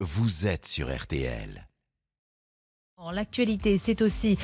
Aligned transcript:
vous 0.00 0.46
êtes 0.46 0.66
sur 0.66 0.94
RTL. 0.94 1.66
L'actualité, 3.12 3.78
c'est 3.78 4.00
aussi 4.00 4.38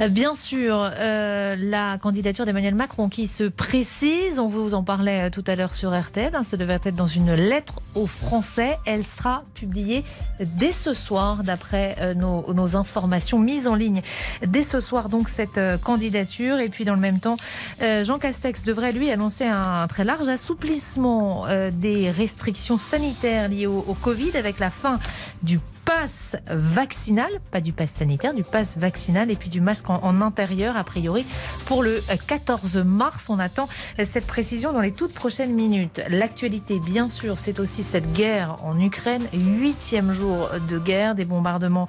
euh, 0.00 0.06
bien 0.06 0.36
sûr 0.36 0.78
euh, 0.80 1.56
la 1.58 1.98
candidature 1.98 2.46
d'Emmanuel 2.46 2.76
Macron 2.76 3.08
qui 3.08 3.26
se 3.26 3.42
précise. 3.42 4.38
On 4.38 4.46
vous 4.46 4.74
en 4.74 4.84
parlait 4.84 5.26
euh, 5.26 5.30
tout 5.30 5.42
à 5.48 5.56
l'heure 5.56 5.74
sur 5.74 5.90
RTL. 5.92 6.32
Hein, 6.32 6.44
ça 6.44 6.56
devait 6.56 6.78
être 6.84 6.94
dans 6.94 7.08
une 7.08 7.34
lettre 7.34 7.80
aux 7.96 8.06
Français. 8.06 8.78
Elle 8.86 9.02
sera 9.02 9.42
publiée 9.54 10.04
dès 10.38 10.70
ce 10.70 10.94
soir, 10.94 11.42
d'après 11.42 12.14
nos, 12.14 12.54
nos, 12.54 12.76
informations 12.76 13.40
mises 13.40 13.66
en 13.66 13.74
ligne 13.74 14.02
dès 14.46 14.62
ce 14.62 14.78
soir. 14.78 15.08
Donc 15.08 15.28
cette 15.28 15.60
candidature. 15.82 16.60
Et 16.60 16.68
puis 16.68 16.84
dans 16.84 16.94
le 16.94 17.00
même 17.00 17.18
temps, 17.18 17.36
Jean 17.80 18.18
Castex 18.18 18.62
devrait 18.62 18.92
lui 18.92 19.10
annoncer 19.10 19.46
un, 19.46 19.88
très 19.88 20.04
large 20.04 20.28
assouplissement 20.28 21.46
des 21.72 22.10
restrictions 22.10 22.78
sanitaires 22.78 23.48
liées 23.48 23.66
au 23.66 23.96
Covid 24.00 24.36
avec 24.36 24.60
la 24.60 24.70
fin 24.70 25.00
du 25.42 25.58
pass 25.86 26.36
vaccinal, 26.50 27.30
pas 27.52 27.60
du 27.60 27.72
pass 27.72 27.92
sanitaire, 27.92 28.34
du 28.34 28.42
pass 28.42 28.76
vaccinal 28.76 29.30
et 29.30 29.36
puis 29.36 29.50
du 29.50 29.60
masque 29.60 29.88
en, 29.88 30.20
intérieur, 30.20 30.76
a 30.76 30.82
priori, 30.82 31.24
pour 31.66 31.82
le 31.84 32.02
14 32.26 32.78
mars. 32.78 33.26
On 33.30 33.38
attend 33.38 33.68
cette 33.96 34.26
précision 34.26 34.72
dans 34.72 34.80
les 34.80 34.92
toutes 34.92 35.14
prochaines 35.14 35.54
minutes. 35.54 36.02
L'actualité, 36.08 36.80
bien 36.80 37.08
sûr, 37.08 37.38
c'est 37.38 37.60
aussi 37.60 37.84
cette 37.84 38.12
guerre 38.12 38.56
en 38.64 38.78
Ukraine, 38.80 39.22
huitième 39.32 40.12
jour 40.12 40.50
de 40.68 40.78
guerre, 40.78 41.14
des 41.14 41.24
bombardements 41.24 41.86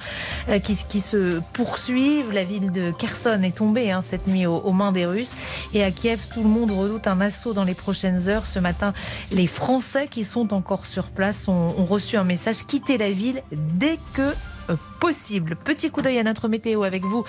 euh, 0.50 0.60
qui, 0.60 1.00
se 1.00 1.40
poursuivent. 1.54 2.32
La 2.32 2.44
ville 2.44 2.72
de 2.72 2.92
Kherson 2.92 3.42
est 3.44 3.58
tombée 3.58 3.92
hein, 3.92 4.02
cette 4.04 4.28
nuit 4.28 4.46
aux, 4.46 4.74
mains 4.74 4.92
des 4.92 5.06
Russes. 5.06 5.36
Et 5.74 5.84
à 5.84 5.90
Kiev, 5.90 6.22
tout 6.34 6.44
le 6.44 6.50
monde 6.50 6.70
redoute 6.72 7.08
un 7.08 7.20
assaut 7.20 7.54
dans 7.54 7.64
les 7.64 7.74
prochaines 7.74 8.30
heures. 8.30 8.46
Ce 8.46 8.60
matin, 8.60 8.94
les 9.32 9.48
Français 9.48 10.08
qui 10.08 10.24
sont 10.24 10.54
encore 10.54 10.86
sur 10.86 11.06
place 11.08 11.48
ont, 11.48 11.74
ont 11.78 11.86
reçu 11.86 12.16
un 12.16 12.24
message 12.24 12.66
quitter 12.68 13.00
la 13.00 13.12
ville 13.12 13.42
dès 13.52 13.87
dès 13.88 14.00
que 14.14 14.34
euh, 14.70 14.76
possible. 15.00 15.56
Petit 15.64 15.90
coup 15.90 16.02
d'œil 16.02 16.20
à 16.20 16.24
notre 16.24 16.50
météo 16.50 16.84
avec 16.84 17.06
vous, 17.06 17.24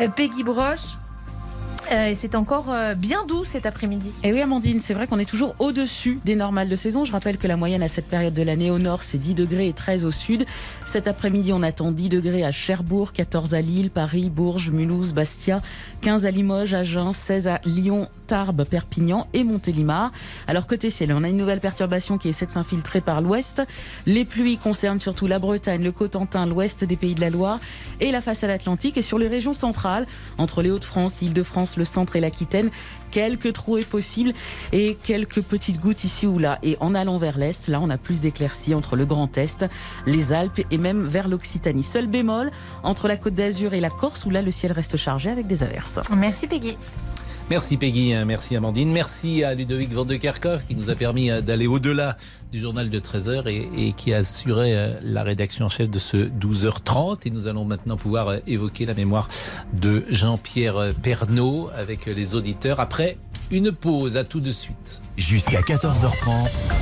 euh, 0.00 0.08
Peggy 0.08 0.44
Broche. 0.44 0.94
Euh, 1.92 2.12
c'est 2.14 2.34
encore 2.34 2.74
bien 2.96 3.24
doux 3.26 3.44
cet 3.44 3.64
après-midi. 3.64 4.12
Et 4.24 4.32
oui, 4.32 4.40
Amandine, 4.40 4.80
c'est 4.80 4.92
vrai 4.92 5.06
qu'on 5.06 5.20
est 5.20 5.28
toujours 5.28 5.54
au-dessus 5.60 6.18
des 6.24 6.34
normales 6.34 6.68
de 6.68 6.74
saison. 6.74 7.04
Je 7.04 7.12
rappelle 7.12 7.38
que 7.38 7.46
la 7.46 7.56
moyenne 7.56 7.82
à 7.82 7.86
cette 7.86 8.08
période 8.08 8.34
de 8.34 8.42
l'année 8.42 8.72
au 8.72 8.80
nord, 8.80 9.04
c'est 9.04 9.18
10 9.18 9.34
degrés 9.34 9.68
et 9.68 9.72
13 9.72 10.04
au 10.04 10.10
sud. 10.10 10.46
Cet 10.84 11.06
après-midi, 11.06 11.52
on 11.52 11.62
attend 11.62 11.92
10 11.92 12.08
degrés 12.08 12.44
à 12.44 12.50
Cherbourg, 12.50 13.12
14 13.12 13.54
à 13.54 13.60
Lille, 13.60 13.90
Paris, 13.90 14.30
Bourges, 14.30 14.70
Mulhouse, 14.70 15.12
Bastia, 15.12 15.62
15 16.00 16.26
à 16.26 16.32
Limoges, 16.32 16.74
Agen, 16.74 17.12
16 17.12 17.46
à 17.46 17.60
Lyon, 17.64 18.08
Tarbes, 18.26 18.64
Perpignan 18.64 19.26
et 19.32 19.44
Montélimar. 19.44 20.12
Alors 20.46 20.66
côté 20.66 20.90
ciel, 20.90 21.12
on 21.12 21.24
a 21.24 21.28
une 21.28 21.36
nouvelle 21.36 21.60
perturbation 21.60 22.18
qui 22.18 22.28
essaie 22.28 22.46
de 22.46 22.52
s'infiltrer 22.52 23.00
par 23.00 23.20
l'ouest. 23.20 23.62
Les 24.06 24.24
pluies 24.24 24.58
concernent 24.58 25.00
surtout 25.00 25.26
la 25.26 25.38
Bretagne, 25.38 25.82
le 25.82 25.92
Cotentin, 25.92 26.46
l'ouest 26.46 26.84
des 26.84 26.96
pays 26.96 27.14
de 27.14 27.20
la 27.20 27.30
Loire 27.30 27.60
et 28.00 28.10
la 28.10 28.20
façade 28.20 28.50
atlantique 28.50 28.96
et 28.96 29.02
sur 29.02 29.18
les 29.18 29.28
régions 29.28 29.54
centrales, 29.54 30.06
entre 30.38 30.62
les 30.62 30.70
Hauts-de-France, 30.70 31.20
l'Île-de-France, 31.20 31.76
le 31.76 31.84
centre 31.84 32.16
et 32.16 32.20
l'Aquitaine, 32.20 32.70
quelques 33.10 33.52
trouées 33.52 33.84
possibles 33.84 34.32
et 34.72 34.96
quelques 35.02 35.42
petites 35.42 35.80
gouttes 35.80 36.04
ici 36.04 36.26
ou 36.26 36.38
là. 36.38 36.58
Et 36.62 36.76
en 36.80 36.94
allant 36.94 37.16
vers 37.16 37.38
l'est, 37.38 37.68
là, 37.68 37.80
on 37.80 37.90
a 37.90 37.98
plus 37.98 38.20
d'éclaircies 38.20 38.74
entre 38.74 38.96
le 38.96 39.06
Grand 39.06 39.36
Est, 39.38 39.64
les 40.06 40.32
Alpes 40.32 40.60
et 40.70 40.78
même 40.78 41.06
vers 41.06 41.28
l'Occitanie. 41.28 41.84
Seul 41.84 42.06
bémol 42.06 42.50
entre 42.82 43.08
la 43.08 43.16
Côte 43.16 43.34
d'Azur 43.34 43.74
et 43.74 43.80
la 43.80 43.90
Corse 43.90 44.24
où 44.24 44.30
là, 44.30 44.42
le 44.42 44.50
ciel 44.50 44.72
reste 44.72 44.96
chargé 44.96 45.30
avec 45.30 45.46
des 45.46 45.62
averses. 45.62 45.98
Merci 46.14 46.46
Peggy. 46.46 46.76
Merci 47.48 47.76
Peggy, 47.76 48.12
hein, 48.12 48.24
merci 48.24 48.56
Amandine, 48.56 48.90
merci 48.90 49.44
à 49.44 49.54
Ludovic 49.54 49.92
Van 49.92 50.04
de 50.04 50.16
Kerkhoff 50.16 50.66
qui 50.66 50.74
nous 50.74 50.90
a 50.90 50.96
permis 50.96 51.30
euh, 51.30 51.40
d'aller 51.40 51.68
au-delà 51.68 52.16
du 52.50 52.58
journal 52.58 52.90
de 52.90 52.98
13h 52.98 53.48
et, 53.48 53.92
qui 53.92 54.12
a 54.12 54.18
assuré 54.18 54.76
euh, 54.76 54.98
la 55.00 55.22
rédaction 55.22 55.66
en 55.66 55.68
chef 55.68 55.88
de 55.88 56.00
ce 56.00 56.16
12h30. 56.16 57.20
Et 57.24 57.30
nous 57.30 57.46
allons 57.46 57.64
maintenant 57.64 57.96
pouvoir 57.96 58.28
euh, 58.28 58.38
évoquer 58.48 58.84
la 58.84 58.94
mémoire 58.94 59.28
de 59.72 60.04
Jean-Pierre 60.10 60.92
Pernaud 61.02 61.70
avec 61.76 62.06
les 62.06 62.34
auditeurs 62.34 62.80
après 62.80 63.16
une 63.52 63.70
pause. 63.70 64.16
À 64.16 64.24
tout 64.24 64.40
de 64.40 64.50
suite. 64.50 65.00
Jusqu'à 65.16 65.60
14h30. 65.60 66.72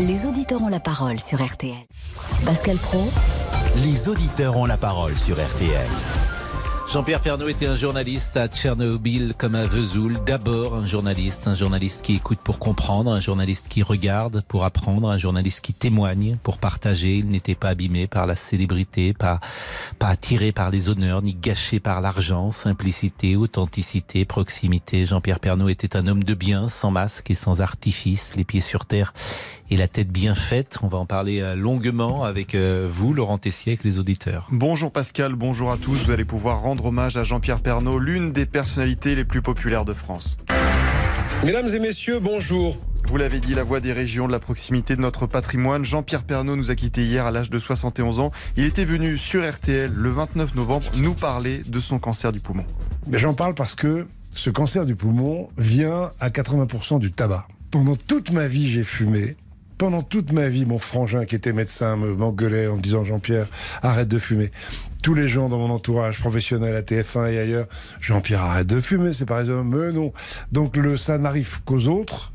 Les 0.00 0.26
auditeurs 0.26 0.62
ont 0.62 0.68
la 0.68 0.80
parole 0.80 1.20
sur 1.20 1.44
RTL. 1.44 1.86
Pascal 2.44 2.76
Pro. 2.76 3.08
Les 3.84 4.08
auditeurs 4.08 4.56
ont 4.56 4.66
la 4.66 4.76
parole 4.76 5.16
sur 5.16 5.36
RTL. 5.36 5.86
Jean-Pierre 6.90 7.20
Pernaud 7.20 7.48
était 7.48 7.66
un 7.66 7.76
journaliste 7.76 8.38
à 8.38 8.48
Tchernobyl 8.48 9.34
comme 9.36 9.54
à 9.54 9.66
Vesoul. 9.66 10.18
D'abord 10.24 10.74
un 10.74 10.86
journaliste, 10.86 11.46
un 11.46 11.54
journaliste 11.54 12.00
qui 12.00 12.14
écoute 12.14 12.38
pour 12.42 12.58
comprendre, 12.58 13.12
un 13.12 13.20
journaliste 13.20 13.68
qui 13.68 13.82
regarde 13.82 14.42
pour 14.48 14.64
apprendre, 14.64 15.10
un 15.10 15.18
journaliste 15.18 15.60
qui 15.60 15.74
témoigne 15.74 16.38
pour 16.42 16.56
partager. 16.56 17.16
Il 17.16 17.26
n'était 17.26 17.54
pas 17.54 17.68
abîmé 17.68 18.06
par 18.06 18.24
la 18.24 18.36
célébrité, 18.36 19.12
pas, 19.12 19.38
pas 19.98 20.08
attiré 20.08 20.50
par 20.50 20.70
les 20.70 20.88
honneurs, 20.88 21.20
ni 21.20 21.34
gâché 21.34 21.78
par 21.78 22.00
l'argent. 22.00 22.52
Simplicité, 22.52 23.36
authenticité, 23.36 24.24
proximité. 24.24 25.04
Jean-Pierre 25.04 25.40
Pernaud 25.40 25.68
était 25.68 25.94
un 25.94 26.06
homme 26.06 26.24
de 26.24 26.32
bien, 26.32 26.68
sans 26.68 26.90
masque 26.90 27.30
et 27.30 27.34
sans 27.34 27.60
artifice, 27.60 28.32
les 28.34 28.44
pieds 28.44 28.62
sur 28.62 28.86
terre 28.86 29.12
et 29.70 29.76
la 29.76 29.88
tête 29.88 30.08
bien 30.08 30.34
faite. 30.34 30.78
On 30.82 30.88
va 30.88 30.98
en 30.98 31.06
parler 31.06 31.40
euh, 31.40 31.54
longuement 31.54 32.24
avec 32.24 32.54
euh, 32.54 32.86
vous, 32.90 33.12
Laurent 33.12 33.38
Tessier, 33.38 33.72
avec 33.72 33.84
les 33.84 33.98
auditeurs. 33.98 34.46
Bonjour 34.50 34.90
Pascal, 34.90 35.34
bonjour 35.34 35.70
à 35.70 35.76
tous. 35.76 36.04
Vous 36.04 36.10
allez 36.10 36.24
pouvoir 36.24 36.60
rendre 36.60 36.86
hommage 36.86 37.16
à 37.16 37.24
Jean-Pierre 37.24 37.60
Pernaud, 37.60 37.98
l'une 37.98 38.32
des 38.32 38.46
personnalités 38.46 39.14
les 39.14 39.24
plus 39.24 39.42
populaires 39.42 39.84
de 39.84 39.92
France. 39.92 40.38
Mesdames 41.44 41.68
et 41.68 41.78
messieurs, 41.78 42.18
bonjour. 42.20 42.76
Vous 43.06 43.16
l'avez 43.16 43.40
dit, 43.40 43.54
la 43.54 43.64
voix 43.64 43.80
des 43.80 43.92
régions, 43.92 44.26
de 44.26 44.32
la 44.32 44.38
proximité 44.38 44.94
de 44.94 45.00
notre 45.00 45.26
patrimoine. 45.26 45.84
Jean-Pierre 45.84 46.24
Pernaud 46.24 46.56
nous 46.56 46.70
a 46.70 46.74
quittés 46.74 47.06
hier 47.06 47.24
à 47.24 47.30
l'âge 47.30 47.48
de 47.48 47.58
71 47.58 48.20
ans. 48.20 48.32
Il 48.56 48.64
était 48.64 48.84
venu 48.84 49.16
sur 49.16 49.48
RTL 49.48 49.90
le 49.90 50.10
29 50.10 50.54
novembre 50.54 50.86
nous 50.98 51.14
parler 51.14 51.62
de 51.66 51.80
son 51.80 51.98
cancer 51.98 52.32
du 52.32 52.40
poumon. 52.40 52.64
J'en 53.10 53.32
parle 53.32 53.54
parce 53.54 53.74
que 53.74 54.06
ce 54.30 54.50
cancer 54.50 54.84
du 54.84 54.94
poumon 54.94 55.48
vient 55.56 56.10
à 56.20 56.28
80% 56.28 56.98
du 56.98 57.12
tabac. 57.12 57.48
Pendant 57.70 57.96
toute 57.96 58.30
ma 58.30 58.46
vie, 58.46 58.68
j'ai 58.68 58.84
fumé. 58.84 59.36
Pendant 59.78 60.02
toute 60.02 60.32
ma 60.32 60.48
vie, 60.48 60.66
mon 60.66 60.80
frangin 60.80 61.24
qui 61.24 61.36
était 61.36 61.52
médecin 61.52 61.96
me 61.96 62.12
m'engueulait 62.12 62.66
en 62.66 62.76
me 62.76 62.80
disant 62.80 63.04
Jean-Pierre, 63.04 63.46
arrête 63.80 64.08
de 64.08 64.18
fumer. 64.18 64.50
Tous 65.04 65.14
les 65.14 65.28
gens 65.28 65.48
dans 65.48 65.58
mon 65.58 65.70
entourage 65.70 66.18
professionnel 66.18 66.74
à 66.74 66.82
TF1 66.82 67.30
et 67.30 67.38
ailleurs, 67.38 67.66
Jean-Pierre, 68.00 68.42
arrête 68.42 68.66
de 68.66 68.80
fumer, 68.80 69.12
c'est 69.12 69.24
par 69.24 69.38
exemple, 69.38 69.76
mais 69.76 69.92
non. 69.92 70.12
Donc 70.50 70.76
le, 70.76 70.96
ça 70.96 71.16
n'arrive 71.18 71.62
qu'aux 71.64 71.86
autres. 71.86 72.32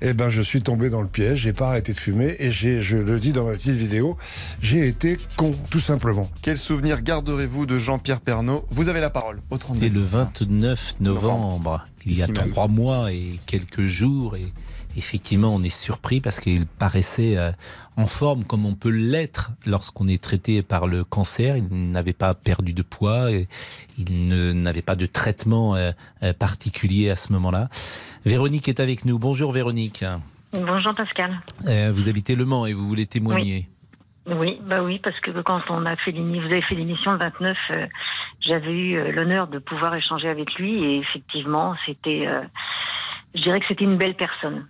Eh 0.00 0.14
ben, 0.14 0.30
je 0.30 0.40
suis 0.40 0.62
tombé 0.62 0.88
dans 0.88 1.02
le 1.02 1.08
piège, 1.08 1.40
j'ai 1.40 1.52
pas 1.52 1.68
arrêté 1.68 1.92
de 1.92 1.98
fumer 1.98 2.34
et 2.38 2.50
j'ai, 2.50 2.80
je 2.80 2.96
le 2.96 3.20
dis 3.20 3.32
dans 3.32 3.44
ma 3.44 3.52
petite 3.52 3.74
vidéo, 3.74 4.16
j'ai 4.62 4.86
été 4.86 5.18
con, 5.36 5.54
tout 5.68 5.80
simplement. 5.80 6.30
Quel 6.40 6.56
souvenir 6.56 7.02
garderez-vous 7.02 7.66
de 7.66 7.78
Jean-Pierre 7.78 8.20
Pernaud? 8.20 8.64
Vous 8.70 8.88
avez 8.88 9.00
la 9.00 9.10
parole. 9.10 9.40
C'était 9.52 9.90
le 9.90 10.00
29 10.00 10.96
novembre, 11.00 11.86
il 12.06 12.16
y 12.16 12.22
a 12.22 12.28
trois 12.28 12.68
mois 12.68 13.12
et 13.12 13.38
quelques 13.44 13.84
jours 13.86 14.36
et 14.36 14.52
effectivement, 14.96 15.54
on 15.54 15.62
est 15.62 15.68
surpris 15.68 16.20
parce 16.20 16.40
qu'il 16.40 16.66
paraissait 16.66 17.36
euh, 17.36 17.52
en 17.96 18.06
forme 18.06 18.44
comme 18.44 18.66
on 18.66 18.74
peut 18.74 18.90
l'être 18.90 19.50
lorsqu'on 19.66 20.08
est 20.08 20.22
traité 20.22 20.62
par 20.62 20.86
le 20.86 21.04
cancer. 21.04 21.56
Il 21.56 21.90
n'avait 21.90 22.12
pas 22.12 22.34
perdu 22.34 22.72
de 22.72 22.82
poids, 22.82 23.30
et 23.30 23.46
il 23.98 24.28
n'avait 24.60 24.82
pas 24.82 24.96
de 24.96 25.06
traitement 25.06 25.74
euh, 25.74 25.92
euh, 26.22 26.32
particulier 26.32 27.10
à 27.10 27.16
ce 27.16 27.32
moment-là. 27.32 27.68
Véronique 28.24 28.68
est 28.68 28.80
avec 28.80 29.04
nous. 29.04 29.18
Bonjour 29.18 29.52
Véronique. 29.52 30.04
Bonjour 30.52 30.94
Pascal. 30.94 31.40
vous 31.92 32.08
habitez 32.08 32.34
Le 32.34 32.44
Mans 32.44 32.66
et 32.66 32.72
vous 32.72 32.86
voulez 32.86 33.06
témoigner. 33.06 33.68
Oui. 34.26 34.60
bah 34.64 34.82
oui, 34.82 35.00
parce 35.02 35.18
que 35.20 35.30
quand 35.42 35.62
on 35.70 35.86
a 35.86 35.96
fait 35.96 36.12
vous 36.12 36.44
avez 36.44 36.62
fait 36.62 36.74
l'émission 36.74 37.12
le 37.12 37.18
29, 37.18 37.56
j'avais 38.40 38.72
eu 38.72 39.12
l'honneur 39.12 39.46
de 39.46 39.58
pouvoir 39.58 39.94
échanger 39.94 40.28
avec 40.28 40.52
lui 40.54 40.84
et 40.84 40.98
effectivement, 40.98 41.74
c'était, 41.86 42.26
je 43.34 43.42
dirais 43.42 43.60
que 43.60 43.66
c'était 43.68 43.84
une 43.84 43.96
belle 43.96 44.16
personne 44.16 44.66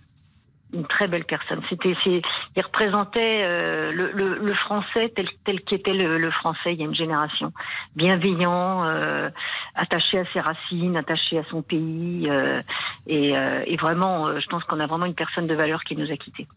une 0.73 0.85
très 0.85 1.07
belle 1.07 1.25
personne. 1.25 1.61
C'était, 1.69 1.93
il 2.05 2.61
représentait 2.63 3.43
euh, 3.45 3.91
le, 3.91 4.53
français 4.53 5.11
tel, 5.15 5.27
tel 5.45 5.61
qu'était 5.61 5.93
le, 5.93 6.31
français 6.31 6.73
il 6.73 6.79
y 6.79 6.83
a 6.83 6.85
une 6.85 6.95
génération. 6.95 7.51
Bienveillant, 7.95 8.85
euh, 8.85 9.29
attaché 9.75 10.19
à 10.19 10.23
ses 10.33 10.39
racines, 10.39 10.97
attaché 10.97 11.39
à 11.39 11.43
son 11.49 11.61
pays, 11.61 12.29
euh, 12.29 12.61
et, 13.07 13.33
et, 13.65 13.77
vraiment, 13.77 14.39
je 14.39 14.45
pense 14.47 14.63
qu'on 14.63 14.79
a 14.79 14.87
vraiment 14.87 15.05
une 15.05 15.15
personne 15.15 15.47
de 15.47 15.55
valeur 15.55 15.83
qui 15.83 15.95
nous 15.95 16.11
a 16.11 16.17
quittés. 16.17 16.47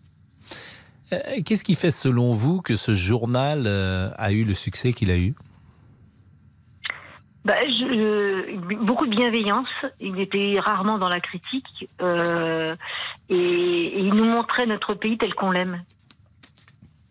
Qu'est-ce 1.44 1.64
qui 1.64 1.75
fait, 1.75 1.90
selon 1.90 2.32
vous, 2.32 2.60
que 2.60 2.76
ce 2.76 2.94
journal 2.94 3.67
a 3.67 4.32
eu 4.32 4.44
le 4.44 4.55
succès 4.55 4.93
qu'il 4.93 5.10
a 5.10 5.19
eu? 5.19 5.34
Bah, 7.44 7.56
je, 7.62 8.56
beaucoup 8.85 9.06
de 9.06 9.14
bienveillance. 9.14 9.69
Il 10.00 10.19
était 10.19 10.58
rarement 10.58 10.99
dans 10.99 11.08
la 11.08 11.20
critique 11.20 11.88
euh, 12.00 12.75
et, 13.29 13.99
il 13.99 14.14
nous 14.14 14.25
montrait 14.25 14.67
notre 14.67 14.94
pays 14.94 15.19
tel 15.19 15.35
qu'on 15.35 15.50
l'aime. 15.50 15.82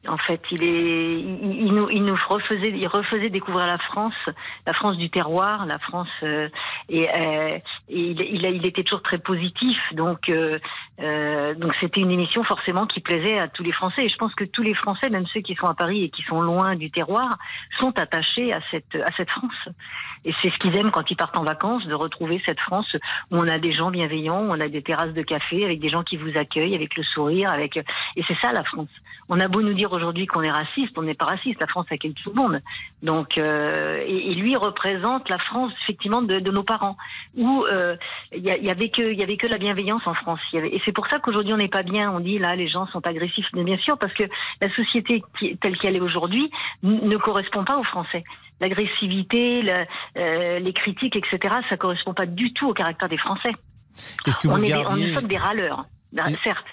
En 0.07 0.17
fait, 0.17 0.41
il 0.51 0.63
est, 0.63 1.13
il, 1.13 1.73
nous, 1.73 1.89
il 1.89 2.03
nous 2.03 2.17
refaisait, 2.27 2.71
il 2.71 2.87
refaisait 2.87 3.29
découvrir 3.29 3.67
la 3.67 3.77
France, 3.77 4.13
la 4.67 4.73
France 4.73 4.97
du 4.97 5.09
terroir, 5.09 5.65
la 5.65 5.79
France, 5.79 6.09
euh, 6.23 6.49
et, 6.89 7.07
euh, 7.09 7.51
il, 7.87 8.19
il, 8.19 8.45
il, 8.45 8.65
était 8.67 8.83
toujours 8.83 9.01
très 9.01 9.17
positif. 9.17 9.77
Donc, 9.93 10.27
euh, 10.27 10.57
euh, 10.99 11.55
donc 11.55 11.73
c'était 11.79 12.01
une 12.01 12.11
émission 12.11 12.43
forcément 12.43 12.85
qui 12.85 12.99
plaisait 12.99 13.39
à 13.39 13.47
tous 13.47 13.63
les 13.63 13.71
Français. 13.71 14.05
Et 14.05 14.09
je 14.09 14.17
pense 14.17 14.35
que 14.35 14.43
tous 14.43 14.61
les 14.61 14.73
Français, 14.73 15.09
même 15.09 15.25
ceux 15.27 15.39
qui 15.39 15.55
sont 15.55 15.67
à 15.67 15.73
Paris 15.73 16.03
et 16.03 16.09
qui 16.09 16.23
sont 16.23 16.41
loin 16.41 16.75
du 16.75 16.91
terroir, 16.91 17.37
sont 17.79 17.97
attachés 17.97 18.51
à 18.51 18.59
cette, 18.71 18.95
à 18.95 19.09
cette 19.15 19.29
France. 19.29 19.69
Et 20.25 20.33
c'est 20.41 20.49
ce 20.49 20.57
qu'ils 20.57 20.75
aiment 20.77 20.91
quand 20.91 21.09
ils 21.11 21.15
partent 21.15 21.37
en 21.37 21.43
vacances, 21.43 21.85
de 21.85 21.93
retrouver 21.93 22.41
cette 22.45 22.59
France 22.59 22.93
où 23.31 23.37
on 23.37 23.47
a 23.47 23.57
des 23.57 23.73
gens 23.73 23.89
bienveillants, 23.89 24.41
où 24.41 24.51
on 24.51 24.59
a 24.59 24.67
des 24.67 24.81
terrasses 24.81 25.13
de 25.13 25.21
café 25.21 25.63
avec 25.63 25.79
des 25.79 25.89
gens 25.89 26.03
qui 26.03 26.17
vous 26.17 26.37
accueillent, 26.37 26.75
avec 26.75 26.97
le 26.97 27.03
sourire, 27.03 27.49
avec. 27.51 27.77
Et 27.77 28.23
c'est 28.27 28.37
ça 28.41 28.51
la 28.51 28.63
France. 28.63 28.89
On 29.29 29.39
a 29.39 29.47
beau 29.47 29.61
nous 29.61 29.73
dire 29.73 29.92
aujourd'hui 29.93 30.25
qu'on 30.25 30.41
est 30.41 30.51
raciste, 30.51 30.97
on 30.97 31.03
n'est 31.03 31.13
pas 31.13 31.25
raciste. 31.25 31.59
La 31.59 31.67
France 31.67 31.85
accueille 31.89 32.13
tout 32.13 32.29
le 32.29 32.41
monde. 32.41 32.61
Donc, 33.01 33.37
euh, 33.37 34.01
et, 34.05 34.31
et, 34.31 34.35
lui 34.35 34.55
représente 34.55 35.29
la 35.29 35.37
France 35.37 35.71
effectivement 35.83 36.21
de, 36.21 36.39
de 36.39 36.51
nos 36.51 36.63
parents, 36.63 36.97
où 37.35 37.65
euh, 37.71 37.95
il 38.33 38.39
y, 38.39 38.65
y, 38.65 38.69
avait 38.69 38.89
que 38.89 39.11
il 39.11 39.19
y 39.19 39.23
avait 39.23 39.37
que 39.37 39.47
la 39.47 39.57
bienveillance 39.57 40.01
en 40.05 40.13
France. 40.13 40.39
Y 40.53 40.57
avait, 40.57 40.69
et 40.69 40.81
c'est 40.85 40.91
pour 40.91 41.07
ça 41.07 41.19
qu'aujourd'hui 41.19 41.53
on 41.53 41.57
n'est 41.57 41.67
pas 41.67 41.83
bien. 41.83 42.11
On 42.11 42.19
dit 42.19 42.39
là 42.39 42.55
les 42.55 42.67
gens 42.67 42.87
sont 42.87 43.05
agressifs, 43.07 43.47
mais 43.53 43.63
bien 43.63 43.77
sûr 43.77 43.97
parce 43.97 44.13
que 44.13 44.23
la 44.61 44.73
société 44.75 45.23
qui, 45.39 45.57
telle 45.57 45.77
qu'elle 45.77 45.95
est 45.95 46.01
aujourd'hui 46.01 46.49
ne 46.83 47.17
correspond 47.17 47.63
pas 47.63 47.77
aux 47.77 47.83
Français. 47.83 48.23
L'agressivité, 48.59 49.63
euh, 50.17 50.59
les 50.59 50.73
critiques, 50.73 51.15
etc. 51.15 51.55
Ça 51.69 51.77
correspond 51.77 52.13
pas 52.13 52.25
du 52.25 52.53
tout 52.53 52.69
au 52.69 52.73
caractère 52.73 53.09
des 53.09 53.17
Français. 53.17 53.51
Est-ce 54.25 54.39
que 54.39 54.47
vous 54.47 54.55
on, 54.55 54.63
est 54.63 54.67
des, 54.67 54.85
on 54.87 54.95
est 54.95 55.27
des 55.27 55.37
râleurs, 55.37 55.85
certes. 56.43 56.65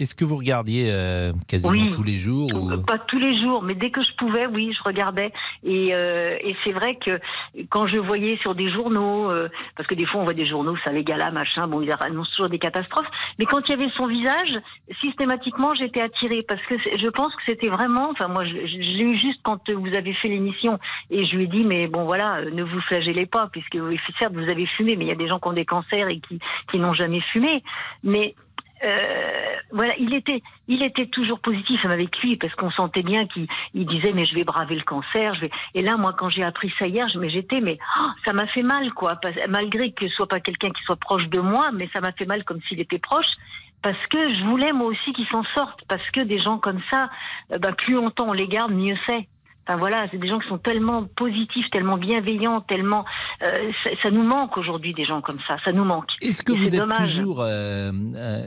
Est-ce 0.00 0.16
que 0.16 0.24
vous 0.24 0.36
regardiez 0.36 0.90
euh, 0.90 1.32
quasiment 1.46 1.72
oui, 1.72 1.90
tous 1.90 2.02
les 2.02 2.16
jours 2.16 2.48
ou... 2.52 2.82
Pas 2.82 2.98
tous 2.98 3.18
les 3.18 3.40
jours, 3.40 3.62
mais 3.62 3.74
dès 3.74 3.90
que 3.90 4.02
je 4.02 4.12
pouvais, 4.16 4.46
oui, 4.46 4.74
je 4.76 4.82
regardais. 4.82 5.32
Et, 5.62 5.92
euh, 5.94 6.32
et 6.40 6.56
c'est 6.64 6.72
vrai 6.72 6.96
que 6.96 7.20
quand 7.68 7.86
je 7.86 8.00
voyais 8.00 8.36
sur 8.38 8.56
des 8.56 8.72
journaux, 8.72 9.30
euh, 9.30 9.48
parce 9.76 9.88
que 9.88 9.94
des 9.94 10.04
fois 10.04 10.20
on 10.20 10.24
voit 10.24 10.34
des 10.34 10.46
journaux, 10.46 10.76
ça 10.84 10.90
les 10.90 11.04
galas, 11.04 11.30
machin, 11.30 11.68
bon, 11.68 11.80
ils 11.80 11.90
annoncent 12.00 12.30
toujours 12.30 12.48
des 12.48 12.58
catastrophes, 12.58 13.06
mais 13.38 13.44
quand 13.44 13.60
il 13.68 13.70
y 13.70 13.74
avait 13.74 13.90
son 13.96 14.08
visage, 14.08 14.60
systématiquement 15.00 15.74
j'étais 15.74 16.02
attirée 16.02 16.42
parce 16.42 16.62
que 16.62 16.74
je 16.76 17.08
pense 17.10 17.32
que 17.36 17.42
c'était 17.46 17.68
vraiment, 17.68 18.10
enfin 18.10 18.26
moi 18.26 18.44
je, 18.44 18.50
je 18.50 18.76
l'ai 18.76 19.04
eu 19.04 19.18
juste 19.18 19.40
quand 19.44 19.70
vous 19.70 19.94
avez 19.94 20.14
fait 20.14 20.28
l'émission 20.28 20.78
et 21.10 21.24
je 21.24 21.36
lui 21.36 21.44
ai 21.44 21.46
dit 21.46 21.64
mais 21.64 21.86
bon 21.86 22.04
voilà, 22.04 22.44
ne 22.44 22.64
vous 22.64 22.80
flagellez 22.82 23.26
pas 23.26 23.48
puisque 23.52 23.78
certes 24.18 24.34
vous 24.34 24.50
avez 24.50 24.66
fumé, 24.66 24.96
mais 24.96 25.04
il 25.04 25.08
y 25.08 25.12
a 25.12 25.16
des 25.16 25.28
gens 25.28 25.38
qui 25.38 25.48
ont 25.48 25.52
des 25.52 25.64
cancers 25.64 26.08
et 26.08 26.18
qui, 26.18 26.40
qui 26.70 26.78
n'ont 26.78 26.94
jamais 26.94 27.20
fumé, 27.32 27.62
mais 28.02 28.34
euh, 28.34 28.63
voilà, 29.72 29.94
il 29.98 30.14
était, 30.14 30.42
il 30.68 30.84
était 30.84 31.06
toujours 31.06 31.40
positif 31.40 31.84
avec 31.84 32.16
lui 32.22 32.36
parce 32.36 32.54
qu'on 32.54 32.70
sentait 32.70 33.02
bien 33.02 33.26
qu'il 33.26 33.46
il 33.74 33.86
disait 33.86 34.12
mais 34.12 34.24
je 34.24 34.34
vais 34.34 34.44
braver 34.44 34.76
le 34.76 34.82
cancer. 34.82 35.34
Je 35.34 35.42
vais... 35.42 35.50
Et 35.74 35.82
là, 35.82 35.96
moi, 35.96 36.12
quand 36.12 36.30
j'ai 36.30 36.44
appris 36.44 36.72
ça 36.78 36.86
hier, 36.86 37.06
mais 37.18 37.30
j'étais 37.30 37.60
mais 37.60 37.78
oh, 38.00 38.08
ça 38.24 38.32
m'a 38.32 38.46
fait 38.46 38.62
mal 38.62 38.92
quoi, 38.92 39.18
malgré 39.48 39.92
que 39.92 40.08
ce 40.08 40.14
soit 40.14 40.28
pas 40.28 40.40
quelqu'un 40.40 40.70
qui 40.70 40.82
soit 40.84 40.96
proche 40.96 41.26
de 41.28 41.40
moi, 41.40 41.64
mais 41.72 41.88
ça 41.94 42.00
m'a 42.00 42.12
fait 42.12 42.26
mal 42.26 42.44
comme 42.44 42.60
s'il 42.68 42.80
était 42.80 42.98
proche. 42.98 43.26
Parce 43.82 44.06
que 44.06 44.34
je 44.34 44.44
voulais 44.44 44.72
moi 44.72 44.86
aussi 44.86 45.12
qu'ils 45.12 45.26
s'en 45.26 45.44
sortent, 45.54 45.84
parce 45.88 46.08
que 46.10 46.20
des 46.20 46.40
gens 46.40 46.56
comme 46.58 46.80
ça, 46.90 47.10
ben, 47.50 47.74
plus 47.74 47.94
longtemps 47.94 48.28
on 48.28 48.32
les 48.32 48.48
garde, 48.48 48.72
mieux 48.72 48.96
c'est. 49.06 49.28
Enfin 49.66 49.78
voilà, 49.78 50.06
c'est 50.10 50.18
des 50.18 50.28
gens 50.28 50.38
qui 50.38 50.48
sont 50.48 50.58
tellement 50.58 51.04
positifs, 51.16 51.64
tellement 51.72 51.96
bienveillants, 51.96 52.60
tellement 52.60 53.04
euh, 53.42 53.70
ça, 53.82 53.90
ça, 54.02 54.10
nous 54.10 54.22
manque 54.22 54.56
aujourd'hui 54.58 54.92
des 54.92 55.04
gens 55.06 55.20
comme 55.22 55.38
ça. 55.48 55.56
Ça 55.64 55.72
nous 55.72 55.84
manque. 55.84 56.08
Est-ce 56.20 56.42
que 56.42 56.52
Et 56.52 56.56
vous 56.56 56.74
êtes 56.74 56.80
dommage. 56.80 57.14
toujours 57.16 57.38
euh, 57.40 57.90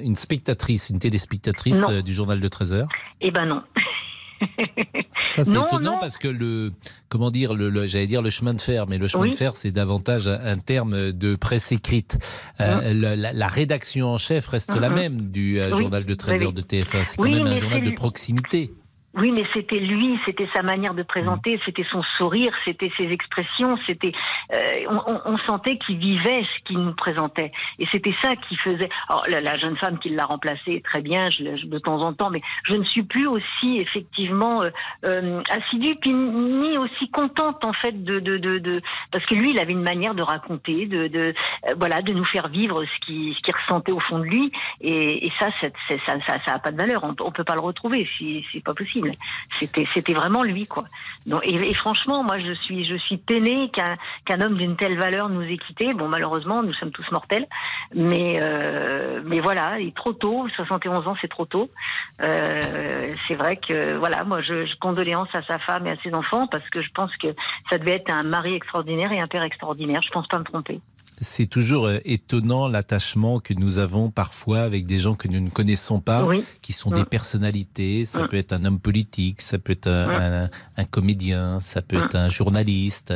une 0.03 0.15
spectatrice, 0.15 0.89
une 0.89 0.99
téléspectatrice 0.99 1.81
Non. 1.81 1.89
euh, 1.91 2.01
du 2.03 2.13
journal 2.13 2.39
de 2.39 2.47
13 2.47 2.73
heures? 2.73 2.87
Eh 3.21 3.31
ben 3.31 3.45
non. 3.47 3.63
Ça 5.33 5.43
c'est 5.43 5.51
étonnant 5.51 5.93
non. 5.93 5.97
parce 5.99 6.17
que 6.19 6.27
le 6.27 6.71
comment 7.09 7.31
dire 7.31 7.53
le, 7.55 7.69
le- 7.69 7.87
j'allais 7.87 8.05
dire 8.07 8.21
le 8.21 8.29
chemin 8.29 8.53
de 8.53 8.61
fer, 8.61 8.85
mais 8.87 8.97
le 8.99 9.07
chemin 9.07 9.23
Oui. 9.23 9.31
de 9.31 9.35
fer 9.35 9.55
c'est 9.55 9.71
davantage 9.71 10.27
un, 10.27 10.57
terme 10.59 11.11
de 11.11 11.35
presse 11.35 11.71
écrite. 11.71 12.19
Euh, 12.61 12.93
la, 12.93 13.15
la- 13.15 13.33
la 13.33 13.47
rédaction 13.47 14.09
en 14.13 14.17
chef 14.17 14.47
reste 14.47 14.73
la 14.79 14.89
Mhm. 14.89 14.95
même 14.95 15.21
du 15.31 15.59
euh, 15.59 15.69
Oui. 15.73 15.79
journal 15.79 16.05
de 16.05 16.13
13 16.13 16.37
Oui, 16.39 16.43
heures 16.45 16.53
oui. 16.55 16.61
de 16.61 16.61
TF1. 16.61 17.03
C'est 17.03 17.17
quand 17.17 17.23
Oui, 17.23 17.31
même 17.31 17.47
un 17.47 17.57
journal 17.57 17.83
de 17.83 17.91
proximité. 17.91 18.71
Oui, 19.17 19.31
mais 19.31 19.45
c'était 19.53 19.79
lui, 19.79 20.19
c'était 20.25 20.47
sa 20.55 20.61
manière 20.61 20.93
de 20.93 21.01
présenter, 21.03 21.59
c'était 21.65 21.85
son 21.91 22.03
sourire, 22.17 22.51
c'était 22.65 22.91
ses 22.97 23.05
expressions, 23.05 23.77
c'était. 23.87 24.11
euh, 24.53 24.85
on, 24.89 25.31
on- 25.33 25.37
sentait 25.47 25.77
qu'il 25.77 25.97
vivait 25.97 26.43
ce 26.43 26.63
qu'il 26.65 26.77
nous 26.79 26.93
présentait, 26.93 27.51
et 27.79 27.85
c'était 27.91 28.13
ça 28.23 28.35
qui 28.35 28.55
faisait. 28.57 28.89
Alors 29.07 29.23
la, 29.29 29.39
la 29.41 29.57
jeune 29.57 29.77
femme 29.77 29.97
qui 29.99 30.09
l'a 30.09 30.25
remplacé, 30.25 30.81
très 30.81 31.01
bien, 31.01 31.29
je, 31.31 31.65
de 31.65 31.79
temps 31.79 32.01
en 32.01 32.13
temps, 32.13 32.29
mais 32.29 32.41
je 32.65 32.73
ne 32.75 32.83
suis 32.83 33.03
plus 33.03 33.27
aussi 33.27 33.77
effectivement 33.79 34.61
euh, 34.63 34.69
euh, 35.05 35.41
assidue, 35.49 35.95
puis 35.95 36.13
ni 36.13 36.77
aussi 36.77 37.09
contente 37.09 37.63
en 37.65 37.73
fait 37.73 38.03
de, 38.03 38.19
de, 38.19 38.37
de, 38.37 38.57
de- 38.59 38.81
parce 39.11 39.25
que 39.25 39.35
lui, 39.35 39.51
il 39.51 39.59
avait 39.61 39.71
une 39.73 39.83
manière 39.83 40.15
de 40.15 40.21
raconter, 40.21 40.85
de, 40.85 41.07
de 41.07 41.33
euh, 41.69 41.73
voilà, 41.79 42.01
de 42.01 42.13
nous 42.13 42.25
faire 42.25 42.49
vivre 42.49 42.83
ce 42.83 43.05
qu'il 43.05 43.33
ce 43.35 43.41
qu'il 43.41 43.55
ressentait 43.55 43.91
au 43.93 43.99
fond 44.01 44.19
de 44.19 44.25
lui, 44.25 44.51
et, 44.81 45.25
et 45.27 45.31
ça, 45.39 45.47
c'est- 45.61 45.73
ça, 46.05 46.13
ça, 46.27 46.37
ça 46.45 46.55
a 46.55 46.59
pas 46.59 46.71
de 46.71 46.77
valeur. 46.77 47.03
On, 47.03 47.15
on 47.23 47.31
peut 47.31 47.43
pas 47.45 47.55
le 47.55 47.61
retrouver, 47.61 48.07
si 48.17 48.45
c'est 48.51 48.63
pas 48.63 48.73
possible. 48.73 49.06
C'était, 49.59 49.87
c'était 49.93 50.13
vraiment 50.13 50.43
lui, 50.43 50.65
quoi. 50.65 50.85
Et, 51.43 51.73
franchement, 51.73 52.23
moi, 52.23 52.39
je 52.39 52.53
suis, 52.53 52.85
je 52.85 52.95
suis 52.95 53.17
peinée 53.17 53.69
qu'un, 53.73 53.97
qu'un 54.25 54.39
homme 54.41 54.55
d'une 54.55 54.77
telle 54.77 54.97
valeur 54.97 55.29
nous 55.29 55.41
ait 55.41 55.57
quittés. 55.57 55.93
Bon, 55.93 56.07
malheureusement, 56.07 56.63
nous 56.63 56.73
sommes 56.73 56.91
tous 56.91 57.09
mortels, 57.11 57.45
mais, 57.93 58.37
euh, 58.39 59.21
mais 59.25 59.39
voilà, 59.39 59.79
il 59.79 59.89
est 59.89 59.95
trop 59.95 60.13
tôt. 60.13 60.47
71 60.55 61.07
ans, 61.07 61.15
c'est 61.19 61.27
trop 61.27 61.45
tôt. 61.45 61.69
Euh, 62.21 63.13
c'est 63.27 63.35
vrai 63.35 63.57
que, 63.57 63.97
voilà, 63.97 64.23
moi, 64.23 64.41
je, 64.41 64.65
je 64.65 64.75
condoléance 64.77 65.29
à 65.33 65.41
sa 65.43 65.59
femme 65.59 65.85
et 65.87 65.91
à 65.91 65.97
ses 66.03 66.13
enfants 66.13 66.47
parce 66.47 66.67
que 66.69 66.81
je 66.81 66.89
pense 66.91 67.15
que 67.17 67.27
ça 67.69 67.77
devait 67.77 67.95
être 67.95 68.11
un 68.11 68.23
mari 68.23 68.53
extraordinaire 68.53 69.11
et 69.11 69.19
un 69.19 69.27
père 69.27 69.43
extraordinaire. 69.43 70.01
Je 70.03 70.11
pense 70.11 70.27
pas 70.27 70.39
me 70.39 70.45
tromper. 70.45 70.79
C'est 71.19 71.47
toujours 71.47 71.85
euh, 71.87 71.97
étonnant 72.05 72.67
l'attachement 72.67 73.39
que 73.39 73.53
nous 73.55 73.79
avons 73.79 74.11
parfois 74.11 74.59
avec 74.61 74.85
des 74.85 74.99
gens 74.99 75.15
que 75.15 75.27
nous 75.27 75.39
ne 75.39 75.49
connaissons 75.49 75.99
pas, 75.99 76.25
Oui. 76.25 76.43
qui 76.61 76.73
sont 76.73 76.91
des 76.91 77.05
personnalités. 77.05 78.05
Ça 78.05 78.27
peut 78.27 78.37
être 78.37 78.53
un 78.53 78.63
homme 78.65 78.79
politique, 78.79 79.41
ça 79.41 79.57
peut 79.57 79.71
être 79.73 79.87
un, 79.87 80.43
un- 80.45 80.49
un 80.77 80.85
comédien, 80.85 81.59
ça 81.61 81.81
peut 81.81 81.97
être 82.03 82.15
un 82.15 82.29
journaliste, 82.29 83.13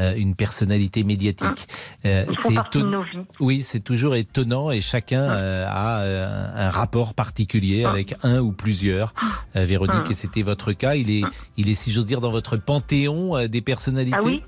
euh, 0.00 0.14
une 0.16 0.34
personnalité 0.34 1.04
médiatique. 1.04 1.68
Euh, 2.06 2.24
c'est 2.32 2.54
éton- 2.54 2.90
nos 2.90 3.02
vies. 3.04 3.18
Oui, 3.38 3.62
c'est 3.62 3.80
toujours 3.80 4.16
étonnant 4.16 4.70
et 4.72 4.80
chacun 4.80 5.22
euh, 5.22 5.66
a 5.68 6.66
un 6.66 6.70
rapport 6.70 7.14
particulier 7.14 7.84
avec 7.84 8.14
un 8.24 8.40
ou 8.40 8.50
plusieurs. 8.52 9.14
Euh, 9.56 9.64
Véronique, 9.64 10.10
et 10.10 10.14
c'était 10.14 10.42
votre 10.42 10.72
cas. 10.72 10.94
Il 10.96 11.10
est, 11.10 11.22
il 11.56 11.68
est, 11.68 11.74
si 11.74 11.92
j'ose 11.92 12.06
dire, 12.06 12.20
dans 12.20 12.30
votre 12.32 12.56
panthéon 12.56 13.46
des 13.46 13.60
personnalités? 13.60 14.16
Ah 14.20 14.24
oui 14.24 14.42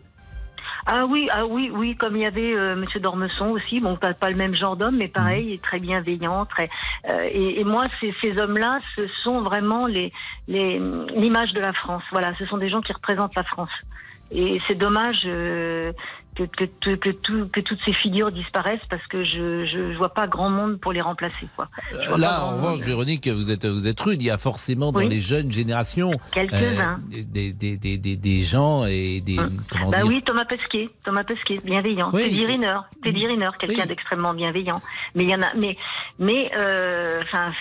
ah 0.87 1.05
oui, 1.07 1.29
ah 1.33 1.45
oui, 1.47 1.71
oui, 1.75 1.97
comme 1.97 2.17
il 2.17 2.23
y 2.23 2.27
avait 2.27 2.55
euh, 2.55 2.77
Monsieur 2.77 3.01
Dormesson 3.01 3.49
aussi, 3.51 3.81
bon, 3.81 3.97
pas, 3.97 4.15
pas 4.15 4.31
le 4.31 4.37
même 4.37 4.55
genre 4.55 4.77
d'homme, 4.77 4.97
mais 4.97 5.09
pareil, 5.09 5.53
et 5.53 5.59
très 5.59 5.81
bienveillant, 5.81 6.47
très. 6.47 6.71
euh, 7.11 7.29
et, 7.31 7.61
et 7.61 7.65
moi, 7.65 7.85
ces, 8.01 8.15
ces 8.23 8.41
hommes-là, 8.41 8.79
ce 8.95 9.09
sont 9.25 9.43
vraiment 9.43 9.87
les 9.87 10.13
les 10.47 10.79
l'image 11.15 11.53
de 11.55 11.61
la 11.61 11.73
France. 11.73 12.05
Voilà, 12.13 12.35
ce 12.39 12.47
sont 12.47 12.57
des 12.59 12.69
gens 12.69 12.81
qui 12.81 12.93
représentent 12.93 13.35
la 13.35 13.43
France. 13.43 13.71
Et 14.31 14.61
c'est 14.67 14.77
dommage 14.77 15.23
euh, 15.27 15.93
que, 16.45 16.95
que, 16.97 17.11
tout- 17.11 17.49
que 17.53 17.61
toutes 17.61 17.81
ces 17.85 17.93
figures 17.93 18.31
disparaissent 18.33 18.81
parce 18.91 19.07
que 19.07 19.25
je, 19.25 19.65
je 19.67 19.97
vois 19.97 20.11
pas 20.13 20.27
grand 20.27 20.51
monde 20.51 20.79
pour 20.79 20.93
les 20.93 21.01
remplacer, 21.01 21.47
quoi. 21.57 21.69
Euh, 21.95 22.17
Là, 22.19 22.45
en 22.45 22.57
revanche, 22.57 22.81
Véronique, 22.81 23.27
vous 23.29 23.51
êtes, 23.51 23.65
vous 23.67 23.87
êtes 23.87 23.99
rude. 24.01 24.23
Il 24.23 24.27
y 24.27 24.31
a 24.31 24.39
forcément 24.39 24.93
dans 24.93 25.01
les 25.01 25.21
jeunes 25.21 25.51
générations 25.53 26.13
euh, 26.37 26.97
des, 27.11 27.53
des, 27.53 27.77
des, 27.77 27.97
des, 27.99 28.17
des 28.17 28.43
gens 28.43 28.85
et 28.87 29.21
des. 29.21 29.37
Comment 29.71 29.91
Bah 29.91 29.99
oui, 30.05 30.23
Thomas 30.25 30.45
Pesquet, 30.45 30.87
Thomas 31.05 31.25
Pesquet, 31.25 31.61
bienveillant. 31.65 32.11
Oui. 32.13 32.25
Teddy 32.25 32.45
Riner, 32.47 32.77
Teddy 33.03 33.27
Riner, 33.27 33.51
quelqu'un 33.59 33.83
Oui. 33.83 33.89
d'extrêmement 33.89 34.35
bienveillant. 34.35 34.81
Mais 35.15 35.25
il 35.25 35.31
y 35.31 35.35
en 35.35 35.43
a, 35.43 35.55
mais, 35.57 35.77
mais, 36.19 36.51
euh, 36.59 37.21
enfin, 37.23 37.53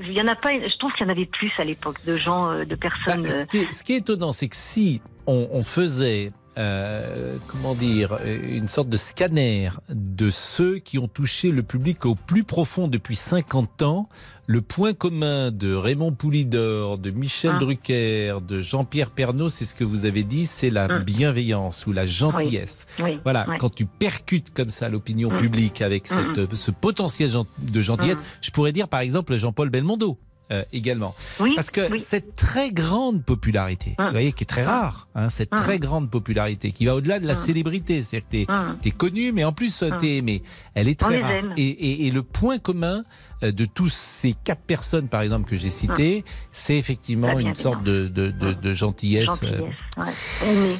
il 0.00 0.12
y 0.12 0.20
en 0.20 0.26
a 0.28 0.34
pas. 0.34 0.50
Je 0.54 0.76
trouve 0.78 0.92
qu'il 0.92 1.06
y 1.06 1.08
en 1.08 1.12
avait 1.12 1.26
plus 1.26 1.52
à 1.58 1.64
l'époque 1.64 2.04
de 2.04 2.16
gens, 2.16 2.50
euh, 2.50 2.64
de 2.64 2.74
Bah, 2.74 2.88
personnes. 3.04 3.24
ce, 3.26 3.46
qui 3.46 3.58
est, 3.58 3.72
ce 3.72 3.84
qui 3.84 3.92
est 3.94 3.98
étonnant, 3.98 4.32
c'est 4.32 4.48
que 4.48 4.56
si 4.56 5.00
on, 5.26 5.48
on 5.52 5.62
faisait, 5.62 6.32
euh, 6.58 7.36
comment 7.48 7.74
dire, 7.74 8.18
une 8.24 8.68
sorte 8.68 8.88
de 8.88 8.96
scanner 8.96 9.70
de 9.88 10.30
ceux 10.30 10.78
qui 10.78 10.98
ont 10.98 11.08
touché 11.08 11.50
le 11.50 11.62
public 11.62 12.04
au 12.06 12.14
plus 12.14 12.44
profond 12.44 12.88
depuis 12.88 13.16
50 13.16 13.82
ans, 13.82 14.08
le 14.46 14.60
point 14.60 14.92
commun 14.92 15.50
de 15.50 15.74
Raymond 15.74 16.12
Poulidor, 16.12 16.98
de 16.98 17.10
Michel 17.10 17.52
Ah. 17.54 17.58
Drucker, 17.58 18.40
de 18.46 18.60
Jean-Pierre 18.60 19.10
Pernaud, 19.10 19.48
c'est 19.48 19.64
ce 19.64 19.74
que 19.74 19.84
vous 19.84 20.04
avez 20.04 20.22
dit, 20.22 20.44
c'est 20.46 20.70
la 20.70 20.86
Mm. 20.86 21.04
bienveillance 21.04 21.86
ou 21.86 21.92
la 21.92 22.04
gentillesse. 22.06 22.86
oui. 23.02 23.18
Voilà, 23.24 23.46
quand 23.58 23.74
tu 23.74 23.86
percutes 23.86 24.52
comme 24.52 24.70
ça 24.70 24.88
l'opinion 24.88 25.30
Mm. 25.30 25.36
publique 25.36 25.80
avec 25.82 26.06
cette, 26.06 26.54
ce 26.54 26.70
potentiel 26.70 27.30
de 27.58 27.80
gentillesse, 27.82 28.18
Mm. 28.18 28.24
je 28.42 28.50
pourrais 28.50 28.72
dire 28.72 28.88
par 28.88 29.00
exemple 29.00 29.34
Jean-Paul 29.36 29.70
Belmondo. 29.70 30.18
Euh, 30.50 30.62
également. 30.72 31.14
Oui, 31.40 31.52
Parce 31.56 31.70
que 31.70 31.90
oui. 31.90 32.00
cette 32.00 32.36
très 32.36 32.70
grande 32.70 33.24
popularité, 33.24 33.94
Hum. 33.98 34.06
vous 34.06 34.12
voyez, 34.12 34.32
qui 34.32 34.44
est 34.44 34.46
très 34.46 34.62
rare, 34.64 35.08
hein, 35.14 35.28
cette 35.30 35.52
Hum. 35.52 35.58
très 35.58 35.78
grande 35.78 36.10
popularité, 36.10 36.70
qui 36.72 36.84
va 36.86 36.94
au-delà 36.96 37.18
de 37.20 37.26
la 37.26 37.34
célébrité, 37.34 38.02
c'est-à-dire 38.02 38.28
que 38.28 38.30
t'es 38.30 38.52
Hum. 38.52 38.78
es 38.84 38.90
connu, 38.90 39.32
mais 39.32 39.44
en 39.44 39.52
plus 39.52 39.82
Hum. 39.82 39.96
t'es 39.98 40.16
aimé. 40.16 40.42
Elle 40.74 40.88
est 40.88 40.98
très 41.00 41.20
rare. 41.20 41.32
Et, 41.56 41.62
et- 41.66 42.06
et 42.06 42.10
le 42.10 42.22
point 42.22 42.58
commun 42.58 43.04
euh, 43.42 43.52
de 43.52 43.64
tous 43.66 43.88
ces 43.92 44.34
quatre 44.44 44.62
personnes, 44.62 45.08
par 45.08 45.20
exemple, 45.20 45.48
que 45.50 45.56
j'ai 45.56 45.68
citées, 45.70 46.24
c'est 46.52 46.78
effectivement 46.78 47.38
une 47.38 47.54
sorte 47.54 47.82
de, 47.82 48.08
de, 48.08 48.30
de, 48.30 48.52
de 48.54 48.74
gentillesse. 48.74 49.26
Gentillesse, 49.26 49.60
euh, 49.98 50.02
ouais. 50.02 50.76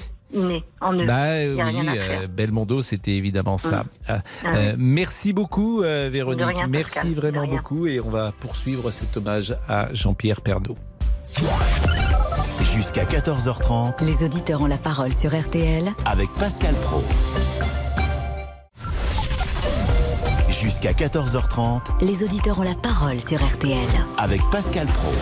En 0.80 0.92
eux. 0.94 1.06
bah 1.06 1.42
Y 1.44 1.60
a 1.60 1.64
rien 1.64 1.80
oui, 1.82 1.88
à 1.88 1.92
faire. 1.92 2.20
euh, 2.22 2.26
Belmondo, 2.26 2.82
c'était 2.82 3.12
évidemment 3.12 3.58
ça. 3.58 3.80
Hum. 3.80 3.84
Euh, 4.10 4.18
Ah 4.44 4.48
euh, 4.56 4.70
oui. 4.72 4.76
merci 4.78 5.32
beaucoup, 5.32 5.82
euh, 5.82 6.08
Véronique. 6.12 6.44
Rien, 6.44 6.66
merci 6.68 6.94
Pascal, 6.94 7.12
vraiment 7.14 7.46
beaucoup, 7.46 7.86
et 7.86 8.00
on 8.00 8.10
va 8.10 8.32
poursuivre 8.40 8.90
cet 8.90 9.16
hommage 9.16 9.56
à 9.68 9.88
Jean-Pierre 9.92 10.40
Pernaut. 10.40 10.76
Jusqu'à 12.74 13.04
14h30 13.04 14.04
Les 14.04 14.24
auditeurs 14.24 14.60
ont 14.62 14.66
la 14.66 14.78
parole 14.78 15.12
sur 15.12 15.34
RTL 15.38 15.88
avec 16.06 16.28
Pascal 16.38 16.74
Pro. 16.76 17.02
Jusqu'à 20.64 20.92
14h30 20.92 22.02
Les 22.02 22.24
auditeurs 22.24 22.58
ont 22.58 22.62
la 22.62 22.74
parole 22.74 23.20
sur 23.20 23.36
RTL. 23.36 23.76
avec 24.16 24.40
Pascal 24.50 24.86
Pro. 24.86 25.12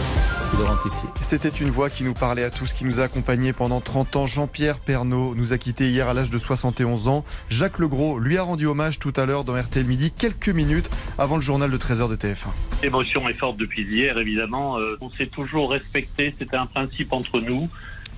C'était 1.20 1.48
une 1.48 1.70
voix 1.70 1.90
qui 1.90 2.04
nous 2.04 2.14
parlait 2.14 2.44
à 2.44 2.50
tous, 2.52 2.72
qui 2.72 2.84
nous 2.84 3.00
a 3.00 3.04
accompagnés 3.04 3.52
pendant 3.52 3.80
30 3.80 4.14
ans. 4.14 4.26
Jean-Pierre 4.28 4.78
Pernaud 4.78 5.34
nous 5.34 5.52
a 5.52 5.58
quittés 5.58 5.88
hier 5.88 6.08
à 6.08 6.14
l'âge 6.14 6.30
de 6.30 6.38
71 6.38 7.08
ans. 7.08 7.24
Jacques 7.48 7.80
Legros 7.80 8.20
lui 8.20 8.38
a 8.38 8.44
rendu 8.44 8.66
hommage 8.66 9.00
tout 9.00 9.12
à 9.16 9.26
l'heure 9.26 9.42
dans 9.42 9.60
RTL 9.60 9.84
Midi, 9.84 10.12
quelques 10.12 10.48
minutes 10.48 10.88
avant 11.18 11.34
le 11.34 11.42
journal 11.42 11.72
de 11.72 11.76
13h 11.76 12.08
de 12.08 12.14
TF1. 12.14 12.50
L'émotion 12.84 13.28
est 13.28 13.32
forte 13.32 13.56
depuis 13.56 13.82
hier, 13.82 14.18
évidemment. 14.18 14.78
Euh, 14.78 14.96
on 15.00 15.10
s'est 15.10 15.26
toujours 15.26 15.72
respecté, 15.72 16.32
c'était 16.38 16.56
un 16.56 16.66
principe 16.66 17.12
entre 17.12 17.40
nous. 17.40 17.68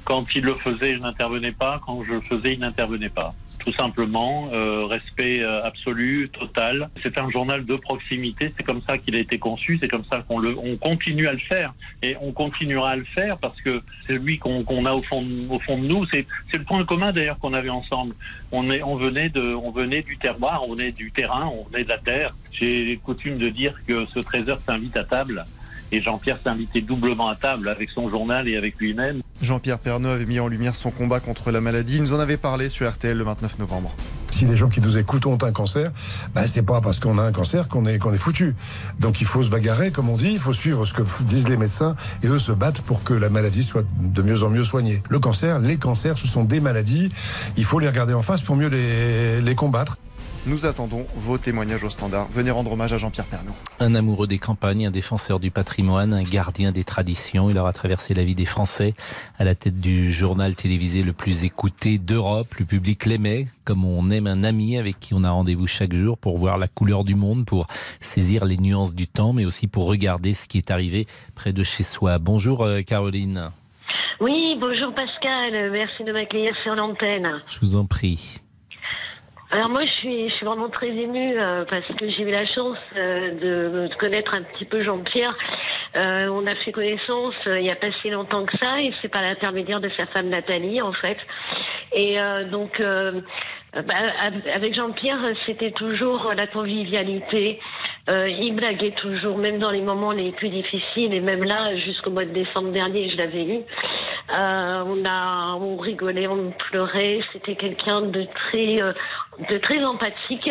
Quand 0.04 0.26
il 0.34 0.44
le 0.44 0.52
faisait, 0.52 0.96
je 0.96 1.00
n'intervenais 1.00 1.52
pas. 1.52 1.80
Quand 1.86 2.04
je 2.04 2.12
le 2.12 2.20
faisais, 2.20 2.52
il 2.52 2.60
n'intervenait 2.60 3.08
pas. 3.08 3.34
Tout 3.64 3.72
simplement, 3.72 4.50
euh, 4.52 4.84
respect 4.84 5.40
euh, 5.40 5.64
absolu, 5.64 6.28
total. 6.28 6.90
C'est 7.02 7.16
un 7.18 7.30
journal 7.30 7.64
de 7.64 7.76
proximité, 7.76 8.52
c'est 8.56 8.62
comme 8.62 8.82
ça 8.86 8.98
qu'il 8.98 9.16
a 9.16 9.18
été 9.18 9.38
conçu, 9.38 9.78
c'est 9.80 9.88
comme 9.88 10.04
ça 10.04 10.22
qu'on 10.28 10.38
le, 10.38 10.54
on 10.58 10.76
continue 10.76 11.26
à 11.26 11.32
le 11.32 11.38
faire. 11.38 11.72
Et 12.02 12.14
on 12.20 12.32
continuera 12.32 12.90
à 12.90 12.96
le 12.96 13.04
faire 13.04 13.38
parce 13.38 13.58
que 13.62 13.80
c'est 14.06 14.18
lui 14.18 14.38
qu'on 14.38 14.64
qu'on 14.64 14.84
a 14.84 14.92
au 14.92 15.02
fond, 15.02 15.24
au 15.48 15.58
fond 15.60 15.78
de 15.78 15.86
nous. 15.86 16.04
C'est 16.12 16.26
c'est 16.50 16.58
le 16.58 16.64
point 16.64 16.84
commun 16.84 17.12
d'ailleurs 17.12 17.38
qu'on 17.38 17.54
avait 17.54 17.70
ensemble. 17.70 18.14
On, 18.52 18.70
est, 18.70 18.82
on, 18.82 18.96
venait 18.96 19.30
de, 19.30 19.54
on 19.54 19.70
venait 19.70 20.02
du 20.02 20.18
terroir, 20.18 20.62
on 20.68 20.78
est 20.78 20.92
du 20.92 21.10
terrain, 21.10 21.50
on 21.50 21.74
est 21.74 21.84
de 21.84 21.88
la 21.88 21.98
terre. 21.98 22.34
J'ai 22.52 22.98
coutume 23.02 23.38
de 23.38 23.48
dire 23.48 23.74
que 23.86 24.04
ce 24.06 24.20
trésor 24.20 24.58
s'invite 24.66 24.96
à 24.96 25.04
table. 25.04 25.44
Et 25.94 26.00
Jean-Pierre 26.00 26.40
s'est 26.42 26.50
invité 26.50 26.80
doublement 26.80 27.28
à 27.28 27.36
table 27.36 27.68
avec 27.68 27.88
son 27.90 28.10
journal 28.10 28.48
et 28.48 28.56
avec 28.56 28.80
lui-même. 28.80 29.22
Jean-Pierre 29.40 29.78
Pernaud 29.78 30.08
avait 30.08 30.26
mis 30.26 30.40
en 30.40 30.48
lumière 30.48 30.74
son 30.74 30.90
combat 30.90 31.20
contre 31.20 31.52
la 31.52 31.60
maladie. 31.60 31.94
Il 31.98 32.02
nous 32.02 32.12
en 32.12 32.18
avait 32.18 32.36
parlé 32.36 32.68
sur 32.68 32.90
RTL 32.90 33.16
le 33.16 33.22
29 33.22 33.60
novembre. 33.60 33.94
Si 34.32 34.44
les 34.44 34.56
gens 34.56 34.68
qui 34.68 34.80
nous 34.80 34.98
écoutent 34.98 35.26
ont 35.26 35.38
un 35.40 35.52
cancer, 35.52 35.92
bah, 36.34 36.48
c'est 36.48 36.64
pas 36.64 36.80
parce 36.80 36.98
qu'on 36.98 37.16
a 37.16 37.22
un 37.22 37.30
cancer 37.30 37.68
qu'on 37.68 37.86
est, 37.86 37.98
qu'on 38.00 38.12
est 38.12 38.18
foutu. 38.18 38.56
Donc 38.98 39.20
il 39.20 39.26
faut 39.28 39.44
se 39.44 39.50
bagarrer, 39.50 39.92
comme 39.92 40.08
on 40.08 40.16
dit, 40.16 40.32
il 40.32 40.40
faut 40.40 40.52
suivre 40.52 40.84
ce 40.84 40.94
que 40.94 41.02
disent 41.22 41.48
les 41.48 41.56
médecins 41.56 41.94
et 42.24 42.26
eux 42.26 42.40
se 42.40 42.50
battent 42.50 42.80
pour 42.80 43.04
que 43.04 43.14
la 43.14 43.28
maladie 43.28 43.62
soit 43.62 43.84
de 44.00 44.22
mieux 44.22 44.42
en 44.42 44.50
mieux 44.50 44.64
soignée. 44.64 45.00
Le 45.08 45.20
cancer, 45.20 45.60
les 45.60 45.76
cancers, 45.76 46.18
ce 46.18 46.26
sont 46.26 46.42
des 46.42 46.58
maladies. 46.58 47.10
Il 47.56 47.64
faut 47.64 47.78
les 47.78 47.86
regarder 47.86 48.14
en 48.14 48.22
face 48.22 48.40
pour 48.40 48.56
mieux 48.56 48.66
les, 48.66 49.40
les 49.40 49.54
combattre. 49.54 49.96
Nous 50.46 50.66
attendons 50.66 51.06
vos 51.16 51.38
témoignages 51.38 51.84
au 51.84 51.88
standard. 51.88 52.28
Venez 52.30 52.50
rendre 52.50 52.72
hommage 52.72 52.92
à 52.92 52.98
Jean-Pierre 52.98 53.24
Pernaud. 53.24 53.54
Un 53.80 53.94
amoureux 53.94 54.26
des 54.26 54.36
campagnes, 54.38 54.86
un 54.86 54.90
défenseur 54.90 55.40
du 55.40 55.50
patrimoine, 55.50 56.12
un 56.12 56.22
gardien 56.22 56.70
des 56.70 56.84
traditions. 56.84 57.48
Il 57.48 57.56
aura 57.56 57.72
traversé 57.72 58.12
la 58.12 58.24
vie 58.24 58.34
des 58.34 58.44
Français 58.44 58.92
à 59.38 59.44
la 59.44 59.54
tête 59.54 59.80
du 59.80 60.12
journal 60.12 60.54
télévisé 60.54 61.02
le 61.02 61.14
plus 61.14 61.44
écouté 61.44 61.96
d'Europe. 61.96 62.54
Le 62.58 62.66
public 62.66 63.06
l'aimait, 63.06 63.46
comme 63.64 63.86
on 63.86 64.10
aime 64.10 64.26
un 64.26 64.44
ami 64.44 64.76
avec 64.76 65.00
qui 65.00 65.14
on 65.14 65.24
a 65.24 65.30
rendez-vous 65.30 65.66
chaque 65.66 65.94
jour 65.94 66.18
pour 66.18 66.36
voir 66.36 66.58
la 66.58 66.68
couleur 66.68 67.04
du 67.04 67.14
monde, 67.14 67.46
pour 67.46 67.66
saisir 68.00 68.44
les 68.44 68.58
nuances 68.58 68.94
du 68.94 69.06
temps, 69.06 69.32
mais 69.32 69.46
aussi 69.46 69.66
pour 69.66 69.86
regarder 69.86 70.34
ce 70.34 70.46
qui 70.46 70.58
est 70.58 70.70
arrivé 70.70 71.06
près 71.34 71.54
de 71.54 71.64
chez 71.64 71.84
soi. 71.84 72.18
Bonjour 72.18 72.62
euh, 72.64 72.82
Caroline, 72.82 73.50
Oui, 74.20 74.58
bonjour 74.60 74.94
Pascal, 74.94 75.70
merci 75.72 76.04
de 76.04 76.12
m'accueillir 76.12 76.52
sur 76.62 76.74
l'antenne. 76.74 77.40
je 77.46 77.60
vous 77.60 77.76
en 77.76 77.86
prie. 77.86 78.40
Alors 79.54 79.68
moi 79.68 79.82
je 79.82 79.92
suis, 80.00 80.28
je 80.28 80.34
suis 80.34 80.46
vraiment 80.46 80.68
très 80.68 80.88
émue 80.88 81.38
euh, 81.38 81.64
parce 81.70 81.86
que 81.86 82.10
j'ai 82.10 82.22
eu 82.22 82.30
la 82.32 82.44
chance 82.44 82.76
euh, 82.96 83.30
de, 83.30 83.86
de 83.86 83.94
connaître 83.94 84.34
un 84.34 84.42
petit 84.42 84.64
peu 84.64 84.82
Jean-Pierre. 84.82 85.32
Euh, 85.96 86.26
on 86.26 86.44
a 86.48 86.56
fait 86.56 86.72
connaissance 86.72 87.36
euh, 87.46 87.60
il 87.60 87.62
n'y 87.62 87.70
a 87.70 87.76
pas 87.76 87.92
si 88.02 88.10
longtemps 88.10 88.44
que 88.46 88.58
ça 88.58 88.80
et 88.80 88.92
c'est 89.00 89.06
par 89.06 89.22
l'intermédiaire 89.22 89.78
de 89.78 89.88
sa 89.96 90.06
femme 90.06 90.28
Nathalie 90.28 90.82
en 90.82 90.92
fait. 90.94 91.18
Et 91.92 92.20
euh, 92.20 92.50
donc 92.50 92.80
euh, 92.80 93.20
bah, 93.74 93.94
avec 94.52 94.74
Jean-Pierre 94.74 95.22
c'était 95.46 95.70
toujours 95.70 96.32
la 96.36 96.48
convivialité. 96.48 97.60
Il 98.06 98.54
blaguait 98.54 98.94
toujours, 99.00 99.38
même 99.38 99.58
dans 99.58 99.70
les 99.70 99.80
moments 99.80 100.12
les 100.12 100.30
plus 100.32 100.50
difficiles, 100.50 101.14
et 101.14 101.20
même 101.20 101.42
là, 101.42 101.74
jusqu'au 101.86 102.10
mois 102.10 102.26
de 102.26 102.34
décembre 102.34 102.70
dernier, 102.70 103.08
je 103.08 103.16
l'avais 103.16 103.44
eu. 103.46 103.60
On 104.28 105.02
a, 105.06 105.54
on 105.54 105.78
rigolait, 105.78 106.26
on 106.26 106.50
pleurait. 106.50 107.20
C'était 107.32 107.54
quelqu'un 107.54 108.02
de 108.02 108.26
très, 108.34 108.76
de 109.50 109.58
très 109.58 109.84
empathique. 109.84 110.50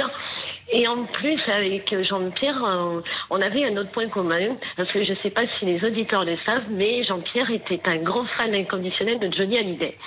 Et 0.72 0.88
en 0.88 1.04
plus, 1.06 1.40
avec 1.50 1.94
Jean-Pierre, 2.04 2.63
euh, 2.63 3.02
on 3.30 3.42
avait 3.42 3.66
un 3.66 3.78
autre 3.78 3.92
point 3.92 4.08
commun, 4.08 4.56
parce 4.78 4.92
que 4.92 5.04
je 5.04 5.12
ne 5.12 5.18
sais 5.18 5.30
pas 5.30 5.44
si 5.60 5.66
les 5.66 5.84
auditeurs 5.84 6.24
le 6.24 6.38
savent, 6.46 6.70
mais 6.70 7.04
Jean-Pierre 7.04 7.52
était 7.52 7.82
un 7.86 7.98
grand 7.98 8.25
fan 8.40 8.56
inconditionnel 8.56 9.20
de 9.20 9.32
Johnny 9.36 9.58
Hallyday. 9.58 9.98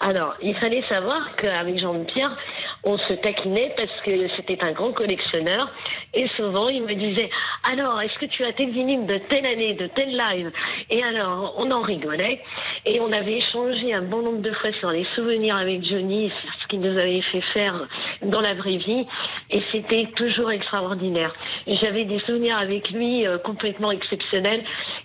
Alors, 0.00 0.34
il 0.42 0.54
fallait 0.56 0.84
savoir 0.88 1.34
qu'avec 1.36 1.80
Jean-Pierre, 1.80 2.36
on 2.84 2.98
se 2.98 3.14
taquinait 3.14 3.74
parce 3.76 4.00
que 4.04 4.28
c'était 4.36 4.62
un 4.64 4.72
grand 4.72 4.92
collectionneur. 4.92 5.70
Et 6.12 6.28
souvent, 6.36 6.68
il 6.68 6.82
me 6.82 6.94
disait, 6.94 7.30
alors, 7.70 8.00
est-ce 8.00 8.18
que 8.18 8.26
tu 8.26 8.44
as 8.44 8.52
tel 8.52 8.70
vinyle 8.70 9.06
de 9.06 9.18
telle 9.28 9.46
année, 9.46 9.74
de 9.74 9.86
tel 9.88 10.10
live? 10.10 10.50
Et 10.90 11.02
alors, 11.02 11.54
on 11.58 11.70
en 11.70 11.82
rigolait. 11.82 12.40
Et 12.86 13.00
on 13.00 13.10
avait 13.12 13.38
échangé 13.38 13.94
un 13.94 14.02
bon 14.02 14.22
nombre 14.22 14.42
de 14.42 14.52
fois 14.52 14.70
sur 14.78 14.90
les 14.90 15.06
souvenirs 15.14 15.56
avec 15.56 15.84
Johnny, 15.84 16.30
sur 16.40 16.50
ce 16.62 16.68
qu'il 16.68 16.80
nous 16.80 16.98
avait 16.98 17.22
fait 17.22 17.40
faire 17.52 17.88
dans 18.22 18.40
la 18.40 18.54
vraie 18.54 18.76
vie. 18.76 19.06
Et 19.50 19.62
c'était 19.72 20.06
toujours 20.16 20.50
extraordinaire. 20.50 21.34
J'avais 21.66 22.04
des 22.04 22.20
souvenirs 22.20 22.58
avec 22.58 22.90
lui 22.90 23.26
euh, 23.26 23.38
complètement 23.38 23.90
exceptionnels. 23.90 24.62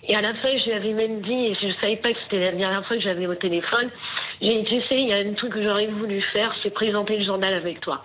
Et 0.08 0.14
à 0.14 0.20
la 0.20 0.34
fin, 0.34 0.56
je 0.58 0.64
lui 0.64 0.72
avais 0.72 0.92
même 0.92 1.20
dit, 1.22 1.46
et 1.46 1.56
je 1.60 1.66
ne 1.66 1.72
savais 1.80 1.96
pas 1.96 2.10
que 2.10 2.18
c'était 2.24 2.44
la 2.44 2.52
dernière 2.52 2.86
fois 2.86 2.96
que 2.96 3.02
j'avais 3.02 3.26
au 3.26 3.34
téléphone, 3.34 3.90
j'ai 4.40 4.64
tu 4.64 4.74
sais, 4.88 5.00
il 5.00 5.08
y 5.08 5.12
a 5.12 5.18
un 5.18 5.34
truc 5.34 5.52
que 5.52 5.62
j'aurais 5.62 5.86
voulu 5.86 6.22
faire, 6.32 6.50
c'est 6.62 6.70
présenter 6.70 7.18
le 7.18 7.24
journal 7.24 7.52
avec 7.54 7.80
toi. 7.80 8.02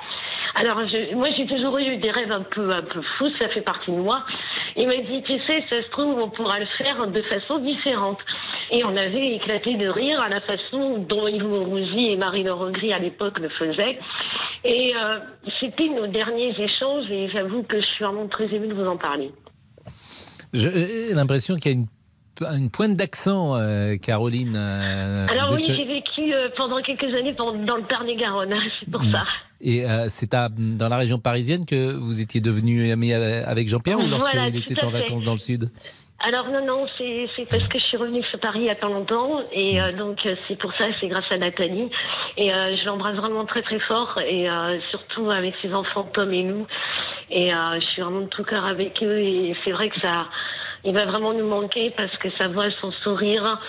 Alors, 0.56 0.78
moi, 1.16 1.28
j'ai 1.36 1.46
toujours 1.48 1.78
eu 1.80 1.98
des 1.98 2.12
rêves 2.12 2.32
un 2.32 2.44
peu, 2.44 2.72
un 2.72 2.82
peu 2.82 3.02
fous, 3.18 3.30
ça 3.40 3.50
fait 3.50 3.62
partie 3.62 3.92
de 3.92 3.98
moi. 3.98 4.24
Il 4.78 4.88
m'a 4.88 4.96
dit, 4.96 5.22
tu 5.24 5.38
sais, 5.46 5.64
ça 5.70 5.84
se 5.84 5.90
trouve, 5.90 6.18
on 6.22 6.30
pourra 6.30 6.60
le 6.60 6.66
faire 6.78 7.08
de 7.08 7.22
façon 7.24 7.60
différente. 7.60 8.20
Et 8.72 8.84
on 8.86 8.96
avait 8.96 9.36
éclaté 9.36 9.76
de 9.76 9.88
rire 9.88 10.20
à 10.22 10.30
la 10.30 10.42
façon 10.42 11.00
dont 11.00 11.28
Yves 11.28 11.44
Mourouzi 11.44 12.12
et 12.12 12.18
Marie-Laure 12.18 12.72
Gris 12.72 12.94
à 12.94 13.00
l'époque 13.00 13.38
le 13.40 13.50
faisaient. 13.50 14.00
Et 14.64 14.94
euh, 14.96 15.20
c'était 15.60 15.90
nos 15.90 16.08
derniers 16.08 16.56
échanges 16.58 17.10
et 17.12 17.30
j'avoue 17.30 17.64
que 17.64 17.80
je 17.80 17.86
suis 17.86 18.04
vraiment 18.04 18.28
très 18.28 18.46
émue 18.46 18.68
de 18.68 18.74
vous 18.74 18.88
en 18.88 18.98
parler. 18.98 19.32
J'ai 20.54 21.14
l'impression 21.14 21.56
qu'il 21.56 21.72
y 21.72 21.76
a 21.76 21.78
une, 21.78 21.88
une 22.42 22.70
pointe 22.70 22.96
d'accent, 22.96 23.56
euh, 23.56 23.96
Caroline. 23.98 24.56
euh, 24.58 25.28
Alors 25.30 25.54
oui, 25.54 25.64
êtes- 25.70 25.76
j'ai 25.78 25.86
vécu 25.86 26.34
euh, 26.34 26.50
pendant 26.58 26.78
quelques 26.82 27.14
années 27.16 27.34
dans, 27.34 27.52
le 27.54 27.84
Tarn-et-Garonne, 27.84 28.54
hein, 28.54 28.62
c'est 28.80 28.90
pour 28.92 29.02
Mm. 29.04 29.12
ça. 29.14 29.24
Et 29.62 29.84
c'est 30.10 30.34
à- 30.34 30.50
dans 30.50 30.90
la 30.90 30.98
région 30.98 31.18
parisienne 31.18 31.66
que 31.66 31.94
vous 31.94 32.20
étiez 32.20 32.42
devenu 32.42 32.92
ami 32.92 33.14
avec 33.14 33.70
Jean-Pierre 33.70 33.98
ou 34.00 34.08
lorsqu'il 34.08 34.40
Voilà, 34.40 34.56
était 34.56 34.84
en 34.84 34.92
fait. 34.92 35.00
vacances 35.00 35.24
dans 35.24 35.34
le 35.34 35.40
sud? 35.40 35.72
Alors 36.20 36.48
non, 36.50 36.66
non, 36.66 36.86
c'est 36.98 37.28
parce 37.50 37.68
que 37.68 37.78
je 37.80 37.84
suis 37.86 37.98
revenue 37.98 38.24
sur 38.30 38.40
Paris 38.40 38.60
il 38.62 38.66
y 38.66 38.70
a 38.70 38.76
pas 38.76 38.88
longtemps 38.88 39.42
et 39.52 39.82
euh, 39.82 39.92
donc 39.98 40.20
c'est 40.48 40.58
pour 40.58 40.72
ça, 40.78 40.86
c'est 41.00 41.08
grâce 41.08 41.26
à 41.30 41.38
Nathalie 41.38 41.90
et 42.38 42.54
euh, 42.54 42.76
je 42.78 42.86
l'embrasse 42.86 43.16
vraiment 43.16 43.46
très 43.46 43.62
très 43.62 43.80
fort 43.82 44.16
et 44.26 44.50
euh, 44.50 44.80
surtout 44.92 45.30
avec 45.30 45.54
ses 45.62 45.74
enfants 45.74 46.10
Tom 46.14 46.34
et 46.34 46.44
nous 46.44 46.66
et 47.30 47.52
je 47.52 47.86
suis 47.92 48.02
vraiment 48.02 48.22
de 48.22 48.28
tout 48.28 48.44
cœur 48.44 48.66
avec 48.66 49.02
eux 49.04 49.20
et 49.20 49.56
c'est 49.66 49.72
vrai 49.72 49.90
que 49.90 50.00
ça, 50.00 50.28
il 50.86 50.94
va 50.94 51.06
vraiment 51.06 51.34
nous 51.34 51.48
manquer 51.48 51.92
parce 51.98 52.16
que 52.18 52.30
sa 52.38 52.48
voix, 52.48 52.66
son 52.80 52.92
sourire 53.04 53.60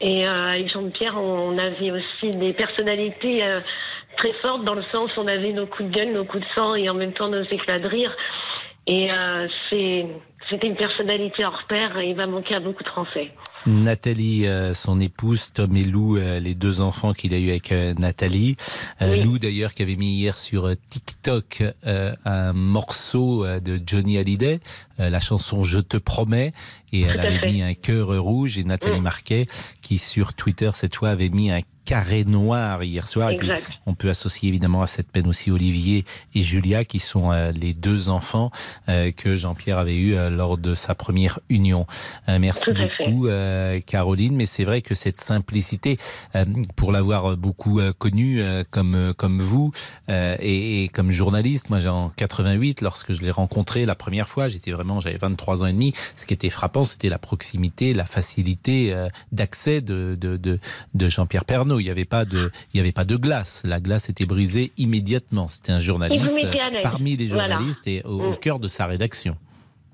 et 0.00 0.26
euh, 0.26 0.44
avec 0.44 0.70
Jean-Pierre, 0.72 1.16
on, 1.16 1.56
avait 1.58 1.90
aussi 1.90 2.30
des 2.32 2.52
personnalités 2.52 3.42
euh, 3.44 3.60
très 4.18 4.32
fortes 4.42 4.64
dans 4.64 4.74
le 4.74 4.82
sens 4.92 5.10
on 5.16 5.26
avait 5.26 5.52
nos 5.52 5.66
coups 5.66 5.88
de 5.90 5.94
gueule, 5.94 6.12
nos 6.12 6.24
coups 6.24 6.42
de 6.42 6.48
sang 6.54 6.74
et 6.74 6.88
en 6.90 6.94
même 6.94 7.12
temps 7.12 7.28
nos 7.28 7.44
éclats 7.44 7.78
de 7.78 7.88
rire. 7.88 8.14
Et 8.86 9.10
euh, 9.10 9.48
c'est 9.70 10.06
c'était 10.48 10.68
une 10.68 10.76
personnalité 10.76 11.44
hors 11.44 11.64
pair 11.68 11.98
et 11.98 12.10
il 12.10 12.16
va 12.16 12.26
manquer 12.26 12.54
à 12.54 12.60
beaucoup 12.60 12.82
de 12.82 12.88
Français. 12.88 13.32
Nathalie, 13.66 14.46
euh, 14.46 14.74
son 14.74 15.00
épouse, 15.00 15.52
Tom 15.52 15.76
et 15.76 15.82
Lou, 15.82 16.16
euh, 16.16 16.38
les 16.38 16.54
deux 16.54 16.80
enfants 16.80 17.12
qu'il 17.12 17.34
a 17.34 17.38
eu 17.38 17.50
avec 17.50 17.72
euh, 17.72 17.94
Nathalie. 17.98 18.56
Lou 19.00 19.38
d'ailleurs 19.38 19.74
qui 19.74 19.82
avait 19.82 19.96
mis 19.96 20.14
hier 20.14 20.38
sur 20.38 20.70
TikTok 20.88 21.64
un 21.84 22.52
morceau 22.52 23.44
de 23.60 23.80
Johnny 23.84 24.18
Hallyday, 24.18 24.60
la 24.98 25.20
chanson 25.20 25.64
Je 25.64 25.80
te 25.80 25.96
promets, 25.96 26.52
et 26.92 27.02
elle 27.02 27.20
avait 27.20 27.50
mis 27.50 27.62
un 27.62 27.74
cœur 27.74 28.08
rouge 28.18 28.58
et 28.58 28.64
Nathalie 28.64 29.00
mm. 29.00 29.02
Marquet 29.02 29.46
qui 29.82 29.98
sur 29.98 30.34
Twitter 30.34 30.70
cette 30.74 30.96
fois 30.96 31.10
avait 31.10 31.28
mis 31.28 31.50
un 31.50 31.60
carré 31.84 32.24
noir 32.24 32.82
hier 32.82 33.06
soir. 33.06 33.30
Et 33.30 33.36
puis, 33.36 33.50
on 33.86 33.94
peut 33.94 34.10
associer 34.10 34.48
évidemment 34.48 34.82
à 34.82 34.86
cette 34.86 35.10
peine 35.10 35.28
aussi 35.28 35.50
Olivier 35.50 36.04
et 36.34 36.42
Julia, 36.42 36.84
qui 36.84 36.98
sont 36.98 37.30
les 37.54 37.74
deux 37.74 38.08
enfants 38.08 38.50
que 38.88 39.36
Jean-Pierre 39.36 39.78
avait 39.78 39.96
eu 39.96 40.16
lors 40.30 40.58
de 40.58 40.74
sa 40.74 40.94
première 40.94 41.40
union. 41.48 41.86
merci 42.28 42.72
beaucoup, 42.72 43.28
Caroline. 43.86 44.36
Mais 44.36 44.46
c'est 44.46 44.64
vrai 44.64 44.82
que 44.82 44.94
cette 44.94 45.20
simplicité, 45.20 45.98
pour 46.76 46.92
l'avoir 46.92 47.36
beaucoup 47.36 47.80
connue 47.98 48.42
comme 48.70 49.14
comme 49.16 49.40
vous 49.40 49.72
et, 50.08 50.84
et, 50.84 50.88
comme 50.88 51.10
journaliste, 51.10 51.70
moi, 51.70 51.84
en 51.86 52.10
88, 52.10 52.80
lorsque 52.80 53.12
je 53.12 53.22
l'ai 53.22 53.30
rencontré 53.30 53.86
la 53.86 53.94
première 53.94 54.28
fois, 54.28 54.48
j'étais 54.48 54.72
vraiment, 54.72 55.00
j'avais 55.00 55.16
23 55.16 55.62
ans 55.62 55.66
et 55.66 55.72
demi. 55.72 55.92
Ce 56.16 56.26
qui 56.26 56.34
était 56.34 56.50
frappant, 56.50 56.84
c'était 56.84 57.08
la 57.08 57.18
proximité, 57.18 57.94
la 57.94 58.06
facilité 58.06 58.94
d'accès 59.32 59.80
de, 59.80 60.16
de, 60.18 60.36
de, 60.36 60.58
de 60.94 61.08
Jean-Pierre 61.08 61.44
Pernaud 61.44 61.76
il 61.80 61.84
n'y 61.84 61.90
avait 61.90 62.04
pas 62.04 62.24
de, 62.24 62.50
il 62.72 62.78
y 62.78 62.80
avait 62.80 62.92
pas 62.92 63.04
de 63.04 63.16
glace. 63.16 63.62
La 63.64 63.80
glace 63.80 64.08
était 64.08 64.26
brisée 64.26 64.72
immédiatement. 64.76 65.48
C'était 65.48 65.72
un 65.72 65.80
journaliste 65.80 66.36
parmi 66.82 67.16
les 67.16 67.28
journalistes 67.28 67.86
et 67.86 68.02
au, 68.04 68.32
mm. 68.32 68.38
cœur 68.40 68.58
de 68.58 68.68
sa 68.68 68.86
rédaction. 68.86 69.36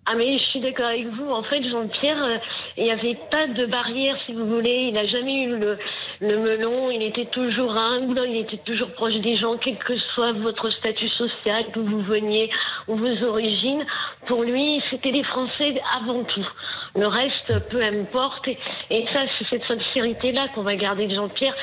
Ah 0.05 0.15
mais 0.17 0.37
je 0.37 0.43
suis 0.47 0.61
d'accord 0.61 0.87
avec 0.87 1.07
vous. 1.07 1.31
En 1.31 1.45
fait, 1.45 1.63
Jean-Pierre, 1.63 2.25
euh, 2.25 2.37
il 2.77 2.85
n'y 2.85 2.91
avait 2.91 3.17
pas 3.31 3.47
de 3.47 3.67
barrière, 3.67 4.17
si 4.27 4.33
vous 4.33 4.47
voulez. 4.47 4.89
Il 4.89 4.95
n'a 4.95 5.07
jamais 5.07 5.45
eu 5.45 5.57
le, 5.57 5.79
le, 6.21 6.39
melon. 6.39 6.91
Il 6.91 7.05
était 7.05 7.27
toujours 7.27 7.71
humble. 7.77 8.21
Il 8.27 8.39
était 8.39 8.57
toujours 8.65 8.91
proche 8.95 9.15
des 9.15 9.37
gens, 9.37 9.57
quel 9.59 9.79
que 9.79 9.97
soit 10.15 10.33
votre 10.33 10.71
statut 10.71 11.09
social, 11.09 11.67
d'où 11.73 11.85
vous 11.85 12.01
veniez, 12.01 12.51
ou 12.89 12.97
vos 12.97 13.25
origines. 13.29 13.87
Pour 14.27 14.43
lui, 14.43 14.83
c'était 14.91 15.13
les 15.13 15.23
Français 15.23 15.81
avant 15.97 16.25
tout. 16.25 16.49
Le 16.97 17.07
reste, 17.07 17.69
peu 17.69 17.81
importe. 17.81 18.49
Et, 18.91 19.07
ça, 19.15 19.21
c'est 19.39 19.47
cette 19.51 19.65
sincérité-là 19.69 20.49
qu'on 20.53 20.63
va 20.63 20.75
garder 20.75 21.07
de 21.07 21.15
Jean-Pierre. 21.15 21.55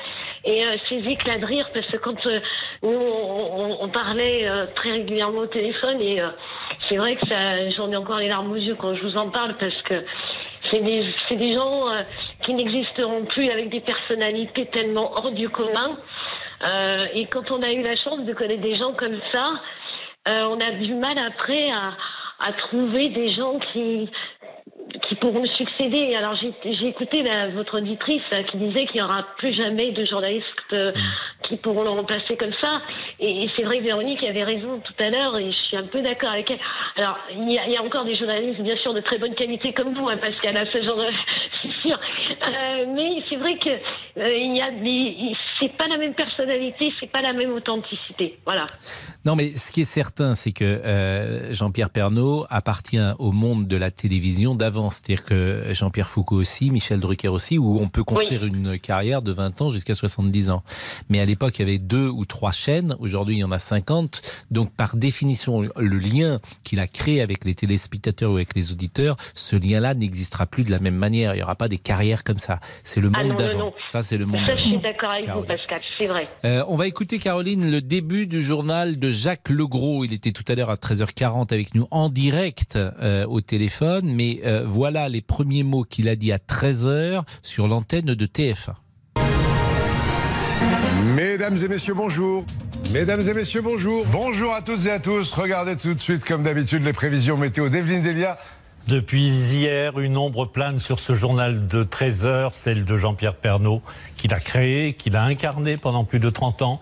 Et 0.46 0.66
euh, 0.66 0.70
ces 0.88 0.98
éclats 0.98 1.38
de 1.38 1.46
rire, 1.46 1.70
parce 1.74 1.86
que 1.88 1.98
quand 1.98 2.26
euh, 2.26 2.40
nous, 2.84 2.90
on, 2.92 3.90
parlait 3.90 4.48
euh, 4.48 4.68
très 4.76 4.92
régulièrement 4.92 5.40
au 5.40 5.48
téléphone, 5.48 6.02
et 6.02 6.22
c'est 6.88 6.98
vrai 6.98 7.16
que 7.16 7.28
j'en 7.76 7.92
ai 7.92 7.98
encore 7.98 8.20
les 8.20 8.30
larmes 8.30 8.52
aux 8.52 8.56
yeux 8.56 8.76
quand 8.76 8.96
je 8.96 9.04
vous 9.04 9.18
en 9.18 9.30
parle, 9.30 9.56
parce 9.58 9.82
que 9.84 10.04
c'est 10.72 10.82
des, 10.82 11.06
c'est 11.28 11.36
des 11.36 11.54
gens 11.54 11.86
qui 12.44 12.54
n'existeront 12.54 13.26
plus 13.26 13.50
avec 13.50 13.70
des 13.70 13.82
personnalités 13.82 14.66
tellement 14.68 15.12
hors 15.14 15.32
du 15.32 15.50
commun. 15.50 15.98
et 17.14 17.26
quand 17.28 17.52
on 17.52 17.62
a 17.62 17.72
eu 17.72 17.82
la 17.82 17.96
chance 17.96 18.22
de 18.26 18.34
connaître 18.34 18.62
des 18.62 18.76
gens 18.78 18.94
comme 18.94 19.20
ça, 19.32 19.54
on 20.28 20.58
a 20.60 20.72
du 20.72 20.94
mal 20.96 21.18
après 21.26 21.70
à, 21.72 21.96
à 22.40 22.54
trouver 22.54 23.10
des 23.10 23.34
gens 23.34 23.60
qui 23.72 24.10
qui 25.08 25.16
pourront 25.16 25.46
succéder. 25.46 26.16
Alors 26.16 26.36
j'ai 26.36 26.88
écouté 26.88 27.24
votre 27.54 27.78
auditrice 27.78 28.22
qui 28.52 28.58
disait 28.58 28.86
qu'il 28.86 29.02
n'y 29.02 29.08
aura 29.08 29.26
plus 29.38 29.54
jamais 29.54 29.92
de 29.92 30.06
journalistes 30.06 30.46
euh, 30.74 30.92
qui 31.44 31.58
pourront 31.58 31.84
le 31.84 31.90
remplacer 31.90 32.36
comme 32.38 32.54
ça. 32.62 32.82
Et, 33.20 33.50
c'est 33.56 33.64
vrai 33.64 33.80
que 33.80 33.84
Véronique 33.84 34.24
avait 34.24 34.44
raison 34.44 34.80
tout 34.80 35.04
à 35.04 35.10
l'heure 35.10 35.38
et 35.38 35.52
je 35.52 35.58
suis 35.68 35.78
un 35.78 35.84
peu 35.84 36.02
d'accord 36.02 36.32
avec 36.32 36.50
elle. 36.52 36.60
Alors 36.98 37.18
il 37.32 37.52
y, 37.52 37.78
a, 37.78 37.84
encore 37.84 38.06
des 38.06 38.16
journalistes 38.16 38.62
bien 38.62 38.78
sûr 38.78 38.94
de 38.94 39.02
très 39.02 39.18
bonne 39.18 39.36
qualité 39.36 39.74
comme 39.74 39.94
vous, 39.94 40.08
hein, 40.10 40.18
Pascal, 40.18 40.58
à 40.58 40.66
ce 40.72 40.82
genre 40.82 40.98
de... 40.98 41.06
c'est 41.62 41.88
sûr. 41.88 41.98
Euh, 41.98 42.86
mais 42.96 43.24
c'est 43.30 43.36
vrai 43.36 43.58
que 43.58 43.70
euh, 43.70 44.36
il 44.36 44.58
y 44.58 44.62
a 44.62 44.72
des... 44.72 45.36
c'est 45.60 45.76
pas 45.78 45.88
la 45.88 45.98
même 45.98 46.14
personnalité, 46.14 46.92
c'est 47.00 47.12
pas 47.12 47.22
la 47.22 47.34
même 47.34 47.52
authenticité. 47.52 48.40
Voilà. 48.46 48.66
Non 49.26 49.36
mais 49.36 49.50
ce 49.50 49.72
qui 49.72 49.82
est 49.82 49.86
certain, 49.86 50.36
c'est 50.36 50.52
que 50.52 51.50
Jean-Pierre 51.52 51.90
Pernaud 51.90 52.46
appartient 52.50 53.00
au 53.18 53.32
monde 53.32 53.68
de 53.68 53.76
la 53.76 53.92
télévision 53.92 54.56
d'avant. 54.56 54.90
C'est-à-dire 54.90 55.24
que 55.24 55.74
Jean-Pierre 55.74 56.10
Foucault 56.10 56.38
aussi, 56.38 56.72
Michel 56.72 57.00
Drucker 57.00 57.28
aussi, 57.30 57.58
où 57.58 57.80
on 57.80 57.90
peut 57.90 58.04
construire 58.04 58.46
une 58.46 58.80
carrière 58.80 59.22
de 59.22 59.32
20 59.32 59.62
ans 59.62 59.70
jusqu'à 59.70 59.96
70 59.96 60.50
ans. 60.50 60.64
Mais 61.10 61.20
à 61.20 61.26
l'époque, 61.26 61.60
il 61.60 61.62
y 61.62 61.70
avait 61.70 61.78
deux 61.78 62.08
ou 62.08 62.26
trois 62.26 62.52
chaînes. 62.52 62.96
Aujourd'hui, 63.00 63.38
il 63.38 63.40
y 63.40 63.44
en 63.44 63.52
a 63.52 63.60
50. 63.60 64.22
Donc, 64.52 64.72
par 64.74 64.96
définition, 64.96 65.62
le 65.62 65.98
lien 65.98 66.40
qu'il 66.64 66.80
a 66.80 66.88
créé 66.88 67.22
avec 67.22 67.46
les 67.46 67.56
téléspectateurs 67.56 68.32
ou 68.32 68.36
avec 68.36 68.56
les 68.56 68.72
auditeurs, 68.72 69.18
ce 69.36 69.56
lien-là 69.56 69.94
n'existera 69.94 70.46
plus 70.46 70.64
de 70.64 70.72
la 70.72 70.80
même 70.80 70.96
manière. 70.96 71.34
Il 71.34 71.38
n'y 71.38 71.44
aura 71.44 71.49
pas 71.56 71.68
des 71.68 71.78
carrières 71.78 72.24
comme 72.24 72.40
ça. 72.40 72.60
C'est 72.84 73.00
le 73.00 73.12
ah 73.14 73.24
monde 73.24 73.38
d'avant. 73.38 73.74
Ça, 73.82 74.02
c'est 74.02 74.18
le 74.18 74.26
monde 74.26 74.42
Ça, 74.46 74.56
je 74.56 74.62
suis 74.62 74.80
d'accord 74.80 75.14
avec 75.14 75.30
vous, 75.30 75.44
Pascal. 75.44 75.80
C'est 75.98 76.08
vrai. 76.08 76.28
Euh, 76.46 76.64
on 76.68 76.76
va 76.76 76.88
écouter, 76.88 77.20
Caroline, 77.20 77.70
le 77.70 77.82
début 77.82 78.28
du 78.28 78.42
journal 78.42 78.98
de 78.98 79.12
Jacques 79.12 79.50
Legros. 79.50 80.04
Il 80.04 80.14
était 80.14 80.32
tout 80.32 80.46
à 80.48 80.56
l'heure 80.56 80.70
à 80.70 80.76
13h40 80.76 81.54
avec 81.54 81.76
nous 81.76 81.88
en 81.92 82.10
direct 82.10 82.76
euh, 82.76 83.26
au 83.28 83.42
téléphone. 83.42 84.12
Mais 84.14 84.40
euh, 84.46 84.64
voilà 84.66 84.90
voilà 84.90 85.10
les 85.10 85.22
premiers 85.22 85.64
mots 85.64 85.84
qu'il 85.84 86.08
a 86.08 86.16
dit 86.16 86.32
à 86.32 86.38
13h 86.38 87.24
sur 87.44 87.68
l'antenne 87.68 88.06
de 88.06 88.26
TF1. 88.26 88.76
Mesdames 91.16 91.58
et 91.58 91.68
messieurs, 91.68 91.94
bonjour. 91.94 92.46
Mesdames 92.92 93.22
et 93.28 93.34
messieurs, 93.34 93.62
bonjour. 93.62 94.06
Bonjour 94.12 94.54
à 94.54 94.62
toutes 94.62 94.86
et 94.86 94.92
à 94.92 95.00
tous. 95.00 95.34
Regardez 95.34 95.76
tout 95.76 95.94
de 95.94 96.02
suite, 96.02 96.24
comme 96.24 96.44
d'habitude, 96.44 96.84
les 96.86 96.94
prévisions 96.94 97.38
météo 97.38 97.68
d'Evelyne 97.70 98.02
Delia. 98.02 98.38
Depuis 98.88 99.28
hier, 99.28 100.00
une 100.00 100.18
ombre 100.18 100.46
plane 100.46 100.80
sur 100.80 101.00
ce 101.00 101.14
journal 101.14 101.68
de 101.68 101.84
13 101.84 102.26
heures, 102.26 102.54
celle 102.54 102.86
de 102.86 102.96
Jean-Pierre 102.96 103.36
Pernaud, 103.36 103.82
qu'il 104.18 104.34
a 104.34 104.40
créé, 104.40 104.94
qu'il 104.94 105.16
a 105.16 105.24
incarné 105.24 105.78
pendant 105.78 106.06
plus 106.06 106.20
de 106.20 106.30
30 106.30 106.62
ans 106.64 106.80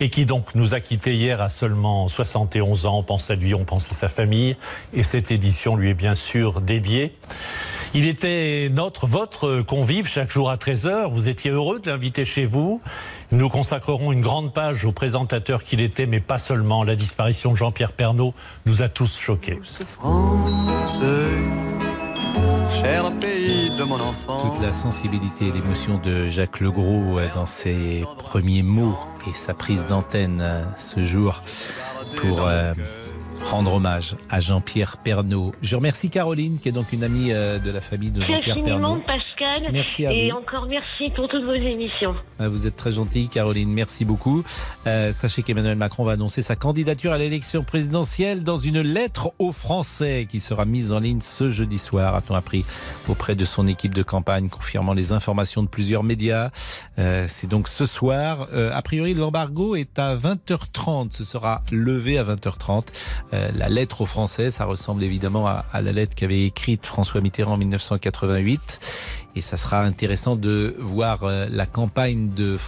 et 0.00 0.10
qui 0.10 0.26
donc 0.26 0.54
nous 0.54 0.74
a 0.74 0.80
quittés 0.80 1.14
hier 1.14 1.40
à 1.40 1.48
seulement 1.48 2.08
71 2.08 2.86
ans. 2.86 2.98
On 2.98 3.02
pense 3.02 3.30
à 3.30 3.34
lui, 3.34 3.54
on 3.54 3.64
pense 3.64 3.90
à 3.90 3.94
sa 3.94 4.08
famille 4.08 4.56
et 4.92 5.02
cette 5.02 5.30
édition 5.30 5.76
lui 5.76 5.90
est 5.90 5.94
bien 5.94 6.14
sûr 6.14 6.60
dédiée. 6.60 7.14
Il 7.94 8.06
était 8.06 8.68
notre, 8.70 9.06
votre 9.06 9.62
convive 9.62 10.06
chaque 10.06 10.30
jour 10.30 10.50
à 10.50 10.56
13h. 10.56 11.10
Vous 11.10 11.28
étiez 11.28 11.50
heureux 11.50 11.80
de 11.80 11.90
l'inviter 11.90 12.26
chez 12.26 12.44
vous. 12.44 12.82
Nous 13.32 13.48
consacrerons 13.48 14.12
une 14.12 14.20
grande 14.20 14.52
page 14.52 14.84
au 14.84 14.92
présentateur 14.92 15.64
qu'il 15.64 15.80
était, 15.80 16.06
mais 16.06 16.20
pas 16.20 16.38
seulement. 16.38 16.84
La 16.84 16.96
disparition 16.96 17.52
de 17.52 17.56
Jean-Pierre 17.56 17.92
Pernaud 17.92 18.34
nous 18.66 18.82
a 18.82 18.88
tous 18.88 19.18
choqués. 19.18 19.58
Toute 24.40 24.60
la 24.60 24.72
sensibilité 24.72 25.48
et 25.48 25.52
l'émotion 25.52 25.98
de 25.98 26.28
Jacques 26.28 26.60
Legros 26.60 27.18
euh, 27.18 27.28
dans 27.34 27.46
ses 27.46 28.04
premiers 28.18 28.62
mots 28.62 28.96
et 29.28 29.34
sa 29.34 29.54
prise 29.54 29.86
d'antenne 29.86 30.40
euh, 30.40 30.64
ce 30.76 31.02
jour 31.02 31.42
pour 32.16 32.42
euh, 32.42 32.74
rendre 33.50 33.74
hommage 33.74 34.16
à 34.28 34.40
Jean-Pierre 34.40 34.96
Pernaud. 34.96 35.52
Je 35.62 35.76
remercie 35.76 36.10
Caroline, 36.10 36.58
qui 36.58 36.68
est 36.68 36.72
donc 36.72 36.92
une 36.92 37.04
amie 37.04 37.32
euh, 37.32 37.58
de 37.58 37.70
la 37.70 37.80
famille 37.80 38.10
de 38.10 38.22
Jean-Pierre 38.22 38.62
Pernaud. 38.62 39.00
Pascal. 39.06 39.70
Merci 39.72 40.06
à 40.06 40.12
et 40.12 40.32
encore 40.32 40.66
merci 40.66 41.10
pour 41.14 41.28
toutes 41.28 41.44
vos 41.44 41.52
émissions. 41.52 42.14
Ah, 42.38 42.48
vous 42.48 42.66
êtes 42.66 42.76
très 42.76 42.92
gentille, 42.92 43.28
Caroline. 43.28 43.70
Merci 43.70 44.04
beaucoup. 44.04 44.42
Euh, 44.86 45.12
sachez 45.12 45.42
qu'Emmanuel 45.42 45.76
Macron 45.76 46.04
va 46.04 46.12
annoncer 46.12 46.42
sa 46.42 46.56
candidature 46.56 47.12
à 47.12 47.18
l'élection 47.18 47.62
présidentielle 47.62 48.42
dans 48.42 48.56
une 48.56 48.80
lettre 48.80 49.32
aux 49.38 49.52
Français 49.52 50.26
qui 50.28 50.40
sera 50.40 50.64
mise 50.64 50.92
en 50.92 50.98
ligne 50.98 51.20
ce 51.20 51.50
jeudi 51.50 51.78
soir, 51.78 52.14
a-t-on 52.14 52.34
appris, 52.34 52.64
auprès 53.08 53.34
de 53.34 53.44
son 53.44 53.66
équipe 53.66 53.94
de 53.94 54.02
campagne, 54.02 54.48
confirmant 54.48 54.92
les 54.92 55.12
informations 55.12 55.62
de 55.62 55.68
plusieurs 55.68 56.02
médias. 56.02 56.50
Euh, 56.98 57.26
C'est 57.28 57.46
donc 57.46 57.68
ce 57.68 57.86
soir. 57.86 58.48
Euh, 58.52 58.70
a 58.74 58.82
priori, 58.82 59.14
l'embargo 59.14 59.76
est 59.76 59.98
à 59.98 60.16
20h30. 60.16 61.12
Ce 61.12 61.24
sera 61.24 61.62
levé 61.70 62.18
à 62.18 62.24
20h30. 62.24 62.86
Euh, 63.36 63.50
la 63.54 63.68
lettre 63.68 64.00
aux 64.00 64.06
Français. 64.06 64.50
Ça 64.50 64.64
ressemble 64.64 65.02
évidemment 65.02 65.46
à, 65.46 65.64
la 65.74 65.92
lettre 65.92 66.14
qu'avait 66.14 66.44
écrite 66.44 66.86
François 66.86 67.20
Mitterrand 67.20 67.54
en 67.54 67.58
1988. 67.58 68.80
Et 69.34 69.40
ça 69.40 69.56
sera 69.56 69.82
intéressant 69.82 70.36
de 70.36 70.74
voir 70.78 71.24
euh, 71.24 71.46
la 71.50 71.66
campagne 71.66 72.30
de 72.34 72.58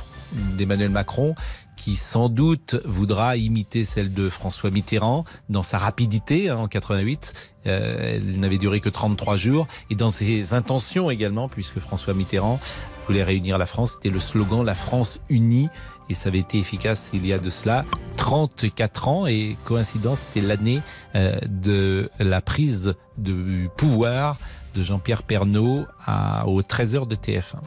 d'Emmanuel 0.58 0.90
Macron 0.90 1.34
qui 1.78 1.96
sans 1.96 2.28
doute 2.28 2.76
voudra 2.84 3.36
imiter 3.36 3.86
celle 3.86 4.12
de 4.12 4.28
François 4.28 4.70
Mitterrand 4.70 5.24
dans 5.48 5.62
sa 5.62 5.78
rapidité 5.78 6.50
hein, 6.50 6.58
en 6.58 6.68
88. 6.68 7.54
Euh, 7.66 8.16
elle 8.16 8.38
n'avait 8.38 8.58
duré 8.58 8.80
que 8.80 8.90
33 8.90 9.36
jours 9.36 9.66
et 9.88 9.94
dans 9.94 10.10
ses 10.10 10.52
intentions 10.52 11.10
également 11.10 11.48
puisque 11.48 11.78
François 11.78 12.12
Mitterrand 12.12 12.60
voulait 13.06 13.22
réunir 13.22 13.56
la 13.56 13.64
France. 13.64 13.92
C'était 13.92 14.10
le 14.10 14.20
slogan 14.20 14.62
La 14.64 14.74
France 14.74 15.20
unie 15.30 15.70
et 16.08 16.14
ça 16.14 16.28
avait 16.28 16.38
été 16.38 16.58
efficace 16.58 17.10
il 17.14 17.26
y 17.26 17.32
a 17.32 17.38
de 17.38 17.50
cela 17.50 17.84
34 18.16 19.08
ans 19.08 19.26
et 19.26 19.56
coïncidence 19.64 20.20
c'était 20.20 20.46
l'année 20.46 20.80
euh, 21.14 21.36
de 21.48 22.10
la 22.18 22.40
prise 22.40 22.94
de 23.16 23.66
pouvoir 23.76 24.38
de 24.74 24.82
Jean-Pierre 24.82 25.22
Pernaud 25.22 25.84
à, 26.04 26.46
au 26.46 26.62
13h 26.62 27.06
de 27.06 27.16
TF1 27.16 27.60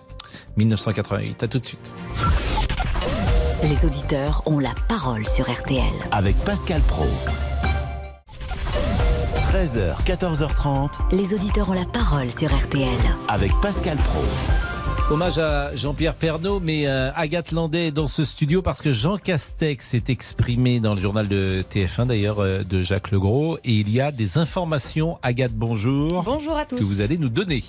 1988 0.58 1.44
à 1.44 1.48
tout 1.48 1.60
de 1.60 1.66
suite 1.66 1.94
les 3.64 3.86
auditeurs 3.86 4.42
ont 4.46 4.60
la 4.60 4.74
parole 4.88 5.28
sur 5.28 5.52
RTL 5.52 5.94
avec 6.12 6.36
Pascal 6.38 6.82
Pro 6.82 7.08
13h, 9.52 10.02
14h30. 10.06 10.92
Les 11.12 11.34
auditeurs 11.34 11.70
ont 11.70 11.74
la 11.74 11.84
parole 11.84 12.32
sur 12.32 12.56
RTL. 12.56 12.88
Avec 13.28 13.52
Pascal 13.62 13.98
Pro. 13.98 14.24
Hommage 15.12 15.40
à 15.40 15.76
Jean-Pierre 15.76 16.14
Pernaud, 16.14 16.62
mais 16.62 16.88
euh, 16.88 17.12
Agathe 17.16 17.52
Landais 17.52 17.88
est 17.88 17.92
dans 17.92 18.08
ce 18.08 18.24
studio 18.24 18.62
parce 18.62 18.82
que 18.82 18.94
Jean 18.94 19.18
Castex 19.18 19.86
s'est 19.86 20.06
exprimé 20.08 20.80
dans 20.80 20.96
le 20.96 21.02
journal 21.02 21.28
de 21.28 21.66
TF1 21.70 22.06
d'ailleurs 22.06 22.40
euh, 22.40 22.64
de 22.64 22.82
Jacques 22.82 23.12
Legros 23.12 23.58
et 23.66 23.74
il 23.74 23.90
y 23.92 24.00
a 24.00 24.14
des 24.14 24.38
informations. 24.38 25.20
Agathe, 25.22 25.52
bonjour. 25.52 26.24
Bonjour 26.24 26.56
à 26.56 26.64
tous. 26.64 26.78
Que 26.78 26.84
vous 26.86 27.02
allez 27.02 27.18
nous 27.18 27.28
donner. 27.28 27.62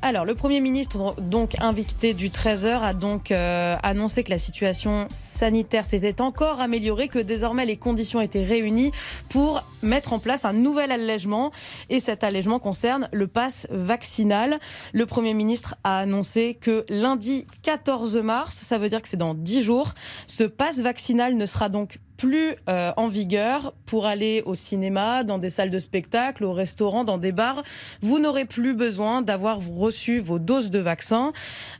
Alors, 0.00 0.24
le 0.24 0.36
Premier 0.36 0.60
ministre, 0.60 1.20
donc 1.20 1.56
invité 1.60 2.14
du 2.14 2.28
13h, 2.28 2.82
a 2.82 2.94
donc 2.94 3.32
euh, 3.32 3.76
annoncé 3.82 4.22
que 4.22 4.30
la 4.30 4.38
situation 4.38 5.08
sanitaire 5.10 5.86
s'était 5.86 6.20
encore 6.20 6.60
améliorée, 6.60 7.08
que 7.08 7.18
désormais 7.18 7.66
les 7.66 7.76
conditions 7.76 8.20
étaient 8.20 8.44
réunies 8.44 8.92
pour 9.28 9.60
mettre 9.82 10.12
en 10.12 10.20
place 10.20 10.44
un 10.44 10.52
nouvel 10.52 10.92
allègement. 10.92 11.50
Et 11.90 11.98
cet 11.98 12.22
allègement 12.22 12.60
concerne 12.60 13.08
le 13.12 13.26
pass 13.26 13.66
vaccinal. 13.70 14.60
Le 14.92 15.04
Premier 15.04 15.34
ministre 15.34 15.74
a 15.82 15.98
annoncé 15.98 16.54
que 16.54 16.86
lundi 16.88 17.48
14 17.62 18.18
mars, 18.18 18.54
ça 18.54 18.78
veut 18.78 18.90
dire 18.90 19.02
que 19.02 19.08
c'est 19.08 19.16
dans 19.16 19.34
10 19.34 19.62
jours, 19.62 19.94
ce 20.28 20.44
pass 20.44 20.78
vaccinal 20.78 21.36
ne 21.36 21.44
sera 21.44 21.68
donc 21.68 21.98
plus 22.18 22.56
euh, 22.68 22.92
en 22.96 23.06
vigueur 23.06 23.72
pour 23.86 24.04
aller 24.04 24.42
au 24.44 24.54
cinéma, 24.54 25.24
dans 25.24 25.38
des 25.38 25.50
salles 25.50 25.70
de 25.70 25.78
spectacle, 25.78 26.44
au 26.44 26.52
restaurant, 26.52 27.04
dans 27.04 27.16
des 27.16 27.32
bars. 27.32 27.62
Vous 28.02 28.18
n'aurez 28.18 28.44
plus 28.44 28.74
besoin 28.74 29.22
d'avoir 29.22 29.60
reçu 29.60 30.18
vos 30.18 30.38
doses 30.38 30.70
de 30.70 30.80
vaccin. 30.80 31.32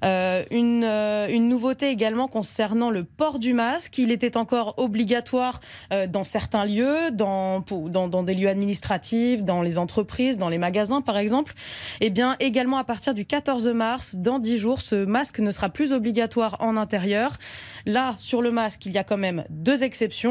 Euh, 0.04 0.44
une, 0.50 0.84
euh, 0.84 1.26
une, 1.28 1.48
nouveauté 1.48 1.90
également 1.90 2.28
concernant 2.28 2.88
le 2.88 3.02
port 3.04 3.40
du 3.40 3.52
masque. 3.52 3.98
Il 3.98 4.12
était 4.12 4.36
encore 4.36 4.74
obligatoire 4.76 5.60
dans 6.08 6.22
certains 6.22 6.64
lieux, 6.64 7.10
dans, 7.10 7.64
dans, 7.88 8.06
dans, 8.06 8.22
des 8.22 8.34
lieux 8.34 8.48
administratifs, 8.48 9.42
dans 9.42 9.62
les 9.62 9.76
entreprises, 9.76 10.36
dans 10.36 10.48
les 10.48 10.58
magasins 10.58 11.00
par 11.00 11.18
exemple. 11.18 11.54
Eh 12.00 12.10
bien 12.10 12.36
également 12.38 12.78
à 12.78 12.84
partir 12.84 13.12
du 13.12 13.24
14 13.24 13.66
mars, 13.68 14.14
dans 14.14 14.38
10 14.38 14.58
jours, 14.58 14.80
ce 14.80 15.04
masque 15.04 15.40
ne 15.40 15.50
sera 15.50 15.68
plus 15.68 15.92
obligatoire 15.92 16.56
en 16.60 16.76
intérieur. 16.76 17.38
Là, 17.86 18.14
sur 18.18 18.40
le 18.40 18.52
masque, 18.52 18.86
il 18.86 18.92
y 18.92 18.98
a 18.98 19.04
quand 19.04 19.16
même 19.16 19.44
deux 19.50 19.82
exceptions. 19.82 20.27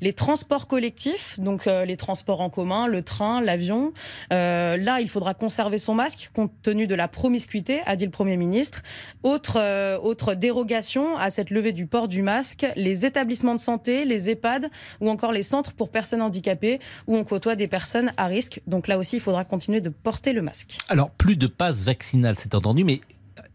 Les 0.00 0.12
transports 0.12 0.66
collectifs, 0.66 1.38
donc 1.38 1.66
euh, 1.66 1.84
les 1.84 1.96
transports 1.96 2.40
en 2.40 2.50
commun, 2.50 2.86
le 2.86 3.02
train, 3.02 3.40
l'avion. 3.40 3.92
Euh, 4.32 4.76
là, 4.76 5.00
il 5.00 5.08
faudra 5.08 5.34
conserver 5.34 5.78
son 5.78 5.94
masque 5.94 6.30
compte 6.32 6.52
tenu 6.62 6.86
de 6.86 6.94
la 6.94 7.08
promiscuité, 7.08 7.80
a 7.86 7.96
dit 7.96 8.04
le 8.04 8.10
Premier 8.10 8.36
ministre. 8.36 8.82
Autre, 9.22 9.58
euh, 9.58 9.98
autre 9.98 10.34
dérogation 10.34 11.16
à 11.16 11.30
cette 11.30 11.50
levée 11.50 11.72
du 11.72 11.86
port 11.86 12.08
du 12.08 12.22
masque, 12.22 12.66
les 12.76 13.04
établissements 13.04 13.54
de 13.54 13.60
santé, 13.60 14.04
les 14.04 14.30
EHPAD 14.30 14.70
ou 15.00 15.10
encore 15.10 15.32
les 15.32 15.42
centres 15.42 15.72
pour 15.72 15.90
personnes 15.90 16.22
handicapées 16.22 16.80
où 17.06 17.16
on 17.16 17.24
côtoie 17.24 17.56
des 17.56 17.68
personnes 17.68 18.12
à 18.16 18.26
risque. 18.26 18.60
Donc 18.66 18.88
là 18.88 18.98
aussi, 18.98 19.16
il 19.16 19.20
faudra 19.20 19.44
continuer 19.44 19.80
de 19.80 19.88
porter 19.88 20.32
le 20.32 20.42
masque. 20.42 20.78
Alors, 20.88 21.10
plus 21.10 21.36
de 21.36 21.46
passe 21.46 21.84
vaccinal, 21.84 22.36
c'est 22.36 22.54
entendu, 22.54 22.84
mais 22.84 23.00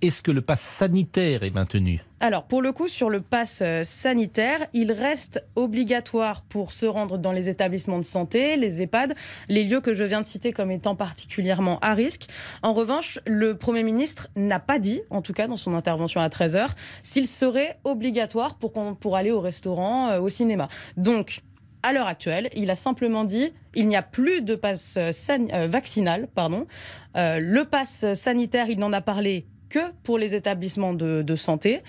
est-ce 0.02 0.22
que 0.22 0.32
le 0.32 0.42
pass 0.42 0.62
sanitaire 0.62 1.44
est 1.44 1.54
maintenu? 1.54 2.02
Alors, 2.20 2.46
pour 2.46 2.62
le 2.62 2.72
coup, 2.72 2.88
sur 2.88 3.10
le 3.10 3.20
pass 3.20 3.60
euh, 3.62 3.84
sanitaire, 3.84 4.60
il 4.74 4.94
reste 4.94 5.44
obligatoire 5.56 6.42
pour 6.44 6.72
se 6.72 6.86
rendre 6.86 7.18
dans 7.18 7.34
les 7.34 7.50
établissements 7.50 7.98
de 7.98 8.04
santé, 8.04 8.56
les 8.56 8.82
EHPAD, 8.82 9.14
les 9.50 9.66
lieux 9.66 9.82
que 9.82 9.94
je 9.94 10.06
viens 10.06 10.22
de 10.22 10.26
citer 10.26 10.54
comme 10.54 10.72
étant 10.72 10.96
particulièrement 10.96 11.80
à 11.80 11.94
risque. 11.94 12.28
En 12.62 12.72
revanche, 12.72 13.20
le 13.26 13.58
Premier 13.58 13.84
ministre 13.84 14.30
n'a 14.38 14.60
pas 14.60 14.80
dit, 14.80 15.02
en 15.10 15.22
tout 15.22 15.34
cas 15.34 15.48
dans 15.48 15.58
son 15.58 15.74
intervention 15.76 16.22
à 16.22 16.30
13h, 16.30 16.70
s'il 17.02 17.28
serait 17.28 17.78
obligatoire 17.84 18.56
pour, 18.56 19.18
aller 19.18 19.32
au 19.32 19.42
restaurant, 19.42 20.10
euh, 20.12 20.20
au 20.22 20.30
cinéma. 20.30 20.70
Donc, 20.96 21.42
à 21.82 21.92
l'heure 21.92 22.08
actuelle, 22.08 22.50
il 22.56 22.70
a 22.72 22.76
simplement 22.76 23.26
dit 23.26 23.52
il 23.76 23.90
n'y 23.90 23.98
a 23.98 24.02
plus 24.02 24.42
de 24.42 24.56
passe 24.56 24.98
euh, 24.98 25.68
vaccinal. 25.68 26.30
Pardon. 26.34 26.68
le 27.16 27.64
pass 27.64 28.06
sanitaire, 28.14 28.70
il 28.70 28.80
n'en 28.80 28.94
a 28.94 29.02
parlé 29.02 29.46
que 29.74 29.80
pour 30.04 30.18
les 30.20 30.36
établissements 30.36 30.94
de, 30.94 31.36
santé. 31.36 31.82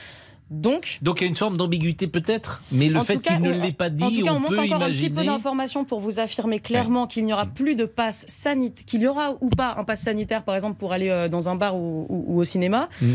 Donc, 0.51 0.99
Donc 1.03 1.20
il 1.20 1.25
y 1.25 1.27
a 1.27 1.29
une 1.29 1.37
forme 1.37 1.57
d'ambiguïté 1.57 2.07
peut-être, 2.07 2.62
mais 2.70 2.88
le 2.88 3.01
fait 3.01 3.18
qu'il 3.18 3.40
ne 3.40 3.51
l'ait 3.51 3.73
pas 3.73 3.90
dit, 3.90 4.05
en 4.05 4.11
tout 4.11 4.25
cas, 4.25 4.33
on, 4.33 4.37
on 4.37 4.40
peut 4.42 4.59
encore 4.59 4.64
imaginer... 4.64 4.85
un 4.85 4.90
petit 4.90 5.11
peu 5.11 5.25
d'informations 5.25 5.85
pour 5.85 6.01
vous 6.01 6.18
affirmer 6.18 6.61
clairement 6.61 7.07
qu'il 7.07 7.25
n'y 7.25 7.33
aura 7.33 7.47
plus 7.47 7.75
de 7.77 7.85
passe 7.85 8.25
sanitaire, 8.29 8.85
qu'il 8.87 9.03
y 9.03 9.07
aura 9.07 9.37
ou 9.40 9.49
pas 9.49 9.75
un 9.77 9.85
pass 9.85 10.03
sanitaire, 10.03 10.42
par 10.42 10.55
exemple, 10.55 10.77
pour 10.79 10.92
aller 10.92 11.09
euh, 11.09 11.29
dans 11.29 11.49
un 11.49 11.57
bar 11.57 11.77
ou, 11.77 12.38
au 12.38 12.44
cinéma. 12.44 12.88
Mmh. 13.01 13.07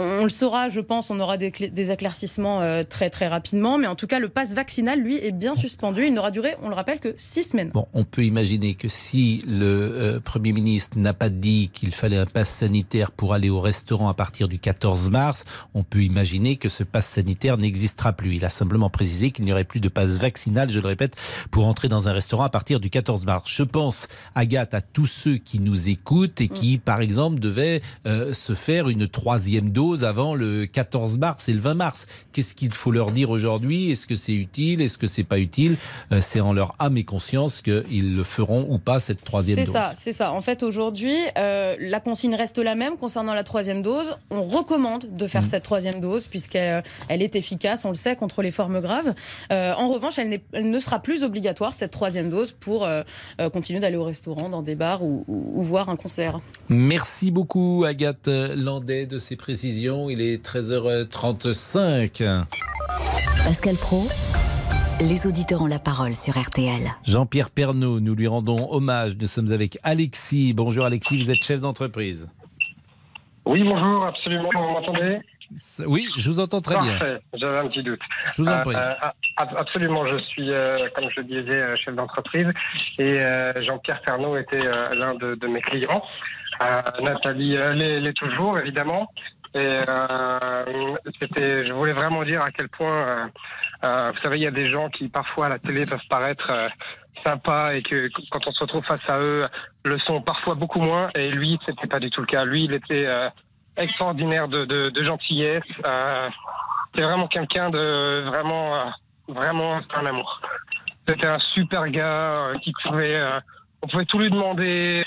On 0.00 0.22
le 0.22 0.30
saura, 0.30 0.68
je 0.68 0.80
pense, 0.80 1.10
on 1.10 1.18
aura 1.18 1.36
des, 1.38 1.50
des 1.50 1.90
éclaircissements 1.90 2.60
euh, 2.60 2.84
très 2.88 3.10
très 3.10 3.26
rapidement. 3.26 3.78
Mais 3.78 3.88
en 3.88 3.96
tout 3.96 4.06
cas, 4.06 4.20
le 4.20 4.28
pass 4.28 4.54
vaccinal, 4.54 5.00
lui, 5.00 5.16
est 5.16 5.32
bien 5.32 5.56
suspendu. 5.56 6.06
Il 6.06 6.14
n'aura 6.14 6.30
duré, 6.30 6.54
on 6.62 6.68
le 6.68 6.76
rappelle, 6.76 7.00
que 7.00 7.14
six 7.16 7.42
semaines. 7.42 7.70
Bon, 7.70 7.88
on 7.94 8.04
peut 8.04 8.22
imaginer 8.24 8.74
que 8.74 8.88
si 8.88 9.44
le 9.48 9.66
euh, 9.66 10.20
Premier 10.20 10.52
ministre 10.52 10.96
n'a 10.96 11.14
pas 11.14 11.30
dit 11.30 11.70
qu'il 11.72 11.90
fallait 11.90 12.16
un 12.16 12.26
pass 12.26 12.48
sanitaire 12.48 13.10
pour 13.10 13.34
aller 13.34 13.50
au 13.50 13.60
restaurant 13.60 14.08
à 14.08 14.14
partir 14.14 14.46
du 14.46 14.60
14 14.60 15.10
mars, 15.10 15.44
on 15.74 15.82
peut 15.82 16.04
imaginer 16.04 16.54
que 16.54 16.68
ce 16.68 16.84
pass 16.84 17.06
sanitaire 17.06 17.58
n'existera 17.58 18.12
plus. 18.12 18.36
Il 18.36 18.44
a 18.44 18.50
simplement 18.50 18.90
précisé 18.90 19.32
qu'il 19.32 19.46
n'y 19.46 19.52
aurait 19.52 19.64
plus 19.64 19.80
de 19.80 19.88
pass 19.88 20.18
vaccinal, 20.18 20.70
je 20.70 20.78
le 20.78 20.86
répète, 20.86 21.16
pour 21.50 21.66
entrer 21.66 21.88
dans 21.88 22.08
un 22.08 22.12
restaurant 22.12 22.44
à 22.44 22.50
partir 22.50 22.78
du 22.78 22.88
14 22.88 23.26
mars. 23.26 23.46
Je 23.48 23.64
pense, 23.64 24.06
Agathe, 24.36 24.74
à 24.74 24.80
tous 24.80 25.06
ceux 25.06 25.38
qui 25.38 25.58
nous 25.58 25.88
écoutent 25.88 26.40
et 26.40 26.46
qui, 26.46 26.76
mm. 26.76 26.80
par 26.82 27.00
exemple, 27.00 27.40
devaient 27.40 27.80
euh, 28.06 28.32
se 28.32 28.54
faire 28.54 28.88
une 28.88 29.08
troisième 29.08 29.70
dose 29.70 29.87
avant 29.96 30.34
le 30.34 30.66
14 30.66 31.18
mars 31.18 31.48
et 31.48 31.52
le 31.52 31.60
20 31.60 31.74
mars. 31.74 32.06
Qu'est-ce 32.32 32.54
qu'il 32.54 32.72
faut 32.72 32.90
leur 32.90 33.12
dire 33.12 33.30
aujourd'hui? 33.30 33.90
Est-ce 33.90 34.06
que 34.06 34.14
c'est 34.14 34.34
utile? 34.34 34.80
Est-ce 34.80 34.98
que 34.98 35.06
c'est 35.06 35.24
pas 35.24 35.38
utile? 35.38 35.76
Euh, 36.12 36.20
C'est 36.20 36.40
en 36.40 36.52
leur 36.52 36.74
âme 36.78 36.96
et 36.96 37.04
conscience 37.04 37.62
qu'ils 37.62 38.16
le 38.16 38.24
feront 38.24 38.66
ou 38.68 38.78
pas 38.78 39.00
cette 39.00 39.22
troisième 39.22 39.58
dose. 39.58 39.66
C'est 39.66 39.72
ça, 39.72 39.92
c'est 39.94 40.12
ça. 40.12 40.32
En 40.32 40.40
fait, 40.40 40.62
aujourd'hui, 40.62 41.16
euh, 41.36 41.76
la 41.80 42.00
consigne 42.00 42.34
reste 42.34 42.58
la 42.58 42.74
même 42.74 42.96
concernant 42.96 43.34
la 43.34 43.44
troisième 43.44 43.82
dose. 43.82 44.16
On 44.30 44.42
recommande 44.42 45.06
de 45.10 45.26
faire 45.26 45.42
mmh. 45.42 45.46
cette 45.46 45.62
troisième 45.62 46.00
dose 46.00 46.26
puisqu'elle 46.26 46.82
elle 47.08 47.22
est 47.22 47.36
efficace, 47.36 47.84
on 47.84 47.90
le 47.90 47.96
sait, 47.96 48.16
contre 48.16 48.42
les 48.42 48.50
formes 48.50 48.80
graves. 48.80 49.14
Euh, 49.52 49.72
en 49.74 49.90
revanche, 49.90 50.18
elle, 50.18 50.40
ne 50.52 50.78
sera 50.78 51.00
plus 51.00 51.24
obligatoire 51.24 51.74
cette 51.74 51.90
troisième 51.90 52.30
dose 52.30 52.52
pour 52.52 52.86
continuer 53.52 53.80
d'aller 53.80 53.96
au 53.96 54.04
restaurant, 54.04 54.48
dans 54.48 54.62
des 54.62 54.74
bars 54.74 55.02
ou, 55.02 55.24
ou 55.28 55.62
voir 55.62 55.88
un 55.88 55.96
concert. 55.96 56.40
Merci 56.68 57.30
beaucoup, 57.30 57.84
Agathe 57.86 58.28
Landais, 58.28 59.06
de 59.06 59.18
ces 59.18 59.36
précisions. 59.36 59.77
Il 59.80 60.20
est 60.20 60.44
13h35. 60.44 62.44
Pascal 63.44 63.76
Pro. 63.76 64.02
Les 65.00 65.28
auditeurs 65.28 65.62
ont 65.62 65.68
la 65.68 65.78
parole 65.78 66.16
sur 66.16 66.36
RTL. 66.36 66.90
Jean-Pierre 67.04 67.50
Pernaud, 67.50 68.00
nous 68.00 68.16
lui 68.16 68.26
rendons 68.26 68.72
hommage. 68.72 69.12
Nous 69.20 69.28
sommes 69.28 69.52
avec 69.52 69.78
Alexis. 69.84 70.52
Bonjour 70.52 70.84
Alexis, 70.84 71.22
vous 71.22 71.30
êtes 71.30 71.44
chef 71.44 71.60
d'entreprise. 71.60 72.28
Oui, 73.46 73.62
bonjour, 73.62 74.04
absolument. 74.04 74.50
Vous 74.52 74.68
m'entendez? 74.68 75.20
Oui, 75.86 76.08
je 76.18 76.28
vous 76.28 76.40
entends 76.40 76.60
très 76.60 76.74
Parfait. 76.74 76.98
bien. 76.98 77.18
J'avais 77.34 77.58
un 77.58 77.68
petit 77.68 77.84
doute. 77.84 78.00
Je 78.34 78.42
vous 78.42 78.48
en 78.48 78.60
prie. 78.62 78.74
Euh, 78.74 78.90
absolument, 79.36 80.06
je 80.06 80.18
suis, 80.24 80.50
euh, 80.50 80.74
comme 80.96 81.08
je 81.14 81.20
disais, 81.20 81.52
euh, 81.52 81.76
chef 81.76 81.94
d'entreprise 81.94 82.48
et 82.98 83.20
Jean-Pierre 83.60 84.02
Pernaud 84.02 84.36
était 84.36 84.64
l'un 84.96 85.14
de, 85.14 85.36
de, 85.36 85.46
mes 85.46 85.60
clients. 85.60 86.02
Nathalie 87.00 87.56
l'est 87.76 88.12
toujours, 88.14 88.58
évidemment. 88.58 89.08
Et 89.54 89.58
euh, 89.60 90.96
c'était, 91.20 91.66
je 91.66 91.72
voulais 91.72 91.92
vraiment 91.92 92.22
dire 92.22 92.42
à 92.42 92.50
quel 92.50 92.68
point, 92.68 92.96
euh, 92.96 93.26
euh, 93.84 94.10
vous 94.12 94.20
savez, 94.22 94.36
il 94.36 94.42
y 94.42 94.46
a 94.46 94.50
des 94.50 94.70
gens 94.70 94.88
qui 94.90 95.08
parfois 95.08 95.46
à 95.46 95.48
la 95.48 95.58
télé 95.58 95.86
peuvent 95.86 95.98
paraître 96.10 96.46
euh, 96.50 96.68
sympas 97.24 97.72
et 97.72 97.82
que 97.82 98.08
quand 98.30 98.46
on 98.46 98.52
se 98.52 98.60
retrouve 98.60 98.84
face 98.84 99.08
à 99.08 99.18
eux, 99.20 99.46
le 99.84 99.98
sont 100.00 100.20
parfois 100.20 100.54
beaucoup 100.54 100.80
moins. 100.80 101.08
Et 101.14 101.30
lui, 101.30 101.58
c'était 101.66 101.86
pas 101.86 101.98
du 101.98 102.10
tout 102.10 102.20
le 102.20 102.26
cas. 102.26 102.44
Lui, 102.44 102.64
il 102.64 102.74
était 102.74 103.06
euh, 103.08 103.28
extraordinaire 103.76 104.48
de, 104.48 104.64
de, 104.64 104.90
de 104.90 105.04
gentillesse. 105.04 105.62
c'est 106.94 107.02
vraiment 107.02 107.28
quelqu'un 107.28 107.70
de 107.70 108.20
vraiment, 108.26 108.92
vraiment 109.28 109.80
un 109.94 110.06
amour. 110.06 110.42
C'était 111.08 111.28
un 111.28 111.38
super 111.54 111.88
gars 111.88 112.52
qui 112.62 112.72
pouvait, 112.84 113.18
on 113.82 113.86
pouvait 113.86 114.04
tout 114.04 114.18
lui 114.18 114.30
demander. 114.30 115.04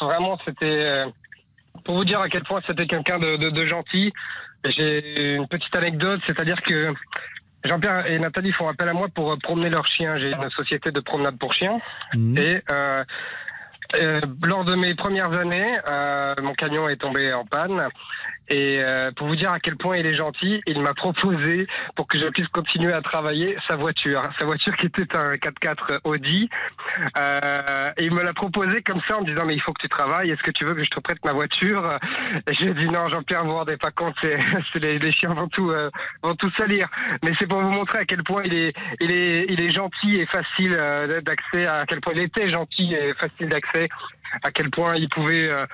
vraiment, 0.00 0.38
c'était 0.46 1.04
pour 1.88 1.96
vous 1.96 2.04
dire 2.04 2.20
à 2.20 2.28
quel 2.28 2.42
point 2.42 2.60
c'était 2.66 2.86
quelqu'un 2.86 3.18
de, 3.18 3.66
gentil, 3.66 4.12
j'ai 4.62 5.36
une 5.36 5.48
petite 5.48 5.74
anecdote, 5.74 6.20
c'est-à-dire 6.26 6.60
que 6.60 6.92
Jean-Pierre 7.64 8.10
et 8.10 8.18
Nathalie 8.18 8.52
font 8.52 8.68
appel 8.68 8.90
à 8.90 8.92
moi 8.92 9.08
pour 9.08 9.34
promener 9.38 9.70
leurs 9.70 9.86
chiens. 9.86 10.16
J'ai 10.16 10.32
une 10.32 10.50
société 10.50 10.90
de 10.90 11.00
promenade 11.00 11.38
pour 11.38 11.54
chiens. 11.54 11.78
Mmh. 12.12 12.36
Et 12.36 12.62
euh, 12.70 13.02
euh, 14.02 14.20
lors 14.44 14.66
de 14.66 14.74
mes 14.74 14.94
premières 14.96 15.32
années, 15.32 15.78
euh, 15.88 16.34
mon 16.42 16.52
camion 16.52 16.90
est 16.90 16.96
tombé 16.96 17.32
en 17.32 17.46
panne. 17.46 17.88
Et 18.50 18.80
euh, 18.82 19.10
pour 19.16 19.28
vous 19.28 19.36
dire 19.36 19.52
à 19.52 19.60
quel 19.60 19.76
point 19.76 19.96
il 19.96 20.06
est 20.06 20.16
gentil, 20.16 20.60
il 20.66 20.80
m'a 20.80 20.94
proposé, 20.94 21.66
pour 21.96 22.06
que 22.06 22.18
je 22.18 22.26
puisse 22.28 22.48
continuer 22.48 22.92
à 22.92 23.00
travailler, 23.00 23.56
sa 23.68 23.76
voiture. 23.76 24.22
Sa 24.38 24.46
voiture 24.46 24.76
qui 24.76 24.86
était 24.86 25.16
un 25.16 25.34
4x4 25.34 26.00
Audi. 26.04 26.48
Euh, 27.16 27.90
et 27.96 28.04
il 28.04 28.14
me 28.14 28.22
l'a 28.22 28.32
proposé 28.32 28.82
comme 28.82 29.00
ça 29.08 29.18
en 29.18 29.22
me 29.22 29.26
disant, 29.26 29.44
mais 29.46 29.54
il 29.54 29.60
faut 29.60 29.72
que 29.72 29.82
tu 29.82 29.88
travailles, 29.88 30.30
est-ce 30.30 30.42
que 30.42 30.50
tu 30.50 30.64
veux 30.64 30.74
que 30.74 30.84
je 30.84 30.90
te 30.90 31.00
prête 31.00 31.22
ma 31.24 31.32
voiture? 31.32 31.90
Et 32.48 32.54
j'ai 32.54 32.72
dit, 32.74 32.88
non, 32.88 33.08
Jean-Pierre, 33.10 33.44
vous 33.44 33.50
vous 33.50 33.56
rendez 33.56 33.76
pas 33.76 33.90
compte, 33.90 34.14
c'est, 34.22 34.38
les 34.80 35.12
chiens 35.12 35.34
vont 35.34 35.48
tout, 35.48 35.70
euh, 35.70 35.90
vont 36.22 36.34
tout 36.34 36.50
salir. 36.56 36.86
Mais 37.22 37.32
c'est 37.38 37.46
pour 37.46 37.60
vous 37.60 37.70
montrer 37.70 37.98
à 37.98 38.04
quel 38.04 38.22
point 38.22 38.42
il 38.44 38.56
est, 38.56 38.72
il 39.00 39.12
est, 39.12 39.46
il 39.48 39.62
est 39.62 39.70
gentil 39.72 40.20
et 40.20 40.26
facile 40.26 40.76
euh, 40.78 41.20
d'accès, 41.20 41.66
à 41.66 41.84
quel 41.86 42.00
point 42.00 42.14
il 42.16 42.22
était 42.22 42.48
gentil 42.48 42.94
et 42.94 43.14
facile 43.14 43.48
d'accès 43.48 43.88
à 44.42 44.50
quel 44.50 44.70
point 44.70 44.94
il 44.96 45.08
pouvait, 45.08 45.50
euh, 45.50 45.64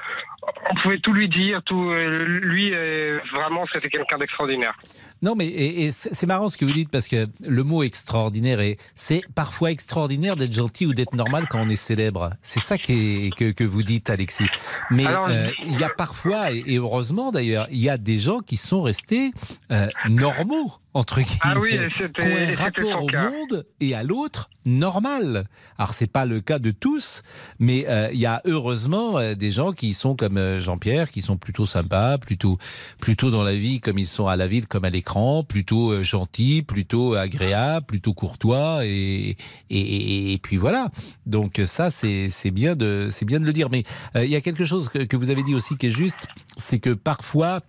on 0.71 0.83
pouvait 0.83 0.99
tout 0.99 1.13
lui 1.13 1.29
dire, 1.29 1.63
tout. 1.65 1.91
euh, 1.91 2.25
lui, 2.25 2.73
euh, 2.75 3.19
vraiment, 3.35 3.65
c'était 3.73 3.89
quelqu'un 3.89 4.19
d'extraordinaire. 4.19 4.75
Non, 5.23 5.35
mais 5.37 5.47
et, 5.47 5.85
et 5.87 5.91
c'est 5.91 6.27
marrant 6.27 6.49
ce 6.49 6.57
que 6.59 6.65
vous 6.67 6.73
dites 6.73 6.91
parce 6.91 7.09
que 7.09 7.27
le 7.47 7.63
mot 7.63 7.83
extraordinaire 7.83 8.61
est 8.61 8.77
c'est 8.95 9.23
parfois 9.35 9.71
extraordinaire 9.71 10.37
d'être 10.37 10.53
gentil 10.53 10.85
ou 10.87 10.93
d'être 10.93 11.15
normal 11.15 11.47
quand 11.49 11.61
on 11.61 11.69
est 11.69 11.77
célèbre. 11.77 12.31
C'est 12.43 12.61
ça 12.61 12.77
qui 12.77 13.27
est- 13.27 13.35
que, 13.35 13.53
que 13.53 13.65
vous 13.65 13.83
dites, 13.83 14.11
Alexis. 14.11 14.47
Mais 14.91 15.07
Alors, 15.07 15.27
euh, 15.31 15.49
il 15.65 15.79
y 15.79 15.85
a 15.85 15.89
parfois 15.89 16.53
et, 16.53 16.63
et 16.67 16.77
heureusement 16.77 17.31
d'ailleurs, 17.33 17.67
il 17.71 17.79
y 17.79 17.89
a 17.89 17.97
des 17.97 18.19
gens 18.19 18.41
qui 18.41 18.57
sont 18.59 18.83
restés 18.83 19.31
euh, 19.71 19.89
normaux 20.11 20.73
entre 20.95 21.21
guillemets, 21.21 21.39
Ah 21.43 21.55
oui, 21.59 21.71
qui 21.71 22.23
ont 22.23 22.25
un 22.25 22.55
rapport 22.55 23.03
au 23.03 23.07
cas. 23.07 23.31
monde 23.31 23.67
et 23.81 23.95
à 23.95 24.05
l'autre 24.05 24.49
normal. 24.65 25.45
Alors 25.77 25.93
c'est 25.93 26.07
pas 26.07 26.25
le 26.25 26.41
cas 26.41 26.59
de 26.61 26.71
tous, 26.71 27.23
mais 27.59 27.85
euh, 27.89 28.09
il 28.13 28.21
y 28.21 28.27
a 28.27 28.41
heureusement 28.45 29.19
euh, 29.19 29.35
des 29.35 29.51
gens 29.51 29.73
qui 29.73 29.93
sont 29.93 30.15
comme 30.15 30.39
euh, 30.39 30.61
Jean-Pierre, 30.61 31.11
qui 31.11 31.21
sont 31.21 31.37
plutôt 31.37 31.67
sympas, 31.67 32.17
plutôt 32.19 32.59
plutôt 33.01 33.31
dans 33.31 33.43
la 33.43 33.55
vie 33.55 33.81
comme 33.81 33.99
ils 33.99 34.07
sont 34.09 34.29
à 34.29 34.37
la 34.37 34.47
ville 34.47 34.67
comme 34.69 34.85
à 34.85 34.91
l'écran, 34.91 35.43
plutôt 35.43 36.03
gentils, 36.05 36.63
plutôt 36.63 37.15
agréables, 37.15 37.85
plutôt 37.87 38.15
courtois 38.15 38.87
et 38.87 39.37
et, 39.71 40.33
et 40.33 40.39
puis 40.39 40.57
voilà. 40.57 40.89
Donc 41.27 41.61
ça 41.65 41.91
c'est 41.91 42.29
c'est 42.31 42.53
bien 42.53 42.77
de 42.77 43.09
c'est 43.11 43.25
bien 43.25 43.41
de 43.41 43.45
le 43.47 43.53
dire. 43.53 43.69
Mais 43.69 43.83
il 44.15 44.31
y 44.31 44.37
a 44.37 44.41
quelque 44.41 44.65
chose 44.65 44.89
que, 44.89 45.01
que 45.01 45.17
vous 45.17 45.31
avez 45.31 45.43
dit 45.43 45.55
aussi 45.55 45.77
qui 45.77 45.87
est 45.87 45.91
juste, 45.91 46.29
c'est 46.57 46.79
que 46.79 46.91
parfois 46.91 47.61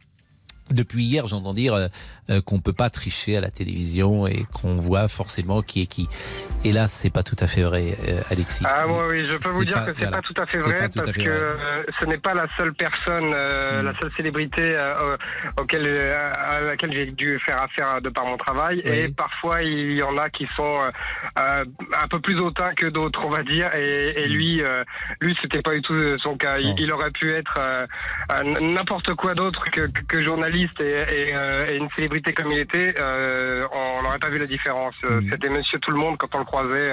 depuis 0.71 1.03
hier, 1.03 1.27
j'entends 1.27 1.53
dire 1.53 1.73
euh, 1.75 1.87
euh, 2.29 2.41
qu'on 2.41 2.59
peut 2.59 2.73
pas 2.73 2.89
tricher 2.89 3.37
à 3.37 3.41
la 3.41 3.49
télévision 3.51 4.27
et 4.27 4.45
qu'on 4.53 4.75
voit 4.75 5.07
forcément 5.07 5.61
qui 5.61 5.81
est 5.81 5.85
qui. 5.85 6.07
Et 6.63 6.71
là, 6.71 6.87
c'est 6.87 7.09
pas 7.11 7.23
tout 7.23 7.35
à 7.39 7.47
fait 7.47 7.61
vrai, 7.63 7.95
euh, 8.07 8.19
Alexis. 8.31 8.63
Ah 8.67 8.85
oui, 8.87 8.93
oui, 9.09 9.23
je 9.29 9.37
peux 9.37 9.49
vous 9.49 9.65
dire 9.65 9.73
pas- 9.75 9.85
que 9.85 9.93
c'est 9.93 10.01
voilà. 10.07 10.17
pas 10.17 10.21
tout 10.23 10.41
à 10.41 10.45
fait 10.47 10.57
vrai 10.57 10.89
parce 10.93 11.11
fait 11.11 11.23
que 11.23 11.29
vrai. 11.29 11.29
euh, 11.29 11.83
ce 11.99 12.05
n'est 12.05 12.17
pas 12.17 12.33
la 12.33 12.47
seule 12.57 12.73
personne, 12.73 13.31
euh, 13.33 13.81
Mm. 13.81 13.85
la 13.85 13.93
seule 13.99 14.11
célébrité 14.17 14.77
auquel, 15.61 15.85
à 15.87 16.59
laquelle 16.61 16.93
j'ai 16.93 17.05
dû 17.07 17.39
faire 17.45 17.61
affaire 17.61 18.01
de 18.01 18.09
par 18.09 18.25
mon 18.25 18.37
travail. 18.37 18.81
Oui. 18.85 18.91
Et 18.91 19.07
parfois, 19.09 19.61
il 19.61 19.93
y 19.97 20.03
en 20.03 20.17
a 20.17 20.29
qui 20.29 20.47
sont 20.55 20.79
un 21.35 22.07
peu 22.09 22.19
plus 22.19 22.39
hautains 22.39 22.73
que 22.75 22.87
d'autres, 22.87 23.21
on 23.25 23.29
va 23.29 23.43
dire. 23.43 23.69
Et, 23.75 24.21
et 24.21 24.27
lui, 24.27 24.61
lui, 25.21 25.35
c'était 25.41 25.61
pas 25.61 25.73
du 25.73 25.81
tout 25.81 25.95
son 26.23 26.37
cas. 26.37 26.57
Il, 26.57 26.73
Mm. 26.87 26.91
Aurait 26.95 27.11
pu 27.11 27.33
être 27.33 27.59
n'importe 28.61 29.13
quoi 29.15 29.33
d'autre 29.33 29.65
que, 29.71 30.21
journaliste 30.23 30.79
et, 30.81 31.03
et, 31.11 31.73
et 31.73 31.75
une 31.77 31.89
célébrité 31.95 32.14
comme 32.33 32.51
il 32.51 32.59
était. 32.59 32.93
euh, 32.99 33.63
on 33.71 34.01
n'aurait 34.03 34.19
pas 34.19 34.29
vu 34.29 34.37
la 34.39 34.45
différence. 34.47 34.95
Euh, 35.03 35.21
Mm. 35.21 35.29
C'était 35.31 35.49
Monsieur 35.49 35.79
Tout 35.79 35.91
le 35.91 35.97
Monde 35.97 36.17
quand 36.17 36.33
on 36.35 36.39
le 36.39 36.45
croisait. 36.45 36.91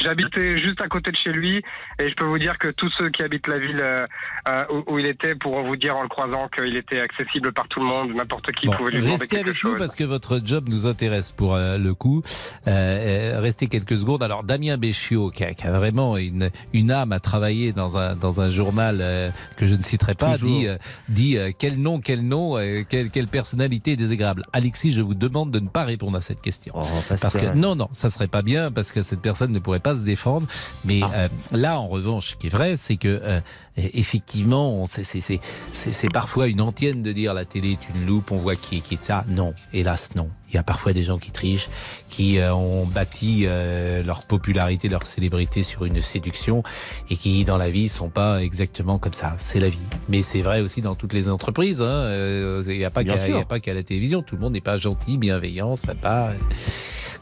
J'habitais 0.00 0.58
juste 0.58 0.80
à 0.82 0.88
côté 0.88 1.10
de 1.10 1.16
chez 1.16 1.32
lui 1.32 1.62
et 1.98 2.08
je 2.10 2.14
peux 2.14 2.24
vous 2.26 2.38
dire 2.38 2.58
que 2.58 2.68
tous 2.68 2.90
ceux 2.98 3.08
qui 3.10 3.22
habitent 3.22 3.46
la 3.48 3.58
ville 3.58 3.80
euh, 3.80 4.06
euh, 4.48 4.64
où, 4.70 4.94
où 4.94 4.98
il 4.98 5.06
était 5.06 5.34
pourront 5.34 5.64
vous 5.66 5.76
dire 5.76 5.96
en 5.96 6.02
le 6.02 6.08
croisant 6.08 6.48
qu'il 6.54 6.76
était 6.76 7.00
accessible 7.00 7.52
par 7.52 7.66
tout 7.68 7.80
le 7.80 7.86
monde, 7.86 8.12
n'importe 8.14 8.52
qui 8.52 8.66
Bon, 8.66 8.74
pouvait 8.76 8.90
lui 8.92 8.98
demander 8.98 9.12
restez 9.20 9.28
quelque 9.36 9.48
avec 9.48 9.58
chose. 9.60 9.72
nous 9.72 9.78
parce 9.78 9.94
que 9.96 10.04
votre 10.04 10.40
job 10.44 10.68
nous 10.68 10.86
intéresse 10.86 11.32
pour 11.32 11.54
euh, 11.54 11.78
le 11.78 11.94
coup. 11.94 12.22
Euh, 12.66 13.38
restez 13.40 13.66
quelques 13.68 13.96
secondes. 13.98 14.22
Alors 14.22 14.44
Damien 14.44 14.76
Béchiot, 14.76 15.30
qui 15.30 15.44
a, 15.44 15.54
qui 15.54 15.66
a 15.66 15.72
vraiment 15.72 16.16
une, 16.16 16.50
une 16.72 16.90
âme 16.90 17.12
à 17.12 17.20
travailler 17.20 17.72
dans 17.72 17.96
un, 17.98 18.14
dans 18.16 18.40
un 18.40 18.50
journal 18.50 18.98
euh, 19.00 19.30
que 19.56 19.66
je 19.66 19.74
ne 19.74 19.82
citerai 19.82 20.14
pas, 20.14 20.36
Toujours. 20.38 20.48
dit, 20.60 20.66
euh, 20.68 20.76
dit 21.08 21.38
euh, 21.38 21.50
quel 21.56 21.80
nom, 21.80 22.00
quel 22.00 22.26
nom, 22.26 22.58
euh, 22.58 22.82
quelle, 22.88 23.10
quelle 23.10 23.28
personnalité 23.28 23.96
désagréable. 23.96 24.42
Alexis, 24.52 24.92
je 24.92 25.00
vous 25.00 25.14
demande 25.14 25.50
de 25.50 25.60
ne 25.60 25.68
pas 25.68 25.84
répondre 25.84 26.16
à 26.18 26.20
cette 26.20 26.42
question. 26.42 26.72
Oh, 26.76 26.82
Parce 27.20 27.36
que 27.36 27.54
non, 27.54 27.76
non, 27.76 27.88
ça 27.92 28.10
serait 28.10 28.26
pas 28.28 28.42
bien 28.42 28.70
parce 28.70 28.92
que 28.92 29.02
cette 29.02 29.20
personne 29.20 29.52
ne 29.52 29.58
pourrait 29.58 29.80
pas 29.80 29.85
se 29.94 30.00
défendre. 30.02 30.46
Mais 30.84 31.00
Ah. 31.02 31.10
euh, 31.14 31.28
là, 31.52 31.78
en 31.78 31.86
revanche, 31.86 32.30
ce 32.30 32.34
qui 32.36 32.46
est 32.46 32.50
vrai, 32.50 32.76
c'est 32.76 32.96
que 32.96 33.20
euh, 33.22 33.40
effectivement, 33.76 34.82
on- 34.82 34.86
c'est- 34.86 36.10
parfois 36.12 36.48
une 36.48 36.60
antienne 36.60 37.02
de 37.02 37.12
dire 37.12 37.34
la 37.34 37.44
télé 37.44 37.72
est 37.72 37.88
une 37.94 38.06
loupe, 38.06 38.30
on 38.32 38.36
voit 38.36 38.56
qui 38.56 38.78
est 38.78 38.80
qui 38.80 38.94
est 38.94 39.02
ça. 39.02 39.24
Non, 39.28 39.52
hélas, 39.72 40.10
non. 40.14 40.28
Il 40.50 40.54
y 40.54 40.58
a 40.58 40.62
parfois 40.62 40.92
des 40.92 41.02
gens 41.02 41.18
qui 41.18 41.32
trichent, 41.32 41.68
qui 42.08 42.38
euh, 42.38 42.54
ont 42.54 42.86
bâti 42.86 43.42
euh, 43.46 44.02
leur 44.04 44.22
popularité, 44.22 44.88
leur 44.88 45.04
célébrité 45.06 45.62
sur 45.62 45.84
une 45.84 46.00
séduction 46.00 46.62
et 47.10 47.16
qui, 47.16 47.44
dans 47.44 47.58
la 47.58 47.68
vie, 47.68 47.88
sont 47.88 48.08
pas 48.08 48.42
exactement 48.42 48.98
comme 48.98 49.12
ça. 49.12 49.34
C'est 49.38 49.60
la 49.60 49.68
vie. 49.68 49.78
Mais 50.08 50.22
c'est 50.22 50.40
vrai 50.42 50.60
aussi 50.60 50.80
dans 50.80 50.94
toutes 50.94 51.12
les 51.12 51.28
entreprises. 51.28 51.82
hein. 51.82 51.84
Euh, 51.86 52.62
Il 52.66 52.78
n'y 52.78 52.84
a 52.84 52.90
pas 52.90 53.04
qu'à 53.04 53.16
pas 53.44 53.60
qu'à 53.60 53.74
la 53.74 53.82
télévision. 53.82 54.22
Tout 54.22 54.36
le 54.36 54.40
monde 54.40 54.52
n'est 54.54 54.60
pas 54.60 54.76
gentil, 54.76 55.18
bienveillant, 55.18 55.76
sympa. 55.76 56.30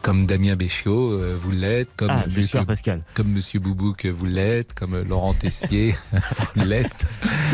Comme 0.04 0.26
Damien 0.26 0.54
Béchiot, 0.54 1.12
euh, 1.12 1.34
vous 1.40 1.50
l'êtes. 1.50 1.88
Comme 1.96 2.10
Ah, 2.10 2.24
Monsieur 2.26 2.42
j'espère, 2.42 2.66
Pascal. 2.66 3.00
comme 3.14 3.28
Monsieur 3.32 3.58
Boubouk, 3.58 4.04
vous 4.04 4.26
l'êtes, 4.26 4.74
comme 4.74 5.00
Laurent 5.02 5.32
Tessier, 5.32 5.94
vous 6.54 6.62
l'êtes. 6.64 7.06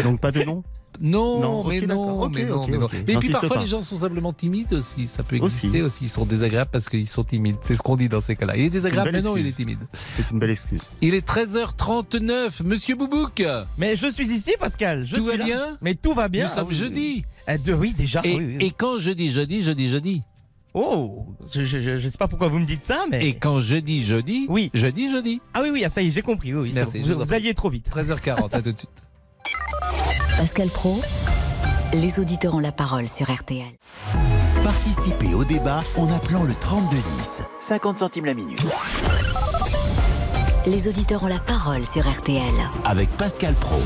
Donc 0.03 0.19
pas 0.21 0.33
de 0.33 0.43
nom 0.43 0.65
Non, 1.01 1.41
Non, 1.41 1.65
mais 1.69 1.81
non, 1.83 2.29
mais 2.29 2.45
non, 2.45 2.63
ok, 2.65 2.69
mais 2.69 2.77
non. 2.79 2.89
Mais 3.07 3.17
puis 3.19 3.29
parfois 3.31 3.57
pas. 3.57 3.63
les 3.63 3.69
gens 3.69 3.83
sont 3.83 3.95
simplement 3.99 4.33
timides 4.33 4.73
aussi. 4.73 5.07
Ça 5.07 5.23
peut 5.23 5.37
exister 5.37 5.81
aussi. 5.83 6.07
Ils 6.07 6.09
sont 6.11 6.27
désagréables 6.27 6.71
parce 6.73 6.89
qu'ils 6.89 7.07
sont 7.07 7.23
timides. 7.23 7.55
C'est 7.63 7.75
ce 7.77 7.83
qu'on 7.83 7.95
dit 7.97 8.09
dans 8.09 8.21
ces 8.21 8.35
cas-là. 8.35 8.57
Il 8.57 8.65
est 8.65 8.71
désagréable, 8.71 9.11
mais 9.13 9.23
non, 9.23 9.37
il 9.37 9.47
est 9.47 9.53
timide. 9.57 9.79
C'est 9.93 10.29
une 10.33 10.41
belle 10.41 10.51
excuse. 10.51 10.81
Il 11.03 11.15
est 11.15 11.25
13h39. 11.27 12.65
Monsieur 12.65 12.97
Boubouk, 12.97 13.45
Mais 13.79 13.95
je 13.95 14.09
suis 14.11 14.29
ici, 14.33 14.55
Pascal. 14.59 15.05
Je 15.07 15.15
tout 15.15 15.23
suis 15.23 15.31
va 15.31 15.37
là. 15.37 15.45
bien 15.45 15.79
Mais 15.83 15.95
tout 15.95 16.15
va 16.15 16.29
bien. 16.29 16.47
Nous 16.47 16.51
sommes 16.51 16.65
Ah 16.67 16.69
oui, 16.69 16.75
jeudi. 16.75 17.25
oui. 17.49 17.55
Euh, 17.55 17.59
de- 17.59 17.75
oui, 17.75 17.95
déjà. 17.97 18.21
Et, 18.25 18.35
oui, 18.35 18.57
et 18.59 18.73
quand 18.73 18.99
je 18.99 19.13
dis 19.13 19.31
jeudi, 19.33 19.63
je 19.63 19.71
dis 19.71 19.89
jeudi. 19.89 20.23
Oh, 20.75 21.27
je, 21.53 21.65
je, 21.65 22.09
sais 22.09 22.19
pas 22.19 22.29
pourquoi 22.29 22.49
vous 22.49 22.61
me 22.61 22.65
dites 22.65 22.85
ça, 22.85 23.05
mais. 23.11 23.27
Et 23.27 23.35
quand 23.35 23.61
je 23.61 23.77
dis 23.77 24.05
jeudi, 24.05 24.47
Oui. 24.49 24.71
je 24.73 24.87
dis 24.87 25.11
jeudi. 25.11 25.41
Ah 25.53 25.61
oui, 25.63 25.71
oui, 25.73 25.83
ah, 25.85 25.89
ça 25.89 26.01
y 26.01 26.09
est, 26.09 26.11
j'ai 26.13 26.23
compris. 26.23 26.55
Oui, 26.55 26.71
Merci, 26.75 27.01
Vous, 27.01 27.35
alliez 27.35 27.55
trop 27.55 27.71
vite. 27.71 27.91
13h40, 27.91 28.55
à 28.55 28.63
tout 28.63 28.73
de 28.73 28.79
suite. 28.79 29.03
Pascal 30.37 30.69
Pro, 30.69 31.01
les 31.93 32.21
auditeurs 32.21 32.55
ont 32.55 32.61
la 32.61 32.73
parole 32.73 33.09
sur 33.09 33.33
RTL. 33.33 33.73
Participez 34.63 35.35
au 35.35 35.45
débat 35.45 35.83
en 35.97 36.11
appelant 36.13 36.45
le 36.45 36.55
3210. 36.55 37.43
50 37.61 37.99
centimes 37.99 38.27
la 38.27 38.35
minute. 38.35 38.63
Les 40.67 40.87
auditeurs 40.89 41.25
ont 41.25 41.29
la 41.29 41.41
parole 41.41 41.85
sur 41.87 42.09
RTL. 42.09 42.55
Avec 42.85 43.09
Pascal 43.17 43.55
Pro. 43.55 43.81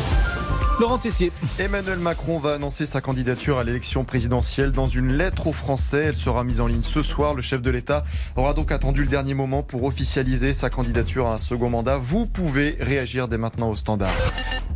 Laurent 0.80 0.98
Tessier. 0.98 1.30
Emmanuel 1.60 2.00
Macron 2.00 2.38
va 2.38 2.54
annoncer 2.54 2.84
sa 2.84 3.00
candidature 3.00 3.60
à 3.60 3.64
l'élection 3.64 4.04
présidentielle 4.04 4.72
dans 4.72 4.88
une 4.88 5.12
lettre 5.12 5.46
aux 5.46 5.52
Français. 5.52 6.06
Elle 6.08 6.16
sera 6.16 6.42
mise 6.42 6.60
en 6.60 6.66
ligne 6.66 6.82
ce 6.82 7.00
soir. 7.00 7.34
Le 7.34 7.42
chef 7.42 7.62
de 7.62 7.70
l'État 7.70 8.02
aura 8.34 8.54
donc 8.54 8.72
attendu 8.72 9.02
le 9.02 9.06
dernier 9.06 9.34
moment 9.34 9.62
pour 9.62 9.84
officialiser 9.84 10.52
sa 10.52 10.70
candidature 10.70 11.28
à 11.28 11.34
un 11.34 11.38
second 11.38 11.70
mandat. 11.70 11.96
Vous 11.96 12.26
pouvez 12.26 12.76
réagir 12.80 13.28
dès 13.28 13.38
maintenant 13.38 13.70
au 13.70 13.76
standard. 13.76 14.12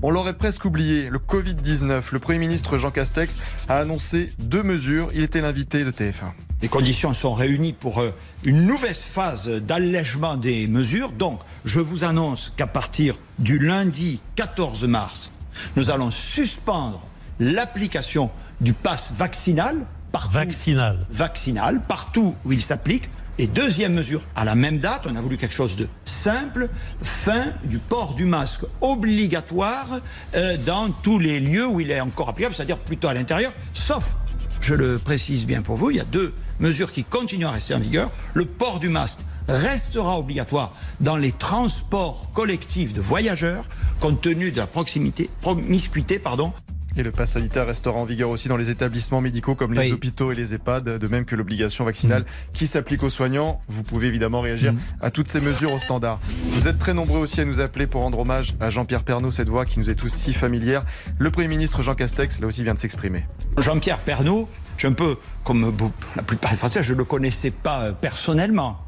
On 0.00 0.12
l'aurait 0.12 0.36
presque 0.36 0.64
oublié, 0.64 1.08
le 1.10 1.18
Covid-19. 1.18 2.02
Le 2.12 2.18
Premier 2.20 2.38
ministre 2.38 2.78
Jean 2.78 2.92
Castex 2.92 3.36
a 3.68 3.78
annoncé 3.78 4.32
deux 4.38 4.62
mesures. 4.62 5.08
Il 5.14 5.24
était 5.24 5.40
l'invité 5.40 5.82
de 5.82 5.90
TF1. 5.90 6.30
Les 6.62 6.68
conditions 6.68 7.12
sont 7.12 7.34
réunies 7.34 7.72
pour 7.72 8.00
euh, 8.00 8.14
une 8.44 8.66
nouvelle 8.66 8.94
phase 8.94 9.48
d'allègement 9.48 10.36
des 10.36 10.68
mesures. 10.68 11.10
Donc, 11.10 11.40
je 11.64 11.80
vous 11.80 12.04
annonce 12.04 12.52
qu'à 12.56 12.68
partir 12.68 13.16
du 13.40 13.58
lundi 13.58 14.20
14 14.36 14.84
mars, 14.84 15.32
nous 15.76 15.90
allons 15.90 16.10
suspendre 16.10 17.00
l'application 17.38 18.30
du 18.60 18.72
pass 18.72 19.12
vaccinal 19.16 19.86
partout, 20.12 20.32
Vaccinal. 20.32 21.06
vaccinal 21.10 21.80
partout 21.86 22.34
où 22.44 22.52
il 22.52 22.62
s'applique. 22.62 23.08
Et 23.40 23.46
deuxième 23.46 23.94
mesure, 23.94 24.22
à 24.34 24.44
la 24.44 24.56
même 24.56 24.78
date, 24.78 25.06
on 25.08 25.14
a 25.14 25.20
voulu 25.20 25.36
quelque 25.36 25.54
chose 25.54 25.76
de 25.76 25.86
simple, 26.04 26.68
fin 27.02 27.52
du 27.62 27.78
port 27.78 28.14
du 28.14 28.24
masque 28.24 28.62
obligatoire 28.80 29.86
euh, 30.34 30.56
dans 30.66 30.90
tous 30.90 31.20
les 31.20 31.38
lieux 31.38 31.66
où 31.66 31.78
il 31.78 31.92
est 31.92 32.00
encore 32.00 32.30
applicable, 32.30 32.52
c'est-à-dire 32.52 32.78
plutôt 32.78 33.06
à 33.06 33.14
l'intérieur, 33.14 33.52
sauf, 33.74 34.16
je 34.60 34.74
le 34.74 34.98
précise 34.98 35.46
bien 35.46 35.62
pour 35.62 35.76
vous, 35.76 35.92
il 35.92 35.98
y 35.98 36.00
a 36.00 36.04
deux 36.04 36.34
mesures 36.58 36.90
qui 36.90 37.04
continuent 37.04 37.46
à 37.46 37.52
rester 37.52 37.74
en 37.74 37.78
vigueur. 37.78 38.10
Le 38.34 38.44
port 38.44 38.80
du 38.80 38.88
masque 38.88 39.20
restera 39.48 40.18
obligatoire 40.18 40.72
dans 41.00 41.16
les 41.16 41.32
transports 41.32 42.28
collectifs 42.32 42.92
de 42.92 43.00
voyageurs, 43.00 43.64
compte 44.00 44.20
tenu 44.20 44.50
de 44.50 44.58
la 44.58 44.66
proximité, 44.66 45.30
promiscuité, 45.40 46.18
pardon, 46.18 46.52
Et 46.96 47.02
le 47.04 47.12
pass 47.12 47.30
sanitaire 47.32 47.66
restera 47.66 47.96
en 47.96 48.04
vigueur 48.04 48.28
aussi 48.28 48.48
dans 48.48 48.56
les 48.56 48.70
établissements 48.70 49.20
médicaux 49.20 49.54
comme 49.54 49.72
les 49.72 49.80
Oui. 49.86 49.92
hôpitaux 49.92 50.32
et 50.32 50.34
les 50.34 50.54
EHPAD, 50.54 50.98
de 50.98 51.06
même 51.06 51.24
que 51.26 51.36
l'obligation 51.36 51.84
vaccinale 51.84 52.24
qui 52.52 52.66
s'applique 52.66 53.04
aux 53.04 53.10
soignants. 53.10 53.60
Vous 53.68 53.84
pouvez 53.84 54.08
évidemment 54.08 54.40
réagir 54.40 54.74
à 55.00 55.10
toutes 55.12 55.28
ces 55.28 55.40
mesures 55.40 55.72
au 55.72 55.78
standard. 55.78 56.18
Vous 56.54 56.66
êtes 56.66 56.78
très 56.78 56.94
nombreux 56.94 57.20
aussi 57.20 57.40
à 57.40 57.44
nous 57.44 57.60
appeler 57.60 57.86
pour 57.86 58.00
rendre 58.00 58.18
hommage 58.18 58.56
à 58.58 58.68
Jean-Pierre 58.70 59.04
Pernaud, 59.04 59.30
cette 59.30 59.48
voix 59.48 59.64
qui 59.64 59.78
nous 59.78 59.90
est 59.90 59.94
tous 59.94 60.08
si 60.12 60.32
familière. 60.32 60.84
Le 61.18 61.30
Premier 61.30 61.46
ministre 61.46 61.82
Jean 61.82 61.94
Castex, 61.94 62.40
là 62.40 62.48
aussi, 62.48 62.64
vient 62.64 62.74
de 62.74 62.80
s'exprimer. 62.80 63.26
Jean-Pierre 63.58 63.98
Pernaud, 63.98 64.48
je 64.76 64.80
suis 64.80 64.88
un 64.88 64.92
peu 64.92 65.18
comme 65.44 65.72
la 66.16 66.22
plupart 66.24 66.50
des 66.50 66.56
Français, 66.56 66.82
je 66.82 66.94
ne 66.94 66.98
le 66.98 67.04
connaissais 67.04 67.52
pas 67.52 67.82
euh, 67.82 67.92
personnellement. 67.92 68.80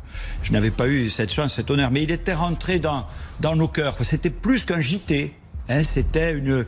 Je 0.42 0.52
n'avais 0.52 0.70
pas 0.70 0.88
eu 0.88 1.10
cette 1.10 1.32
chance, 1.32 1.54
cet 1.54 1.70
honneur, 1.70 1.90
mais 1.90 2.02
il 2.02 2.10
était 2.10 2.34
rentré 2.34 2.78
dans, 2.78 3.06
dans 3.40 3.56
nos 3.56 3.68
cœurs. 3.68 3.96
C'était 4.02 4.30
plus 4.30 4.64
qu'un 4.64 4.80
JT. 4.80 5.32
hein, 5.68 5.82
C'était 5.82 6.32
une, 6.32 6.64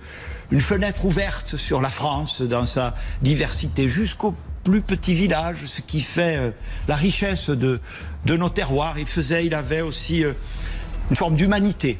une 0.50 0.60
fenêtre 0.60 1.04
ouverte 1.04 1.56
sur 1.56 1.80
la 1.80 1.90
France 1.90 2.42
dans 2.42 2.66
sa 2.66 2.94
diversité 3.22 3.88
jusqu'au 3.88 4.34
plus 4.64 4.80
petit 4.80 5.14
village, 5.14 5.66
ce 5.66 5.80
qui 5.80 6.00
fait 6.00 6.36
euh, 6.36 6.50
la 6.86 6.94
richesse 6.94 7.50
de, 7.50 7.80
de 8.26 8.36
nos 8.36 8.48
terroirs. 8.48 8.94
Il 8.98 9.06
faisait, 9.06 9.44
il 9.46 9.54
avait 9.54 9.80
aussi 9.80 10.22
euh, 10.24 10.32
une 11.10 11.16
forme 11.16 11.34
d'humanité. 11.36 11.98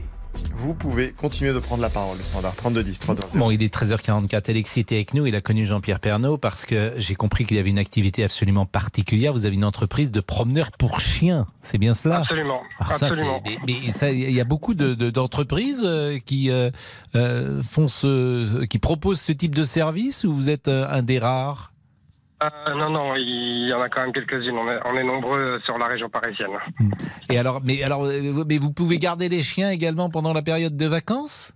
Vous 0.54 0.74
pouvez 0.74 1.12
continuer 1.12 1.52
de 1.52 1.58
prendre 1.58 1.82
la 1.82 1.88
parole, 1.88 2.16
le 2.16 2.22
standard 2.22 2.54
3210 2.56 2.98
320. 3.00 3.38
Bon, 3.38 3.50
il 3.50 3.62
est 3.62 3.74
13h44. 3.74 4.50
Alexis 4.50 4.80
était 4.80 4.94
avec 4.96 5.14
nous. 5.14 5.26
Il 5.26 5.34
a 5.34 5.40
connu 5.40 5.66
Jean-Pierre 5.66 5.98
Pernaud 5.98 6.36
parce 6.38 6.64
que 6.64 6.92
j'ai 6.98 7.14
compris 7.14 7.44
qu'il 7.44 7.58
avait 7.58 7.70
une 7.70 7.78
activité 7.78 8.22
absolument 8.24 8.64
particulière. 8.66 9.32
Vous 9.32 9.46
avez 9.46 9.54
une 9.56 9.64
entreprise 9.64 10.10
de 10.10 10.20
promeneurs 10.20 10.70
pour 10.72 11.00
chiens. 11.00 11.46
C'est 11.62 11.78
bien 11.78 11.94
cela? 11.94 12.20
Absolument. 12.20 12.60
Alors 12.78 12.94
ça, 12.94 13.06
absolument. 13.06 13.42
mais 13.66 13.92
ça, 13.92 14.10
il 14.12 14.30
y 14.32 14.40
a 14.40 14.44
beaucoup 14.44 14.74
de- 14.74 14.94
de- 14.94 15.10
d'entreprises 15.10 15.82
euh, 15.84 16.18
qui 16.24 16.50
euh, 16.50 16.70
euh, 17.16 17.62
font 17.62 17.88
ce, 17.88 18.64
qui 18.66 18.78
proposent 18.78 19.20
ce 19.20 19.32
type 19.32 19.54
de 19.54 19.64
service 19.64 20.24
ou 20.24 20.32
vous 20.34 20.48
êtes 20.50 20.68
euh, 20.68 20.86
un 20.90 21.02
des 21.02 21.18
rares? 21.18 21.71
Euh, 22.42 22.74
non, 22.74 22.90
non, 22.90 23.14
il 23.16 23.68
y 23.70 23.72
en 23.72 23.80
a 23.80 23.88
quand 23.88 24.02
même 24.02 24.12
quelques-unes. 24.12 24.56
On 24.58 24.68
est, 24.68 24.78
on 24.84 24.96
est 24.96 25.04
nombreux 25.04 25.60
sur 25.64 25.78
la 25.78 25.86
région 25.86 26.08
parisienne. 26.08 26.50
Et 27.30 27.38
alors, 27.38 27.60
mais 27.62 27.82
alors, 27.82 28.04
euh, 28.04 28.44
mais 28.48 28.58
vous 28.58 28.72
pouvez 28.72 28.98
garder 28.98 29.28
les 29.28 29.42
chiens 29.42 29.70
également 29.70 30.10
pendant 30.10 30.32
la 30.32 30.42
période 30.42 30.76
de 30.76 30.86
vacances? 30.86 31.54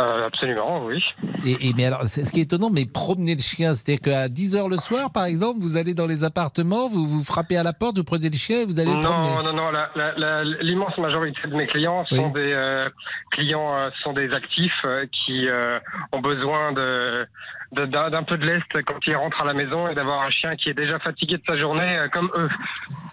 Euh, 0.00 0.26
absolument, 0.26 0.86
oui. 0.86 1.02
et, 1.44 1.68
et 1.68 1.72
mais 1.76 1.84
alors, 1.84 2.04
ce 2.08 2.20
qui 2.32 2.40
est 2.40 2.44
étonnant, 2.44 2.70
mais 2.70 2.86
promener 2.86 3.34
le 3.34 3.42
chien, 3.42 3.74
c'est-à-dire 3.74 4.00
qu'à 4.00 4.28
10 4.28 4.56
heures 4.56 4.68
le 4.70 4.78
soir, 4.78 5.10
par 5.12 5.26
exemple, 5.26 5.60
vous 5.60 5.76
allez 5.76 5.92
dans 5.92 6.06
les 6.06 6.24
appartements, 6.24 6.88
vous 6.88 7.06
vous 7.06 7.22
frappez 7.22 7.58
à 7.58 7.62
la 7.62 7.74
porte, 7.74 7.98
vous 7.98 8.04
prenez 8.04 8.30
le 8.30 8.36
chien 8.38 8.60
et 8.62 8.64
vous 8.64 8.80
allez 8.80 8.90
le 8.94 9.00
promener. 9.00 9.28
Non, 9.28 9.52
non, 9.52 9.70
non. 9.70 10.54
L'immense 10.62 10.96
majorité 10.96 11.40
de 11.46 11.54
mes 11.54 11.66
clients 11.66 12.06
sont 12.06 12.28
des 12.30 12.52
euh, 12.54 12.88
clients, 13.32 13.68
sont 14.02 14.14
des 14.14 14.30
actifs 14.32 14.82
qui 15.26 15.46
ont 16.12 16.20
besoin 16.22 16.72
de- 16.72 17.26
d'un 17.72 18.22
peu 18.22 18.36
de 18.36 18.46
lest 18.46 18.62
quand 18.86 18.98
ils 19.06 19.16
rentrent 19.16 19.42
à 19.42 19.46
la 19.46 19.54
maison 19.54 19.88
et 19.88 19.94
d'avoir 19.94 20.22
un 20.22 20.30
chien 20.30 20.54
qui 20.56 20.68
est 20.70 20.74
déjà 20.74 20.98
fatigué 20.98 21.36
de 21.36 21.42
sa 21.48 21.58
journée 21.58 21.96
euh, 21.98 22.08
comme 22.08 22.30
eux. 22.36 22.48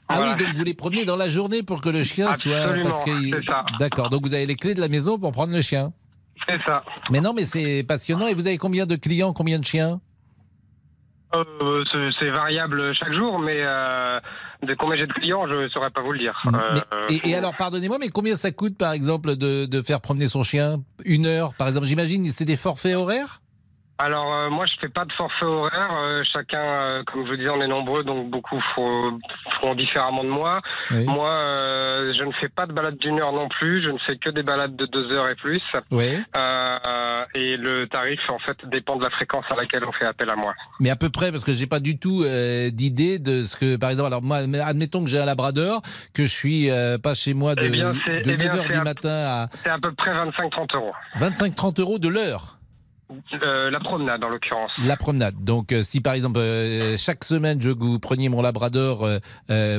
Ah 0.08 0.18
Voilà. 0.18 0.34
oui, 0.38 0.44
donc 0.46 0.56
vous 0.56 0.64
les 0.64 0.74
promenez 0.74 1.06
dans 1.06 1.16
la 1.16 1.30
journée 1.30 1.64
pour 1.64 1.82
que 1.82 1.90
le 1.90 2.04
chien 2.04 2.34
soit. 2.36 2.58
Absolument, 2.58 2.90
Parce 2.90 3.04
c'est 3.06 3.46
ça. 3.46 3.66
D'accord, 3.80 4.10
donc 4.10 4.22
vous 4.26 4.34
avez 4.34 4.46
les 4.46 4.56
clés 4.56 4.74
de 4.74 4.82
la 4.82 4.90
maison 4.90 5.18
pour 5.18 5.32
prendre 5.32 5.54
le 5.54 5.62
chien. 5.62 5.94
C'est 6.48 6.60
ça. 6.66 6.84
Mais 7.12 7.22
non, 7.22 7.34
mais 7.34 7.46
c'est 7.46 7.84
passionnant. 7.88 8.28
Et 8.28 8.34
vous 8.34 8.48
avez 8.48 8.58
combien 8.58 8.86
de 8.86 8.96
clients, 8.96 9.34
combien 9.34 9.60
de 9.60 9.66
chiens? 9.66 10.02
Euh, 11.36 11.84
c'est- 12.20 12.30
variable 12.32 12.94
chaque 12.96 13.14
jour, 13.14 13.38
mais 13.40 13.62
euh, 13.64 14.20
de 14.64 14.74
combien 14.74 14.98
j'ai 14.98 15.06
de 15.06 15.14
clients, 15.14 15.48
je 15.48 15.54
ne 15.56 15.70
saurais 15.70 15.92
pas 15.92 16.02
vous 16.02 16.12
le 16.14 16.20
dire. 16.20 16.42
Euh, 16.48 16.80
et, 17.10 17.30
et 17.30 17.36
alors, 17.36 17.56
pardonnez-moi, 17.56 17.98
mais 18.00 18.10
combien 18.10 18.36
ça 18.36 18.52
coûte, 18.52 18.78
par 18.78 18.94
exemple, 18.94 19.36
de, 19.36 19.66
de 19.66 19.82
faire 19.84 20.02
promener 20.02 20.28
son 20.28 20.44
chien? 20.44 20.78
Une 21.06 21.28
heure, 21.28 21.54
par 21.54 21.68
exemple 21.68 21.86
J'imagine, 21.86 22.24
c'est 22.32 22.46
des 22.46 22.58
forfaits 22.58 22.96
horaires? 22.96 23.42
Alors 24.02 24.34
euh, 24.34 24.50
moi 24.50 24.66
je 24.66 24.74
fais 24.80 24.88
pas 24.88 25.04
de 25.04 25.12
forfait 25.12 25.44
horaire. 25.46 25.90
Euh, 25.92 26.22
chacun, 26.34 26.62
euh, 26.62 27.04
comme 27.04 27.26
je 27.26 27.32
vous 27.32 27.38
disais, 27.38 27.50
on 27.52 27.62
est 27.62 27.68
nombreux, 27.68 28.04
donc 28.06 28.30
beaucoup 28.30 28.58
feront, 28.74 29.20
feront 29.60 29.76
différemment 29.76 30.24
de 30.24 30.30
moi. 30.30 30.60
Oui. 30.92 31.04
Moi, 31.04 31.30
euh, 31.42 32.14
je 32.18 32.24
ne 32.24 32.32
fais 32.40 32.48
pas 32.48 32.66
de 32.66 32.72
balade 32.72 32.98
d'une 32.98 33.20
heure 33.20 33.34
non 33.34 33.50
plus. 33.50 33.84
Je 33.86 33.92
ne 33.92 33.98
fais 34.08 34.16
que 34.18 34.30
des 34.30 34.42
balades 34.44 34.76
de 34.78 34.86
deux 34.86 35.12
heures 35.12 35.30
et 35.30 35.36
plus. 35.36 35.62
Oui. 35.92 36.18
Euh, 36.38 37.26
et 37.36 37.58
le 37.58 37.88
tarif 37.88 38.20
en 38.30 38.40
fait 38.40 38.58
dépend 38.70 38.96
de 38.96 39.04
la 39.04 39.10
fréquence 39.10 39.44
à 39.52 39.56
laquelle 39.56 39.84
on 39.86 39.92
fait 39.92 40.06
appel 40.06 40.30
à 40.30 40.36
moi. 40.38 40.54
Mais 40.80 40.90
à 40.90 40.96
peu 40.96 41.10
près, 41.10 41.32
parce 41.32 41.44
que 41.44 41.54
j'ai 41.54 41.68
pas 41.68 41.82
du 41.82 42.00
tout 42.00 42.24
euh, 42.24 42.70
d'idée 42.72 43.20
de 43.20 43.44
ce 43.44 43.58
que, 43.58 43.76
par 43.76 43.90
exemple, 43.90 44.08
alors 44.08 44.22
moi, 44.24 44.38
admettons 44.38 45.04
que 45.04 45.10
j'ai 45.10 45.20
un 45.20 45.26
labrador, 45.26 45.82
que 46.14 46.24
je 46.26 46.32
suis 46.34 46.72
euh, 46.72 46.98
pas 46.98 47.14
chez 47.16 47.34
moi 47.34 47.54
de, 47.56 47.64
Eh 47.66 47.70
bien, 47.70 47.92
de 47.92 48.00
eh 48.08 48.36
bien, 48.38 48.54
9h 48.54 48.62
c'est 48.62 48.68
du 48.70 48.76
à- 48.76 48.84
matin 48.84 49.10
à 49.28 49.50
C'est 49.62 49.70
à 49.70 49.78
peu 49.78 49.92
près 49.92 50.14
25-30 50.14 50.76
euros. 50.76 50.94
25-30 51.18 51.82
euros 51.82 52.00
de 52.00 52.08
l'heure. 52.08 52.59
Euh, 53.44 53.72
la 53.72 53.80
promenade 53.80 54.24
en 54.24 54.30
l'occurrence. 54.30 54.72
La 54.86 54.96
promenade. 54.96 55.36
Donc, 55.44 55.72
euh, 55.72 55.82
si 55.84 56.00
par 56.00 56.14
exemple 56.14 56.40
euh, 56.40 56.96
chaque 56.98 57.24
semaine 57.24 57.60
je 57.62 57.70
veux 57.70 57.76
que 57.76 57.84
vous 57.84 58.00
preniez 58.00 58.30
mon 58.30 58.42
Labrador 58.42 59.08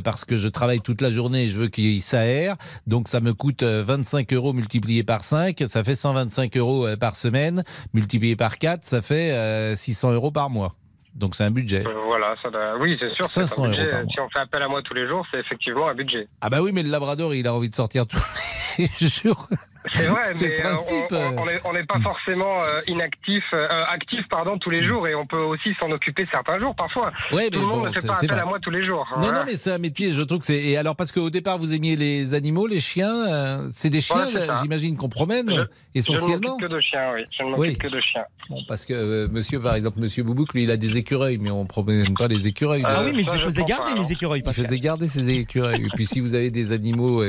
parce 0.04 0.24
que 0.24 0.36
je 0.36 0.48
travaille 0.48 0.80
toute 0.80 1.00
la 1.00 1.10
journée 1.10 1.44
et 1.44 1.48
je 1.48 1.58
veux 1.58 1.68
qu'il 1.68 2.02
s'aère, 2.02 2.56
donc 2.86 3.08
ça 3.08 3.20
me 3.20 3.32
coûte 3.32 3.62
euh, 3.62 3.84
25 3.86 4.32
euros 4.32 4.52
multiplié 4.52 5.04
par 5.04 5.22
5, 5.22 5.62
ça 5.66 5.84
fait 5.84 5.94
125 5.94 6.56
euros 6.56 6.86
par 6.98 7.14
semaine, 7.16 7.62
multiplié 7.94 8.34
par 8.36 8.58
4, 8.58 8.84
ça 8.84 9.02
fait 9.02 9.32
euh, 9.32 9.76
600 9.76 10.12
euros 10.12 10.30
par 10.30 10.50
mois. 10.50 10.74
Donc 11.14 11.34
c'est 11.34 11.44
un 11.44 11.50
budget. 11.50 11.84
Euh, 11.86 11.92
voilà, 12.06 12.34
ça 12.42 12.50
doit- 12.50 12.78
oui, 12.80 12.96
c'est 13.00 13.12
sûr. 13.14 13.24
c'est 13.24 13.46
500 13.46 13.64
un 13.64 13.68
euros 13.70 13.76
par 13.90 14.02
mois. 14.04 14.12
Si 14.12 14.20
on 14.20 14.28
fait 14.30 14.38
appel 14.40 14.62
à 14.62 14.68
moi 14.68 14.80
tous 14.82 14.94
les 14.94 15.08
jours, 15.08 15.26
c'est 15.32 15.40
effectivement 15.40 15.88
un 15.88 15.94
budget. 15.94 16.28
Ah 16.40 16.50
bah 16.50 16.62
oui, 16.62 16.70
mais 16.72 16.82
le 16.82 16.90
Labrador, 16.90 17.34
il 17.34 17.46
a 17.46 17.54
envie 17.54 17.68
de 17.70 17.74
sortir 17.74 18.06
tous 18.06 18.22
les 18.78 18.88
jours. 18.98 19.48
C'est 19.92 20.04
vrai, 20.04 20.20
C'est 20.34 20.40
mais 20.48 20.48
le 20.48 20.60
euh, 20.60 20.62
principe. 20.62 21.62
on- 21.64 21.72
n'est 21.72 21.84
pas 21.84 22.00
forcément 22.00 22.60
euh, 22.60 22.80
inactif, 22.86 23.42
euh, 23.54 23.66
actif 23.88 24.20
pardon 24.28 24.58
tous 24.58 24.68
les 24.70 24.86
jours, 24.86 25.06
et 25.08 25.14
on 25.14 25.26
peut 25.26 25.38
aussi 25.40 25.74
s'en 25.80 25.90
occuper 25.90 26.26
certains 26.30 26.58
jours 26.58 26.74
parfois. 26.74 27.12
Ouais, 27.32 27.48
Tout 27.48 27.60
mais 27.60 27.64
le 27.64 27.66
monde 27.66 27.80
bon, 27.80 27.86
ne 27.86 27.92
fait 27.92 28.00
c'est- 28.02 28.06
pas 28.06 28.16
appel 28.16 28.30
à 28.38 28.44
moi 28.44 28.58
tous 28.60 28.70
les 28.70 28.84
jours. 28.86 29.06
Non, 29.16 29.22
Voilà. 29.22 29.38
non, 29.38 29.44
mais 29.46 29.56
c'est 29.56 29.72
un 29.72 29.78
métier, 29.78 30.12
je 30.12 30.20
trouve 30.22 30.40
que 30.40 30.46
c'est. 30.46 30.58
Et 30.58 30.76
alors, 30.76 30.96
parce 30.96 31.12
qu'au 31.12 31.30
départ, 31.30 31.56
vous 31.58 31.72
aimiez 31.72 31.96
les 31.96 32.34
animaux, 32.34 32.66
les 32.66 32.80
chiens, 32.80 33.26
euh, 33.28 33.68
c'est 33.72 33.88
des 33.90 34.00
chiens, 34.02 34.26
Ouais, 34.26 34.44
j'imagine, 34.62 34.96
qu'on 34.98 35.08
promène 35.08 35.48
Je 35.48 35.54
ne 35.56 35.64
essentiellement. 35.94 36.50
m'occupe 36.56 36.68
que 36.68 36.74
de 36.74 36.80
chiens, 36.80 37.12
oui. 37.14 37.22
Je 37.38 37.44
ne 37.44 37.50
m'occupe 37.50 37.62
Oui. 37.72 37.78
que 37.78 37.88
de 37.88 38.00
chiens. 38.00 38.24
Bon, 38.50 38.58
parce 38.68 38.84
que 38.84 38.92
euh, 38.92 39.28
monsieur, 39.30 39.60
par 39.60 39.76
exemple, 39.76 39.98
monsieur 40.00 40.22
Boubouk, 40.24 40.52
lui, 40.54 40.64
il 40.64 40.70
a 40.70 40.76
des 40.76 40.96
écureuils, 40.98 41.38
mais 41.38 41.50
on 41.50 41.64
promène 41.64 42.14
pas 42.18 42.28
les 42.28 42.46
écureuils. 42.46 42.82
Ah 42.84 43.02
oui, 43.04 43.12
mais 43.14 43.22
je 43.22 43.32
les 43.32 43.38
faisais 43.44 43.64
garder, 43.64 43.94
mes 43.94 44.10
écureuils, 44.12 44.40
Il 44.40 44.44
Pascal. 44.44 44.64
faisait 44.66 44.78
garder 44.78 45.08
ses 45.08 45.30
écureuils. 45.30 45.84
Et 45.86 45.88
puis, 45.94 46.04
si 46.04 46.20
vous 46.20 46.34
avez 46.34 46.50
des 46.50 46.72
animaux, 46.72 47.22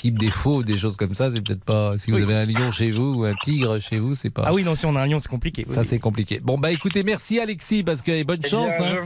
type 0.00 0.18
des 0.18 0.30
faux, 0.30 0.62
des 0.62 0.76
choses 0.76 0.96
comme 0.96 1.14
ça, 1.14 1.30
c'est 1.30 1.40
peut-être 1.40 1.64
pas. 1.64 1.83
Si 1.98 2.10
vous 2.10 2.22
avez 2.22 2.34
un 2.34 2.46
lion 2.46 2.70
chez 2.70 2.90
vous 2.90 3.14
ou 3.20 3.24
un 3.24 3.34
tigre 3.42 3.78
chez 3.80 3.98
vous, 3.98 4.14
c'est 4.14 4.30
pas. 4.30 4.44
Ah 4.46 4.52
oui, 4.54 4.64
non, 4.64 4.74
si 4.74 4.86
on 4.86 4.96
a 4.96 5.00
un 5.02 5.06
lion, 5.06 5.18
c'est 5.20 5.28
compliqué. 5.28 5.64
Ça, 5.64 5.84
c'est 5.84 5.98
compliqué. 5.98 6.40
Bon, 6.42 6.58
bah 6.58 6.70
écoutez, 6.72 7.02
merci 7.02 7.38
Alexis, 7.40 7.82
parce 7.82 8.02
que 8.02 8.10
et 8.10 8.24
bonne 8.24 8.40
Eh 8.44 8.48
chance. 8.48 8.72
bien, 8.78 8.86
hein. 8.86 8.96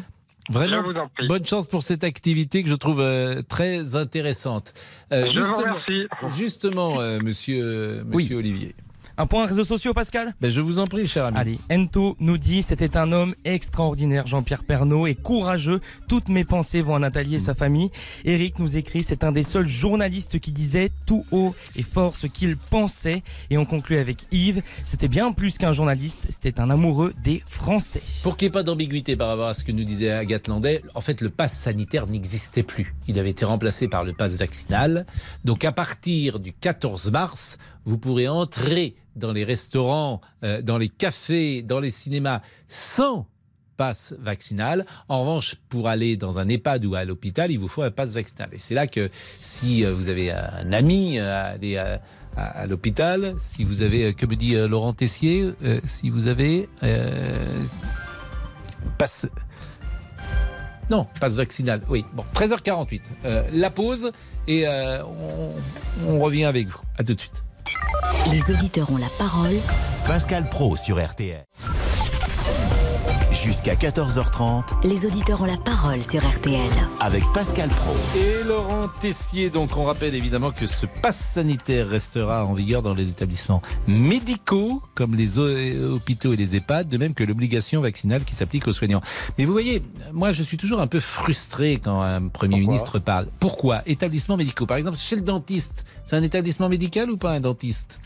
je- 0.48 0.52
Vraiment, 0.52 0.82
je 0.82 0.92
vous 0.92 0.98
en 0.98 1.08
prie. 1.08 1.26
bonne 1.28 1.44
chance 1.46 1.66
pour 1.66 1.82
cette 1.82 2.04
activité 2.04 2.62
que 2.62 2.70
je 2.70 2.74
trouve 2.74 3.00
euh, 3.00 3.42
très 3.46 3.94
intéressante. 3.96 4.72
Euh, 5.12 5.26
Je 5.30 5.40
vous 5.40 5.54
remercie. 5.56 6.06
Justement, 6.38 7.00
euh, 7.00 7.18
monsieur, 7.22 8.02
monsieur 8.06 8.36
Olivier. 8.38 8.74
Un 9.20 9.26
point 9.26 9.46
réseaux 9.46 9.64
sociaux, 9.64 9.94
Pascal 9.94 10.32
Ben, 10.40 10.48
je 10.48 10.60
vous 10.60 10.78
en 10.78 10.84
prie, 10.84 11.08
cher 11.08 11.24
ami. 11.24 11.36
Allez, 11.36 11.58
Ento 11.72 12.16
nous 12.20 12.38
dit 12.38 12.62
c'était 12.62 12.96
un 12.96 13.10
homme 13.10 13.34
extraordinaire, 13.44 14.28
Jean-Pierre 14.28 14.62
Pernaud, 14.62 15.08
et 15.08 15.16
courageux. 15.16 15.80
Toutes 16.06 16.28
mes 16.28 16.44
pensées 16.44 16.82
vont 16.82 16.94
à 16.94 17.00
Nathalie 17.00 17.34
et 17.34 17.40
sa 17.40 17.52
famille. 17.52 17.90
Eric 18.24 18.60
nous 18.60 18.76
écrit 18.76 19.02
c'est 19.02 19.24
un 19.24 19.32
des 19.32 19.42
seuls 19.42 19.66
journalistes 19.66 20.38
qui 20.38 20.52
disait 20.52 20.92
tout 21.04 21.24
haut 21.32 21.52
et 21.74 21.82
fort 21.82 22.14
ce 22.14 22.28
qu'il 22.28 22.56
pensait. 22.56 23.24
Et 23.50 23.58
on 23.58 23.64
conclut 23.64 23.98
avec 23.98 24.18
Yves 24.30 24.62
c'était 24.84 25.08
bien 25.08 25.32
plus 25.32 25.58
qu'un 25.58 25.72
journaliste, 25.72 26.28
c'était 26.30 26.60
un 26.60 26.70
amoureux 26.70 27.12
des 27.24 27.42
Français. 27.44 28.02
Pour 28.22 28.36
qu'il 28.36 28.46
n'y 28.46 28.50
ait 28.50 28.52
pas 28.52 28.62
d'ambiguïté 28.62 29.16
par 29.16 29.30
rapport 29.30 29.48
à 29.48 29.54
ce 29.54 29.64
que 29.64 29.72
nous 29.72 29.82
disait 29.82 30.12
Agathe 30.12 30.46
Landais, 30.46 30.82
en 30.94 31.00
fait, 31.00 31.20
le 31.22 31.30
pass 31.30 31.58
sanitaire 31.58 32.06
n'existait 32.06 32.62
plus. 32.62 32.94
Il 33.08 33.18
avait 33.18 33.30
été 33.30 33.44
remplacé 33.44 33.88
par 33.88 34.04
le 34.04 34.12
pass 34.12 34.36
vaccinal. 34.36 35.06
Donc, 35.44 35.64
à 35.64 35.72
partir 35.72 36.38
du 36.38 36.52
14 36.52 37.10
mars, 37.10 37.58
vous 37.88 37.96
pourrez 37.96 38.28
entrer 38.28 38.96
dans 39.16 39.32
les 39.32 39.44
restaurants, 39.44 40.20
euh, 40.44 40.60
dans 40.60 40.76
les 40.76 40.90
cafés, 40.90 41.62
dans 41.62 41.80
les 41.80 41.90
cinémas 41.90 42.42
sans 42.68 43.26
passe 43.78 44.14
vaccinal. 44.18 44.84
En 45.08 45.20
revanche, 45.20 45.54
pour 45.70 45.88
aller 45.88 46.18
dans 46.18 46.38
un 46.38 46.48
EHPAD 46.48 46.84
ou 46.84 46.94
à 46.96 47.06
l'hôpital, 47.06 47.50
il 47.50 47.58
vous 47.58 47.66
faut 47.68 47.80
un 47.82 47.90
passe 47.90 48.12
vaccinal. 48.12 48.50
Et 48.52 48.58
c'est 48.58 48.74
là 48.74 48.86
que 48.86 49.08
si 49.40 49.86
euh, 49.86 49.94
vous 49.94 50.08
avez 50.08 50.30
un 50.32 50.70
ami 50.72 51.18
euh, 51.18 51.54
à, 51.54 51.96
à, 52.36 52.42
à- 52.60 52.66
l'hôpital, 52.66 53.34
si 53.40 53.64
vous 53.64 53.80
avez, 53.80 54.12
que 54.12 54.26
me 54.26 54.36
dit 54.36 54.54
Laurent 54.54 54.92
Tessier, 54.92 55.50
si 55.86 56.10
vous 56.10 56.26
avez 56.26 56.68
passe... 58.98 59.26
Non, 60.90 61.06
passe 61.20 61.34
vaccinal. 61.36 61.82
Oui, 61.88 62.04
bon, 62.14 62.24
13h48. 62.34 63.00
Euh, 63.24 63.42
la 63.52 63.70
pause 63.70 64.12
et 64.46 64.66
on, 64.68 65.52
on 66.08 66.18
revient 66.20 66.44
avec 66.44 66.68
vous. 66.68 66.80
À 66.98 67.04
tout 67.04 67.14
de 67.14 67.20
suite. 67.20 67.42
Les 68.30 68.54
auditeurs 68.54 68.90
ont 68.90 68.98
la 68.98 69.08
parole. 69.18 69.56
Pascal 70.06 70.48
Pro 70.48 70.76
sur 70.76 71.04
RTL. 71.04 71.44
Jusqu'à 73.48 73.76
14h30, 73.76 74.86
Les 74.86 75.06
auditeurs 75.06 75.40
ont 75.40 75.46
la 75.46 75.56
parole 75.56 76.04
sur 76.04 76.20
RTL. 76.22 76.68
avec 77.00 77.24
Pascal 77.32 77.70
Pro. 77.70 77.94
Et 78.14 78.44
Laurent 78.44 78.88
Tessier, 79.00 79.48
donc 79.48 79.74
on 79.74 79.84
rappelle 79.84 80.14
évidemment 80.14 80.50
que 80.50 80.66
ce 80.66 80.84
pass 80.84 81.16
sanitaire 81.16 81.88
restera 81.88 82.44
en 82.44 82.52
vigueur 82.52 82.82
dans 82.82 82.92
les 82.92 83.08
établissements 83.08 83.62
médicaux, 83.86 84.82
comme 84.94 85.14
les 85.14 85.38
hôpitaux 85.38 86.34
et 86.34 86.36
les 86.36 86.56
EHPAD, 86.56 86.90
de 86.90 86.98
même 86.98 87.14
que 87.14 87.24
l'obligation 87.24 87.80
vaccinale 87.80 88.24
qui 88.24 88.34
s'applique 88.34 88.68
aux 88.68 88.72
soignants. 88.72 89.00
Mais 89.38 89.46
vous 89.46 89.52
voyez, 89.52 89.82
moi 90.12 90.32
je 90.32 90.42
suis 90.42 90.58
toujours 90.58 90.82
un 90.82 90.86
peu 90.86 91.00
frustré 91.00 91.80
quand 91.82 92.02
un 92.02 92.28
Premier 92.28 92.60
ministre 92.60 92.98
parle. 92.98 93.28
Pourquoi? 93.40 93.80
Établissements 93.86 94.36
médicaux. 94.36 94.66
Par 94.66 94.76
exemple, 94.76 94.98
chez 94.98 95.16
le 95.16 95.22
dentiste, 95.22 95.86
c'est 96.04 96.16
un 96.16 96.22
établissement 96.22 96.68
médical 96.68 97.10
ou 97.10 97.16
pas 97.16 97.32
un 97.32 97.40
dentiste? 97.40 97.98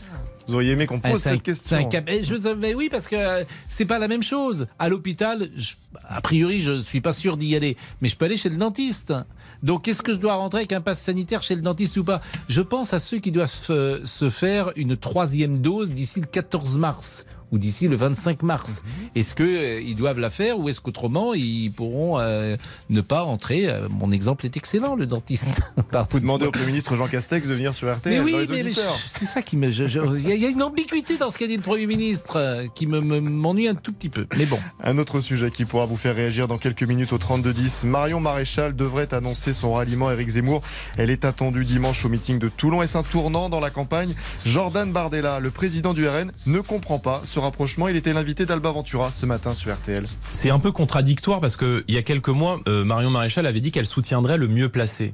Vous 0.47 0.55
auriez 0.55 0.71
aimé 0.71 0.85
qu'on 0.87 0.99
Ah, 1.03 1.11
pose 1.11 1.25
un- 1.27 1.31
cette 1.31 1.43
question. 1.43 1.77
un 1.77 2.03
eh, 2.07 2.23
je 2.23 2.35
savais, 2.35 2.73
oui, 2.73 2.89
parce 2.89 3.07
que 3.07 3.15
euh, 3.15 3.43
c'est 3.69 3.85
pas 3.85 3.99
la 3.99 4.07
même 4.07 4.23
chose. 4.23 4.67
À 4.79 4.89
l'hôpital, 4.89 5.47
je- 5.57 5.73
a 6.07 6.19
priori, 6.21 6.61
je 6.61 6.81
suis 6.81 7.01
pas 7.01 7.13
sûr 7.13 7.37
d'y 7.37 7.55
aller, 7.55 7.77
mais 8.01 8.09
je 8.09 8.15
peux 8.17 8.25
aller 8.25 8.37
chez 8.37 8.49
le 8.49 8.57
dentiste. 8.57 9.13
Donc, 9.61 9.87
est-ce 9.87 10.01
que 10.01 10.11
je 10.13 10.17
dois 10.17 10.35
rentrer 10.35 10.59
avec 10.59 10.73
un 10.73 10.81
pass 10.81 10.99
sanitaire 11.01 11.43
chez 11.43 11.55
le 11.55 11.61
dentiste 11.61 11.95
ou 11.97 12.03
pas? 12.03 12.21
Je 12.49 12.61
pense 12.61 12.93
à 12.93 12.99
ceux 12.99 13.19
qui 13.19 13.31
doivent 13.31 13.49
se, 13.53 14.01
se 14.03 14.29
faire 14.29 14.71
une 14.75 14.97
troisième 14.97 15.59
dose 15.59 15.91
d'ici 15.91 16.19
le 16.19 16.25
14 16.27 16.77
mars 16.77 17.25
ou 17.53 17.59
d'ici 17.59 17.87
le 17.87 17.95
25 17.95 18.41
mars. 18.41 18.81
Est-ce 19.15 19.35
que 19.35 19.43
euh, 19.43 19.79
ils 19.79 19.95
doivent 19.95 20.19
la 20.19 20.31
faire 20.31 20.57
ou 20.59 20.69
est-ce 20.69 20.81
qu'autrement 20.81 21.33
ils 21.35 21.69
pourront 21.71 22.19
euh, 22.19 22.57
ne 22.89 23.01
pas 23.01 23.21
rentrer 23.21 23.67
Euh, 23.69 23.87
Mon 23.89 24.11
exemple 24.11 24.43
est 24.45 24.57
excellent, 24.57 24.95
le 24.95 25.05
dentiste. 25.05 25.61
Vous 26.09 26.19
demandez 26.19 26.47
au 26.47 26.51
Premier 26.51 26.65
ministre 26.67 26.95
Jean 26.95 27.07
Castex 27.07 27.47
de 27.47 27.53
venir 27.53 27.75
sur 27.75 27.93
RTL 27.95 28.11
Mais 28.13 28.19
oui, 28.19 28.47
mais, 28.49 28.71
c'est 28.73 29.25
ça 29.25 29.41
qui 29.43 29.55
me. 29.55 29.69
Il 29.69 30.27
y, 30.27 30.31
a- 30.31 30.35
il 30.35 30.41
y 30.41 30.45
a 30.45 30.49
une 30.49 30.63
ambiguïté 30.63 31.17
dans 31.17 31.29
ce 31.29 31.37
qu'a 31.37 31.45
dit 31.47 31.55
le 31.55 31.61
Premier 31.61 31.85
ministre 31.85 32.65
qui 32.73 32.87
me- 32.87 33.01
me- 33.01 33.19
m'ennuie 33.21 33.67
un 33.67 33.75
tout 33.75 33.93
petit 33.93 34.09
peu. 34.09 34.25
Mais 34.35 34.45
bon. 34.47 34.57
Un 34.83 34.97
autre 34.97 35.21
sujet 35.21 35.51
qui 35.51 35.65
pourra 35.65 35.85
vous 35.85 35.97
faire 35.97 36.15
réagir 36.15 36.47
dans 36.47 36.57
quelques 36.57 36.83
minutes 36.83 37.13
au 37.13 37.17
32-10. 37.19 37.85
Marion 37.85 38.19
Maréchal 38.19 38.75
devrait 38.75 39.13
annoncer 39.13 39.53
son 39.53 39.73
ralliement 39.73 40.07
à 40.07 40.13
Éric 40.13 40.29
Zemmour. 40.29 40.61
Elle 40.97 41.11
est 41.11 41.23
attendue 41.25 41.65
dimanche 41.65 42.03
au 42.05 42.09
meeting 42.09 42.39
de 42.39 42.49
Toulon. 42.49 42.81
Est-ce 42.81 42.97
un 42.97 43.03
tournant 43.03 43.49
dans 43.49 43.59
la 43.59 43.69
campagne 43.69 44.13
Jordan 44.45 44.91
Bardella, 44.91 45.39
le 45.39 45.51
président 45.51 45.93
du 45.93 46.07
RN, 46.07 46.31
ne 46.47 46.59
comprend 46.59 46.97
pas 46.99 47.21
ce 47.25 47.39
rapprochement. 47.43 47.87
Il 47.87 47.95
était 47.95 48.13
l'invité 48.13 48.45
d'Alba 48.45 48.71
Ventura 48.71 49.11
ce 49.11 49.25
matin 49.25 49.53
sur 49.53 49.73
RTL. 49.73 50.05
C'est 50.31 50.49
un 50.49 50.59
peu 50.59 50.71
contradictoire 50.71 51.39
parce 51.39 51.55
que 51.55 51.83
il 51.87 51.95
y 51.95 51.97
a 51.97 52.01
quelques 52.01 52.29
mois, 52.29 52.59
euh, 52.67 52.83
Marion 52.83 53.09
Maréchal 53.09 53.45
avait 53.45 53.61
dit 53.61 53.71
qu'elle 53.71 53.85
soutiendrait 53.85 54.37
le 54.37 54.47
mieux 54.47 54.69
placé. 54.69 55.13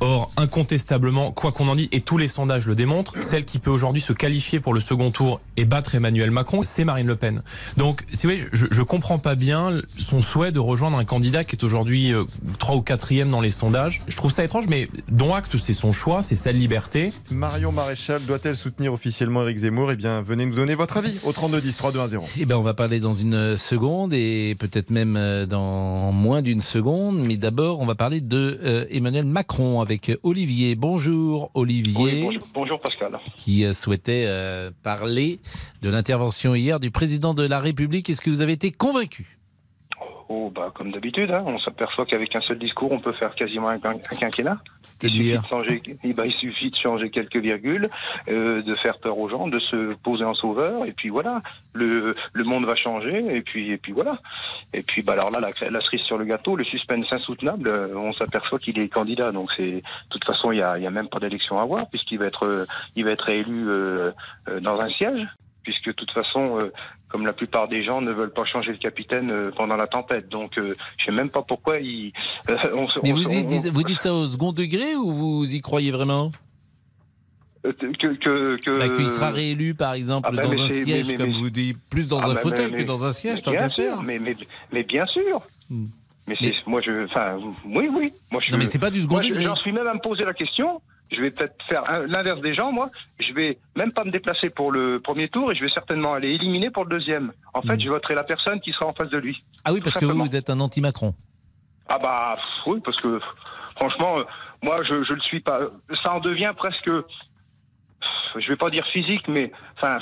Or, 0.00 0.30
incontestablement, 0.36 1.32
quoi 1.32 1.52
qu'on 1.52 1.68
en 1.68 1.74
dise, 1.74 1.88
et 1.90 2.02
tous 2.02 2.18
les 2.18 2.28
sondages 2.28 2.66
le 2.66 2.74
démontrent, 2.74 3.14
celle 3.22 3.46
qui 3.46 3.58
peut 3.58 3.70
aujourd'hui 3.70 4.02
se 4.02 4.12
qualifier 4.12 4.60
pour 4.60 4.74
le 4.74 4.80
second 4.80 5.10
tour 5.10 5.40
et 5.56 5.64
battre 5.64 5.94
Emmanuel 5.94 6.30
Macron, 6.30 6.62
c'est 6.62 6.84
Marine 6.84 7.06
Le 7.06 7.16
Pen. 7.16 7.42
Donc, 7.78 8.02
si 8.12 8.26
vous 8.26 8.34
voyez, 8.34 8.48
je, 8.52 8.66
je 8.70 8.82
comprends 8.82 9.18
pas 9.18 9.34
bien 9.34 9.80
son 9.96 10.20
souhait 10.20 10.52
de 10.52 10.58
rejoindre 10.58 10.98
un 10.98 11.04
candidat 11.06 11.44
qui 11.44 11.56
est 11.56 11.64
aujourd'hui 11.64 12.12
euh, 12.12 12.24
trois 12.58 12.76
ou 12.76 12.82
quatrième 12.82 13.30
dans 13.30 13.40
les 13.40 13.50
sondages. 13.50 14.02
Je 14.08 14.16
trouve 14.16 14.30
ça 14.30 14.44
étrange, 14.44 14.66
mais 14.68 14.88
dont 15.08 15.34
acte, 15.34 15.56
c'est 15.56 15.72
son 15.72 15.92
choix, 15.92 16.22
c'est 16.22 16.36
sa 16.36 16.52
liberté. 16.52 17.12
Marion 17.30 17.72
Maréchal 17.72 18.24
doit-elle 18.26 18.56
soutenir 18.56 18.92
officiellement 18.92 19.42
Éric 19.44 19.58
Zemmour? 19.58 19.92
Eh 19.92 19.96
bien, 19.96 20.20
venez 20.20 20.44
nous 20.44 20.54
donner 20.54 20.74
votre 20.74 20.98
avis 20.98 21.18
au 21.24 21.32
32-10, 21.70 22.18
3-2-1-0. 22.18 22.36
Eh 22.38 22.44
ben, 22.46 22.56
on 22.56 22.62
va 22.62 22.74
parler 22.74 23.00
dans 23.00 23.12
une 23.12 23.56
seconde 23.56 24.12
et 24.12 24.56
peut-être 24.58 24.90
même 24.90 25.16
euh, 25.16 25.46
dans 25.46 26.12
moins 26.12 26.42
d'une 26.42 26.60
seconde. 26.60 27.18
Mais 27.18 27.36
d'abord, 27.36 27.80
on 27.80 27.86
va 27.86 27.94
parler 27.94 28.20
de 28.20 28.58
euh, 28.62 28.84
Emmanuel 28.90 29.24
Macron 29.24 29.80
avec 29.80 30.12
Olivier. 30.22 30.74
Bonjour 30.74 31.50
Olivier. 31.54 31.94
Oui, 31.96 32.22
bonjour, 32.22 32.48
bonjour 32.54 32.80
Pascal. 32.80 33.18
Qui 33.36 33.64
euh, 33.64 33.72
souhaitait 33.72 34.24
euh, 34.26 34.70
parler 34.82 35.40
de 35.82 35.90
l'intervention 35.90 36.54
hier 36.54 36.80
du 36.80 36.90
président 36.90 37.34
de 37.34 37.44
la 37.44 37.60
République. 37.60 38.08
Est-ce 38.10 38.20
que 38.20 38.30
vous 38.30 38.40
avez 38.40 38.52
été 38.52 38.70
convaincu? 38.70 39.38
Oh, 40.28 40.50
bah, 40.52 40.72
comme 40.74 40.90
d'habitude, 40.90 41.30
hein, 41.30 41.44
on 41.46 41.58
s'aperçoit 41.60 42.04
qu'avec 42.04 42.34
un 42.34 42.40
seul 42.40 42.58
discours, 42.58 42.90
on 42.90 42.98
peut 42.98 43.12
faire 43.12 43.32
quasiment 43.36 43.68
un, 43.68 43.74
un 43.76 43.98
quinquennat. 43.98 44.58
Il 45.02 45.14
suffit, 45.14 45.38
de 45.38 45.46
changer, 45.46 45.82
eh 46.02 46.12
ben, 46.14 46.24
il 46.24 46.32
suffit 46.32 46.70
de 46.70 46.76
changer 46.76 47.10
quelques 47.10 47.36
virgules, 47.36 47.88
euh, 48.28 48.60
de 48.60 48.74
faire 48.74 48.98
peur 48.98 49.16
aux 49.18 49.28
gens, 49.28 49.46
de 49.46 49.60
se 49.60 49.94
poser 49.94 50.24
en 50.24 50.34
sauveur, 50.34 50.84
et 50.84 50.90
puis 50.90 51.10
voilà, 51.10 51.42
le, 51.74 52.16
le 52.32 52.44
monde 52.44 52.64
va 52.64 52.74
changer, 52.74 53.36
et 53.36 53.40
puis, 53.42 53.70
et 53.70 53.76
puis 53.76 53.92
voilà. 53.92 54.18
Et 54.72 54.82
puis, 54.82 55.02
bah, 55.02 55.12
alors 55.12 55.30
là, 55.30 55.38
la, 55.38 55.70
la 55.70 55.80
cerise 55.80 56.02
sur 56.02 56.18
le 56.18 56.24
gâteau, 56.24 56.56
le 56.56 56.64
suspense 56.64 57.06
insoutenable, 57.12 57.68
euh, 57.68 57.94
on 57.94 58.12
s'aperçoit 58.12 58.58
qu'il 58.58 58.80
est 58.80 58.88
candidat, 58.88 59.30
donc 59.30 59.50
c'est, 59.56 59.70
de 59.70 59.82
toute 60.10 60.24
façon, 60.24 60.50
il 60.50 60.58
y 60.58 60.62
a, 60.62 60.76
y 60.76 60.86
a 60.86 60.90
même 60.90 61.08
pas 61.08 61.20
d'élection 61.20 61.60
à 61.60 61.62
avoir, 61.62 61.88
puisqu'il 61.88 62.18
va 62.18 62.26
être, 62.26 62.46
euh, 62.46 62.64
il 62.96 63.04
va 63.04 63.12
être 63.12 63.28
élu 63.28 63.68
euh, 63.68 64.10
euh, 64.48 64.58
dans 64.60 64.80
un 64.80 64.90
siège 64.90 65.24
puisque 65.66 65.88
de 65.88 65.92
toute 65.92 66.12
façon, 66.12 66.60
euh, 66.60 66.72
comme 67.08 67.24
la 67.24 67.32
plupart 67.32 67.68
des 67.68 67.84
gens 67.84 68.00
ne 68.00 68.12
veulent 68.12 68.32
pas 68.32 68.44
changer 68.44 68.72
le 68.72 68.78
capitaine 68.78 69.30
euh, 69.30 69.50
pendant 69.56 69.76
la 69.76 69.86
tempête. 69.86 70.28
Donc, 70.28 70.58
euh, 70.58 70.74
je 70.98 71.04
sais 71.06 71.12
même 71.12 71.30
pas 71.30 71.42
pourquoi 71.42 71.78
ils. 71.78 72.12
euh, 72.48 72.56
on 72.74 72.88
se- 72.88 72.98
Mais 73.02 73.12
on 73.12 73.16
vous, 73.16 73.26
on- 73.28 73.42
dites, 73.42 73.66
vous 73.68 73.82
dites 73.84 74.00
ça 74.00 74.12
au 74.12 74.26
second 74.26 74.52
degré 74.52 74.94
ou 74.96 75.12
vous 75.12 75.54
y 75.54 75.60
croyez 75.60 75.90
vraiment? 75.92 76.30
Que 77.62 77.70
que 78.14 78.56
que. 78.60 78.78
bah, 78.78 78.88
Qu'il 78.90 79.08
sera 79.08 79.30
réélu, 79.30 79.74
par 79.74 79.94
exemple, 79.94 80.28
Ah 80.30 80.36
bah, 80.36 80.42
dans 80.42 80.62
un 80.62 80.68
siège, 80.68 80.86
mais- 80.86 81.12
mais- 81.12 81.14
comme 81.16 81.30
mais- 81.30 81.36
vous 81.38 81.50
dites, 81.50 81.76
plus 81.90 82.06
dans 82.06 82.20
Ah 82.20 82.26
un 82.30 82.34
bah, 82.34 82.40
fauteuil 82.40 82.72
que 82.72 82.82
dans 82.82 83.02
un 83.04 83.12
siège, 83.12 83.42
tant 83.42 83.50
bien 83.50 83.62
qu'à 83.62 83.70
sûr, 83.70 83.84
faire. 83.84 84.02
Mais, 84.02 84.84
bien 84.84 85.06
sûr. 85.06 85.40
Mais 86.26 86.36
c'est 86.40 86.54
moi 86.66 86.80
je 86.84 87.04
enfin 87.04 87.38
oui 87.64 87.88
oui 87.92 88.12
moi 88.30 88.40
je 88.42 88.50
Non, 88.52 88.58
mais 88.58 88.66
c'est 88.66 88.78
pas 88.78 88.90
du 88.90 89.02
second 89.02 89.20
degré. 89.20 89.44
J'en 89.44 89.56
suis 89.56 89.72
même 89.72 89.86
à 89.86 89.94
me 89.94 90.00
poser 90.00 90.24
la 90.24 90.34
question. 90.34 90.82
Je 91.12 91.20
vais 91.20 91.30
peut-être 91.30 91.54
faire 91.68 91.84
l'inverse 92.08 92.40
des 92.40 92.54
gens 92.54 92.72
moi. 92.72 92.90
Je 93.20 93.32
vais 93.32 93.58
même 93.76 93.92
pas 93.92 94.04
me 94.04 94.10
déplacer 94.10 94.50
pour 94.50 94.72
le 94.72 94.98
premier 94.98 95.28
tour 95.28 95.52
et 95.52 95.54
je 95.54 95.62
vais 95.62 95.70
certainement 95.70 96.14
aller 96.14 96.30
éliminer 96.30 96.70
pour 96.70 96.84
le 96.84 96.90
deuxième. 96.90 97.32
En 97.54 97.62
fait, 97.62 97.80
je 97.80 97.88
voterai 97.88 98.14
la 98.14 98.24
personne 98.24 98.60
qui 98.60 98.72
sera 98.72 98.86
en 98.86 98.92
face 98.92 99.10
de 99.10 99.18
lui. 99.18 99.44
Ah 99.64 99.72
oui, 99.72 99.80
parce 99.80 99.96
que 99.96 100.04
vous, 100.04 100.34
êtes 100.34 100.50
un 100.50 100.58
anti-Macron. 100.58 101.14
Ah 101.88 101.98
bah 101.98 102.36
oui 102.66 102.80
parce 102.84 103.00
que 103.00 103.20
franchement 103.76 104.18
euh, 104.18 104.24
moi 104.60 104.82
je 104.82 105.04
je 105.04 105.12
le 105.12 105.20
suis 105.20 105.38
pas. 105.40 105.60
Ça 106.02 106.14
en 106.14 106.20
devient 106.20 106.52
presque. 106.56 106.90
Je 108.36 108.48
vais 108.48 108.56
pas 108.56 108.70
dire 108.70 108.84
physique 108.92 109.28
mais 109.28 109.52
enfin 109.78 109.98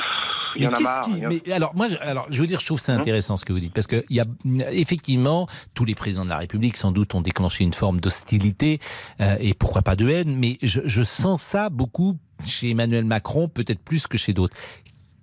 il 0.56 0.62
y 0.62 0.66
Mais 0.66 0.70
en 0.70 0.74
a 0.74 0.76
qu'est-ce 0.78 0.88
marre. 0.88 1.02
qui- 1.30 1.40
mais 1.46 1.52
alors, 1.52 1.74
moi, 1.74 1.88
je, 1.88 1.96
alors, 2.00 2.26
je 2.30 2.40
veux 2.40 2.46
dire, 2.46 2.60
je 2.60 2.66
trouve 2.66 2.80
ça 2.80 2.92
Hein 2.94 2.98
intéressant 2.98 3.36
ce 3.36 3.44
que 3.44 3.52
vous 3.52 3.60
dites, 3.60 3.72
parce 3.74 3.86
que 3.86 4.04
il 4.10 4.16
y 4.16 4.20
a 4.20 4.26
effectivement 4.72 5.46
tous 5.74 5.84
les 5.84 5.94
présidents 5.94 6.24
de 6.24 6.30
la 6.30 6.38
République, 6.38 6.76
sans 6.76 6.92
doute, 6.92 7.14
ont 7.14 7.20
déclenché 7.20 7.64
une 7.64 7.74
forme 7.74 8.00
d'hostilité 8.00 8.78
euh, 9.20 9.36
et 9.40 9.54
pourquoi 9.54 9.82
pas 9.82 9.96
de 9.96 10.08
haine, 10.08 10.36
mais 10.36 10.58
je, 10.62 10.80
je 10.84 11.02
sens 11.02 11.42
ça 11.42 11.68
beaucoup 11.70 12.16
chez 12.44 12.70
Emmanuel 12.70 13.04
Macron, 13.04 13.48
peut-être 13.48 13.80
plus 13.80 14.06
que 14.06 14.18
chez 14.18 14.32
d'autres. 14.32 14.56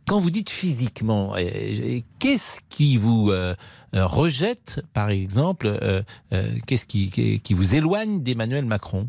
Quand 0.08 0.20
vous 0.20 0.32
dites 0.32 0.50
physiquement, 0.50 1.36
qu'est-ce 2.20 2.60
qui 2.70 2.98
vous 2.98 3.30
euh, 3.32 3.56
euh, 3.96 4.06
rejette, 4.06 4.84
par 4.94 5.10
exemple, 5.10 5.68
euh, 5.68 6.02
euh, 6.34 6.50
qu'est-ce 6.68 6.86
qui, 6.86 7.40
qui 7.42 7.54
vous 7.54 7.76
éloigne 7.76 8.22
d'Emmanuel 8.24 8.66
Macron? 8.66 9.08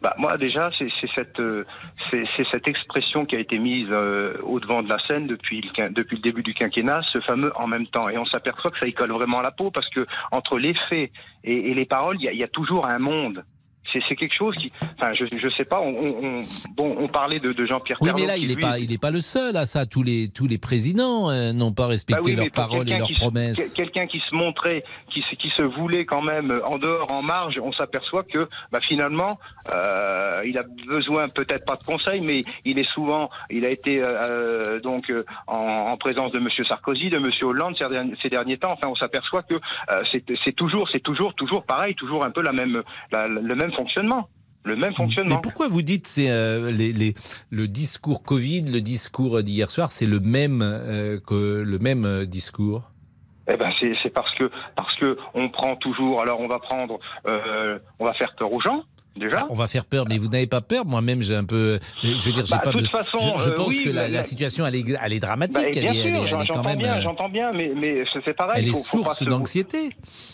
Bah, 0.00 0.14
moi 0.18 0.36
déjà, 0.36 0.70
c'est 0.78 0.90
cette, 1.14 1.40
euh, 1.40 1.64
cette 2.10 2.68
expression 2.68 3.24
qui 3.24 3.36
a 3.36 3.40
été 3.40 3.58
mise 3.58 3.88
euh, 3.90 4.36
au 4.42 4.60
devant 4.60 4.82
de 4.82 4.88
la 4.88 4.98
scène 5.06 5.26
depuis 5.26 5.60
le, 5.60 5.90
depuis 5.90 6.16
le 6.16 6.22
début 6.22 6.42
du 6.42 6.54
quinquennat, 6.54 7.00
ce 7.12 7.20
fameux 7.20 7.52
en 7.56 7.66
même 7.66 7.86
temps. 7.86 8.08
Et 8.08 8.18
on 8.18 8.26
s'aperçoit 8.26 8.70
que 8.70 8.78
ça 8.78 8.86
y 8.86 8.92
colle 8.92 9.12
vraiment 9.12 9.38
à 9.38 9.42
la 9.42 9.50
peau 9.50 9.70
parce 9.70 9.88
que 9.90 10.06
entre 10.32 10.58
les 10.58 10.74
faits 10.88 11.10
et, 11.44 11.74
les 11.74 11.86
paroles, 11.86 12.16
il 12.20 12.36
y 12.36 12.44
a 12.44 12.48
toujours 12.48 12.86
un 12.86 12.98
monde. 12.98 13.44
C'est 13.92 14.00
c'est 14.08 14.16
quelque 14.16 14.34
chose 14.34 14.54
qui, 14.56 14.70
enfin, 14.98 15.12
je, 15.14 15.24
je 15.36 15.48
sais 15.56 15.64
pas. 15.64 15.80
On, 15.80 15.88
on- 15.90 16.24
on- 16.24 16.42
bon, 16.76 16.96
on 16.98 17.08
parlait 17.08 17.38
de, 17.40 17.52
de 17.52 17.66
Jean-Pierre. 17.66 17.98
Oui, 18.00 18.10
mais 18.16 18.26
là, 18.26 18.36
il 18.36 18.48
n'est 18.48 18.54
lui, 18.54 18.60
pas, 18.60 18.78
il 18.78 18.92
est 18.92 18.98
pas 19.00 19.10
le 19.10 19.20
seul 19.20 19.56
à 19.56 19.66
ça. 19.66 19.86
Tous 19.86 20.02
les, 20.02 20.28
tous 20.28 20.46
les 20.46 20.58
présidents 20.58 21.30
euh, 21.30 21.52
n'ont 21.52 21.72
pas 21.72 21.86
respecté 21.86 22.20
Bah 22.20 22.26
oui, 22.26 22.34
leurs 22.36 22.50
paroles 22.50 22.88
et 22.90 22.98
leurs 22.98 23.10
promesses. 23.12 23.74
quel- 23.74 23.86
Quelqu'un 23.86 24.06
qui 24.06 24.20
se 24.28 24.34
montrait, 24.34 24.82
qui, 25.12 25.22
se- 25.22 25.36
qui 25.36 25.50
se 25.50 25.62
voulait 25.62 26.04
quand 26.04 26.22
même 26.22 26.60
en 26.64 26.78
dehors, 26.78 27.10
en 27.12 27.22
marge, 27.22 27.58
on 27.62 27.72
s'aperçoit 27.72 28.22
que 28.24 28.48
bah, 28.72 28.80
finalement, 28.80 29.30
euh, 29.72 30.42
il 30.44 30.58
a 30.58 30.64
besoin 30.86 31.28
peut-être 31.28 31.64
pas 31.64 31.76
de 31.76 31.84
conseils, 31.84 32.20
mais 32.20 32.42
il 32.64 32.78
est 32.78 32.88
souvent, 32.92 33.30
il 33.50 33.64
a 33.64 33.70
été 33.70 34.02
euh, 34.02 34.06
euh, 34.06 34.80
donc 34.80 35.12
en, 35.46 35.56
en 35.56 35.96
présence 35.96 36.32
de 36.32 36.38
Monsieur 36.38 36.64
Sarkozy, 36.64 37.10
de 37.10 37.18
Monsieur 37.18 37.46
Hollande 37.46 37.76
ces 37.78 37.88
derniers, 37.88 38.14
ces 38.22 38.28
derniers 38.28 38.58
temps. 38.58 38.72
Enfin, 38.72 38.88
on 38.88 38.94
s'aperçoit 38.96 39.42
que 39.42 39.54
c'est 40.10 40.24
c'est 40.44 40.52
toujours, 40.54 40.88
c'est 40.90 41.00
toujours, 41.02 41.34
toujours 41.34 41.64
pareil, 41.64 41.94
toujours 41.94 42.24
un 42.24 42.30
peu 42.30 42.42
la 42.42 42.52
même, 42.52 42.82
la- 43.12 43.24
le 43.24 43.54
même 43.54 43.72
fonctionnement. 43.76 44.28
Le 44.64 44.74
même 44.74 44.94
fonctionnement. 44.94 45.36
Mais 45.36 45.40
pourquoi 45.42 45.68
vous 45.68 45.82
dites 45.82 46.08
c'est 46.08 46.28
euh, 46.28 46.72
les, 46.72 46.92
les- 46.92 47.14
le 47.50 47.68
discours 47.68 48.24
Covid, 48.24 48.62
le 48.62 48.80
discours 48.80 49.44
d'hier 49.44 49.70
soir, 49.70 49.92
c'est 49.92 50.06
le 50.06 50.18
même 50.18 50.60
euh, 50.60 51.20
que 51.24 51.62
le 51.62 51.78
même 51.78 52.04
euh, 52.04 52.26
discours? 52.26 52.90
Eh 53.48 53.56
ben 53.56 53.70
c'est 53.78 53.92
c'est 54.02 54.10
parce 54.10 54.34
que 54.34 54.50
parce 54.74 54.92
que 54.96 55.16
on 55.34 55.48
prend 55.50 55.76
toujours. 55.76 56.20
Alors 56.20 56.40
on 56.40 56.48
va 56.48 56.58
prendre, 56.58 56.98
euh, 57.28 57.78
on 58.00 58.04
va 58.04 58.12
faire 58.14 58.34
peur 58.36 58.52
aux 58.52 58.60
gens. 58.60 58.82
Déjà. 59.16 59.40
Ah, 59.40 59.46
on 59.50 59.54
va 59.54 59.66
faire 59.66 59.84
peur, 59.84 60.04
mais 60.08 60.18
vous 60.18 60.28
n'avez 60.28 60.46
pas 60.46 60.60
peur 60.60 60.84
Moi-même, 60.86 61.22
j'ai 61.22 61.34
un 61.36 61.44
peu. 61.44 61.78
Je 62.02 62.08
veux 62.10 62.32
dire, 62.32 62.46
j'ai 62.46 62.50
Bah, 62.50 62.58
pas. 62.64 62.72
de 62.72 62.78
toute 62.78 62.90
façon, 62.90 63.18
je, 63.36 63.44
je 63.44 63.50
euh, 63.50 63.54
pense 63.54 63.68
oui, 63.68 63.84
que 63.84 63.90
la, 63.90 64.22
situation, 64.22 64.66
elle 64.66 64.76
est, 64.76 64.84
elle 65.02 65.12
est 65.12 65.20
dramatique. 65.20 65.54
Bah, 65.54 65.70
bien 65.70 65.82
est, 65.82 65.86
elle 65.86 65.94
sûr, 65.94 66.04
est- 66.04 66.08
elle 66.08 66.14
est 66.16 66.30
quand 66.30 66.42
j'entends 66.44 66.62
même. 66.62 66.78
bien, 66.78 66.94
euh, 66.96 67.00
j'entends 67.02 67.28
bien, 67.28 67.52
mais, 67.52 67.72
mais 67.74 68.04
c'est 68.24 68.34
pareil. 68.34 68.62
Elle 68.62 68.68
est 68.68 68.72
faut- 68.72 68.98
pas 69.02 69.04
source 69.14 69.18
se- 69.20 69.24
d'anxiété. 69.24 69.90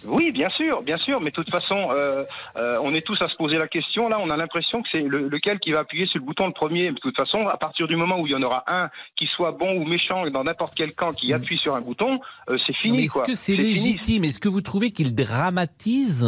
Oui, 0.06 0.32
bien 0.32 0.48
sûr, 0.50 0.82
bien 0.82 0.96
sûr, 0.98 1.20
mais 1.20 1.30
de 1.30 1.34
toute 1.34 1.50
façon, 1.50 1.88
euh, 1.92 2.24
euh, 2.56 2.78
on 2.82 2.94
est 2.94 3.02
tous 3.06 3.20
à 3.22 3.28
se 3.28 3.36
poser 3.36 3.56
la 3.58 3.68
question. 3.68 4.08
Là, 4.08 4.18
on 4.20 4.30
a 4.30 4.36
l'impression 4.36 4.82
que 4.82 4.88
c'est 4.92 5.02
le- 5.02 5.28
lequel 5.28 5.58
qui 5.60 5.72
va 5.72 5.80
appuyer 5.80 6.06
sur 6.06 6.18
le 6.20 6.24
bouton 6.26 6.46
le 6.46 6.52
premier. 6.52 6.90
De 6.90 6.98
toute 6.98 7.16
façon, 7.16 7.46
à 7.46 7.56
partir 7.56 7.86
du 7.88 7.96
moment 7.96 8.18
où 8.20 8.26
il 8.26 8.32
y 8.32 8.36
en 8.36 8.42
aura 8.42 8.64
un 8.68 8.88
qui 9.16 9.26
soit 9.26 9.52
bon 9.52 9.76
ou 9.76 9.84
méchant 9.84 10.28
dans 10.30 10.44
n'importe 10.44 10.74
quel 10.76 10.92
camp 10.94 11.12
qui 11.12 11.32
appuie 11.32 11.56
sur 11.58 11.74
un 11.74 11.80
bouton, 11.80 12.18
euh, 12.50 12.58
c'est 12.66 12.74
fini. 12.76 12.96
mais 12.96 13.04
est-ce 13.04 13.22
que 13.22 13.34
c'est 13.34 13.56
légitime? 13.56 14.24
Est-ce 14.24 14.38
que 14.40 14.48
vous 14.48 14.60
trouvez 14.60 14.90
qu'il 14.90 15.14
dramatise 15.14 16.26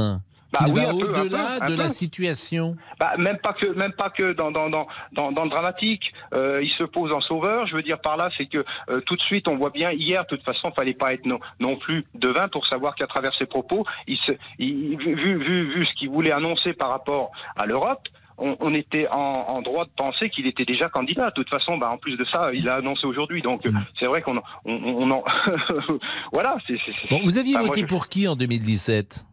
Bah 0.55 0.67
oui, 0.69 0.81
va 0.85 0.95
au-delà 0.95 1.59
peu, 1.61 1.73
de 1.73 1.77
la 1.77 1.89
situation 1.89 2.77
Bah, 2.99 3.13
même 3.19 3.39
pas 3.39 3.53
que, 3.53 3.67
même 3.75 3.93
pas 3.93 4.11
que 4.11 4.33
dans 4.33 4.51
dans 4.51 4.71
dans 4.71 4.87
dans, 5.13 5.33
dans 5.33 5.45
le 5.45 5.51
dramatique. 5.51 6.13
Euh, 6.35 6.59
il 6.63 6.71
se 6.71 6.85
pose 6.85 7.13
en 7.13 7.21
sauveur. 7.21 7.67
Je 7.67 7.75
veux 7.77 7.83
dire 7.83 8.01
par 8.01 8.17
là, 8.17 8.31
c'est 8.37 8.47
que 8.47 8.65
euh, 8.91 9.01
tout 9.07 9.17
de 9.17 9.23
suite, 9.23 9.49
on 9.49 9.57
voit 9.57 9.71
bien 9.71 9.91
hier. 9.93 10.23
De 10.23 10.29
toute 10.29 10.45
façon, 10.45 10.71
fallait 10.77 10.95
pas 10.95 11.13
être 11.13 11.27
non, 11.27 11.39
non 11.61 11.77
plus 11.77 12.05
devin 12.15 12.49
pour 12.49 12.67
savoir 12.67 12.95
qu'à 12.95 13.07
travers 13.07 13.35
ses 13.39 13.47
propos, 13.47 13.85
il 14.07 14.17
se, 14.19 14.33
il, 14.59 14.97
vu, 14.97 15.15
vu 15.39 15.75
vu 15.75 15.87
ce 15.87 15.95
qu'il 15.95 16.09
voulait 16.11 16.33
annoncer 16.33 16.73
par 16.73 16.91
rapport 16.91 17.31
à 17.57 17.67
l'Europe. 17.67 18.09
On, 18.37 18.57
on 18.59 18.75
était 18.75 19.07
en, 19.13 19.17
en 19.17 19.63
droit 19.63 19.85
de 19.85 19.91
penser 19.97 20.29
qu'il 20.29 20.49
était 20.49 20.65
déjà 20.65 20.89
candidat. 20.89 21.27
De 21.27 21.35
toute 21.35 21.49
façon, 21.49 21.79
bah, 21.79 21.89
en 21.93 21.99
plus 21.99 22.17
de 22.17 22.25
ça, 22.33 22.49
il 22.53 22.69
a 22.69 22.75
annoncé 22.75 23.07
aujourd'hui. 23.07 23.43
Donc, 23.43 23.65
euh, 23.65 23.71
c'est 24.01 24.07
vrai 24.07 24.23
qu'on 24.23 24.37
en- 24.39 24.43
on, 24.65 24.73
on 24.75 25.11
en... 25.13 25.23
voilà. 26.33 26.57
c'est 26.67 26.77
c'est- 26.85 26.93
c'est- 27.01 27.11
Bon, 27.11 27.21
vous 27.23 27.39
aviez 27.39 27.55
Enfin, 27.55 27.61
moi, 27.61 27.69
voté 27.69 27.83
je- 27.83 27.87
pour 27.87 28.09
qui 28.09 28.27
en 28.27 28.35
2017 28.37 29.25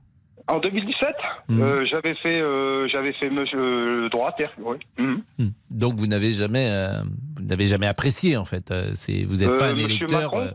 En 0.51 0.59
2017, 0.59 1.09
Mhm. 1.49 1.61
euh, 1.61 1.85
j'avais 1.85 2.13
fait, 2.15 2.41
euh, 2.41 2.87
j'avais 2.89 3.13
fait 3.13 3.29
monsieur 3.29 3.57
euh, 4.05 4.09
droite. 4.09 4.35
Oui. 4.59 4.77
Mhm. 4.97 5.21
Hmm. 5.39 5.47
Donc 5.69 5.93
vous 5.95 6.07
n'avez 6.07 6.33
jamais, 6.33 6.67
euh, 6.69 7.01
vous 7.37 7.43
n'avez 7.45 7.67
jamais 7.67 7.87
apprécié 7.87 8.35
en 8.37 8.45
fait. 8.45 8.73
C'est, 8.95 9.23
vous 9.23 9.37
n'êtes 9.37 9.57
pas 9.57 9.67
un 9.69 9.73
Monsieur 9.73 9.87
électeur. 9.89 10.21
Macron 10.21 10.51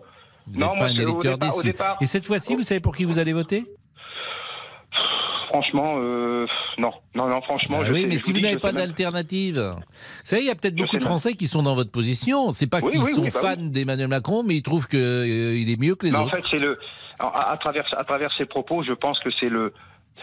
vous 0.49 0.61
Non, 0.61 0.69
pas 0.79 0.87
un 0.87 0.91
au 0.91 1.01
électeur 1.01 1.39
départ- 1.39 1.57
au 1.57 1.63
déçu. 1.63 1.73
départ- 1.73 1.97
Et 2.01 2.07
cette 2.07 2.27
fois-ci, 2.27 2.55
vous 2.55 2.63
savez 2.63 2.81
pour 2.81 2.95
qui 2.95 3.05
vous 3.05 3.19
allez 3.19 3.33
voter? 3.33 3.65
Franchement, 5.49 5.95
non, 6.79 6.91
non, 7.15 7.29
non. 7.29 7.41
Franchement, 7.43 7.79
Bah 7.79 7.85
je 7.87 7.93
oui, 7.93 8.03
sais- 8.03 8.07
mais 8.09 8.19
je 8.19 8.23
si 8.25 8.33
vous 8.33 8.41
n'avez 8.41 8.59
pas 8.59 8.73
d'alternative. 8.73 9.57
Vous 9.75 9.83
savez, 10.25 10.43
il 10.43 10.49
y 10.49 10.51
a 10.51 10.55
peut-être 10.55 10.75
beaucoup 10.75 10.97
de 10.99 11.03
même. 11.03 11.09
Français 11.09 11.33
qui 11.35 11.47
sont 11.47 11.63
dans 11.63 11.75
votre 11.75 11.91
position. 11.91 12.51
C'est 12.51 12.67
pas 12.67 12.81
Oui, 12.81 12.91
qu'ils 12.93 13.01
oui, 13.03 13.13
sont 13.13 13.23
oui, 13.23 13.31
bah 13.33 13.55
fans 13.55 13.63
d'Emmanuel 13.63 14.09
Macron, 14.09 14.43
mais 14.47 14.57
ils 14.57 14.63
trouvent 14.63 14.87
qu'il 14.89 14.99
est 15.01 15.81
mieux 15.81 15.95
que 15.95 16.07
les 16.07 16.13
Mais 16.13 16.19
en 16.19 16.25
autres. 16.27 16.37
fait, 16.37 16.43
c'est 16.51 16.59
le, 16.59 16.77
travers, 17.57 17.87
à 17.97 18.05
travers 18.05 18.33
ces 18.37 18.47
propos, 18.47 18.83
je 18.83 18.93
pense 18.93 19.19
que 19.21 19.31
c'est 19.31 19.49
le, 19.49 19.73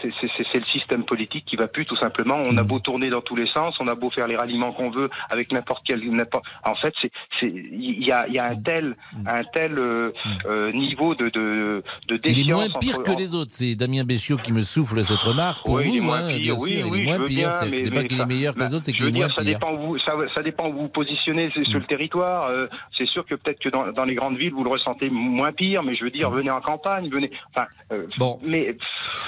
c'est 0.02 0.58
le 0.58 0.64
système 0.66 1.04
politique 1.04 1.44
qui 1.46 1.56
va 1.56 1.66
plus 1.68 1.86
tout 1.86 1.96
simplement. 1.96 2.36
On 2.36 2.56
a 2.56 2.62
Mm. 2.62 2.66
beau 2.66 2.78
tourner 2.78 3.10
dans 3.10 3.20
tous 3.20 3.36
les 3.36 3.46
sens, 3.48 3.74
on 3.80 3.88
a 3.88 3.94
beau 3.94 4.10
faire 4.10 4.26
les 4.26 4.36
ralliements 4.36 4.72
qu'on 4.72 4.90
veut 4.90 5.08
avec 5.30 5.52
n'importe 5.52 5.82
quel. 5.86 6.02
En 6.64 6.74
fait, 6.76 6.92
c'est, 7.00 7.10
il 7.42 8.04
y 8.04 8.12
a, 8.12 8.26
il 8.28 8.34
y 8.34 8.38
a 8.38 8.46
un 8.46 8.56
tel, 8.56 8.96
un 9.26 9.44
tel 9.44 9.78
euh, 9.78 10.12
euh, 10.46 10.72
niveau 10.72 11.14
de, 11.14 11.28
de, 11.30 11.82
de 12.08 12.14
Mm. 12.14 12.18
Il 12.24 12.30
est 12.30 12.34
défiance. 12.34 12.68
moins 12.70 12.78
pire 12.80 12.98
entre- 12.98 13.02
que 13.14 13.18
les 13.18 13.34
autres. 13.34 13.50
C'est 13.52 13.74
Damien 13.76 14.04
Béchiot 14.04 14.36
qui 14.38 14.52
me 14.52 14.62
souffle 14.62 15.04
cette 15.04 15.22
remarque. 15.22 15.64
Pour 15.64 15.74
Oui, 15.76 15.84
il 15.88 15.96
est 15.96 15.98
vous, 16.00 16.04
moins 16.06 16.24
hein, 16.26 16.28
pire, 16.28 16.54
bien 16.54 16.54
oui, 16.62 16.70
sûr, 16.76 16.86
il 16.86 16.92
oui, 16.92 17.00
est 17.00 17.04
moins 17.04 17.24
pire. 17.24 17.50
C'est 17.52 17.90
pas 17.94 18.04
qu'il 18.04 18.20
est 18.20 18.26
meilleur 18.26 18.54
que 18.54 18.58
bah, 18.60 18.68
les 18.68 18.74
autres, 18.74 18.84
c'est 18.86 18.92
qu'il 18.92 19.06
est 19.06 19.10
moins 19.12 19.26
dire, 19.26 19.34
ça 19.36 19.42
pire. 19.42 19.58
dépend 19.58 19.72
où 19.74 19.78
vous, 19.78 19.98
ça, 19.98 20.12
ça 20.34 20.42
dépend 20.42 20.68
où 20.68 20.72
vous 20.72 20.80
vous 20.82 20.88
positionnez 20.88 21.50
sur 21.50 21.78
le 21.78 21.84
territoire. 21.86 22.48
Euh, 22.48 22.66
c'est 22.96 23.06
sûr 23.06 23.24
que 23.24 23.34
peut-être 23.34 23.60
que 23.60 23.68
dans, 23.68 23.92
dans 23.92 24.04
les 24.04 24.14
grandes 24.14 24.36
villes, 24.36 24.52
vous 24.52 24.64
le 24.64 24.70
ressentez 24.70 25.08
moins 25.10 25.52
pire, 25.52 25.82
mais 25.84 25.94
je 25.96 26.04
veux 26.04 26.10
dire, 26.10 26.30
venez 26.30 26.50
en 26.50 26.60
campagne, 26.60 27.08
venez. 27.10 27.30
Enfin, 27.54 27.66
Bon. 28.18 28.38
mais 28.42 28.76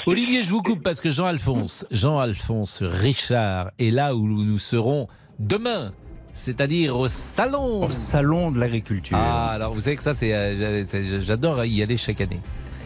Olivier, 0.06 0.42
je 0.42 0.50
vous 0.50 0.55
coupe 0.62 0.82
parce 0.82 1.00
que 1.00 1.10
Jean-Alphonse, 1.10 1.86
Jean-Alphonse 1.90 2.82
Richard 2.82 3.70
est 3.78 3.90
là 3.90 4.14
où 4.14 4.26
nous 4.26 4.58
serons 4.58 5.08
demain. 5.38 5.92
C'est-à-dire 6.32 6.96
au 6.98 7.08
salon. 7.08 7.84
Au 7.84 7.90
salon 7.90 8.50
de 8.50 8.58
l'agriculture. 8.60 9.16
Ah, 9.18 9.52
alors 9.52 9.72
vous 9.72 9.80
savez 9.80 9.96
que 9.96 10.02
ça, 10.02 10.12
c'est, 10.12 10.34
euh, 10.34 10.84
j'adore 11.22 11.64
y 11.64 11.82
aller 11.82 11.96
chaque 11.96 12.20
année. 12.20 12.40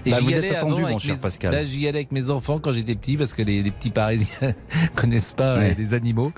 Bah, 0.07 0.19
vous 0.23 0.33
êtes 0.33 0.55
attendu, 0.57 0.83
mon 0.83 0.99
cher 0.99 1.17
mes- 1.17 1.21
Pascal. 1.21 1.53
Là, 1.53 1.67
j'y 1.67 1.87
allais 1.89 1.99
avec 1.99 2.13
mes 2.13 2.31
enfants 2.31 2.59
quand 2.59 2.73
j'étais 2.73 2.95
petit 2.95 3.17
parce 3.17 3.35
que 3.35 3.43
les, 3.43 3.63
les 3.63 3.71
petits 3.71 3.91
Parisiens 3.91 4.55
connaissent 4.95 5.33
pas 5.33 5.57
euh, 5.57 5.59
Ouais. 5.59 5.75
les 5.77 5.93
animaux. 5.95 6.33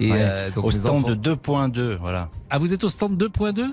Et 0.00 0.10
Ouais. 0.10 0.18
euh, 0.20 0.50
donc 0.50 0.64
Au 0.66 0.70
stand 0.70 0.96
enfants- 1.04 1.08
de 1.10 1.14
2.2, 1.14 1.96
voilà. 2.00 2.28
Ah, 2.50 2.58
vous 2.58 2.72
êtes 2.72 2.84
au 2.84 2.88
stand 2.88 3.16
2.2 3.16 3.64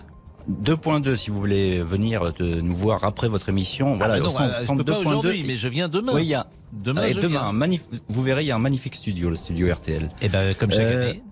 2.2 0.64 1.16
si 1.18 1.30
vous 1.30 1.40
voulez 1.40 1.80
venir 1.82 2.32
de 2.40 2.62
nous 2.62 2.76
voir 2.76 3.04
après 3.04 3.28
votre 3.28 3.50
émission. 3.50 3.98
Voilà, 3.98 4.14
Ah, 4.14 4.20
non, 4.20 4.28
au 4.28 4.30
stand, 4.30 4.52
je 4.62 4.66
peux 4.66 4.84
pas 4.86 4.94
2.2. 4.94 5.08
aujourd'hui, 5.08 5.44
mais 5.46 5.58
je 5.58 5.68
viens 5.68 5.90
demain. 5.90 6.14
Oui, 6.16 6.24
il 6.24 6.30
y 6.30 6.36
a. 6.36 6.48
Demain, 6.74 7.04
et 7.04 7.14
je 7.14 7.20
demain, 7.22 7.28
viens. 7.40 7.42
un 7.48 7.54
magnif- 7.54 7.88
vous 8.10 8.22
verrez, 8.24 8.44
il 8.44 8.48
y 8.48 8.52
a 8.52 8.56
un 8.56 8.60
magnifique 8.60 8.96
studio, 8.96 9.30
le 9.30 9.36
studio 9.36 9.74
RTL. 9.74 10.10
Et 10.22 10.30
ben, 10.30 10.54
comme 10.56 10.70
chaque 10.72 10.82
Euh, 10.82 11.10
année. 11.12 11.24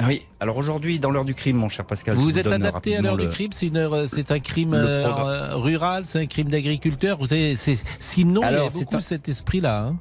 ah 0.00 0.04
Oui, 0.08 0.22
alors 0.40 0.56
aujourd'hui, 0.56 0.98
dans 0.98 1.10
l'heure 1.10 1.24
du 1.24 1.34
crime, 1.34 1.56
mon 1.56 1.68
cher 1.68 1.84
Pascal. 1.86 2.16
Vous 2.16 2.22
vous 2.22 2.38
êtes 2.38 2.46
adapté 2.50 2.96
à 2.96 3.00
l'heure 3.02 3.16
du 3.16 3.28
crime 3.28 3.52
C'est 3.52 3.66
une 3.68 3.76
heure, 3.76 3.94
euh, 3.94 4.06
c'est 4.06 4.30
un 4.32 4.40
crime 4.40 4.74
euh, 4.74 5.06
euh, 5.06 5.54
rural, 5.54 6.04
c'est 6.04 6.20
un 6.20 6.26
crime 6.26 6.48
d'agriculteur. 6.48 7.18
Vous 7.18 7.28
savez, 7.28 7.54
c'est 7.56 7.76
Simon, 8.00 8.40
il 8.42 8.44
y 8.44 8.48
Alors, 8.48 8.66
a 8.66 8.70
beaucoup 8.70 8.96
un- 8.96 9.00
cet 9.00 9.28
esprit-là. 9.28 9.84
hein. 9.86 9.96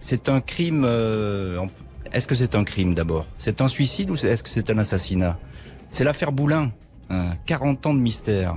C'est 0.00 0.28
un 0.28 0.40
crime. 0.40 0.84
euh, 0.86 1.60
Est-ce 2.12 2.26
que 2.26 2.34
c'est 2.34 2.54
un 2.54 2.64
crime 2.64 2.94
d'abord? 2.94 3.24
C'est 3.36 3.62
un 3.62 3.68
suicide 3.68 4.10
ou 4.10 4.14
est-ce 4.16 4.42
que 4.42 4.50
c'est 4.50 4.68
un 4.68 4.76
assassinat? 4.78 5.38
C'est 5.88 6.04
l'affaire 6.04 6.32
Boulin. 6.32 6.70
hein, 7.08 7.34
40 7.46 7.86
ans 7.86 7.94
de 7.94 8.00
mystère. 8.00 8.56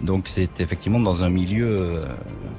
Donc 0.00 0.28
c'est 0.28 0.60
effectivement 0.60 1.00
dans 1.00 1.24
un 1.24 1.28
milieu 1.28 1.66
euh, 1.66 2.02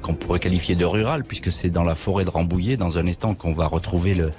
qu'on 0.02 0.14
pourrait 0.14 0.40
qualifier 0.40 0.74
de 0.74 0.84
rural, 0.84 1.24
puisque 1.24 1.50
c'est 1.50 1.70
dans 1.70 1.84
la 1.84 1.94
forêt 1.94 2.24
de 2.24 2.30
Rambouillet, 2.30 2.76
dans 2.76 2.98
un 2.98 3.06
étang 3.06 3.34
qu'on 3.34 3.52
va 3.52 3.66
retrouver 3.66 4.14
le, 4.14 4.32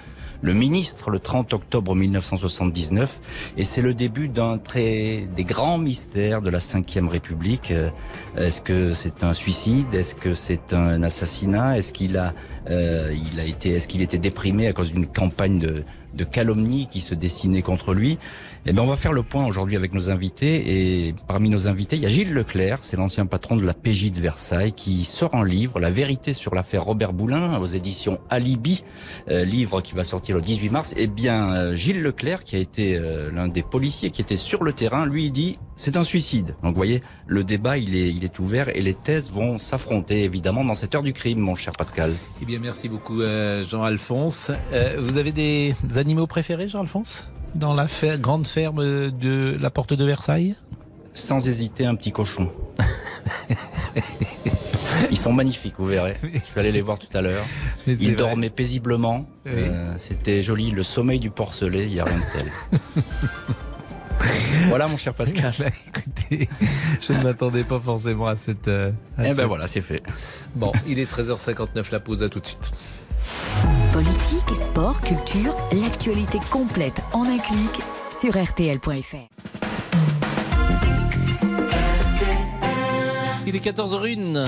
ministre 0.54 1.10
le 1.10 1.20
30 1.20 1.54
octobre 1.54 1.95
1979. 1.95 3.20
Et 3.58 3.64
c'est 3.64 3.82
le 3.82 3.95
début 3.95 4.28
d'un 4.28 4.60
très 4.60 5.28
des 5.36 5.43
grands 5.43 5.80
mystères 5.80 6.41
de 6.41 6.49
la 6.52 6.60
Ve 6.60 7.08
République. 7.10 7.72
Euh, 7.72 7.89
Est-ce 8.38 8.62
que 8.62 8.93
c'est 8.93 9.24
un 9.24 9.34
suicide? 9.34 9.93
Est-ce 9.93 10.14
que 10.14 10.36
c'est 10.36 10.74
un 10.74 11.02
assassinat? 11.02 11.78
Est-ce 11.78 11.93
qu'il 11.93 12.18
a 12.18 12.34
euh, 12.70 13.16
il 13.34 13.39
a 13.39 13.45
été 13.45 13.72
est-ce 13.72 13.88
qu'il 13.88 14.04
était 14.04 14.20
déprimé 14.20 14.68
à 14.68 14.74
cause 14.74 14.93
d'une 14.93 15.08
campagne 15.08 15.58
de 15.58 15.84
de 16.14 16.24
calomnie 16.26 16.88
qui 16.91 17.02
se 17.02 17.16
dessinait 17.16 17.64
contre 17.64 17.93
lui? 17.93 18.20
Eh 18.68 18.74
bien, 18.74 18.84
on 18.84 18.86
va 18.88 18.95
faire 18.95 19.12
le 19.12 19.24
point 19.24 19.47
aujourd'hui 19.47 19.76
avec 19.76 19.91
nos 19.91 20.12
invités. 20.12 21.07
Et 21.07 21.16
parmi 21.28 21.49
nos 21.49 21.68
invités, 21.68 21.95
il 21.95 22.03
y 22.03 22.05
a 22.05 22.09
Gilles 22.09 22.32
Leclerc, 22.32 22.80
c'est 22.82 22.95
l'ancien 22.95 23.26
patron 23.26 23.57
de 23.57 23.66
la 23.66 23.74
PJ 23.74 24.12
de 24.12 24.22
Versailles, 24.22 24.72
qui 24.72 25.03
sort 25.03 25.34
un 25.34 25.43
livre, 25.43 25.80
La 25.80 25.89
vérité 25.89 26.34
sur 26.34 26.53
l'affaire 26.53 26.84
Robert 26.84 27.12
Boulin, 27.12 27.57
aux 27.57 27.66
éditions 27.66 28.20
Alibi, 28.30 28.84
euh, 29.30 29.43
livre 29.45 29.82
qui 29.82 29.95
va 29.95 30.03
sortir 30.03 30.36
le 30.36 30.43
18 30.43 30.70
mars. 30.70 30.93
Eh 30.95 31.07
bien, 31.07 31.51
euh, 31.53 31.76
Gilles 31.76 32.03
Leclerc, 32.03 32.43
qui 32.43 32.55
a 32.55 32.59
été 32.59 32.97
euh, 32.97 33.32
l'un 33.32 33.47
des 33.47 33.64
policiers 33.64 34.12
qui 34.12 34.22
était 34.22 34.38
sur 34.38 34.64
le 34.64 34.74
terrain, 34.74 35.07
lui 35.07 35.32
dit 35.32 35.57
c'est 35.76 35.97
un 35.97 36.03
suicide. 36.03 36.55
Donc, 36.62 36.74
vous 36.74 36.78
voyez, 36.78 37.01
le 37.26 37.43
débat 37.43 37.80
il 37.80 37.95
est 37.95 38.09
il 38.09 38.24
est 38.24 38.38
ouvert 38.38 38.70
et 38.70 38.82
les 38.82 38.93
thèses 38.93 39.32
vont 39.32 39.57
s'affronter 39.57 40.24
évidemment 40.24 40.64
dans 40.64 40.76
cette 40.76 40.93
heure 40.93 41.01
du 41.01 41.14
crime, 41.14 41.39
mon 41.39 41.55
cher 41.55 41.74
Pascal. 41.76 42.14
Eh 42.39 42.45
bien, 42.45 42.59
merci 42.59 42.89
beaucoup, 42.89 43.22
Jean-Alphonse. 43.22 44.51
Vous 44.99 45.18
avez 45.18 45.32
des 45.32 45.74
animaux 45.95 46.28
préférés, 46.28 46.68
Jean-Alphonse? 46.68 47.28
Dans 47.56 47.74
la 47.74 47.88
fer- 47.88 48.18
grande 48.20 48.47
ferme 48.47 49.12
de 49.12 49.58
la 49.60 49.70
porte 49.70 49.93
de 49.93 50.06
Versailles 50.06 50.56
Sans 51.14 51.47
hésiter, 51.47 51.86
un 51.86 51.95
petit 51.95 52.12
cochon. 52.12 52.49
Ils 55.12 55.18
sont 55.18 55.34
magnifiques, 55.34 55.76
vous 55.78 55.86
verrez. 55.88 56.16
Je 56.34 56.39
suis 56.39 56.60
allé 56.60 56.72
les 56.72 56.82
voir 56.82 56.97
tout 56.99 57.16
à 57.16 57.22
l'heure. 57.22 57.43
Ils 57.88 58.16
dormaient 58.16 58.49
paisiblement. 58.49 59.26
Oui. 59.45 59.52
Euh, 59.56 59.93
C'était 59.97 60.41
joli. 60.41 60.72
Le 60.72 60.84
sommeil 60.84 61.20
du 61.20 61.30
porcelet, 61.30 61.84
il 61.88 61.93
n'y 61.93 61.99
a 61.99 62.06
rien 62.06 62.18
de 62.18 62.24
tel. 62.34 62.52
voilà, 64.70 64.88
mon 64.88 64.95
cher 64.97 65.14
Pascal. 65.14 65.54
Écoutez, 65.88 66.47
je 67.02 67.14
ne 67.14 67.24
m'attendais 67.24 67.64
pas 67.64 67.80
forcément 67.80 68.28
à 68.28 68.36
cette. 68.38 68.68
euh, 68.70 68.91
à 69.18 69.28
Eh 69.28 69.34
ben 69.34 69.45
voilà, 69.47 69.68
c'est 69.68 69.82
fait. 69.82 70.02
Bon, 70.56 70.72
il 70.88 70.99
est 70.99 71.12
13h59, 71.12 71.91
la 71.91 71.99
pause, 71.99 72.24
à 72.24 72.30
tout 72.30 72.39
de 72.39 72.45
suite. 72.45 72.72
Politique, 73.91 74.55
sport, 74.55 75.01
culture, 75.01 75.55
l'actualité 75.73 76.39
complète 76.49 77.01
en 77.13 77.23
un 77.23 77.38
clic 77.38 77.82
sur 78.19 78.32
rtl.fr. 78.32 79.27
Il 83.47 83.55
est 83.55 83.65
14h01. 83.65 84.47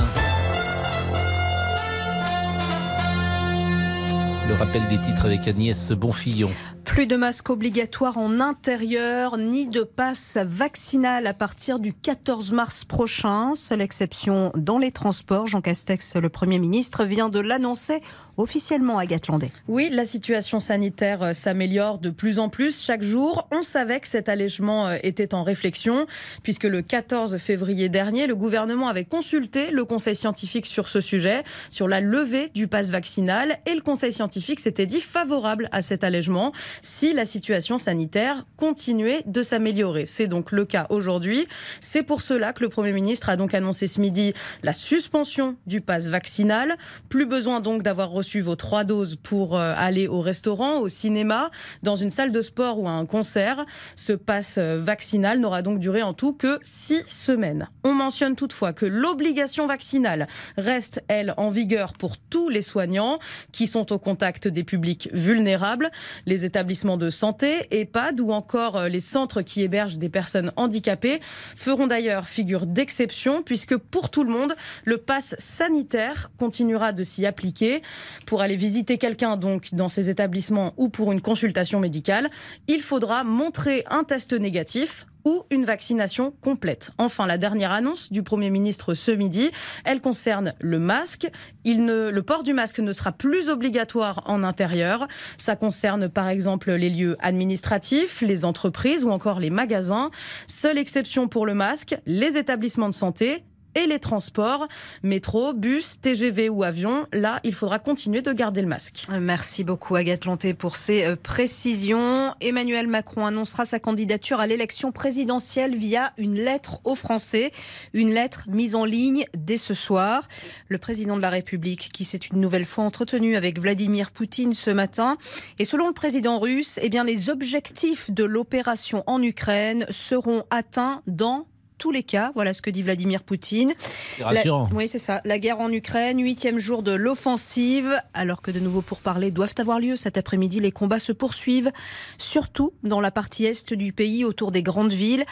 Le 4.48 4.54
rappel 4.56 4.88
des 4.88 5.00
titres 5.00 5.26
avec 5.26 5.48
Agnès 5.48 5.92
Bonfillon. 5.92 6.52
Plus 6.86 7.08
de 7.08 7.16
masques 7.16 7.50
obligatoires 7.50 8.18
en 8.18 8.40
intérieur, 8.40 9.38
ni 9.38 9.68
de 9.68 9.82
passe 9.82 10.38
vaccinal 10.44 11.26
à 11.28 11.34
partir 11.34 11.80
du 11.80 11.94
14 11.94 12.52
mars 12.52 12.84
prochain. 12.84 13.56
Seule 13.56 13.82
exception 13.82 14.52
dans 14.56 14.78
les 14.78 14.92
transports. 14.92 15.48
Jean 15.48 15.62
Castex, 15.62 16.16
le 16.18 16.30
Premier 16.30 16.60
ministre, 16.60 17.06
vient 17.06 17.30
de 17.30 17.40
l'annoncer 17.40 18.02
officiellement 18.38 18.98
à 18.98 19.06
Gatlandais. 19.06 19.52
Oui, 19.68 19.90
la 19.92 20.06
situation 20.06 20.60
sanitaire 20.60 21.24
euh, 21.24 21.34
s'améliore 21.34 22.00
de 22.00 22.10
plus 22.10 22.40
en 22.40 22.50
plus 22.50 22.84
chaque 22.84 23.04
jour. 23.04 23.48
On 23.52 23.64
savait 23.64 24.00
que 24.00 24.08
cet 24.08 24.28
allègement 24.28 24.88
euh, 24.88 24.98
était 25.04 25.34
en 25.34 25.44
réflexion, 25.44 26.06
puisque 26.42 26.64
le 26.64 26.82
14 26.82 27.38
février 27.38 27.90
dernier, 27.90 28.28
le 28.28 28.36
gouvernement 28.36 28.88
avait 28.88 29.06
consulté 29.06 29.72
le 29.72 29.86
conseil 29.86 30.16
scientifique 30.16 30.66
sur 30.66 30.90
ce 30.90 31.00
sujet, 31.00 31.44
sur 31.70 31.88
la 31.88 32.02
levée 32.02 32.50
du 32.54 32.68
passe 32.68 32.90
vaccinal, 32.90 33.60
et 33.66 33.76
le 33.76 33.82
conseil 33.82 34.12
scientifique 34.12 34.60
s'était 34.60 34.88
dit 34.88 35.02
favorable 35.02 35.70
à 35.72 35.82
cet 35.82 36.04
allègement 36.04 36.52
si 36.82 37.14
la 37.14 37.26
situation 37.26 37.78
sanitaire 37.78 38.46
continuait 38.58 39.24
de 39.26 39.44
s'améliorer. 39.44 40.06
C'est 40.06 40.28
donc 40.28 40.52
le 40.52 40.66
cas 40.66 40.88
aujourd'hui. 40.90 41.48
C'est 41.82 42.04
pour 42.04 42.22
cela 42.22 42.54
que 42.54 42.64
le 42.64 42.70
Premier 42.70 42.92
ministre 42.92 43.30
a 43.30 43.36
donc 43.36 43.54
annoncé 43.54 43.88
ce 43.88 44.00
midi 44.00 44.34
la 44.64 44.74
suspension 44.74 45.56
du 45.68 45.82
passe 45.82 46.08
vaccinal. 46.08 46.76
Plus 47.10 47.26
besoin 47.26 47.60
donc 47.60 47.84
d'avoir 47.84 48.10
reçu 48.10 48.42
vos 48.42 48.56
trois 48.56 48.84
doses 48.84 49.16
pour 49.16 49.58
euh, 49.58 49.74
aller 49.78 50.08
au 50.08 50.22
restaurant, 50.22 50.80
au 50.80 50.90
cinéma, 50.90 51.52
dans 51.82 51.96
une 51.96 52.10
salle 52.10 52.32
de 52.32 52.42
sport 52.42 52.80
ou 52.80 52.88
à 52.88 52.92
un 52.92 53.06
concert. 53.06 53.66
Ce 53.96 54.14
passe 54.14 54.58
euh, 54.58 54.80
vaccinal 54.80 55.40
n'aura 55.40 55.62
donc 55.62 55.80
duré 55.80 56.02
en 56.02 56.14
tout 56.14 56.34
que 56.34 56.60
six 56.62 57.04
semaines. 57.08 57.70
On 57.84 57.94
mentionne 57.94 58.36
toutefois 58.36 58.74
que 58.74 58.86
l'obligation 58.86 59.68
vaccinale 59.68 60.28
reste, 60.58 61.04
elle, 61.08 61.34
en 61.38 61.50
vigueur 61.50 61.94
pour 61.94 62.18
tous 62.18 62.50
les 62.50 62.62
soignants 62.62 63.20
qui 63.52 63.68
sont 63.68 63.92
au 63.92 64.00
contact 64.00 64.48
des 64.48 64.64
publics 64.64 65.10
vulnérables. 65.14 65.92
Les 66.26 66.46
établissements 66.46 66.63
de 66.64 67.10
santé, 67.10 67.68
EHPAD 67.72 68.20
ou 68.22 68.32
encore 68.32 68.78
euh, 68.78 68.88
les 68.88 69.02
centres 69.02 69.42
qui 69.42 69.62
hébergent 69.62 69.98
des 69.98 70.10
personnes 70.10 70.52
handicapées 70.56 71.20
feront 71.22 71.88
d'ailleurs 71.88 72.28
figure 72.28 72.66
d'exception 72.66 73.44
puisque 73.44 73.76
pour 73.78 74.10
tout 74.10 74.24
le 74.24 74.30
monde, 74.30 74.56
le 74.86 74.98
pass 74.98 75.36
sanitaire 75.38 76.32
continuera 76.38 76.92
de 76.92 77.04
s'y 77.04 77.26
appliquer. 77.26 77.82
Pour 78.26 78.42
aller 78.42 78.56
visiter 78.56 78.98
quelqu'un 78.98 79.38
donc 79.38 79.74
dans 79.74 79.90
ces 79.90 80.10
établissements 80.10 80.74
ou 80.78 80.90
pour 80.90 81.12
une 81.12 81.22
consultation 81.22 81.80
médicale, 81.80 82.30
il 82.68 82.82
faudra 82.82 83.24
montrer 83.24 83.84
un 83.90 84.04
test 84.04 84.34
négatif 84.34 85.06
ou 85.26 85.44
une 85.50 85.66
vaccination 85.66 86.34
complète. 86.42 86.92
Enfin, 86.98 87.28
la 87.28 87.38
dernière 87.38 87.72
annonce 87.72 88.12
du 88.12 88.24
Premier 88.24 88.50
ministre 88.50 88.94
ce 88.94 89.12
midi, 89.12 89.52
elle 89.86 90.02
concerne 90.02 90.54
le 90.60 90.80
masque. 90.80 91.30
Il 91.64 91.86
le 91.86 92.22
port 92.22 92.44
du 92.44 92.54
masque 92.54 92.80
ne 92.80 92.94
sera 92.94 93.12
plus 93.12 93.50
obligatoire 93.50 94.24
en 94.26 94.44
intérieur. 94.44 95.08
Ça 95.38 95.56
concerne 95.56 96.10
par 96.10 96.30
exemple 96.30 96.72
les 96.72 96.90
lieux 96.90 97.18
administratifs, 97.20 98.22
les 98.22 98.46
entreprises 98.46 99.04
ou 99.04 99.10
encore 99.10 99.40
les 99.40 99.50
magasins. 99.50 100.12
Seule 100.48 100.78
exception 100.78 101.28
pour 101.28 101.46
le 101.46 101.54
masque, 101.54 101.96
les 102.06 102.38
établissements 102.38 102.90
de 102.90 102.94
santé 102.94 103.44
et 103.76 103.88
les 103.88 104.00
transports, 104.00 104.68
métro, 105.04 105.54
bus, 105.54 106.00
TGV 106.02 106.50
ou 106.50 106.64
avion. 106.64 107.08
Là, 107.14 107.40
il 107.44 107.54
faudra 107.54 107.80
continuer 107.80 108.22
de 108.22 108.32
garder 108.34 108.62
le 108.62 108.68
masque. 108.68 109.06
Merci 109.20 109.64
beaucoup 109.64 109.96
Agathe 109.96 110.26
Lanté 110.26 110.54
pour 110.54 110.76
ces 110.76 111.06
euh, 111.06 111.16
précisions. 111.16 112.34
Emmanuel 112.42 112.88
Macron 112.88 113.26
annoncera 113.26 113.66
sa 113.66 113.80
candidature 113.80 114.40
à 114.40 114.48
l'élection 114.48 114.92
présidentielle 114.92 115.76
via 115.76 116.14
une 116.18 116.36
lettre 116.36 116.80
aux 116.84 116.96
Français, 116.96 117.52
une 117.94 118.14
lettre 118.14 118.46
mise 118.48 118.76
en 118.76 118.86
ligne 118.86 119.26
dès 119.36 119.58
ce 119.58 119.74
soir. 119.74 120.28
Le 120.68 120.78
président 120.78 121.16
de 121.18 121.22
la 121.22 121.30
République 121.30 121.90
qui 121.94 122.06
s'est 122.06 122.18
une 122.18 122.40
nouvelle 122.40 122.66
fois 122.66 122.84
entretenu 122.84 123.36
avec 123.36 123.60
Vladimir 123.60 124.12
Poutine 124.12 124.54
ce 124.54 124.72
matin. 124.72 125.18
Et 125.60 125.66
selon 125.66 125.88
le 125.88 125.94
président 125.94 126.40
russe, 126.40 126.80
eh 126.82 126.90
bien, 126.90 127.04
les 127.04 127.30
objectifs 127.30 128.12
de 128.12 128.24
l'opération 128.24 129.04
en 129.08 129.22
Ukraine 129.22 129.86
seront 129.90 130.44
atteints 130.50 131.02
dans 131.08 131.46
tous 131.84 131.92
les 131.92 132.04
cas. 132.04 132.32
Voilà 132.34 132.54
ce 132.54 132.62
que 132.62 132.70
dit 132.70 132.82
Vladimir 132.82 133.24
Poutine. 133.24 133.74
Rassurant. 134.22 134.70
La- 134.72 134.78
oui, 134.78 134.88
c'est 134.88 135.00
ça. 135.00 135.20
La 135.26 135.38
guerre 135.38 135.60
en 135.60 135.70
Ukraine, 135.70 136.18
huitième 136.24 136.58
jour 136.58 136.82
de 136.82 136.94
l'offensive, 136.94 138.02
alors 138.14 138.42
que 138.42 138.52
de 138.52 138.62
nouveaux 138.62 138.82
pourparlers 138.82 139.32
doivent 139.32 139.56
avoir 139.58 139.82
lieu 139.82 139.98
cet 139.98 140.18
après-midi. 140.18 140.62
Les 140.62 140.72
combats 140.72 141.00
se 141.00 141.12
poursuivent, 141.12 141.74
surtout 142.18 142.72
dans 142.84 143.02
la 143.02 143.12
partie 143.12 143.44
est 143.48 143.74
du 143.74 143.92
pays, 143.92 144.24
autour 144.24 144.54
des 144.54 144.64
grandes 144.64 144.94
villes. 144.94 145.26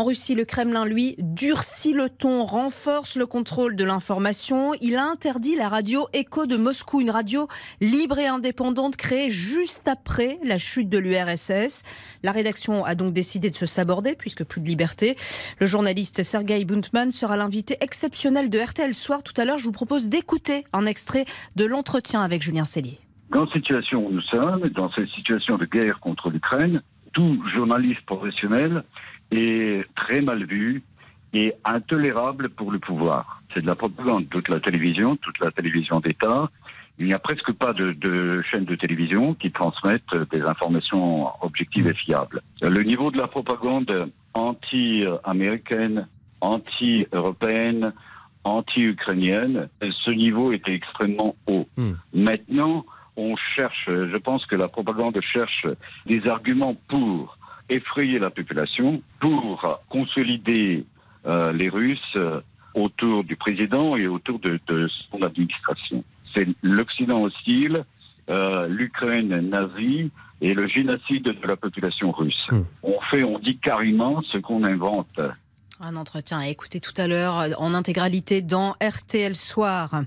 En 0.00 0.04
Russie, 0.04 0.34
le 0.34 0.46
Kremlin, 0.46 0.86
lui, 0.86 1.14
durcit 1.18 1.92
le 1.92 2.08
ton, 2.08 2.46
renforce 2.46 3.18
le 3.18 3.26
contrôle 3.26 3.76
de 3.76 3.84
l'information. 3.84 4.72
Il 4.80 4.96
a 4.96 5.04
interdit 5.04 5.56
la 5.56 5.68
radio 5.68 6.06
Echo 6.14 6.46
de 6.46 6.56
Moscou, 6.56 7.02
une 7.02 7.10
radio 7.10 7.48
libre 7.82 8.18
et 8.18 8.26
indépendante 8.26 8.96
créée 8.96 9.28
juste 9.28 9.88
après 9.88 10.38
la 10.42 10.56
chute 10.56 10.88
de 10.88 10.96
l'URSS. 10.96 11.82
La 12.22 12.32
rédaction 12.32 12.82
a 12.86 12.94
donc 12.94 13.12
décidé 13.12 13.50
de 13.50 13.54
se 13.54 13.66
saborder, 13.66 14.14
puisque 14.16 14.42
plus 14.42 14.62
de 14.62 14.66
liberté. 14.68 15.16
Le 15.58 15.66
journaliste 15.66 16.22
Sergei 16.22 16.64
Buntman 16.64 17.10
sera 17.10 17.36
l'invité 17.36 17.76
exceptionnel 17.82 18.48
de 18.48 18.58
RTL 18.58 18.94
Soir. 18.94 19.22
Tout 19.22 19.38
à 19.38 19.44
l'heure, 19.44 19.58
je 19.58 19.64
vous 19.64 19.70
propose 19.70 20.08
d'écouter 20.08 20.64
un 20.72 20.86
extrait 20.86 21.26
de 21.56 21.66
l'entretien 21.66 22.22
avec 22.22 22.40
Julien 22.40 22.64
Cellier. 22.64 23.00
Dans 23.28 23.44
la 23.44 23.52
situation 23.52 24.06
où 24.06 24.10
nous 24.10 24.22
sommes, 24.22 24.66
dans 24.70 24.90
cette 24.92 25.10
situation 25.10 25.58
de 25.58 25.66
guerre 25.66 26.00
contre 26.00 26.30
l'Ukraine, 26.30 26.80
tout 27.12 27.38
journaliste 27.54 28.00
professionnel 28.06 28.82
est 29.32 29.84
très 29.94 30.20
mal 30.20 30.44
vu 30.44 30.82
et 31.32 31.54
intolérable 31.64 32.50
pour 32.50 32.72
le 32.72 32.78
pouvoir. 32.78 33.42
C'est 33.54 33.62
de 33.62 33.66
la 33.66 33.74
propagande. 33.74 34.28
Toute 34.28 34.48
la 34.48 34.60
télévision, 34.60 35.16
toute 35.16 35.38
la 35.38 35.50
télévision 35.50 36.00
d'État, 36.00 36.50
il 36.98 37.06
n'y 37.06 37.14
a 37.14 37.18
presque 37.18 37.52
pas 37.52 37.72
de, 37.72 37.92
de 37.92 38.42
chaînes 38.50 38.64
de 38.64 38.74
télévision 38.74 39.34
qui 39.34 39.50
transmettent 39.50 40.14
des 40.30 40.42
informations 40.42 41.28
objectives 41.42 41.86
et 41.86 41.94
fiables. 41.94 42.42
Le 42.60 42.82
niveau 42.82 43.10
de 43.10 43.18
la 43.18 43.26
propagande 43.26 44.10
anti-américaine, 44.34 46.08
anti-européenne, 46.40 47.92
anti-ukrainienne, 48.44 49.68
ce 49.80 50.10
niveau 50.10 50.52
était 50.52 50.74
extrêmement 50.74 51.36
haut. 51.46 51.66
Maintenant, 52.12 52.84
on 53.16 53.36
cherche, 53.36 53.86
je 53.86 54.16
pense 54.16 54.44
que 54.46 54.56
la 54.56 54.68
propagande 54.68 55.18
cherche 55.20 55.66
des 56.06 56.26
arguments 56.26 56.76
pour 56.88 57.38
effrayer 57.70 58.18
la 58.18 58.30
population, 58.30 59.02
pour 59.20 59.80
consolider 59.88 60.84
euh, 61.26 61.52
les 61.52 61.68
Russes 61.68 61.98
euh, 62.16 62.40
autour 62.74 63.24
du 63.24 63.36
président 63.36 63.96
et 63.96 64.06
autour 64.06 64.38
de, 64.38 64.58
de 64.66 64.88
son 65.10 65.22
administration. 65.22 66.04
C'est 66.34 66.46
l'Occident 66.62 67.22
hostile, 67.22 67.84
euh, 68.28 68.66
l'Ukraine 68.68 69.48
nazie 69.48 70.10
et 70.40 70.54
le 70.54 70.66
génocide 70.68 71.24
de 71.24 71.46
la 71.46 71.56
population 71.56 72.12
russe. 72.12 72.48
On 72.82 73.00
fait, 73.10 73.24
on 73.24 73.38
dit 73.38 73.58
carrément 73.58 74.22
ce 74.22 74.38
qu'on 74.38 74.64
invente. 74.64 75.20
Un 75.82 75.96
entretien 75.96 76.38
à 76.38 76.48
écouter 76.48 76.78
tout 76.78 76.92
à 76.98 77.06
l'heure 77.06 77.38
euh, 77.38 77.50
en 77.56 77.72
intégralité 77.72 78.42
dans 78.42 78.76
RTL 78.82 79.34
Soir. 79.34 80.02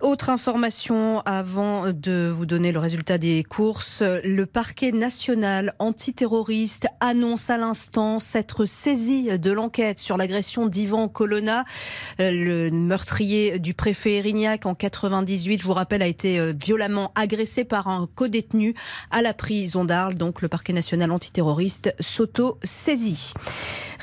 Autre 0.00 0.30
information 0.30 1.22
avant 1.24 1.92
de 1.92 2.32
vous 2.32 2.46
donner 2.46 2.70
le 2.70 2.78
résultat 2.78 3.18
des 3.18 3.42
courses. 3.42 4.02
Le 4.02 4.46
parquet 4.46 4.92
national 4.92 5.74
antiterroriste 5.80 6.86
annonce 7.00 7.50
à 7.50 7.56
l'instant 7.56 8.20
s'être 8.20 8.64
saisi 8.64 9.36
de 9.36 9.50
l'enquête 9.50 9.98
sur 9.98 10.16
l'agression 10.16 10.66
d'Ivan 10.66 11.08
Colonna, 11.08 11.64
euh, 12.20 12.30
le 12.30 12.70
meurtrier 12.70 13.58
du 13.58 13.74
préfet 13.74 14.18
Erignac 14.18 14.66
en 14.66 14.76
98. 14.76 15.62
Je 15.62 15.66
vous 15.66 15.74
rappelle, 15.74 16.02
a 16.02 16.06
été 16.06 16.38
euh, 16.38 16.52
violemment 16.60 17.10
agressé 17.16 17.64
par 17.64 17.88
un 17.88 18.06
codétenu 18.14 18.76
à 19.10 19.20
la 19.20 19.34
prison 19.34 19.84
d'Arles. 19.84 20.14
Donc 20.14 20.42
le 20.42 20.48
parquet 20.48 20.72
national 20.72 21.10
antiterroriste 21.10 21.92
s'auto-saisit. 21.98 23.34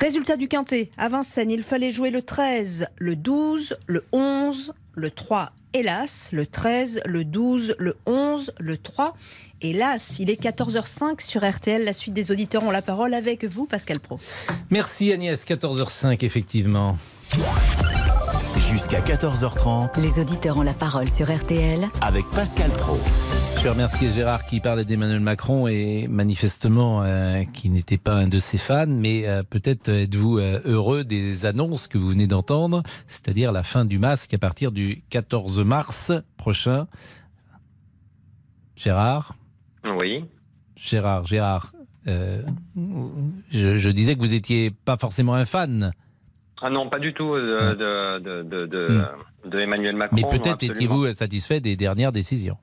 Résultat 0.00 0.38
du 0.38 0.48
quintet. 0.48 0.90
À 0.96 1.10
Vincennes, 1.10 1.50
il 1.50 1.62
fallait 1.62 1.90
jouer 1.90 2.10
le 2.10 2.22
13, 2.22 2.86
le 2.96 3.16
12, 3.16 3.76
le 3.86 4.02
11, 4.12 4.72
le 4.94 5.10
3. 5.10 5.52
Hélas, 5.74 6.30
le 6.32 6.46
13, 6.46 7.02
le 7.04 7.24
12, 7.24 7.76
le 7.78 7.96
11, 8.06 8.52
le 8.58 8.78
3. 8.78 9.14
Hélas, 9.60 10.18
il 10.18 10.30
est 10.30 10.42
14h05 10.42 11.20
sur 11.22 11.48
RTL. 11.48 11.84
La 11.84 11.92
suite 11.92 12.14
des 12.14 12.32
auditeurs 12.32 12.64
ont 12.64 12.70
la 12.70 12.80
parole 12.80 13.12
avec 13.12 13.44
vous, 13.44 13.66
Pascal 13.66 14.00
Pro. 14.00 14.18
Merci 14.70 15.12
Agnès, 15.12 15.44
14h05 15.44 16.24
effectivement. 16.24 16.96
Jusqu'à 18.70 19.00
14h30 19.00 20.00
Les 20.00 20.20
auditeurs 20.20 20.56
ont 20.56 20.62
la 20.62 20.74
parole 20.74 21.10
sur 21.10 21.30
RTL 21.30 21.86
avec 22.00 22.24
Pascal 22.30 22.70
Pro. 22.70 22.98
Je 23.60 23.64
vais 23.64 23.72
remercier 23.72 24.10
Gérard 24.10 24.46
qui 24.46 24.58
parlait 24.58 24.86
d'Emmanuel 24.86 25.20
Macron 25.20 25.68
et 25.68 26.08
manifestement 26.08 27.02
euh, 27.02 27.44
qui 27.44 27.68
n'était 27.68 27.98
pas 27.98 28.14
un 28.14 28.26
de 28.26 28.38
ses 28.38 28.56
fans, 28.56 28.86
mais 28.86 29.28
euh, 29.28 29.42
peut-être 29.42 29.90
êtes-vous 29.90 30.38
euh, 30.38 30.62
heureux 30.64 31.04
des 31.04 31.44
annonces 31.44 31.86
que 31.86 31.98
vous 31.98 32.08
venez 32.08 32.26
d'entendre, 32.26 32.82
c'est-à-dire 33.06 33.52
la 33.52 33.62
fin 33.62 33.84
du 33.84 33.98
masque 33.98 34.32
à 34.32 34.38
partir 34.38 34.72
du 34.72 35.02
14 35.10 35.60
mars 35.60 36.10
prochain. 36.38 36.86
Gérard? 38.76 39.34
Oui. 39.84 40.24
Gérard, 40.74 41.26
Gérard, 41.26 41.72
je, 42.06 42.46
je 43.50 43.90
disais 43.90 44.14
que 44.14 44.20
vous 44.20 44.32
étiez 44.32 44.70
pas 44.70 44.96
forcément 44.96 45.34
un 45.34 45.44
fan, 45.44 45.92
Ah 46.62 46.70
non, 46.70 46.88
pas 46.88 46.98
du 46.98 47.12
tout 47.12 47.36
de, 47.36 47.74
de, 47.74 48.42
de, 48.42 48.64
de, 48.64 49.04
de 49.44 49.58
Emmanuel 49.58 49.96
Macron. 49.96 50.16
mais 50.16 50.26
peut-être 50.26 50.62
étiez-vous 50.62 51.12
satisfait 51.12 51.60
des 51.60 51.76
dernières 51.76 52.12
décisions. 52.12 52.56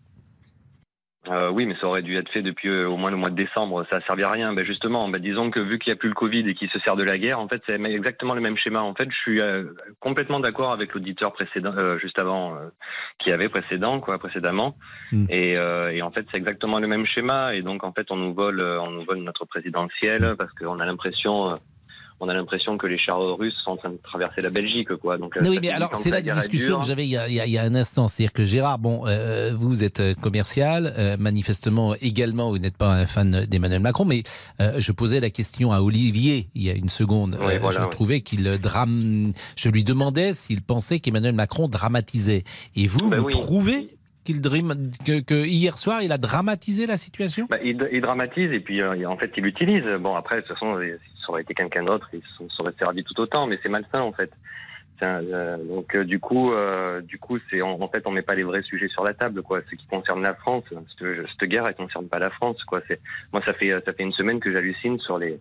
Euh, 1.30 1.50
oui, 1.50 1.66
mais 1.66 1.76
ça 1.80 1.88
aurait 1.88 2.02
dû 2.02 2.18
être 2.18 2.30
fait 2.32 2.42
depuis 2.42 2.70
euh, 2.70 2.88
au 2.88 2.98
moins 2.98 3.12
le 3.12 3.18
mois 3.18 3.30
de 3.30 3.36
décembre. 3.36 3.86
Ça 3.90 3.98
ne 3.98 4.02
servi 4.02 4.24
à 4.24 4.30
rien. 4.30 4.54
Ben 4.54 4.66
justement, 4.66 5.08
ben 5.10 5.22
disons 5.22 5.50
que 5.52 5.60
vu 5.60 5.80
qu'il 5.80 5.92
n'y 5.92 5.98
a 5.98 6.00
plus 6.00 6.10
le 6.10 6.16
Covid 6.16 6.48
et 6.48 6.54
qu'il 6.54 6.70
se 6.70 6.80
sert 6.80 6.96
de 6.96 7.04
la 7.04 7.18
guerre, 7.18 7.40
en 7.40 7.48
fait, 7.48 7.62
c'est 7.68 7.82
exactement 7.82 8.34
le 8.34 8.42
même 8.42 8.58
schéma. 8.58 8.82
En 8.82 8.94
fait, 8.94 9.10
je 9.10 9.18
suis 9.18 9.42
euh, 9.42 9.66
complètement 10.00 10.40
d'accord 10.40 10.72
avec 10.72 10.94
l'auditeur 10.94 11.34
précédent, 11.34 11.74
euh, 11.78 11.98
juste 12.00 12.20
avant, 12.20 12.56
euh, 12.56 12.70
qui 13.20 13.32
avait 13.32 13.50
précédent, 13.50 14.00
quoi, 14.00 14.18
précédemment. 14.18 14.76
Mm. 15.12 15.26
Et, 15.30 15.58
euh, 15.58 15.92
et 15.92 16.02
en 16.02 16.12
fait, 16.12 16.26
c'est 16.32 16.38
exactement 16.38 16.80
le 16.80 16.88
même 16.88 17.06
schéma. 17.06 17.54
Et 17.54 17.62
donc, 17.62 17.84
en 17.84 17.92
fait, 17.92 18.08
on 18.12 18.18
nous 18.18 18.34
vole, 18.34 18.62
on 18.62 18.92
nous 18.92 19.04
vole 19.04 19.20
notre 19.20 19.46
présidentielle 19.46 20.36
parce 20.38 20.54
qu'on 20.54 20.80
a 20.80 20.86
l'impression. 20.86 21.60
On 22.20 22.30
a 22.30 22.34
l'impression 22.34 22.78
que 22.78 22.88
les 22.88 22.98
chars 22.98 23.20
russes 23.38 23.54
sont 23.64 23.72
en 23.72 23.78
train 23.78 23.90
de 23.92 24.00
traverser 24.04 24.42
la 24.42 24.50
Belgique, 24.50 24.94
quoi. 24.96 25.18
Donc, 25.20 25.38
euh, 25.38 25.42
Oui, 25.48 25.60
mais 25.62 25.70
alors 25.70 25.94
c'est 25.96 26.10
la 26.10 26.20
est 26.20 26.24
discussion 26.24 26.80
que 26.80 26.86
j'avais 26.86 27.06
il, 27.06 27.12
y 27.12 27.18
a- 27.18 27.28
il 27.28 27.36
y 27.36 27.40
a- 27.40 27.46
il 27.46 27.52
y 27.52 27.58
a 27.58 27.64
un 27.64 27.76
instant. 27.76 28.08
C'est-à-dire 28.08 28.34
que 28.34 28.44
Gérard, 28.46 28.80
bon, 28.80 29.04
euh, 29.06 29.54
vous 29.56 29.84
êtes 29.84 30.00
euh, 30.00 30.14
commercial, 30.16 30.94
euh, 30.98 31.16
manifestement 31.20 31.94
également, 32.02 32.50
vous 32.50 32.58
n'êtes 32.58 32.76
pas 32.78 32.90
un 32.94 33.06
fan 33.06 33.46
d'Emmanuel 33.46 33.82
Macron, 33.82 34.06
mais 34.06 34.24
euh, 34.60 34.74
je 34.80 34.92
posais 34.92 35.20
la 35.20 35.30
question 35.30 35.72
à 35.72 35.82
Olivier 35.82 36.50
il 36.56 36.64
y 36.64 36.70
a 36.70 36.74
une 36.74 36.90
seconde. 36.90 37.38
Oui, 37.40 37.58
voilà, 37.60 37.80
je 37.82 37.84
oui. 37.86 37.90
trouvais 37.92 38.22
qu'il 38.22 38.44
drame. 38.58 39.34
Je 39.56 39.70
lui 39.70 39.84
demandais 39.84 40.34
s'il 40.34 40.62
pensait 40.64 41.00
qu'Emmanuel 41.00 41.36
Macron 41.36 41.68
dramatisait. 41.68 42.44
Et 42.76 42.88
vous, 42.88 43.10
Ben 43.10 43.20
vous 43.20 43.30
trouvez 43.30 43.90
qu'il 44.24 44.42
drame- 44.42 44.92
que, 45.06 45.22
que 45.22 45.46
hier 45.46 45.78
soir 45.78 46.02
il 46.02 46.12
a 46.12 46.18
dramatisé 46.18 46.86
la 46.86 46.98
situation? 46.98 47.48
Bah, 47.50 47.58
il, 47.64 47.78
il 47.94 48.02
dramatise 48.02 48.52
et 48.52 48.60
puis 48.60 48.82
euh, 48.82 49.08
en 49.08 49.18
fait 49.18 49.32
il 49.38 49.46
utilise. 49.46 49.84
Bon 50.02 50.16
après 50.16 50.38
de 50.38 50.42
toute 50.42 50.54
façon 50.58 50.78
ça 51.28 51.34
aurait 51.34 51.42
été 51.42 51.54
quelqu'un 51.54 51.84
d'autre 51.84 52.10
il 52.14 52.22
s'en 52.38 52.50
serait 52.50 52.74
servi 52.80 53.04
tout 53.04 53.20
autant 53.20 53.46
mais 53.46 53.60
c'est 53.62 53.70
malsain 53.70 54.02
en 54.02 54.14
fait. 54.14 54.32
Euh, 55.04 55.58
donc 55.58 55.94
euh, 55.96 56.04
du 56.04 56.20
coup 56.20 56.52
euh, 56.54 57.02
du 57.02 57.20
coup 57.20 57.38
c'est 57.52 57.62
en, 57.62 57.88
fait 57.88 58.02
on 58.08 58.12
met 58.12 58.24
pas 58.24 58.34
les 58.34 58.42
vrais 58.42 58.64
sujets 58.64 58.88
sur 58.88 59.04
la 59.04 59.14
table 59.14 59.44
quoi. 59.44 59.62
Ce 59.70 59.76
qui 59.76 59.86
concerne 59.86 60.24
la 60.24 60.34
France, 60.34 60.64
cette, 60.98 61.50
guerre 61.50 61.66
elle 61.68 61.76
concerne 61.76 62.08
pas 62.08 62.18
la 62.18 62.32
France 62.32 62.64
quoi. 62.64 62.82
Moi 63.32 63.44
ça 63.46 63.54
fait 63.54 63.72
ça 63.86 63.94
fait 63.94 64.04
une 64.04 64.14
semaine 64.14 64.40
que 64.40 64.52
j'hallucine 64.52 64.98
sur 65.00 65.20
les 65.20 65.40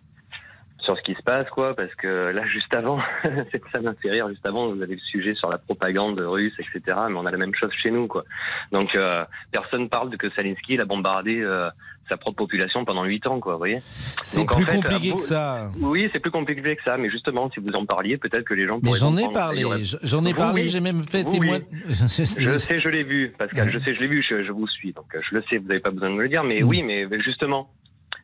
sur 0.87 0.97
ce 0.97 1.01
qui 1.03 1.13
se 1.15 1.21
passe, 1.21 1.49
quoi, 1.49 1.75
parce 1.75 1.93
que 1.95 2.31
là, 2.31 2.45
juste 2.47 2.73
avant, 2.73 2.97
c'est 3.51 3.61
ça 3.73 3.81
m'a 3.81 3.93
fait 3.95 4.09
rire, 4.09 4.29
juste 4.29 4.45
avant, 4.47 4.69
vous 4.73 4.81
avez 4.81 4.95
le 4.95 5.01
sujet 5.01 5.35
sur 5.35 5.49
la 5.49 5.57
propagande 5.57 6.17
russe, 6.17 6.53
etc., 6.59 6.97
mais 7.09 7.15
on 7.17 7.25
a 7.25 7.31
la 7.31 7.37
même 7.37 7.53
chose 7.53 7.71
chez 7.83 7.91
nous, 7.91 8.07
quoi. 8.07 8.23
Donc, 8.71 8.95
euh, 8.95 9.25
personne 9.51 9.89
parle 9.89 10.09
de 10.09 10.15
que 10.15 10.27
Zelensky, 10.37 10.75
il 10.75 10.81
a 10.81 10.85
bombardé 10.85 11.41
euh, 11.41 11.69
sa 12.09 12.15
propre 12.15 12.37
population 12.37 12.85
pendant 12.85 13.03
huit 13.03 13.27
ans, 13.27 13.41
quoi, 13.41 13.53
vous 13.53 13.57
voyez 13.59 13.81
C'est 14.21 14.39
en 14.39 14.45
plus 14.45 14.63
fait, 14.63 14.77
compliqué 14.77 15.09
vous- 15.11 15.17
que 15.17 15.21
ça. 15.23 15.69
Oui, 15.81 16.09
c'est 16.13 16.19
plus 16.21 16.31
compliqué 16.31 16.61
que 16.77 16.83
ça, 16.85 16.95
mais 16.97 17.09
justement, 17.09 17.51
si 17.53 17.59
vous 17.59 17.71
en 17.73 17.85
parliez, 17.85 18.15
peut-être 18.17 18.45
que 18.45 18.53
les 18.53 18.65
gens 18.65 18.79
Mais 18.81 18.93
j'en 18.93 19.17
ai 19.17 19.29
parlé, 19.29 19.63
j'en 20.03 20.23
ai 20.23 20.31
Vous, 20.31 20.37
parlé, 20.37 20.61
oui. 20.63 20.69
j'ai 20.69 20.79
même 20.79 21.03
fait 21.03 21.23
Vous, 21.23 21.31
témoin. 21.31 21.57
oui. 21.69 21.93
Je 21.93 22.57
sais, 22.57 22.79
je 22.79 22.87
l'ai 22.87 23.03
vu, 23.03 23.33
Pascal. 23.37 23.69
Je 23.73 23.79
sais, 23.79 23.93
je 23.93 23.99
l'ai 23.99 24.07
vu. 24.07 24.23
Je, 24.29 24.41
je 24.43 24.51
vous 24.53 24.67
suis, 24.67 24.93
donc 24.93 25.13
euh, 25.15 25.19
je 25.29 25.35
le 25.35 25.43
sais. 25.49 25.57
Vous 25.57 25.67
n'avez 25.67 25.81
pas 25.81 25.91
besoin 25.91 26.09
de 26.11 26.15
me 26.15 26.23
le 26.23 26.29
dire, 26.29 26.43
mais 26.45 26.61
Mm. 26.61 26.67
oui, 26.67 26.81
mais 26.83 27.05
justement, 27.25 27.69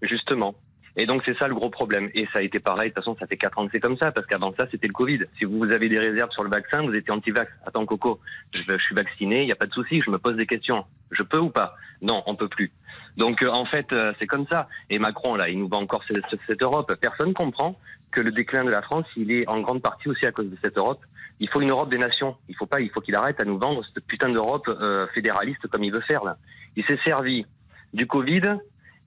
justement. 0.02 0.56
Et 0.96 1.06
donc 1.06 1.24
c'est 1.26 1.38
ça 1.38 1.48
le 1.48 1.56
gros 1.56 1.70
problème. 1.70 2.10
Et 2.14 2.28
ça 2.34 2.40
a 2.40 2.42
été 2.42 2.60
pareil. 2.60 2.90
De 2.90 2.94
toute 2.94 3.04
façon, 3.04 3.18
ça 3.20 3.26
fait 3.26 3.38
quatre 3.38 3.58
ans 3.58 3.66
que 3.66 3.72
c'est 3.74 3.80
comme 3.80 3.98
ça, 3.98 4.12
parce 4.12 4.28
qu'avant 4.28 4.54
ça, 4.58 4.68
c'était 4.72 4.88
le 4.88 4.94
Covid. 4.94 5.20
Si 5.38 5.46
vous 5.46 5.64
avez 5.64 5.90
des 5.90 6.00
réserves 6.00 6.32
sur 6.32 6.44
le 6.44 6.50
vaccin, 6.50 6.84
vous 6.84 6.94
étiez 6.94 7.12
anti-vax. 7.12 7.52
Attends, 7.66 7.86
Coco, 7.86 8.20
je, 8.54 8.78
suis 8.78 8.96
vacciné, 8.96 9.42
il 9.42 9.46
n'y 9.46 9.52
a 9.52 9.56
pas 9.56 9.66
de 9.66 9.74
souci. 9.74 10.02
Je 10.06 10.12
me 10.12 10.20
pose 10.20 10.36
des 10.36 10.46
questions. 10.46 10.86
Je 11.12 11.24
peux 11.24 11.40
ou 11.40 11.50
pas? 11.50 11.76
Non, 12.02 12.24
on 12.28 12.36
peut 12.36 12.48
plus. 12.48 12.72
Donc 13.18 13.44
euh, 13.44 13.50
en 13.50 13.66
fait, 13.66 13.92
euh, 13.94 14.14
c'est 14.20 14.28
comme 14.28 14.46
ça. 14.48 14.68
Et 14.90 15.00
Macron, 15.00 15.36
là, 15.36 15.50
il 15.50 15.58
nous 15.58 15.68
vend 15.68 15.82
encore 15.82 16.04
cette 16.48 16.62
Europe. 16.62 16.94
Personne 17.02 17.34
comprend 17.34 17.80
que 18.12 18.22
le 18.22 18.32
déclin 18.32 18.64
de 18.64 18.70
la 18.70 18.82
France, 18.82 19.06
il 19.18 19.32
est 19.32 19.48
en 19.50 19.62
grande 19.62 19.82
partie 19.82 20.10
aussi 20.10 20.26
à 20.26 20.32
cause 20.32 20.50
de 20.50 20.58
cette 20.64 20.78
Europe. 20.78 21.02
Il 21.40 21.50
faut 21.50 21.62
une 21.62 21.72
Europe 21.72 21.90
des 21.90 21.98
nations. 21.98 22.36
Il 22.48 22.56
faut 22.56 22.68
pas, 22.68 22.80
il 22.80 22.90
faut 22.92 23.02
qu'il 23.02 23.16
arrête 23.16 23.42
à 23.42 23.46
nous 23.46 23.58
vendre 23.58 23.84
cette 23.94 24.06
putain 24.06 24.30
d'Europe 24.30 24.68
euh, 24.68 25.08
fédéraliste 25.14 25.68
comme 25.68 25.84
il 25.84 25.92
veut 25.92 26.02
faire 26.02 26.24
là. 26.24 26.38
Il 26.76 26.86
s'est 26.86 27.00
servi 27.04 27.46
du 27.94 28.06
Covid 28.08 28.58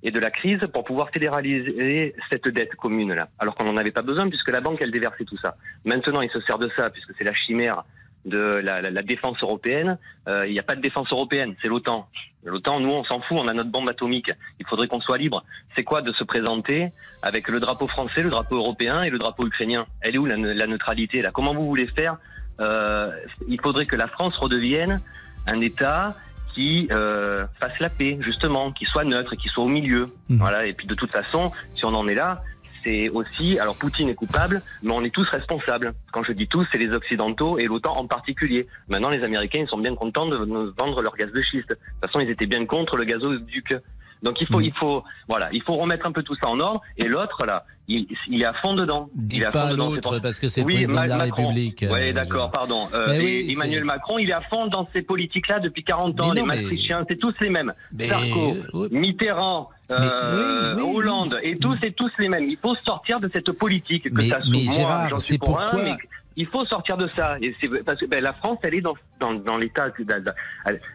et 0.02 0.10
de 0.10 0.20
la 0.20 0.30
crise 0.30 0.60
pour 0.72 0.84
pouvoir 0.84 1.10
fédéraliser 1.10 2.14
cette 2.30 2.48
dette 2.48 2.74
commune 2.76 3.12
là, 3.14 3.28
alors 3.38 3.54
qu'on 3.54 3.64
n'en 3.64 3.76
avait 3.76 3.90
pas 3.90 4.02
besoin 4.02 4.28
puisque 4.28 4.50
la 4.50 4.60
banque 4.60 4.78
elle 4.80 4.90
déversait 4.92 5.24
tout 5.24 5.38
ça. 5.38 5.56
Maintenant, 5.84 6.20
il 6.20 6.30
se 6.30 6.40
sert 6.42 6.58
de 6.58 6.70
ça 6.76 6.90
puisque 6.90 7.12
c'est 7.16 7.24
la 7.24 7.34
chimère 7.34 7.82
de 8.24 8.38
la, 8.38 8.80
la- 8.80 8.90
la 8.90 9.02
défense 9.02 9.40
européenne. 9.42 9.98
Euh, 10.28 10.46
il 10.46 10.52
n'y 10.52 10.58
a 10.58 10.62
pas 10.64 10.74
de 10.74 10.80
défense 10.80 11.08
européenne, 11.12 11.54
c'est 11.62 11.68
l'OTAN. 11.68 12.08
L'OTAN, 12.44 12.80
nous, 12.80 12.90
on 12.90 13.04
s'en 13.04 13.20
fout, 13.20 13.38
on 13.40 13.46
a 13.48 13.52
notre 13.54 13.70
bombe 13.70 13.88
atomique. 13.88 14.30
Il 14.60 14.66
faudrait 14.66 14.88
qu'on 14.88 15.00
soit 15.00 15.18
libre. 15.18 15.44
C'est 15.76 15.84
quoi 15.84 16.02
de 16.02 16.12
se 16.12 16.24
présenter 16.24 16.88
avec 17.22 17.48
le 17.48 17.60
drapeau 17.60 17.86
français, 17.86 18.22
le 18.22 18.30
drapeau 18.30 18.56
européen 18.56 19.02
et 19.02 19.10
le 19.10 19.18
drapeau 19.18 19.46
ukrainien? 19.46 19.86
Elle 20.00 20.16
est 20.16 20.18
où 20.18 20.26
la, 20.26 20.36
la 20.36 20.66
neutralité 20.66 21.22
là? 21.22 21.30
Comment 21.32 21.54
vous 21.54 21.66
voulez 21.66 21.86
faire? 21.96 22.16
Euh, 22.60 23.10
Il 23.48 23.60
faudrait 23.60 23.86
que 23.86 23.96
la 23.96 24.08
France 24.08 24.36
redevienne 24.38 25.00
un 25.46 25.60
État 25.60 26.16
qui 26.56 26.88
euh, 26.90 27.46
fasse 27.60 27.78
la 27.80 27.90
paix, 27.90 28.16
justement, 28.20 28.72
qui 28.72 28.86
soit 28.86 29.04
neutre, 29.04 29.36
qui 29.36 29.48
soit 29.48 29.62
au 29.62 29.68
milieu. 29.68 30.06
Voilà. 30.30 30.66
Et 30.66 30.72
puis 30.72 30.86
de 30.86 30.94
toute 30.94 31.12
façon, 31.12 31.52
si 31.76 31.84
on 31.84 31.94
en 31.94 32.08
est 32.08 32.14
là, 32.14 32.42
c'est 32.82 33.10
aussi, 33.10 33.58
alors 33.58 33.76
Poutine 33.76 34.08
est 34.08 34.14
coupable, 34.14 34.62
mais 34.82 34.92
on 34.92 35.04
est 35.04 35.14
tous 35.14 35.28
responsables. 35.28 35.92
Quand 36.12 36.22
je 36.24 36.32
dis 36.32 36.48
tous, 36.48 36.66
c'est 36.72 36.78
les 36.78 36.92
Occidentaux 36.92 37.58
et 37.58 37.64
l'OTAN 37.64 37.94
en 37.96 38.06
particulier. 38.06 38.66
Maintenant, 38.88 39.10
les 39.10 39.22
Américains, 39.22 39.60
ils 39.60 39.68
sont 39.68 39.78
bien 39.78 39.94
contents 39.94 40.26
de 40.26 40.38
nous 40.38 40.72
vendre 40.78 41.02
leur 41.02 41.14
gaz 41.14 41.30
de 41.30 41.42
schiste. 41.42 41.68
De 41.68 41.74
toute 41.74 42.06
façon, 42.06 42.20
ils 42.20 42.30
étaient 42.30 42.46
bien 42.46 42.64
contre 42.64 42.96
le 42.96 43.04
gazoduc. 43.04 43.76
Donc 44.22 44.40
il 44.40 44.46
faut, 44.46 44.62
il 44.62 44.72
faut, 44.72 45.04
voilà, 45.28 45.50
il 45.52 45.62
faut 45.62 45.74
remettre 45.74 46.06
un 46.06 46.12
peu 46.12 46.22
tout 46.22 46.36
ça 46.36 46.48
en 46.48 46.58
ordre. 46.58 46.80
Et 46.96 47.04
l'autre 47.04 47.44
là, 47.44 47.66
il, 47.88 48.06
il 48.28 48.42
est 48.42 48.46
à 48.46 48.52
fond 48.54 48.74
dedans. 48.74 49.08
il 49.30 49.42
est 49.42 49.46
à 49.46 49.50
pas 49.50 49.62
fond 49.62 49.66
à 49.68 49.70
dedans. 49.72 49.90
l'autre, 49.90 50.18
parce 50.18 50.38
que 50.40 50.48
c'est 50.48 50.62
le 50.62 50.66
Oui, 50.66 50.74
président 50.74 51.02
de 51.04 51.08
la 51.08 51.16
Macron. 51.18 51.48
République, 51.48 51.82
euh, 51.84 51.92
Oui, 51.92 52.12
d'accord, 52.12 52.50
pardon. 52.50 52.88
Euh, 52.94 53.18
oui, 53.18 53.48
Emmanuel 53.52 53.84
Macron, 53.84 54.18
il 54.18 54.28
est 54.30 54.32
à 54.34 54.40
fond 54.42 54.66
dans 54.66 54.88
ces 54.92 55.02
politiques-là 55.02 55.60
depuis 55.60 55.84
40 55.84 56.20
ans. 56.20 56.32
Les 56.32 56.40
non, 56.40 56.46
mais- 56.46 56.56
Maastrichtiens, 56.56 57.04
c'est 57.08 57.16
tous 57.18 57.34
les 57.40 57.50
mêmes. 57.50 57.72
Mais- 57.92 58.08
Sarko. 58.08 58.54
Mitterrand, 58.90 59.70
euh, 59.90 60.74
oui, 60.76 60.82
oui. 60.82 60.96
Hollande, 60.96 61.38
et 61.42 61.56
tous 61.58 61.76
et 61.82 61.92
tous 61.92 62.10
les 62.18 62.28
mêmes. 62.28 62.48
Il 62.50 62.58
faut 62.58 62.74
sortir 62.86 63.20
de 63.20 63.30
cette 63.32 63.52
politique 63.52 64.12
que 64.12 64.28
ça 64.28 64.40
mais 64.50 64.64
moi, 64.64 64.74
Gérard, 64.74 65.08
j'en 65.10 65.20
suis 65.20 65.38
pour 65.38 65.60
un, 65.60 65.70
pourquoi- 65.70 65.82
mais 65.84 65.96
il 66.36 66.46
faut 66.46 66.64
sortir 66.66 66.96
de 66.96 67.08
ça. 67.08 67.36
Et 67.40 67.54
c'est 67.60 67.68
parce 67.84 68.00
que 68.00 68.06
ben, 68.06 68.20
la 68.22 68.32
France, 68.32 68.58
elle 68.62 68.74
est 68.74 68.80
dans, 68.80 68.94
dans, 69.20 69.34
dans 69.34 69.56
l'état 69.56 69.86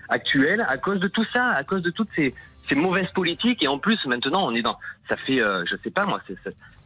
actuel 0.09 0.65
à 0.67 0.77
cause 0.77 0.99
de 0.99 1.07
tout 1.07 1.25
ça, 1.33 1.47
à 1.47 1.63
cause 1.63 1.81
de 1.81 1.89
toutes 1.91 2.09
ces, 2.15 2.33
ces 2.67 2.75
mauvaises 2.75 3.09
politiques. 3.13 3.63
Et 3.63 3.67
en 3.67 3.77
plus, 3.79 3.97
maintenant, 4.05 4.45
on 4.47 4.53
est 4.55 4.61
dans. 4.61 4.77
Ça 5.09 5.17
fait, 5.17 5.41
euh, 5.41 5.63
je 5.69 5.75
sais 5.83 5.89
pas 5.91 6.05
moi, 6.05 6.21
c'est 6.27 6.37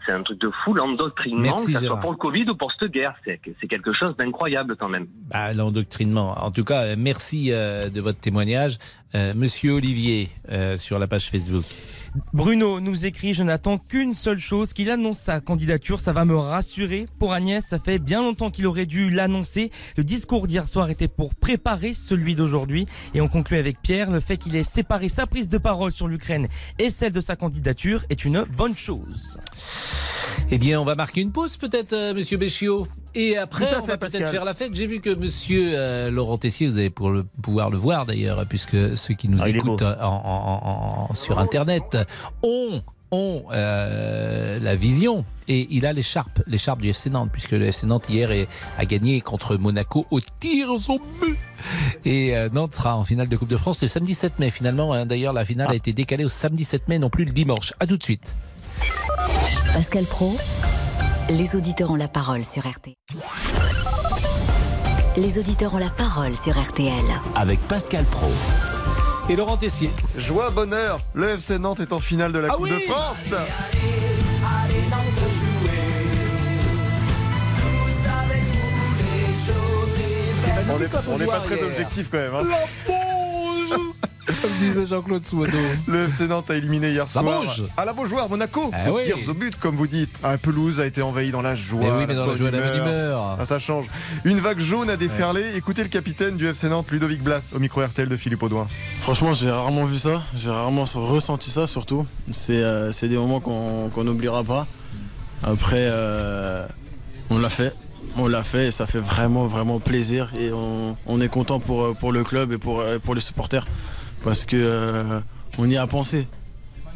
c'est- 0.06 0.12
un 0.12 0.24
truc 0.24 0.40
de 0.40 0.50
fou 0.64 0.74
l'endoctrinement, 0.74 1.54
que 1.66 1.72
ça 1.74 1.80
soit 1.82 2.00
pour 2.00 2.12
le 2.12 2.18
Covid 2.18 2.46
ou 2.50 2.56
pour 2.56 2.72
cette 2.80 2.92
guerre. 2.92 3.16
C'est 3.26 3.68
quelque 3.68 3.94
chose 3.94 4.16
d'incroyable 4.18 4.76
quand 4.78 4.90
même. 4.90 5.08
Bah, 5.30 5.54
l'endoctrinement. 5.54 6.36
En 6.44 6.52
tout 6.52 6.64
cas, 6.64 6.84
euh, 6.84 6.96
merci 6.98 7.52
euh, 7.52 7.90
de 7.90 8.02
votre 8.02 8.20
témoignage. 8.20 8.78
Euh, 9.16 9.34
Monsieur 9.36 9.74
Olivier, 9.74 10.30
euh, 10.52 10.78
sur 10.78 11.00
la 11.00 11.08
page 11.08 11.30
Facebook. 11.30 11.64
Bruno 12.34 12.80
nous 12.80 13.06
écrit 13.06 13.34
Je 13.34 13.44
n'attends 13.44 13.78
qu'une 13.78 14.14
seule 14.14 14.40
chose, 14.40 14.74
qu'il 14.74 14.90
annonce 14.90 15.20
sa 15.20 15.40
candidature. 15.40 16.00
Ça 16.00 16.14
va 16.14 16.26
me 16.26 16.36
rassurer. 16.36 17.06
Pour 17.20 17.34
Agnès, 17.34 17.66
ça 17.66 17.80
fait 17.80 18.00
bien 18.00 18.22
longtemps 18.22 18.52
qu'il 18.52 18.68
aurait 18.68 18.86
dû 18.86 19.10
l'annoncer. 19.10 19.72
Le 19.98 20.04
discours 20.04 20.48
d'hier 20.48 20.68
soir 20.68 20.90
était 20.90 21.08
pour 21.08 21.36
préparer 21.36 21.94
celui 21.94 22.36
d'aujourd'hui. 22.36 22.86
Et 23.14 23.22
on 23.22 23.28
conclut 23.28 23.58
avec 23.58 23.82
Pierre 23.82 24.12
le 24.12 24.20
fait 24.20 24.38
qu'il 24.38 24.56
ait 24.56 24.64
séparé 24.64 25.10
sa 25.10 25.28
prise 25.28 25.50
de 25.50 25.58
parole 25.58 25.92
sur 25.92 26.08
l'Ukraine 26.08 26.48
et 26.80 26.90
celle 26.90 27.12
de 27.12 27.22
sa 27.22 27.36
candidature 27.36 28.06
est 28.10 28.26
une 28.26 28.44
bonne 28.44 28.76
chose. 28.76 29.40
Eh 30.52 30.58
bien, 30.58 30.80
on 30.80 30.86
va 30.86 30.96
marquer 30.96 31.22
une 31.22 31.32
pause 31.32 31.58
peut-être, 31.58 31.94
euh, 31.94 32.14
Monsieur 32.14 32.38
Béchiot. 32.38 32.88
Et 33.16 33.38
après, 33.38 33.66
on 33.78 33.82
fait, 33.82 33.92
va 33.94 33.98
peut-être 33.98 34.28
faire 34.30 34.46
la 34.46 34.54
fête. 34.54 34.72
J'ai 34.76 34.88
vu 34.88 35.00
que 35.00 35.10
Monsieur 35.16 35.72
euh, 35.74 36.12
Laurent 36.12 36.38
Tessier, 36.38 36.68
vous 36.68 36.78
allez 36.78 36.90
pour 36.90 37.10
le, 37.10 37.24
pouvoir 37.42 37.70
le 37.70 37.78
voir 37.78 38.06
d'ailleurs, 38.06 38.46
puisque 38.48 38.98
ceux 38.98 39.14
qui 39.14 39.30
nous 39.30 39.40
Ah, 39.42 39.50
écoutent 39.50 39.80
beau. 39.84 39.86
en, 40.02 40.06
en- 40.06 41.08
en- 41.10 41.14
sur 41.14 41.40
Internet 41.40 41.98
ont 42.44 42.82
ont 43.12 43.44
euh, 43.52 44.60
la 44.60 44.76
vision 44.76 45.24
et 45.48 45.68
il 45.70 45.86
a 45.86 45.94
l'écharpe, 45.94 46.42
l'écharpe 46.48 46.82
du 46.82 46.90
FC 46.90 47.10
Nantes, 47.12 47.30
puisque 47.32 47.52
le 47.52 47.66
FC 47.68 47.86
Nantes 47.86 48.06
hier 48.10 48.32
est- 48.32 48.48
a 48.80 48.86
gagné 48.86 49.22
contre 49.22 49.56
Monaco 49.58 50.06
au 50.10 50.20
tir 50.20 50.70
au 50.72 51.00
but. 51.22 51.38
Et 52.04 52.36
euh, 52.36 52.50
Nantes 52.52 52.74
sera 52.74 52.98
en 52.98 53.06
finale 53.06 53.30
de 53.30 53.38
Coupe 53.38 53.48
de 53.48 53.56
France 53.58 53.82
le 53.82 53.88
samedi 53.88 54.16
7 54.16 54.40
mai. 54.40 54.50
Finalement, 54.52 54.92
hein, 54.92 55.06
d'ailleurs, 55.06 55.34
la 55.34 55.46
finale 55.46 55.68
a 55.70 55.76
été 55.76 55.94
décalée 55.94 56.26
au 56.26 56.30
samedi 56.30 56.66
7 56.66 56.88
mai, 56.90 56.98
non 57.00 57.10
plus 57.12 57.26
le 57.26 57.32
dimanche. 57.32 57.74
À 57.80 57.86
tout 57.86 57.96
de 57.96 58.04
suite. 58.04 58.36
Pascal 59.74 60.04
Pro, 60.06 60.36
les 61.30 61.56
auditeurs 61.56 61.92
ont 61.92 61.96
la 61.96 62.08
parole 62.08 62.44
sur 62.44 62.64
RT. 62.68 62.96
Les 65.18 65.38
auditeurs 65.40 65.74
ont 65.74 65.78
la 65.80 65.90
parole 65.90 66.36
sur 66.36 66.60
RTL. 66.62 66.94
Avec 67.36 67.60
Pascal 67.68 68.06
Pro. 68.06 68.28
Et 69.30 69.36
Laurent 69.36 69.58
Tessier. 69.58 69.90
Joie, 70.18 70.50
bonheur, 70.52 71.00
le 71.14 71.30
FC 71.32 71.58
Nantes 71.58 71.80
est 71.80 71.94
en 71.94 72.00
finale 72.00 72.32
de 72.32 72.40
la 72.40 72.50
Ah 72.52 72.56
Coupe 72.56 72.66
oui 72.66 72.72
de 72.72 72.92
France. 72.92 73.16
On 80.68 80.80
n'est 80.80 80.86
on 81.14 81.18
n'est 81.18 81.26
pas 81.26 81.40
très 81.42 81.62
objectif 81.64 82.10
quand 82.12 82.18
même. 82.18 82.34
hein. 82.36 82.44
Comme 84.42 84.52
disait 84.60 84.88
Jean-Claude 84.88 85.26
Souado. 85.26 85.58
Le 85.88 86.06
FC 86.06 86.28
Nantes 86.28 86.50
a 86.50 86.56
éliminé 86.56 86.90
hier 86.90 87.06
La 87.06 87.22
soir 87.22 87.24
Bauge. 87.44 87.64
à 87.78 87.86
la 87.86 87.94
Beaujoire, 87.94 88.28
Monaco. 88.28 88.72
Oui. 88.90 89.04
Tirs 89.06 89.30
au 89.30 89.34
but, 89.36 89.56
comme 89.60 89.76
vous 89.76 89.86
dites. 89.86 90.20
La 90.24 90.40
pelouse 90.40 90.80
a 90.80 90.88
été 90.88 91.04
envahie 91.04 91.30
dans 91.30 91.44
la 91.44 91.54
joie. 91.54 91.82
Mais 91.82 91.92
oui, 91.92 92.06
mais 92.08 92.16
dans 92.16 92.26
la 92.26 92.36
joie 92.36 92.50
la 92.50 92.60
bonne 92.60 92.76
humeur. 92.76 93.38
Ah, 93.40 93.46
ça 93.46 93.60
change. 93.60 93.86
Une 94.24 94.40
vague 94.40 94.60
jaune 94.60 94.90
a 94.90 94.98
déferlé. 94.98 95.52
Écoutez 95.56 95.84
le 95.84 95.90
capitaine 95.90 96.38
du 96.38 96.48
FC 96.48 96.70
Nantes, 96.70 96.90
Ludovic 96.90 97.22
Blas, 97.22 97.52
au 97.56 97.60
micro 97.60 97.84
RTL 97.86 98.10
de 98.10 98.18
Philippe 98.18 98.42
Audouin. 98.42 98.68
Franchement, 99.02 99.34
j'ai 99.34 99.52
rarement 99.52 99.86
vu 99.86 100.00
ça, 100.00 100.24
j'ai 100.36 100.50
rarement 100.50 100.86
ressenti 100.96 101.52
ça 101.52 101.68
surtout. 101.68 102.06
C'est 102.32 102.64
euh, 102.64 102.92
c'est 102.92 103.08
des 103.08 103.18
moments 103.18 103.40
qu'on 103.42 103.90
qu'on 103.90 104.04
n'oubliera 104.06 104.44
pas. 104.44 104.66
Après, 105.44 105.88
euh, 105.92 106.66
on 107.30 107.38
l'a 107.38 107.50
fait, 107.50 107.74
on 108.18 108.28
l'a 108.28 108.44
fait 108.44 108.68
et 108.68 108.72
ça 108.72 108.86
fait 108.88 109.00
vraiment, 109.00 109.46
vraiment 109.46 109.80
plaisir. 109.80 110.30
Et 110.40 110.52
on, 110.52 110.96
on 111.06 111.22
est 111.22 111.30
content 111.30 111.60
pour, 111.60 111.96
pour 111.96 112.12
le 112.12 112.24
club 112.24 112.52
et 112.52 112.58
pour, 112.58 112.84
pour 113.04 113.16
les 113.16 113.22
supporters 113.22 113.66
parce 114.26 114.46
que 114.46 114.58
euh, 114.58 115.20
on 115.58 115.70
y 115.70 115.78
a 115.78 115.88
pensé. 115.88 116.28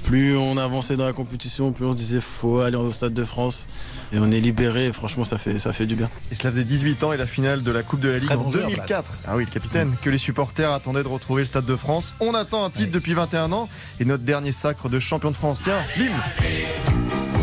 Plus 0.04 0.36
on 0.38 0.58
avançait 0.58 0.96
dans 0.96 1.06
la 1.06 1.14
compétition, 1.14 1.72
plus 1.74 1.86
on 1.86 1.92
se 1.92 1.98
disait 1.98 2.22
faut 2.22 2.62
aller 2.62 2.78
au 2.78 2.92
Stade 2.92 3.14
de 3.14 3.24
France. 3.24 3.68
Et 4.12 4.18
on 4.18 4.32
est 4.32 4.40
libéré 4.40 4.88
et 4.88 4.94
franchement 4.94 5.24
ça 5.26 5.38
fait, 5.38 5.60
ça 5.60 5.72
fait 5.74 5.86
du 5.86 5.96
bien. 5.96 6.10
Et 6.32 6.36
cela 6.36 6.50
faisait 6.52 6.64
18 6.64 7.04
ans 7.04 7.14
et 7.14 7.18
la 7.18 7.28
finale 7.28 7.62
de 7.62 7.70
la 7.72 7.84
Coupe 7.84 8.00
de 8.00 8.10
la 8.10 8.18
Ligue 8.18 8.28
Très 8.28 8.36
en 8.36 8.44
bon 8.44 8.52
joueur, 8.52 8.64
2004. 8.66 8.88
Blas. 8.88 9.24
Ah 9.28 9.36
oui, 9.36 9.46
le 9.46 9.52
capitaine, 9.52 9.94
que 10.02 10.10
les 10.10 10.18
supporters 10.18 10.72
attendaient 10.72 11.04
de 11.04 11.08
retrouver 11.08 11.44
le 11.44 11.48
Stade 11.48 11.66
de 11.66 11.76
France. 11.76 12.14
On 12.22 12.34
attend 12.34 12.64
un 12.64 12.70
titre 12.70 12.92
depuis 12.92 13.14
21 13.14 13.52
ans 13.52 13.70
et 14.00 14.06
notre 14.06 14.24
dernier 14.24 14.54
sacre 14.54 14.90
de 14.90 15.00
champion 15.00 15.32
de 15.32 15.36
France. 15.36 15.62
Tiens, 15.64 15.84
l'hymne. 15.98 16.14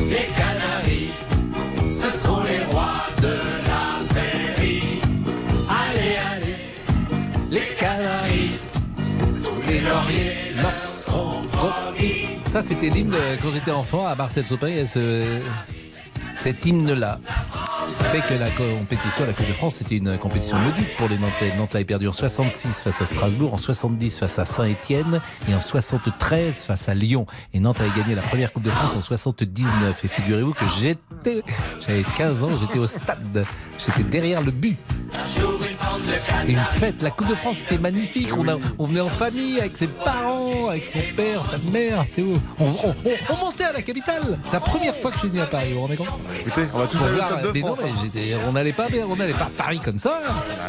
Les 0.09 0.27
Canaries, 0.37 1.11
ce 1.93 2.11
sont 2.11 2.36
Ça, 12.57 12.63
c'était 12.63 12.89
l'hymne 12.89 13.11
de- 13.11 13.43
quand 13.43 13.51
j'étais 13.53 13.71
enfant 13.71 14.07
à 14.07 14.15
Marcel 14.15 14.47
Sopin. 14.47 14.87
ce- 14.87 15.43
Cet 16.37 16.65
hymne-là. 16.65 17.19
C'est 18.11 18.21
que 18.25 18.35
la 18.35 18.51
compétition, 18.51 19.25
la 19.27 19.33
Coupe 19.33 19.49
de 19.49 19.53
France, 19.53 19.77
c'était 19.77 19.97
une 19.97 20.17
compétition 20.19 20.57
maudite 20.59 20.97
pour 20.97 21.09
les 21.09 21.19
Nantais. 21.19 21.53
Nantes 21.57 21.73
l'avait 21.75 21.85
perdu 21.85 22.07
en 22.09 22.13
66 22.13 22.83
face 22.85 23.03
à 23.03 23.07
Strasbourg, 23.07 23.53
en 23.53 23.59
70 23.59 24.19
face 24.21 24.39
à 24.39 24.45
Saint-Étienne 24.45 25.21
et 25.51 25.55
en 25.55 25.61
73 25.61 26.65
face 26.65 26.89
à 26.89 26.95
Lyon. 26.95 27.27
Et 27.53 27.61
Nantes 27.61 27.81
avait 27.81 27.91
gagné 28.01 28.15
la 28.15 28.23
première 28.23 28.53
Coupe 28.53 28.63
de 28.63 28.71
France 28.71 28.95
en 28.97 29.01
79. 29.01 30.05
Et 30.05 30.09
figurez-vous 30.09 30.53
que 30.55 30.65
j'étais, 30.79 31.43
j'avais 31.87 32.05
15 32.17 32.43
ans, 32.45 32.51
j'étais 32.61 32.79
au 32.79 32.87
stade. 32.87 33.45
J'étais 33.85 34.05
derrière 34.09 34.41
le 34.41 34.51
but. 34.53 34.79
C'était 36.39 36.53
une 36.53 36.59
fête. 36.65 37.03
La 37.03 37.11
Coupe 37.11 37.29
de 37.29 37.35
France, 37.35 37.57
c'était 37.59 37.79
magnifique. 37.79 38.29
On, 38.37 38.47
a- 38.49 38.57
on 38.79 38.87
venait 38.87 39.01
en 39.01 39.09
famille 39.09 39.59
avec 39.59 39.77
ses 39.77 39.87
parents, 39.89 40.69
avec 40.69 40.87
son 40.87 40.99
père, 41.17 41.45
sa 41.45 41.59
mère. 41.59 42.05
Théo. 42.15 42.35
On, 42.61 42.65
on- 42.67 42.95
on- 43.05 43.35
on 43.35 43.37
montait 43.45 43.65
à 43.65 43.73
la 43.73 43.83
capitale. 43.83 44.39
C'est 44.45 44.53
la 44.55 44.61
première 44.61 44.95
fois 44.97 45.11
que 45.11 45.17
je 45.17 45.21
suis 45.21 45.29
venu 45.29 45.41
à 45.41 45.47
Paris. 45.47 45.69
Vous 45.71 45.75
vous 45.77 45.81
rendez 45.83 45.97
compte? 45.97 46.09
Écoutez, 46.41 46.67
on 46.73 46.79
va 46.79 46.87
tous 46.87 46.99
aller 47.03 47.15
au 47.15 47.23
Stade 47.23 47.53
de 47.53 47.59
France. 47.59 47.76
Mais 47.83 47.91
j'étais- 48.03 48.37
on 48.47 48.53
n'allait 48.53 48.73
pas, 48.73 48.87
on 49.09 49.17
n'allait 49.17 49.33
pas 49.33 49.45
à 49.47 49.51
Paris 49.51 49.81
comme 49.81 49.99
ça. 49.99 50.21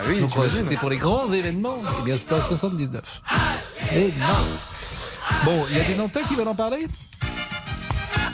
oui, 0.07 0.19
Donc 0.19 0.35
euh, 0.37 0.49
c'était 0.53 0.75
pour 0.77 0.89
les 0.89 0.97
grands 0.97 1.31
événements. 1.31 1.77
Et 1.99 2.03
bien 2.03 2.17
c'était 2.17 2.35
en 2.35 2.41
79. 2.41 3.21
Et 3.95 4.11
Nantes. 4.17 4.67
Bon, 5.45 5.65
il 5.69 5.77
y 5.77 5.79
a 5.79 5.83
des 5.83 5.95
Nantais 5.95 6.21
qui 6.23 6.35
veulent 6.35 6.47
en 6.47 6.55
parler? 6.55 6.87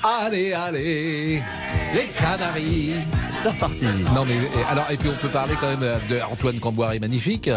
Allez, 0.03 0.51
allez, 0.51 1.41
les 1.93 2.07
Canaries. 2.19 2.93
C'est 3.41 3.49
reparti. 3.49 3.85
Non 4.13 4.25
mais 4.25 4.35
et, 4.35 4.63
alors 4.69 4.91
et 4.91 4.97
puis 4.97 5.09
on 5.09 5.15
peut 5.15 5.29
parler 5.29 5.53
quand 5.59 5.67
même 5.69 5.83
euh, 5.83 5.97
de 6.09 6.19
Antoine 6.29 6.59
Camboire 6.59 6.91
est 6.93 6.99
magnifique. 6.99 7.49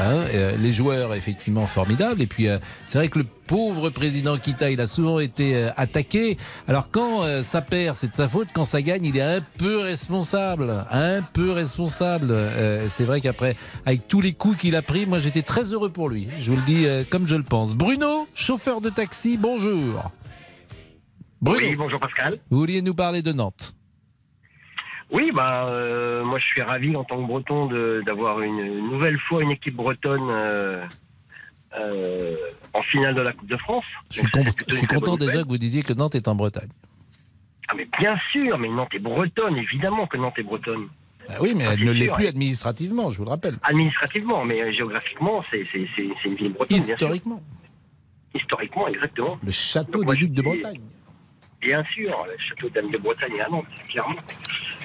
Hein, 0.00 0.24
euh, 0.32 0.56
les 0.56 0.72
joueurs 0.72 1.12
effectivement 1.14 1.66
formidables 1.66 2.22
et 2.22 2.28
puis 2.28 2.46
euh, 2.46 2.58
c'est 2.86 2.98
vrai 2.98 3.08
que 3.08 3.18
le 3.18 3.24
pauvre 3.48 3.90
président 3.90 4.38
Kita 4.38 4.70
il 4.70 4.80
a 4.80 4.86
souvent 4.86 5.18
été 5.18 5.56
euh, 5.56 5.70
attaqué. 5.76 6.36
Alors 6.68 6.88
quand 6.92 7.24
euh, 7.24 7.42
ça 7.42 7.62
perd 7.62 7.96
c'est 7.96 8.12
de 8.12 8.16
sa 8.16 8.28
faute, 8.28 8.48
quand 8.52 8.64
ça 8.64 8.80
gagne 8.80 9.04
il 9.04 9.16
est 9.16 9.22
un 9.22 9.40
peu 9.58 9.78
responsable, 9.78 10.84
un 10.92 11.22
peu 11.22 11.50
responsable. 11.50 12.28
Euh, 12.30 12.86
c'est 12.88 13.04
vrai 13.04 13.20
qu'après 13.20 13.56
avec 13.86 14.06
tous 14.06 14.20
les 14.20 14.34
coups 14.34 14.56
qu'il 14.56 14.76
a 14.76 14.82
pris, 14.82 15.04
moi 15.04 15.18
j'étais 15.18 15.42
très 15.42 15.64
heureux 15.72 15.90
pour 15.90 16.08
lui. 16.08 16.28
Je 16.38 16.52
vous 16.52 16.56
le 16.58 16.64
dis 16.64 16.86
euh, 16.86 17.02
comme 17.08 17.26
je 17.26 17.34
le 17.34 17.42
pense. 17.44 17.74
Bruno, 17.74 18.28
chauffeur 18.36 18.80
de 18.80 18.90
taxi, 18.90 19.36
bonjour. 19.36 20.12
Bruno, 21.40 21.66
Oui, 21.68 21.76
bonjour 21.76 22.00
Pascal. 22.00 22.38
vous 22.50 22.58
vouliez 22.58 22.82
nous 22.82 22.94
parler 22.94 23.22
de 23.22 23.32
Nantes. 23.32 23.74
Oui, 25.10 25.30
bah, 25.32 25.68
euh, 25.70 26.22
moi 26.24 26.38
je 26.38 26.44
suis 26.46 26.60
ravi 26.62 26.94
en 26.94 27.04
tant 27.04 27.16
que 27.22 27.26
breton 27.26 27.66
d'avoir 28.02 28.40
une, 28.40 28.58
une 28.58 28.90
nouvelle 28.90 29.18
fois 29.20 29.42
une 29.42 29.52
équipe 29.52 29.74
bretonne 29.76 30.28
euh, 30.28 30.84
euh, 31.78 32.36
en 32.74 32.82
finale 32.82 33.14
de 33.14 33.22
la 33.22 33.32
Coupe 33.32 33.48
de 33.48 33.56
France. 33.56 33.84
Je 34.10 34.18
suis, 34.20 34.30
con- 34.30 34.44
je 34.68 34.76
suis 34.76 34.86
content 34.86 35.16
déjà 35.16 35.42
que 35.44 35.48
vous 35.48 35.56
disiez 35.58 35.82
que 35.82 35.92
Nantes 35.94 36.14
est 36.14 36.28
en 36.28 36.34
Bretagne. 36.34 36.68
Ah, 37.68 37.74
mais 37.76 37.88
bien 37.98 38.16
sûr, 38.32 38.58
mais 38.58 38.68
Nantes 38.68 38.92
est 38.94 38.98
bretonne, 38.98 39.56
évidemment 39.56 40.06
que 40.06 40.16
Nantes 40.18 40.38
est 40.38 40.42
bretonne. 40.42 40.88
Bah 41.28 41.34
oui, 41.40 41.52
mais 41.54 41.66
Ah, 41.66 41.74
elle 41.74 41.84
ne 41.84 41.92
l'est 41.92 42.08
plus 42.12 42.26
administrativement, 42.26 43.10
je 43.10 43.18
vous 43.18 43.24
le 43.24 43.30
rappelle. 43.30 43.58
Administrativement, 43.62 44.44
mais 44.44 44.72
géographiquement, 44.74 45.42
c'est 45.50 45.60
une 45.74 46.34
ville 46.34 46.52
bretonne. 46.52 46.76
bien 46.76 46.84
sûr. 46.84 46.94
Historiquement. 46.94 47.42
Historiquement, 48.34 48.88
exactement. 48.88 49.38
Le 49.42 49.52
château 49.52 50.02
Donc, 50.04 50.10
des 50.14 50.16
Ducs 50.20 50.32
de 50.32 50.42
Bretagne. 50.42 50.80
Bien 51.60 51.82
sûr, 51.92 52.26
le 52.26 52.36
château 52.38 52.68
d'Anne 52.70 52.90
de 52.90 52.98
Bretagne 52.98 53.40
à 53.40 53.48
Nantes, 53.48 53.66
clairement. 53.88 54.14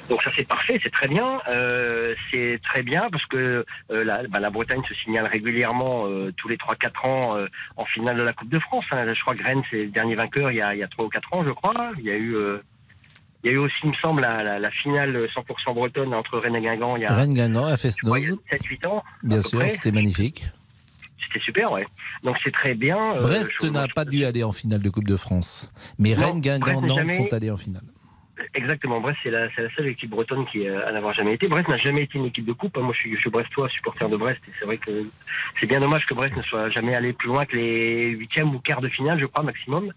Donc 0.09 0.21
ça 0.23 0.31
c'est 0.35 0.45
parfait, 0.47 0.79
c'est 0.83 0.91
très 0.91 1.07
bien. 1.07 1.39
Euh, 1.47 2.13
c'est 2.31 2.59
très 2.63 2.81
bien 2.83 3.01
parce 3.11 3.25
que 3.27 3.63
euh, 3.91 4.03
la, 4.03 4.23
bah, 4.27 4.39
la 4.39 4.49
Bretagne 4.49 4.81
se 4.89 4.93
signale 4.95 5.27
régulièrement 5.27 6.07
euh, 6.07 6.33
tous 6.35 6.49
les 6.49 6.57
3-4 6.57 7.07
ans 7.07 7.37
en 7.77 7.85
finale 7.85 8.17
de 8.17 8.23
la 8.23 8.33
Coupe 8.33 8.49
de 8.49 8.59
France. 8.59 8.83
hein. 8.91 9.05
Je 9.13 9.21
crois 9.21 9.35
que 9.35 9.43
Rennes 9.43 9.61
c'est 9.71 9.83
le 9.83 9.91
dernier 9.91 10.15
vainqueur 10.15 10.51
il 10.51 10.57
y 10.57 10.61
a, 10.61 10.73
il 10.73 10.79
y 10.79 10.83
a 10.83 10.87
3 10.87 11.05
ou 11.05 11.09
4 11.09 11.33
ans, 11.33 11.43
je 11.45 11.51
crois. 11.51 11.91
Il 11.99 12.03
y 12.05 12.11
a 12.11 12.17
eu, 12.17 12.35
il 13.43 13.51
y 13.51 13.53
a 13.53 13.53
eu 13.53 13.57
aussi, 13.59 13.75
il 13.83 13.91
me 13.91 13.95
semble, 13.95 14.21
la, 14.21 14.43
la, 14.43 14.59
la 14.59 14.71
finale 14.71 15.27
100% 15.27 15.73
bretonne 15.73 16.13
entre 16.13 16.37
Rennes 16.39 16.55
et 16.57 16.61
Guingamp 16.61 16.95
il 16.97 17.03
y 17.03 17.05
a 17.05 17.13
Rennes 17.13 17.33
Guingamp 17.33 17.67
à 17.67 17.77
Fesnoz, 17.77 18.37
7-8 18.51 18.87
ans. 18.87 19.03
bien 19.23 19.41
sûr, 19.41 19.61
c'était 19.69 19.91
magnifique. 19.91 20.43
C'était 21.27 21.43
super, 21.43 21.71
ouais. 21.71 21.87
Donc 22.23 22.37
c'est 22.43 22.51
très 22.51 22.73
bien. 22.73 23.15
Euh, 23.15 23.21
Brest 23.21 23.63
n'a 23.63 23.87
pas 23.87 24.05
dû 24.05 24.25
aller 24.25 24.43
en 24.43 24.51
finale 24.51 24.81
de 24.81 24.89
Coupe 24.89 25.07
de 25.07 25.17
France, 25.17 25.71
mais 25.97 26.13
Non, 26.13 26.25
Rennes, 26.27 26.41
Guingamp, 26.41 26.81
Nantes 26.81 27.11
sont 27.11 27.33
allés 27.33 27.51
en 27.51 27.57
finale. 27.57 27.83
Exactement, 28.55 28.99
Brest 28.99 29.17
c'est 29.21 29.29
la, 29.29 29.47
c'est 29.55 29.61
la 29.61 29.69
seule 29.75 29.87
équipe 29.87 30.09
bretonne 30.09 30.45
qui 30.47 30.67
euh, 30.67 30.87
à 30.87 30.91
n'avoir 30.91 31.13
jamais 31.13 31.33
été. 31.35 31.47
Brest 31.47 31.67
n'a 31.67 31.77
jamais 31.77 32.01
été 32.01 32.17
une 32.17 32.25
équipe 32.25 32.45
de 32.45 32.53
coupe. 32.53 32.75
hein. 32.77 32.81
Moi 32.81 32.93
je 32.93 32.99
suis, 32.99 33.15
je 33.15 33.19
suis 33.21 33.29
brestois, 33.29 33.69
supporter 33.69 34.09
de 34.09 34.17
Brest, 34.17 34.39
et 34.47 34.51
c'est 34.57 34.65
vrai 34.65 34.77
que 34.77 34.91
c'est 35.59 35.67
bien 35.67 35.79
dommage 35.79 36.05
que 36.07 36.15
Brest 36.15 36.35
ne 36.35 36.41
soit 36.41 36.69
jamais 36.71 36.95
allé 36.95 37.13
plus 37.13 37.27
loin 37.27 37.45
que 37.45 37.55
les 37.55 38.07
huitièmes 38.09 38.53
ou 38.55 38.59
quarts 38.59 38.81
de 38.81 38.87
finale, 38.87 39.19
je 39.19 39.27
crois 39.27 39.43
maximum. 39.43 39.93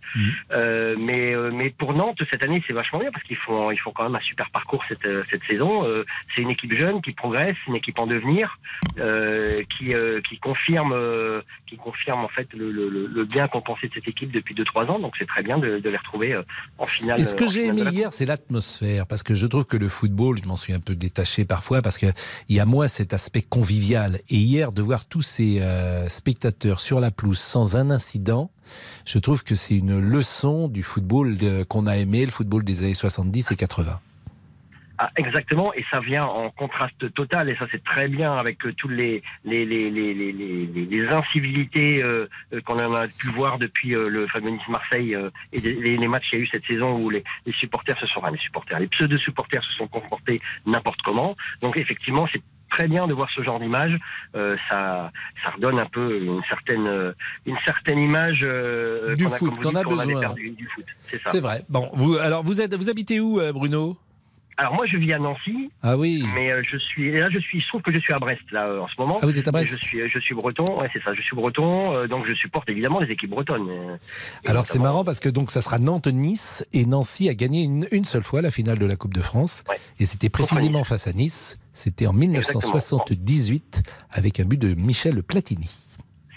Euh, 0.53 0.97
mais 0.99 1.35
euh, 1.35 1.51
mais 1.53 1.71
pour 1.71 1.95
Nantes 1.95 2.21
cette 2.31 2.45
année 2.45 2.63
c'est 2.67 2.75
vachement 2.75 2.99
bien 2.99 3.11
parce 3.11 3.25
qu'ils 3.25 3.37
font 3.39 3.71
ils 3.71 3.79
font 3.79 3.91
quand 3.93 4.05
même 4.05 4.15
un 4.17 4.21
super 4.21 4.51
parcours 4.51 4.85
cette 4.87 5.07
euh, 5.07 5.23
cette 5.31 5.43
saison. 5.45 5.87
Euh, 5.87 6.05
c'est 6.35 6.43
une 6.43 6.51
équipe 6.51 6.79
jeune 6.79 7.01
qui 7.01 7.13
progresse, 7.13 7.57
une 7.67 7.77
équipe 7.77 7.99
en 7.99 8.07
devenir, 8.07 8.59
euh, 8.99 9.63
qui 9.79 9.95
euh, 9.95 10.21
qui 10.29 10.39
confirme 10.39 10.93
euh, 10.93 11.41
qui 11.67 11.77
confirme 11.77 12.21
en 12.25 12.29
fait 12.29 12.49
le, 12.55 12.71
le, 12.71 12.89
le- 13.07 13.25
bien 13.25 13.49
qu'on 13.49 13.61
pensait 13.63 13.89
de 13.89 13.95
cette 13.95 14.09
équipe 14.09 14.31
depuis 14.31 14.55
2-3 14.55 14.87
ans. 14.87 14.99
Donc 14.99 15.15
c'est 15.19 15.27
très 15.27 15.43
bien 15.43 15.59
de, 15.59 15.79
de 15.79 15.89
les 15.91 15.97
retrouver 15.97 16.35
euh, 16.35 16.43
en 16.79 16.87
finale. 16.87 17.19
Et 17.21 17.25
ce 17.25 17.35
que 17.35 17.49
j'ai 17.49 17.67
aimé 17.67 17.83
hier, 17.93 18.13
c'est 18.13 18.26
l'atmosphère, 18.27 19.07
parce 19.07 19.23
que 19.23 19.35
je 19.35 19.47
trouve 19.47 19.65
que 19.65 19.77
le 19.77 19.89
football, 19.89 20.39
je 20.43 20.49
m'en 20.49 20.57
suis 20.57 20.73
un 20.73 20.81
peu 20.81 20.95
détaché 20.95 21.45
parfois, 21.45 21.81
parce 21.81 21.97
que 21.99 22.07
il 22.49 22.57
y 22.57 22.61
a 22.61 22.67
moins 22.67 22.89
cet 22.89 23.13
aspect 23.13 23.43
convivial. 23.43 24.21
Et 24.29 24.37
hier, 24.37 24.73
de 24.73 24.83
voir 24.83 25.07
tous 25.07 25.23
ces 25.23 25.61
euh, 25.61 26.09
spectateurs 26.11 26.81
sur 26.81 27.01
la 27.01 27.11
pelouse 27.11 27.39
sans 27.39 27.77
un 27.77 27.91
incident, 27.91 28.51
je 29.05 29.19
trouve 29.19 29.45
que 29.45 29.55
c'est 29.55 29.77
une 29.77 29.99
leçon 29.99 30.69
du 30.69 30.83
football 30.83 31.39
qu'on 31.69 31.87
a 31.87 31.97
aimé, 31.97 32.27
le 32.27 32.33
football 32.33 32.65
des 32.65 32.83
années 32.83 32.95
70 32.95 33.53
et 33.53 33.57
80. 33.57 34.01
Ah, 34.99 35.11
exactement, 35.17 35.75
et 35.75 35.85
ça 35.93 36.01
vient 36.01 36.23
en 36.25 36.49
contraste 36.51 37.13
total, 37.13 37.51
et 37.51 37.57
ça 37.57 37.67
c'est 37.71 37.85
très 37.85 38.09
bien 38.09 38.33
avec 38.35 38.65
euh, 38.65 38.73
toutes 38.79 38.93
les 38.93 39.23
les 39.45 39.67
les 39.67 39.91
les 39.91 40.15
les, 40.15 40.33
les, 40.67 41.09
incivilités 41.09 42.03
euh, 42.03 42.27
euh, 42.55 42.63
qu'on 42.63 42.79
a 42.79 43.07
pu 43.09 43.29
voir 43.29 43.59
depuis 43.59 43.95
euh, 43.95 44.09
le 44.09 44.27
fameux 44.29 44.51
Nice 44.51 44.69
Marseille 44.69 45.15
euh, 45.15 45.29
et 45.53 45.59
les, 45.59 45.99
les 45.99 46.09
matchs 46.09 46.31
qu'il 46.31 46.39
y 46.39 46.43
a 46.43 46.45
eu 46.45 46.49
cette 46.49 46.65
saison 46.65 46.97
où 46.97 47.11
les, 47.11 47.23
les 47.45 47.53
supporters 47.53 47.99
se 48.01 48.07
sont 48.07 48.21
enfin, 48.21 48.31
les 48.31 48.39
supporters, 48.39 48.79
les 48.79 48.87
pseudo 48.87 49.19
supporters 49.19 49.63
se 49.63 49.73
sont 49.75 49.87
comportés 49.87 50.41
n'importe 50.65 51.03
comment. 51.03 51.37
Donc 51.61 51.77
effectivement 51.77 52.27
c'est 52.33 52.41
très 52.71 52.89
bien 52.89 53.07
de 53.07 53.13
voir 53.13 53.29
ce 53.37 53.43
genre 53.43 53.61
d'image. 53.61 53.99
Euh, 54.35 54.57
ça 54.71 55.13
ça 55.45 55.51
redonne 55.51 55.79
un 55.79 55.87
peu 55.87 56.19
une 56.23 56.41
certaine 56.49 57.15
une 57.45 57.59
certaine 57.67 57.99
image 57.99 58.41
euh, 58.45 59.15
Du 59.15 59.27
a, 59.27 59.29
foot, 59.29 59.53
a 59.63 59.69
avait 59.69 59.85
besoin. 59.85 60.21
perdu, 60.21 60.51
du 60.53 60.67
foot. 60.69 60.87
C'est 61.03 61.19
ça. 61.23 61.31
C'est 61.33 61.41
vrai. 61.41 61.61
Bon, 61.69 61.91
vous, 61.93 62.17
alors 62.17 62.43
vous 62.43 62.63
êtes, 62.63 62.75
vous 62.75 62.89
habitez 62.89 63.21
où, 63.21 63.41
Bruno? 63.53 63.99
Alors 64.59 64.75
moi 64.75 64.87
je 64.91 64.97
vis 64.97 65.13
à 65.13 65.19
Nancy. 65.19 65.71
Ah 65.83 65.99
oui. 65.99 66.25
Mais 66.35 66.51
euh, 66.51 66.63
je 66.71 66.79
suis 66.79 67.13
là 67.13 67.29
je 67.31 67.39
suis, 67.39 67.61
je 67.61 67.69
trouve 67.69 67.83
que 67.83 67.93
je 67.93 68.01
suis 68.01 68.13
à 68.15 68.19
Brest 68.19 68.41
là 68.53 68.67
euh, 68.67 68.81
en 68.81 68.89
ce 68.89 68.95
moment. 68.99 69.19
Ah, 69.21 69.27
vous 69.27 69.39
êtes 69.39 69.47
à 69.47 69.53
Brest 69.53 69.71
Je 69.71 69.77
suis, 69.77 69.99
je 70.09 70.19
suis 70.19 70.35
breton, 70.35 70.65
ouais 70.81 70.89
c'est 70.93 71.03
ça, 71.03 71.13
je 71.15 71.21
suis 71.21 71.37
breton, 71.37 71.95
euh, 71.95 72.07
donc 72.07 72.27
je 72.27 72.35
supporte 72.35 72.69
évidemment 72.71 72.99
les 73.01 73.11
équipes 73.13 73.31
bretonnes. 73.31 73.69
et 74.45 74.49
Alors 74.49 74.67
c'est 74.67 74.79
marrant 74.79 75.05
parce 75.05 75.21
que 75.21 75.29
donc 75.29 75.51
ça 75.51 75.61
sera 75.61 75.79
Nantes-Nice 75.79 76.65
et 76.73 76.87
Nancy 76.87 77.29
a 77.29 77.35
gagné 77.35 77.65
une, 77.65 77.87
une 77.93 78.05
seule 78.05 78.23
fois 78.23 78.41
la 78.41 78.51
finale 78.51 78.79
de 78.79 78.87
la 78.87 78.97
Coupe 78.97 79.15
de 79.15 79.23
France 79.23 79.63
et 79.99 80.07
c'était 80.07 80.31
précisément 80.31 80.85
face 80.85 81.07
à 81.07 81.13
Nice. 81.13 81.59
C'était 81.75 82.07
en 82.07 82.15
1978 82.15 83.83
avec 84.11 84.41
un 84.41 84.45
but 84.47 84.59
de 84.59 84.73
Michel 84.73 85.23
Platini. 85.23 85.69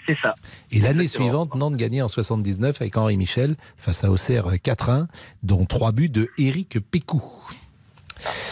C'est 0.06 0.18
ça. 0.20 0.34
Et 0.70 0.80
l'année 0.80 1.08
suivante, 1.08 1.54
Nantes 1.54 1.76
gagnait 1.76 2.02
en 2.02 2.08
79 2.08 2.80
avec 2.80 2.96
Henri 2.96 3.16
Michel 3.16 3.56
face 3.76 4.04
à 4.04 4.10
Auxerre 4.10 4.52
4-1, 4.52 5.06
dont 5.42 5.64
trois 5.64 5.92
buts 5.92 6.08
de 6.08 6.28
Éric 6.36 6.80
Pécou. 6.80 7.22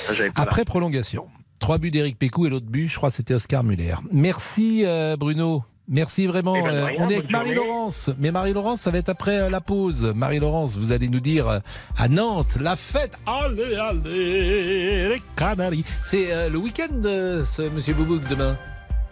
Pas 0.06 0.42
Après 0.42 0.64
prolongation. 0.64 1.26
Trois 1.58 1.78
buts 1.78 1.90
d'Éric 1.90 2.18
Pécou 2.18 2.46
et 2.46 2.50
l'autre 2.50 2.66
but, 2.66 2.88
je 2.88 2.96
crois, 2.96 3.10
c'était 3.10 3.34
Oscar 3.34 3.64
Muller. 3.64 3.94
Merci 4.12 4.82
euh, 4.84 5.16
Bruno. 5.16 5.64
Merci 5.88 6.26
vraiment. 6.26 6.54
Eh 6.56 6.62
ben, 6.62 6.68
Euh, 6.68 6.84
rien, 6.84 6.96
on 7.00 7.08
est 7.08 7.16
avec. 7.16 7.30
Marie-Laurence. 7.30 8.10
Mais 8.18 8.30
Marie-Laurence, 8.30 8.82
ça 8.82 8.90
va 8.90 8.98
être 8.98 9.08
après 9.08 9.38
euh, 9.38 9.50
la 9.50 9.60
pause. 9.60 10.12
Marie-Laurence, 10.14 10.76
vous 10.76 10.92
allez 10.92 11.08
nous 11.08 11.20
dire 11.20 11.48
euh, 11.48 11.58
à 11.96 12.08
Nantes, 12.08 12.58
la 12.60 12.76
fête. 12.76 13.14
Allez, 13.26 13.74
allez, 13.74 15.08
les 15.08 15.16
Canaries. 15.34 15.84
C'est 16.04 16.50
le 16.50 16.58
week-end, 16.58 17.02
ce 17.02 17.68
monsieur 17.70 17.94
Boubouk, 17.94 18.28
demain 18.28 18.56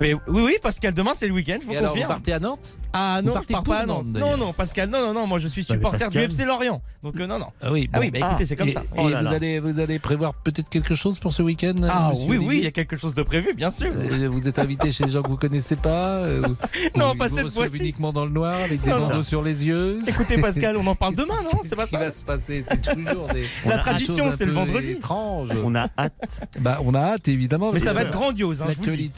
Mais 0.00 0.12
oui, 0.14 0.20
oui, 0.28 0.56
Pascal, 0.62 0.92
demain 0.92 1.12
c'est 1.14 1.26
le 1.26 1.32
week-end, 1.34 1.58
je 1.62 1.66
vous 1.66 1.72
Et 1.72 1.76
alors, 1.78 1.90
vous 1.90 1.94
confirme. 1.94 2.08
partez 2.08 2.32
à 2.32 2.38
Nantes 2.38 2.78
Ah 2.92 3.20
Vous 3.22 3.28
non, 3.28 3.32
je 3.32 3.38
partez 3.38 3.52
pars 3.54 3.62
pour 3.62 3.74
pas 3.74 3.80
à 3.80 3.86
Nantes. 3.86 4.06
Non, 4.08 4.36
non, 4.36 4.52
Pascal, 4.52 4.90
non, 4.90 5.00
non, 5.06 5.14
non, 5.14 5.26
moi 5.26 5.38
je 5.38 5.48
suis 5.48 5.64
supporter 5.64 6.08
du. 6.10 6.18
FC 6.18 6.44
Lorient. 6.44 6.82
Donc 7.02 7.18
euh, 7.18 7.26
non, 7.26 7.38
non. 7.38 7.46
Ah 7.62 7.72
oui, 7.72 7.88
ah 7.92 8.00
oui 8.00 8.10
bah 8.10 8.18
écoutez, 8.18 8.46
c'est 8.46 8.56
comme 8.56 8.68
Et- 8.68 8.72
ça. 8.72 8.82
Et 8.82 8.84
Oh 8.98 9.08
là 9.08 9.18
vous, 9.18 9.24
là. 9.24 9.30
allez, 9.30 9.58
vous 9.60 9.80
allez 9.80 9.98
prévoir 9.98 10.34
peut-être 10.34 10.68
quelque 10.68 10.94
chose 10.94 11.18
pour 11.18 11.32
ce 11.32 11.40
week-end 11.42 11.74
Ah 11.88 12.10
monsieur 12.12 12.28
oui, 12.28 12.36
oui, 12.38 12.56
il 12.58 12.64
y 12.64 12.66
a 12.66 12.70
quelque 12.72 12.96
chose 12.96 13.14
de 13.14 13.22
prévu, 13.22 13.54
bien 13.54 13.70
sûr. 13.70 13.90
Euh, 13.94 14.28
Vous 14.30 14.46
êtes 14.48 14.58
invité 14.58 14.92
chez 14.92 15.04
des 15.04 15.12
gens 15.12 15.22
que 15.22 15.28
vous 15.28 15.36
connaissez 15.36 15.76
pas 15.76 16.16
euh, 16.18 16.42
Non, 16.96 17.16
pas 17.16 17.28
vous 17.28 17.36
cette 17.36 17.48
fois-ci. 17.50 17.78
uniquement 17.78 18.12
dans 18.12 18.24
le 18.24 18.30
noir 18.32 18.54
avec 18.56 18.80
des 18.82 18.90
bandeaux 18.90 19.22
sur 19.22 19.42
les 19.42 19.64
yeux. 19.64 20.00
Écoutez 20.06 20.38
Pascal, 20.40 20.76
on 20.76 20.86
en 20.86 20.94
parle 20.94 21.14
demain, 21.14 21.34
non 21.42 21.60
C'est 21.62 21.76
pas 21.76 21.86
ça 21.86 21.98
va 21.98 22.10
se 22.10 22.22
passer 22.24 22.64
C'est 22.68 22.80
toujours 22.82 23.28
des 23.28 23.44
La 23.66 23.78
tradition, 23.78 24.30
c'est 24.30 24.44
le 24.46 24.52
vendredi. 24.52 24.98
On 25.08 25.74
a 25.74 25.88
hâte. 25.98 26.40
Bah, 26.60 26.80
on 26.84 26.92
a 26.94 27.00
hâte 27.00 27.28
évidemment. 27.28 27.72
Mais 27.72 27.78
ça 27.78 27.92
va 27.92 28.02
être 28.02 28.10
grandiose, 28.12 28.60
hein, 28.62 28.66
je 28.70 28.76
vous 28.78 28.90
le 28.90 28.96
dis. 28.96 29.10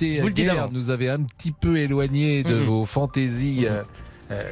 Nous 0.73 0.91
avait 0.91 1.09
un 1.09 1.21
petit 1.23 1.53
peu 1.53 1.77
éloigné 1.79 2.43
de 2.43 2.55
Mhm. 2.55 2.63
vos 2.65 2.85
fantaisies 2.85 3.67
euh, 3.67 3.83
euh, 4.31 4.43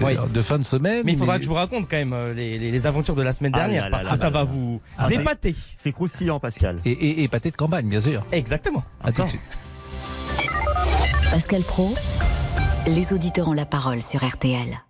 de, 0.00 0.04
Oui. 0.04 0.16
de 0.32 0.42
fin 0.42 0.58
de 0.58 0.64
semaine. 0.64 1.02
Mais 1.04 1.12
il 1.12 1.18
faudra 1.18 1.38
que 1.38 1.44
je 1.44 1.48
vous 1.48 1.54
raconte 1.54 1.88
quand 1.90 1.96
même 1.96 2.12
euh, 2.12 2.32
les, 2.34 2.58
les- 2.58 2.70
les 2.70 2.86
aventures 2.86 3.14
de 3.14 3.22
la 3.22 3.32
semaine 3.32 3.52
Ah 3.54 3.58
dernière 3.60 3.84
là 3.84 3.90
parce 3.90 4.04
là 4.04 4.10
que 4.10 4.14
là 4.14 4.20
ça 4.20 4.24
là 4.24 4.30
va 4.30 4.38
là. 4.40 4.44
vous 4.44 4.80
Ah, 4.98 5.06
c'est- 5.08 5.14
épater. 5.16 5.54
C'est 5.76 5.92
croustillant, 5.92 6.40
Pascal. 6.40 6.78
Et, 6.84 6.90
et, 6.90 7.22
et 7.22 7.28
pâté 7.28 7.50
de 7.50 7.56
campagne, 7.56 7.86
bien 7.88 8.00
sûr. 8.00 8.24
Exactement. 8.32 8.82
À 9.02 9.12
tout 9.12 9.22
de 9.22 9.28
suite. 9.28 9.40
Pascal 11.30 11.62
Pro, 11.62 11.94
les 12.86 13.12
auditeurs 13.12 13.48
ont 13.48 13.52
la 13.54 13.64
parole 13.66 14.02
sur 14.02 14.24
RTL. 14.26 14.82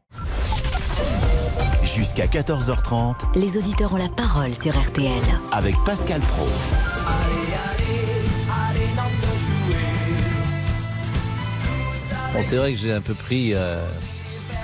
Jusqu'à 1.84 2.26
14h30 2.26 3.36
Les 3.38 3.58
auditeurs 3.58 3.92
ont 3.92 3.96
la 3.98 4.08
parole 4.08 4.54
sur 4.54 4.74
RTL. 4.80 5.22
avec 5.52 5.74
Pascal 5.84 6.20
Pro. 6.22 6.46
Bon, 12.32 12.40
c'est 12.42 12.56
vrai 12.56 12.72
que 12.72 12.78
j'ai 12.78 12.92
un 12.92 13.00
peu 13.02 13.12
pris 13.14 13.52
euh, 13.52 13.76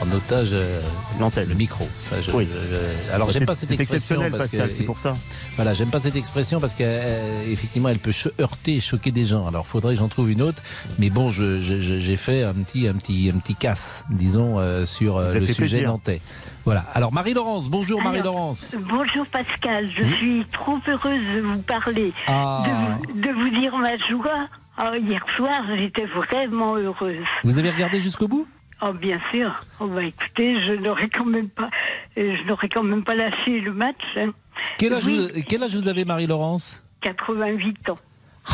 en 0.00 0.10
otage 0.16 0.48
euh, 0.52 0.80
le 1.20 1.54
micro. 1.54 1.84
Ça, 1.86 2.20
je- 2.22 2.30
Oui. 2.30 2.46
je- 2.50 2.74
je- 2.76 3.12
alors 3.14 3.26
Bah, 3.26 3.32
j'aime 3.34 3.44
pas 3.44 3.54
cette 3.54 3.68
c'est 3.68 3.74
expression 3.74 4.20
parce 4.30 4.48
Pascal, 4.48 4.68
que 4.68 4.74
c'est 4.74 4.84
pour 4.84 4.98
ça. 4.98 5.16
Voilà, 5.56 5.74
j'aime 5.74 5.90
pas 5.90 6.00
cette 6.00 6.16
expression 6.16 6.60
parce 6.60 6.72
qu'effectivement 6.72 7.88
elle 7.90 7.98
peut 7.98 8.12
cho- 8.12 8.30
heurter 8.40 8.76
et 8.76 8.80
choquer 8.80 9.10
des 9.10 9.26
gens. 9.26 9.46
Alors 9.46 9.66
faudrait 9.66 9.94
que 9.94 9.98
j'en 10.00 10.08
trouve 10.08 10.30
une 10.30 10.40
autre. 10.40 10.62
Mais 10.98 11.10
bon, 11.10 11.30
je- 11.30 11.60
je- 11.60 11.80
je- 11.82 12.00
j'ai 12.00 12.16
fait 12.16 12.42
un 12.42 12.54
petit, 12.54 12.88
un 12.88 12.94
petit, 12.94 13.30
un 13.34 13.38
petit 13.38 13.54
casse, 13.54 14.04
disons, 14.08 14.58
euh, 14.58 14.86
sur 14.86 15.18
euh, 15.18 15.34
le 15.34 15.40
sujet 15.44 15.54
plaisir. 15.54 15.88
nantais. 15.88 16.22
Voilà. 16.64 16.84
Alors 16.94 17.12
Marie-Laurence, 17.12 17.68
bonjour 17.68 18.00
Alors, 18.00 18.12
Marie-Laurence. 18.12 18.76
Bonjour 18.88 19.26
Pascal, 19.26 19.90
je 19.94 20.04
suis 20.14 20.44
trop 20.52 20.78
heureuse 20.88 21.20
de 21.36 21.40
vous 21.42 21.58
parler, 21.62 22.12
Ah. 22.28 22.64
de, 22.66 23.12
vous, 23.12 23.20
de 23.20 23.32
vous 23.50 23.60
dire 23.60 23.76
ma 23.76 23.96
joie. 23.98 24.48
Ah, 24.80 24.96
hier 24.96 25.24
soir, 25.36 25.62
j'étais 25.76 26.04
vraiment 26.04 26.76
heureuse. 26.76 27.16
Vous 27.42 27.58
avez 27.58 27.70
regardé 27.70 28.00
jusqu'au 28.00 28.28
bout? 28.28 28.46
Oh 28.80 28.92
bien 28.92 29.18
sûr. 29.32 29.50
Oh 29.80 29.88
bah 29.88 30.04
écoutez, 30.04 30.60
je 30.62 30.74
n'aurais 30.74 31.08
quand 31.08 31.24
même 31.24 31.48
pas, 31.48 31.68
euh, 32.16 32.36
je 32.40 32.46
n'aurais 32.46 32.68
quand 32.68 32.84
même 32.84 33.02
pas 33.02 33.16
lâché 33.16 33.58
le 33.60 33.72
match. 33.72 33.96
hein. 34.16 34.30
quel 34.78 34.92
âge, 34.94 35.04
Oui, 35.06 35.16
vous, 35.34 35.42
quel 35.48 35.64
âge 35.64 35.74
vous 35.74 35.88
avez 35.88 36.04
Marie-Laurence? 36.04 36.84
88 37.00 37.90
ans. 37.90 37.98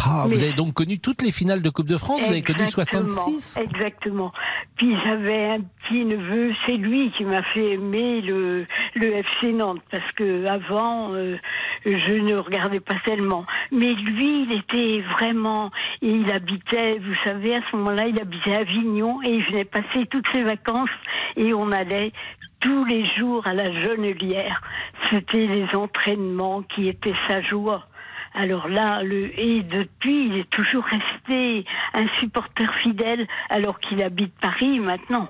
Ah, 0.06 0.24
Vous 0.26 0.42
avez 0.42 0.52
donc 0.52 0.74
connu 0.74 0.98
toutes 0.98 1.22
les 1.22 1.32
finales 1.32 1.62
de 1.62 1.70
Coupe 1.70 1.86
de 1.86 1.96
France. 1.96 2.20
Vous 2.22 2.30
avez 2.30 2.42
connu 2.42 2.62
Exactement, 2.62 3.08
66. 3.08 3.58
Exactement. 3.58 4.32
Puis 4.76 4.94
j'avais 5.04 5.50
un 5.50 5.60
petit 5.60 6.04
neveu, 6.04 6.52
c'est 6.66 6.76
lui 6.76 7.10
qui 7.16 7.24
m'a 7.24 7.42
fait 7.42 7.72
aimer 7.72 8.20
le, 8.20 8.66
le 8.94 9.06
FC 9.12 9.52
Nantes 9.52 9.82
parce 9.90 10.10
que 10.12 10.46
avant 10.46 11.14
euh, 11.14 11.36
je 11.84 12.12
ne 12.12 12.36
regardais 12.36 12.80
pas 12.80 12.96
tellement. 13.04 13.46
Mais 13.70 13.94
lui, 13.94 14.46
il 14.48 14.52
était 14.58 15.02
vraiment, 15.12 15.70
il 16.02 16.30
habitait, 16.32 16.98
vous 16.98 17.14
savez, 17.24 17.54
à 17.56 17.60
ce 17.70 17.76
moment-là, 17.76 18.06
il 18.06 18.20
habitait 18.20 18.56
à 18.56 18.60
Avignon 18.60 19.20
et 19.22 19.30
il 19.30 19.44
venait 19.44 19.64
passer 19.64 20.06
toutes 20.10 20.26
ses 20.32 20.42
vacances 20.42 20.90
et 21.36 21.52
on 21.54 21.70
allait 21.72 22.12
tous 22.60 22.84
les 22.86 23.06
jours 23.16 23.46
à 23.46 23.52
la 23.52 23.70
Jonelière. 23.82 24.62
C'était 25.10 25.46
les 25.46 25.66
entraînements 25.74 26.62
qui 26.62 26.88
étaient 26.88 27.14
sa 27.28 27.42
joie. 27.42 27.86
Alors 28.34 28.68
là, 28.68 29.02
le, 29.02 29.38
et 29.38 29.62
depuis, 29.62 30.26
il 30.28 30.36
est 30.38 30.50
toujours 30.50 30.84
resté 30.84 31.64
un 31.94 32.06
supporter 32.20 32.72
fidèle, 32.82 33.26
alors 33.48 33.78
qu'il 33.80 34.02
habite 34.02 34.32
Paris 34.40 34.80
maintenant. 34.80 35.28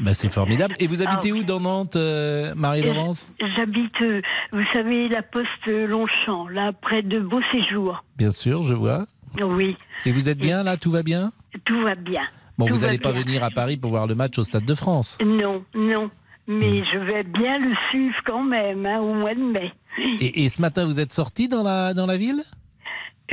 Bah, 0.00 0.14
c'est 0.14 0.28
formidable. 0.32 0.74
Et 0.78 0.86
vous 0.86 1.02
habitez 1.02 1.30
Ah, 1.32 1.34
où 1.36 1.42
dans 1.42 1.60
Nantes, 1.60 1.96
euh, 1.96 2.54
Marie-Laurence? 2.56 3.34
J'habite, 3.56 4.00
euh, 4.00 4.22
vous 4.52 4.64
savez, 4.72 5.08
la 5.08 5.22
poste 5.22 5.66
Longchamp, 5.66 6.48
là, 6.48 6.72
près 6.72 7.02
de 7.02 7.18
Beau 7.18 7.40
Séjour. 7.52 8.04
Bien 8.16 8.30
sûr, 8.30 8.62
je 8.62 8.74
vois. 8.74 9.06
Oui, 9.40 9.76
Et 10.06 10.12
vous 10.12 10.28
êtes 10.28 10.38
bien 10.38 10.62
là 10.62 10.76
Tout 10.76 10.90
va 10.90 11.02
bien? 11.02 11.32
Tout 11.64 11.82
va 11.82 11.94
bien. 11.96 12.22
Bon, 12.56 12.66
Tout 12.66 12.74
vous 12.76 12.80
n'allez 12.82 12.98
pas 12.98 13.12
venir 13.12 13.44
à 13.44 13.50
Paris 13.50 13.76
pour 13.76 13.90
voir 13.90 14.06
le 14.06 14.14
match 14.14 14.38
au 14.38 14.44
Stade 14.44 14.64
de 14.64 14.74
France? 14.74 15.18
Non, 15.24 15.64
non. 15.74 16.10
Hmm. 16.48 16.58
Mais 16.58 16.82
je 16.92 16.98
vais 16.98 17.22
bien 17.24 17.58
le 17.58 17.74
suivre 17.90 18.16
quand 18.24 18.42
même, 18.42 18.84
hein, 18.86 18.98
au 19.00 19.12
mois 19.14 19.34
de 19.34 19.40
mai. 19.42 19.72
Et, 20.20 20.44
et 20.44 20.48
ce 20.48 20.60
matin, 20.62 20.86
vous 20.86 20.98
êtes 20.98 21.12
sorti 21.12 21.46
dans 21.46 21.62
la, 21.62 21.92
dans 21.94 22.06
la 22.06 22.16
ville? 22.16 22.40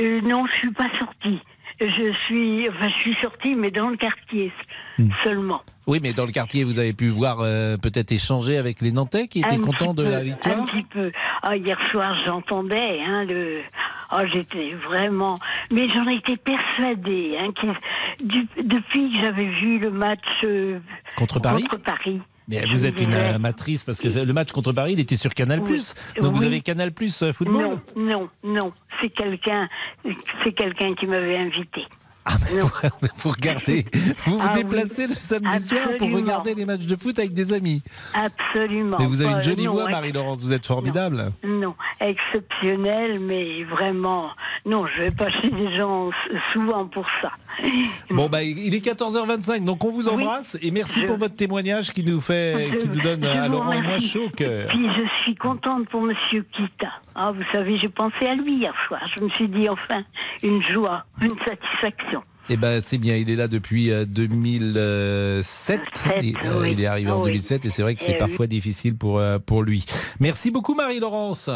Euh, 0.00 0.20
non, 0.20 0.44
je 0.46 0.52
suis 0.58 0.70
pas 0.72 0.88
sortie. 0.98 1.40
Je 1.80 2.12
suis, 2.26 2.68
enfin, 2.70 2.88
je 2.96 3.00
suis 3.02 3.16
sortie, 3.22 3.54
mais 3.54 3.70
dans 3.70 3.88
le 3.88 3.96
quartier 3.96 4.52
Hmm. 4.98 5.10
seulement. 5.24 5.60
Oui, 5.86 6.00
mais 6.02 6.14
dans 6.14 6.24
le 6.24 6.32
quartier, 6.32 6.64
vous 6.64 6.78
avez 6.78 6.94
pu 6.94 7.08
voir, 7.08 7.40
euh, 7.40 7.76
peut-être 7.76 8.12
échanger 8.12 8.56
avec 8.56 8.80
les 8.80 8.92
Nantais 8.92 9.28
qui 9.28 9.40
étaient 9.40 9.56
Un 9.56 9.60
contents 9.60 9.92
de 9.92 10.04
la 10.04 10.20
victoire? 10.22 10.62
Un 10.62 10.64
petit 10.66 10.82
peu. 10.84 11.12
Ah, 11.42 11.54
hier 11.56 11.78
soir, 11.90 12.16
j'entendais 12.24 13.00
hein, 13.06 13.24
le. 13.24 13.60
Oh, 14.12 14.20
j'étais 14.32 14.72
vraiment. 14.72 15.38
Mais 15.70 15.88
j'en 15.90 16.06
étais 16.08 16.38
persuadée. 16.38 17.36
Hein, 17.38 17.48
du- 18.24 18.48
Depuis 18.62 19.12
que 19.12 19.20
j'avais 19.22 19.44
vu 19.44 19.78
le 19.78 19.90
match 19.90 20.24
euh, 20.44 20.78
Contre 21.16 21.40
Paris? 21.40 21.64
contre 21.64 21.82
Paris. 21.82 22.20
Mais 22.48 22.64
vous 22.66 22.86
êtes 22.86 23.00
une 23.00 23.14
amatrice 23.14 23.82
parce 23.84 23.98
que 23.98 24.08
le 24.08 24.32
match 24.32 24.52
contre 24.52 24.72
Paris, 24.72 24.92
il 24.92 25.00
était 25.00 25.16
sur 25.16 25.34
Canal+. 25.34 25.60
Oui. 25.60 25.82
Donc 26.20 26.34
vous 26.34 26.44
avez 26.44 26.60
Canal+, 26.60 26.90
euh, 27.22 27.32
football 27.32 27.62
Non, 27.62 27.80
non, 27.96 28.28
non. 28.44 28.72
C'est 29.00 29.10
quelqu'un, 29.10 29.68
c'est 30.44 30.52
quelqu'un 30.52 30.94
qui 30.94 31.06
m'avait 31.06 31.36
invité. 31.38 31.82
Non. 32.58 32.68
Vous 33.18 33.30
regardez, 33.30 33.86
vous 34.24 34.36
vous 34.36 34.40
Ah 34.42 34.50
oui. 34.52 34.64
déplacez 34.64 35.06
le 35.06 35.14
samedi 35.14 35.60
soir 35.62 35.90
pour 35.96 36.10
regarder 36.12 36.54
les 36.56 36.64
matchs 36.64 36.80
de 36.86 36.96
foot 36.96 37.16
avec 37.20 37.32
des 37.32 37.52
amis. 37.52 37.84
Absolument. 38.14 38.96
Mais 38.98 39.06
vous 39.06 39.22
avez 39.22 39.34
une 39.34 39.42
jolie 39.42 39.66
non, 39.66 39.74
voix, 39.74 39.88
Marie-Laurence, 39.88 40.40
vous 40.40 40.52
êtes 40.52 40.66
formidable. 40.66 41.30
Non, 41.44 41.76
exceptionnel, 42.00 43.20
mais 43.20 43.62
vraiment, 43.64 44.30
non, 44.64 44.86
je 44.88 45.02
vais 45.02 45.10
pas 45.12 45.30
chez 45.30 45.50
les 45.50 45.76
gens 45.76 46.10
souvent 46.52 46.86
pour 46.86 47.06
ça. 47.22 47.30
Bon, 48.10 48.28
bah, 48.28 48.42
il 48.42 48.74
est 48.74 48.84
14h25, 48.84 49.64
donc 49.64 49.84
on 49.84 49.90
vous 49.90 50.08
embrasse 50.08 50.56
et 50.62 50.70
merci 50.70 51.00
Je- 51.02 51.06
pour 51.06 51.16
votre 51.16 51.34
témoignage 51.34 51.92
qui 51.92 52.04
nous 52.04 52.20
fait, 52.20 52.70
Je- 52.72 52.76
qui 52.78 52.88
nous 52.88 53.00
donne 53.00 53.24
à 53.24 53.46
vous 53.46 53.52
Laurent 53.52 53.72
et 53.72 53.82
moi 53.82 53.98
chaud 53.98 54.26
au 54.26 54.30
cœur. 54.30 54.68
Puis 54.68 54.86
je 54.96 55.02
suis 55.22 55.34
contente 55.34 55.88
pour 55.88 56.02
Monsieur 56.02 56.44
Kita. 56.52 56.90
Ah, 57.14 57.32
vous 57.32 57.42
savez, 57.52 57.78
j'ai 57.78 57.88
pensé 57.88 58.26
à 58.26 58.34
lui 58.34 58.54
hier 58.58 58.74
soir. 58.86 59.00
Je 59.18 59.24
me 59.24 59.28
suis 59.30 59.48
dit 59.48 59.68
enfin 59.68 60.02
une 60.42 60.62
joie, 60.62 61.04
une 61.20 61.30
satisfaction. 61.44 62.22
Eh 62.48 62.56
ben, 62.56 62.80
c'est 62.80 62.98
bien, 62.98 63.16
il 63.16 63.28
est 63.28 63.34
là 63.34 63.48
depuis 63.48 63.90
euh, 63.90 64.04
2007. 64.04 65.80
Il, 66.22 66.36
euh, 66.44 66.60
oui. 66.62 66.70
il 66.72 66.80
est 66.80 66.86
arrivé 66.86 67.10
en 67.10 67.16
Ah 67.16 67.22
oui. 67.24 67.30
2007 67.32 67.64
et 67.64 67.70
c'est 67.70 67.82
vrai 67.82 67.94
que 67.96 68.02
c'est 68.02 68.12
Eh 68.14 68.18
parfois 68.18 68.46
difficile 68.46 68.96
pour, 68.96 69.18
euh, 69.18 69.38
pour 69.38 69.62
lui. 69.64 69.84
Merci 70.20 70.50
beaucoup, 70.52 70.74
Marie-Laurence. 70.74 71.50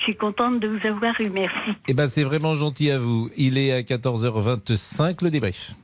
Je 0.00 0.04
suis 0.04 0.16
contente 0.16 0.60
de 0.60 0.68
vous 0.68 0.86
avoir 0.88 1.12
eu. 1.20 1.28
Merci. 1.28 1.72
Eh 1.86 1.92
ben, 1.92 2.06
c'est 2.06 2.24
vraiment 2.24 2.54
gentil 2.54 2.90
à 2.90 2.98
vous. 2.98 3.28
Il 3.36 3.58
est 3.58 3.70
à 3.72 3.82
14h25, 3.82 5.22
le 5.22 5.30
débrief. 5.30 5.74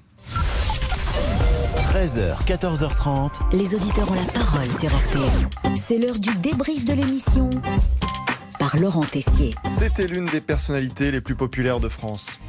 13h, 1.93 2.43
14h30. 2.47 3.41
Les 3.53 3.75
auditeurs 3.75 4.11
ont 4.11 4.15
la 4.15 4.33
parole 4.33 4.73
sur 4.81 4.89
RTL. 4.89 5.77
C'est 5.77 5.99
l'heure 5.99 6.19
du 6.19 6.35
débrief 6.39 6.87
de 6.87 6.95
l'émission 6.95 7.51
par 8.59 8.75
Laurent 8.79 9.05
Tessier. 9.05 9.53
C'était 9.69 10.07
l'une 10.07 10.25
des 10.27 10.41
personnalités 10.41 11.11
les 11.11 11.21
plus 11.21 11.35
populaires 11.35 11.81
de 11.81 11.89
France. 11.89 12.41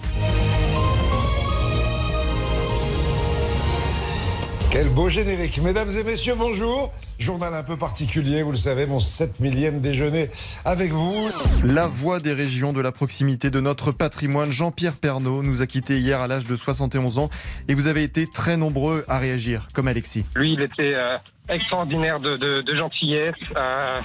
Quel 4.69 4.89
beau 4.89 5.07
générique. 5.09 5.59
Mesdames 5.61 5.89
et 5.97 6.03
messieurs, 6.03 6.35
bonjour. 6.37 6.93
Journal 7.19 7.53
un 7.53 7.63
peu 7.63 7.77
particulier, 7.77 8.43
vous 8.43 8.51
le 8.51 8.57
savez, 8.57 8.85
mon 8.85 8.99
7 8.99 9.39
millième 9.39 9.79
déjeuner 9.79 10.29
avec 10.65 10.91
vous. 10.91 11.29
La 11.63 11.87
voix 11.87 12.19
des 12.19 12.33
régions 12.33 12.73
de 12.73 12.81
la 12.81 12.91
proximité 12.91 13.49
de 13.49 13.59
notre 13.59 13.91
patrimoine, 13.91 14.51
Jean-Pierre 14.51 14.93
Pernaud, 15.01 15.41
nous 15.41 15.61
a 15.61 15.67
quittés 15.67 15.97
hier 15.99 16.19
à 16.19 16.27
l'âge 16.27 16.45
de 16.45 16.55
71 16.55 17.17
ans 17.17 17.29
et 17.69 17.75
vous 17.75 17.87
avez 17.87 18.03
été 18.03 18.27
très 18.27 18.57
nombreux 18.57 19.05
à 19.07 19.17
réagir, 19.19 19.67
comme 19.73 19.87
Alexis. 19.87 20.25
Lui, 20.35 20.53
il 20.53 20.61
était 20.61 20.93
euh, 20.95 21.17
extraordinaire 21.49 22.19
de, 22.19 22.35
de, 22.35 22.61
de 22.61 22.75
gentillesse. 22.75 23.35
Euh, 23.55 24.01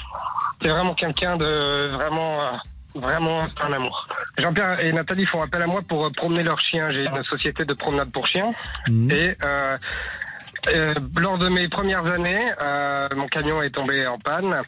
c'est 0.62 0.68
vraiment 0.70 0.94
quelqu'un 0.94 1.36
de 1.36 1.90
vraiment, 1.92 2.40
euh, 2.40 2.98
vraiment 2.98 3.46
un 3.60 3.72
amour. 3.72 4.08
Jean-Pierre 4.38 4.82
et 4.82 4.92
Nathalie 4.92 5.26
font 5.26 5.42
appel 5.42 5.60
à 5.60 5.66
moi 5.66 5.82
pour 5.86 6.10
promener 6.12 6.44
leurs 6.44 6.60
chiens. 6.60 6.88
J'ai 6.90 7.04
une 7.04 7.24
société 7.24 7.64
de 7.64 7.74
promenade 7.74 8.10
pour 8.10 8.26
chiens. 8.26 8.52
Et 8.88 9.34
euh, 9.44 9.76
euh, 10.68 10.94
lors 11.18 11.38
de 11.38 11.48
mes 11.48 11.68
premières 11.68 12.06
années, 12.06 12.50
euh, 12.62 13.08
mon 13.16 13.26
camion 13.26 13.62
est 13.62 13.70
tombé 13.70 14.06
en 14.06 14.18
panne. 14.18 14.62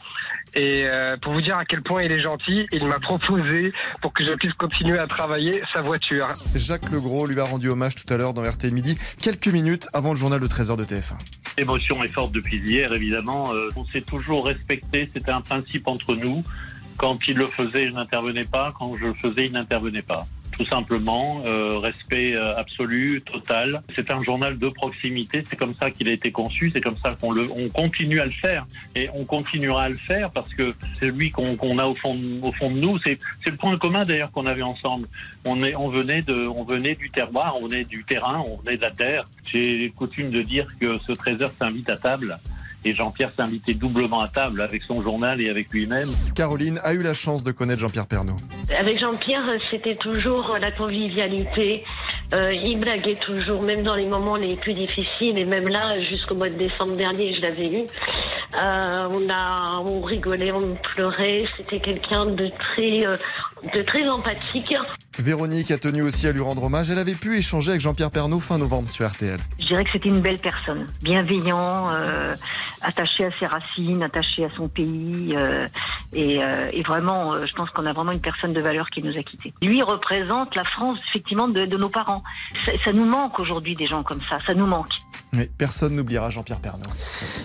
Et 0.57 0.85
euh, 0.87 1.17
pour 1.17 1.33
vous 1.33 1.41
dire 1.41 1.57
à 1.57 1.65
quel 1.65 1.83
point 1.83 2.03
il 2.03 2.13
est 2.13 2.21
gentil, 2.21 2.67
il 2.71 2.87
m'a 2.87 3.01
proposé, 3.01 3.73
pour 4.01 4.13
que 4.13 4.25
je 4.25 4.33
puisse 4.35 4.53
continuer 4.55 4.99
à 4.99 5.07
travailler, 5.07 5.61
sa 5.73 5.83
voiture. 5.83 6.29
Jacques 6.55 6.91
Legros 6.91 7.27
lui 7.27 7.41
a 7.41 7.45
rendu 7.45 7.69
hommage 7.69 7.97
tout 7.97 8.13
à 8.13 8.17
l'heure 8.17 8.35
dans 8.35 8.43
RT 8.43 8.71
Midi, 8.71 8.97
quelques 9.21 9.49
minutes 9.49 9.89
avant 9.93 10.13
le 10.13 10.19
journal 10.19 10.41
de 10.41 10.47
13h 10.47 10.77
de 10.77 10.85
TF1. 10.85 11.19
L'émotion 11.59 12.03
est 12.05 12.13
forte 12.13 12.33
depuis 12.33 12.59
hier, 12.59 12.93
évidemment. 12.93 13.53
Euh, 13.53 13.69
on 13.77 13.85
s'est 13.87 14.03
toujours 14.03 14.47
respecté, 14.47 15.09
c'était 15.13 15.33
un 15.33 15.41
principe 15.41 15.89
entre 15.89 16.15
nous. 16.15 16.43
Quand 16.97 17.19
il 17.27 17.37
le 17.37 17.47
faisait, 17.47 17.89
je 17.89 17.93
n'intervenais 17.93 18.45
pas. 18.45 18.73
Quand 18.79 18.97
je 18.97 19.07
le 19.07 19.15
faisais, 19.15 19.47
il 19.47 19.53
n'intervenait 19.53 20.03
pas. 20.03 20.27
Tout 20.57 20.67
simplement, 20.67 21.43
euh, 21.47 21.79
respect 21.79 22.35
euh, 22.35 22.57
absolu, 22.57 23.21
total. 23.23 23.83
C'est 23.95 24.11
un 24.11 24.23
journal 24.23 24.57
de 24.57 24.69
proximité. 24.69 25.43
C'est 25.49 25.57
comme 25.57 25.75
ça 25.81 25.91
qu'il 25.91 26.09
a 26.09 26.13
été 26.13 26.31
conçu. 26.31 26.71
C'est 26.71 26.81
comme 26.81 26.95
ça 26.97 27.17
qu'on 27.21 27.33
le, 27.33 27.51
on 27.51 27.69
continue 27.69 28.21
à 28.21 28.25
le 28.25 28.31
faire 28.31 28.65
et 28.95 29.09
on 29.15 29.25
continuera 29.25 29.85
à 29.85 29.89
le 29.89 29.97
faire 29.97 30.31
parce 30.31 30.53
que 30.55 30.69
c'est 30.99 31.07
lui 31.07 31.31
qu'on 31.31 31.57
qu'on 31.57 31.79
a 31.79 31.87
au 31.87 31.95
fond, 31.95 32.19
au 32.43 32.53
fond 32.53 32.71
de 32.71 32.77
nous. 32.77 32.99
C'est, 32.99 33.19
c'est 33.43 33.51
le 33.51 33.57
point 33.57 33.77
commun 33.79 34.05
d'ailleurs 34.05 34.31
qu'on 34.31 34.47
avait 34.47 34.63
ensemble. 34.63 35.09
On 35.45 35.63
est, 35.65 35.75
on 35.75 35.89
venait 35.89 36.23
de, 36.23 36.47
on 36.47 36.63
venait 36.63 36.95
du 36.95 37.11
terroir, 37.11 37.57
on 37.61 37.67
venait 37.67 37.85
du 37.85 38.05
terrain, 38.05 38.45
on 38.47 38.59
venait 38.59 38.77
de 38.77 38.83
la 38.83 38.93
terre. 38.93 39.25
J'ai 39.45 39.91
coutume 39.91 40.31
de 40.31 40.43
dire 40.43 40.69
que 40.81 40.99
ce 40.99 41.13
trésor 41.13 41.51
s'invite 41.59 41.91
à 41.91 41.97
table. 41.97 42.39
Et 42.85 42.95
Jean-Pierre 42.95 43.33
s'est 43.35 43.43
invité 43.43 43.75
doublement 43.75 44.21
à 44.21 44.29
table 44.29 44.61
avec 44.61 44.83
son 44.83 45.03
journal 45.03 45.41
et 45.41 45.49
avec 45.49 45.71
lui-même. 45.71 46.09
Caroline 46.35 46.81
a 46.85 46.95
eu 46.95 47.01
la 47.01 47.15
chance 47.15 47.43
de 47.43 47.53
connaître 47.53 47.81
Jean-Pierre 47.81 48.07
Pernaud. 48.07 48.37
Avec 48.79 48.99
Jean-Pierre, 48.99 49.45
c'était 49.71 49.97
toujours 49.97 50.57
la 50.61 50.71
convivialité. 50.71 51.85
Euh, 52.33 52.53
il 52.53 52.81
blaguait 52.81 53.15
toujours, 53.15 53.63
même 53.63 53.83
dans 53.83 53.95
les 53.95 54.07
moments 54.07 54.37
les 54.37 54.57
plus 54.57 54.75
difficiles. 54.75 55.39
Et 55.39 55.45
même 55.45 55.69
là, 55.69 56.01
jusqu'au 56.11 56.35
mois 56.35 56.49
de 56.49 56.55
décembre 56.55 56.97
dernier, 56.97 57.35
je 57.37 57.41
l'avais 57.43 57.69
eu. 57.69 57.87
Euh, 58.61 59.09
on 59.13 59.29
a, 59.31 59.79
on 59.81 60.01
rigolait, 60.01 60.53
on 60.53 60.75
pleurait. 60.75 61.45
C'était 61.57 61.81
quelqu'un 61.81 62.27
de 62.27 62.49
très, 62.49 63.07
euh, 63.07 63.17
de 63.73 63.83
très 63.83 64.09
empathique. 64.09 64.75
Véronique 65.19 65.71
a 65.71 65.79
tenu 65.79 66.03
aussi 66.03 66.27
à 66.27 66.33
lui 66.33 66.41
rendre 66.41 66.65
hommage. 66.65 66.91
Elle 66.91 66.99
avait 66.99 67.15
pu 67.15 67.39
échanger 67.39 67.71
avec 67.71 67.81
Jean-Pierre 67.81 68.11
Pernaud 68.11 68.41
fin 68.41 68.59
novembre 68.59 68.89
sur 68.89 69.09
RTL. 69.09 69.39
Je 69.61 69.67
dirais 69.67 69.85
que 69.85 69.91
c'était 69.93 70.09
une 70.09 70.21
belle 70.21 70.41
personne, 70.41 70.87
bienveillant, 71.03 71.89
euh, 71.95 72.35
attaché 72.83 73.27
à 73.27 73.31
ses 73.39 73.47
racines, 73.47 74.03
attaché 74.03 74.45
à 74.45 74.49
son 74.57 74.69
pays, 74.69 75.35
euh, 75.37 75.67
et, 76.13 76.43
euh, 76.43 76.69
et 76.73 76.83
vraiment, 76.83 77.35
euh, 77.35 77.47
je 77.47 77.53
pense 77.55 77.71
qu'on 77.71 77.87
a 77.87 77.93
vraiment 77.93 78.13
une 78.13 78.21
personne 78.21 78.53
de 78.53 78.61
valeur 78.61 78.89
qui 78.91 79.03
nous 79.03 79.17
a 79.17 79.23
quittés. 79.23 79.55
Lui 79.63 79.83
représente 79.83 80.55
la 80.57 80.65
France 80.65 80.99
effectivement 81.11 81.49
de, 81.49 81.65
de 81.65 81.77
nos 81.77 81.89
parents. 81.89 82.23
Ça, 82.67 82.73
ça 82.85 82.93
nous 82.93 83.07
manque 83.07 83.39
aujourd'hui 83.39 83.75
des 83.77 83.87
gens 83.87 84.03
comme 84.03 84.21
ça, 84.29 84.39
ça 84.47 84.55
nous 84.55 84.67
manque. 84.67 84.89
Mais 85.35 85.51
personne 85.59 85.95
n'oubliera 85.95 86.31
Jean-Pierre 86.31 86.61
Pernaud. 86.61 86.83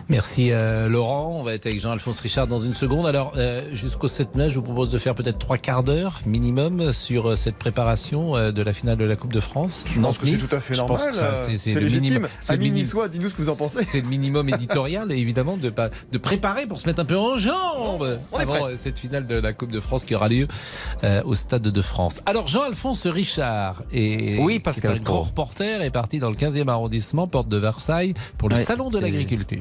Merci 0.10 0.52
euh, 0.52 0.88
Laurent. 0.88 1.38
On 1.40 1.44
va 1.44 1.54
être 1.54 1.66
avec 1.66 1.80
Jean-Alphonse 1.80 2.20
Richard 2.20 2.48
dans 2.48 2.60
une 2.60 2.74
seconde. 2.74 3.08
Alors, 3.08 3.34
euh, 3.38 3.74
jusqu'au 3.74 4.08
7 4.08 4.36
mai, 4.36 4.50
je 4.50 4.56
vous 4.56 4.64
propose 4.64 4.92
de 4.92 4.98
faire 4.98 5.16
peut-être 5.16 5.40
trois 5.40 5.58
quarts 5.58 5.84
d'heure 5.84 6.09
minimum 6.26 6.94
sur 6.94 7.30
euh, 7.32 7.36
cette 7.36 7.56
préparation 7.56 8.36
euh, 8.36 8.52
de 8.52 8.62
la 8.62 8.74
finale 8.74 8.98
de 8.98 9.06
la 9.06 9.16
Coupe 9.16 9.34
de 9.34 9.40
France. 9.40 9.84
Je 9.88 10.00
pense 10.00 10.18
que 10.18 10.28
c'est 10.28 10.38
tout 10.38 10.56
à 10.56 10.60
fait 10.60 10.76
normal. 10.76 11.00
euh, 11.16 11.48
c'est- 11.56 11.74
le 11.74 11.82
légitime. 11.82 12.02
minimum. 12.02 12.30
c'est 12.42 12.54
le 12.54 12.56
Ami 12.60 12.66
minimum. 12.66 12.82
niçois, 12.84 13.08
dis-nous 13.08 13.30
ce 13.30 13.34
que 13.34 13.42
vous 13.42 13.50
en 13.50 13.56
pensez. 13.56 13.84
C'est 13.86 14.02
le 14.02 14.08
minimum 14.08 14.50
éditorial, 14.50 15.12
évidemment, 15.12 15.58
de, 15.58 15.70
préparer 16.18 16.66
pour 16.68 16.80
se 16.80 16.88
mettre 16.88 17.02
un 17.02 17.06
peu 17.06 17.18
en 17.18 17.38
jambes 17.38 18.20
est 18.34 18.36
avant 18.42 18.60
prêt. 18.66 18.78
cette 18.78 19.00
finale 19.00 19.28
de 19.28 19.36
la 19.36 19.54
Coupe 19.54 19.72
de 19.72 19.80
France 19.80 20.06
qui 20.06 20.16
aura 20.16 20.30
lieu 20.30 20.48
euh, 21.04 21.22
au 21.26 21.36
Stade 21.36 21.62
de 21.64 21.82
France. 21.82 22.20
Alors, 22.26 22.48
Jean-Alphonse 22.48 23.08
Richard 23.08 23.84
est, 23.92 24.38
Oui, 24.40 24.60
Pascal 24.60 24.94
un 24.94 25.00
grand 25.00 25.22
reporter, 25.24 25.82
est 25.82 25.92
parti 25.92 26.20
dans 26.20 26.30
le 26.30 26.36
15e 26.36 26.68
arrondissement, 26.70 27.28
porte 27.28 27.50
de 27.50 27.58
Versailles, 27.58 28.14
pour 28.38 28.50
le 28.50 28.56
Ouais, 28.56 28.64
Salon 28.64 28.90
de 28.90 29.00
l'Agriculture. 29.00 29.60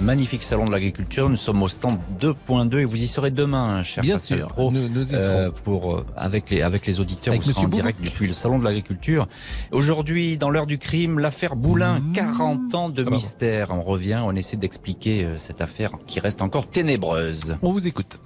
Magnifique 0.00 0.42
salon 0.42 0.66
de 0.66 0.72
l'agriculture. 0.72 1.30
Nous 1.30 1.36
sommes 1.36 1.62
au 1.62 1.68
stand 1.68 1.98
2.2 2.20 2.78
et 2.80 2.84
vous 2.84 3.00
y 3.00 3.06
serez 3.06 3.30
demain, 3.30 3.82
cher 3.84 4.02
Bien 4.02 4.16
Pascal 4.16 4.38
sûr, 4.38 4.48
Pro, 4.48 4.72
nous- 4.72 4.88
nous 4.88 5.12
y 5.12 5.14
euh, 5.14 5.46
serons. 5.46 5.54
pour 5.62 5.94
euh, 5.94 6.06
avec 6.16 6.50
les 6.50 6.62
avec 6.62 6.84
les 6.86 6.98
auditeurs. 6.98 7.32
Avec 7.32 7.46
vous 7.46 7.52
serez 7.52 7.66
en 7.66 7.68
direct 7.68 8.00
depuis 8.04 8.26
le 8.26 8.32
salon 8.32 8.58
de 8.58 8.64
l'agriculture. 8.64 9.28
Aujourd'hui, 9.70 10.36
dans 10.36 10.50
l'heure 10.50 10.66
du 10.66 10.78
crime, 10.78 11.20
l'affaire 11.20 11.54
Boulin, 11.54 12.00
Mmh. 12.00 12.12
40 12.12 12.74
ans 12.74 12.88
de 12.88 13.02
Ah 13.02 13.04
bah 13.04 13.10
bon. 13.10 13.16
mystère. 13.16 13.68
On 13.70 13.82
revient, 13.82 14.20
on 14.24 14.34
essaie 14.34 14.56
d'expliquer 14.56 15.24
euh, 15.24 15.38
cette 15.38 15.60
affaire 15.60 15.92
qui 16.06 16.18
reste 16.18 16.42
encore 16.42 16.66
ténébreuse. 16.66 17.56
On 17.62 17.70
vous 17.70 17.86
écoute. 17.86 18.18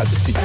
À 0.00 0.04
tout 0.04 0.14
de 0.14 0.20
suite. 0.20 0.36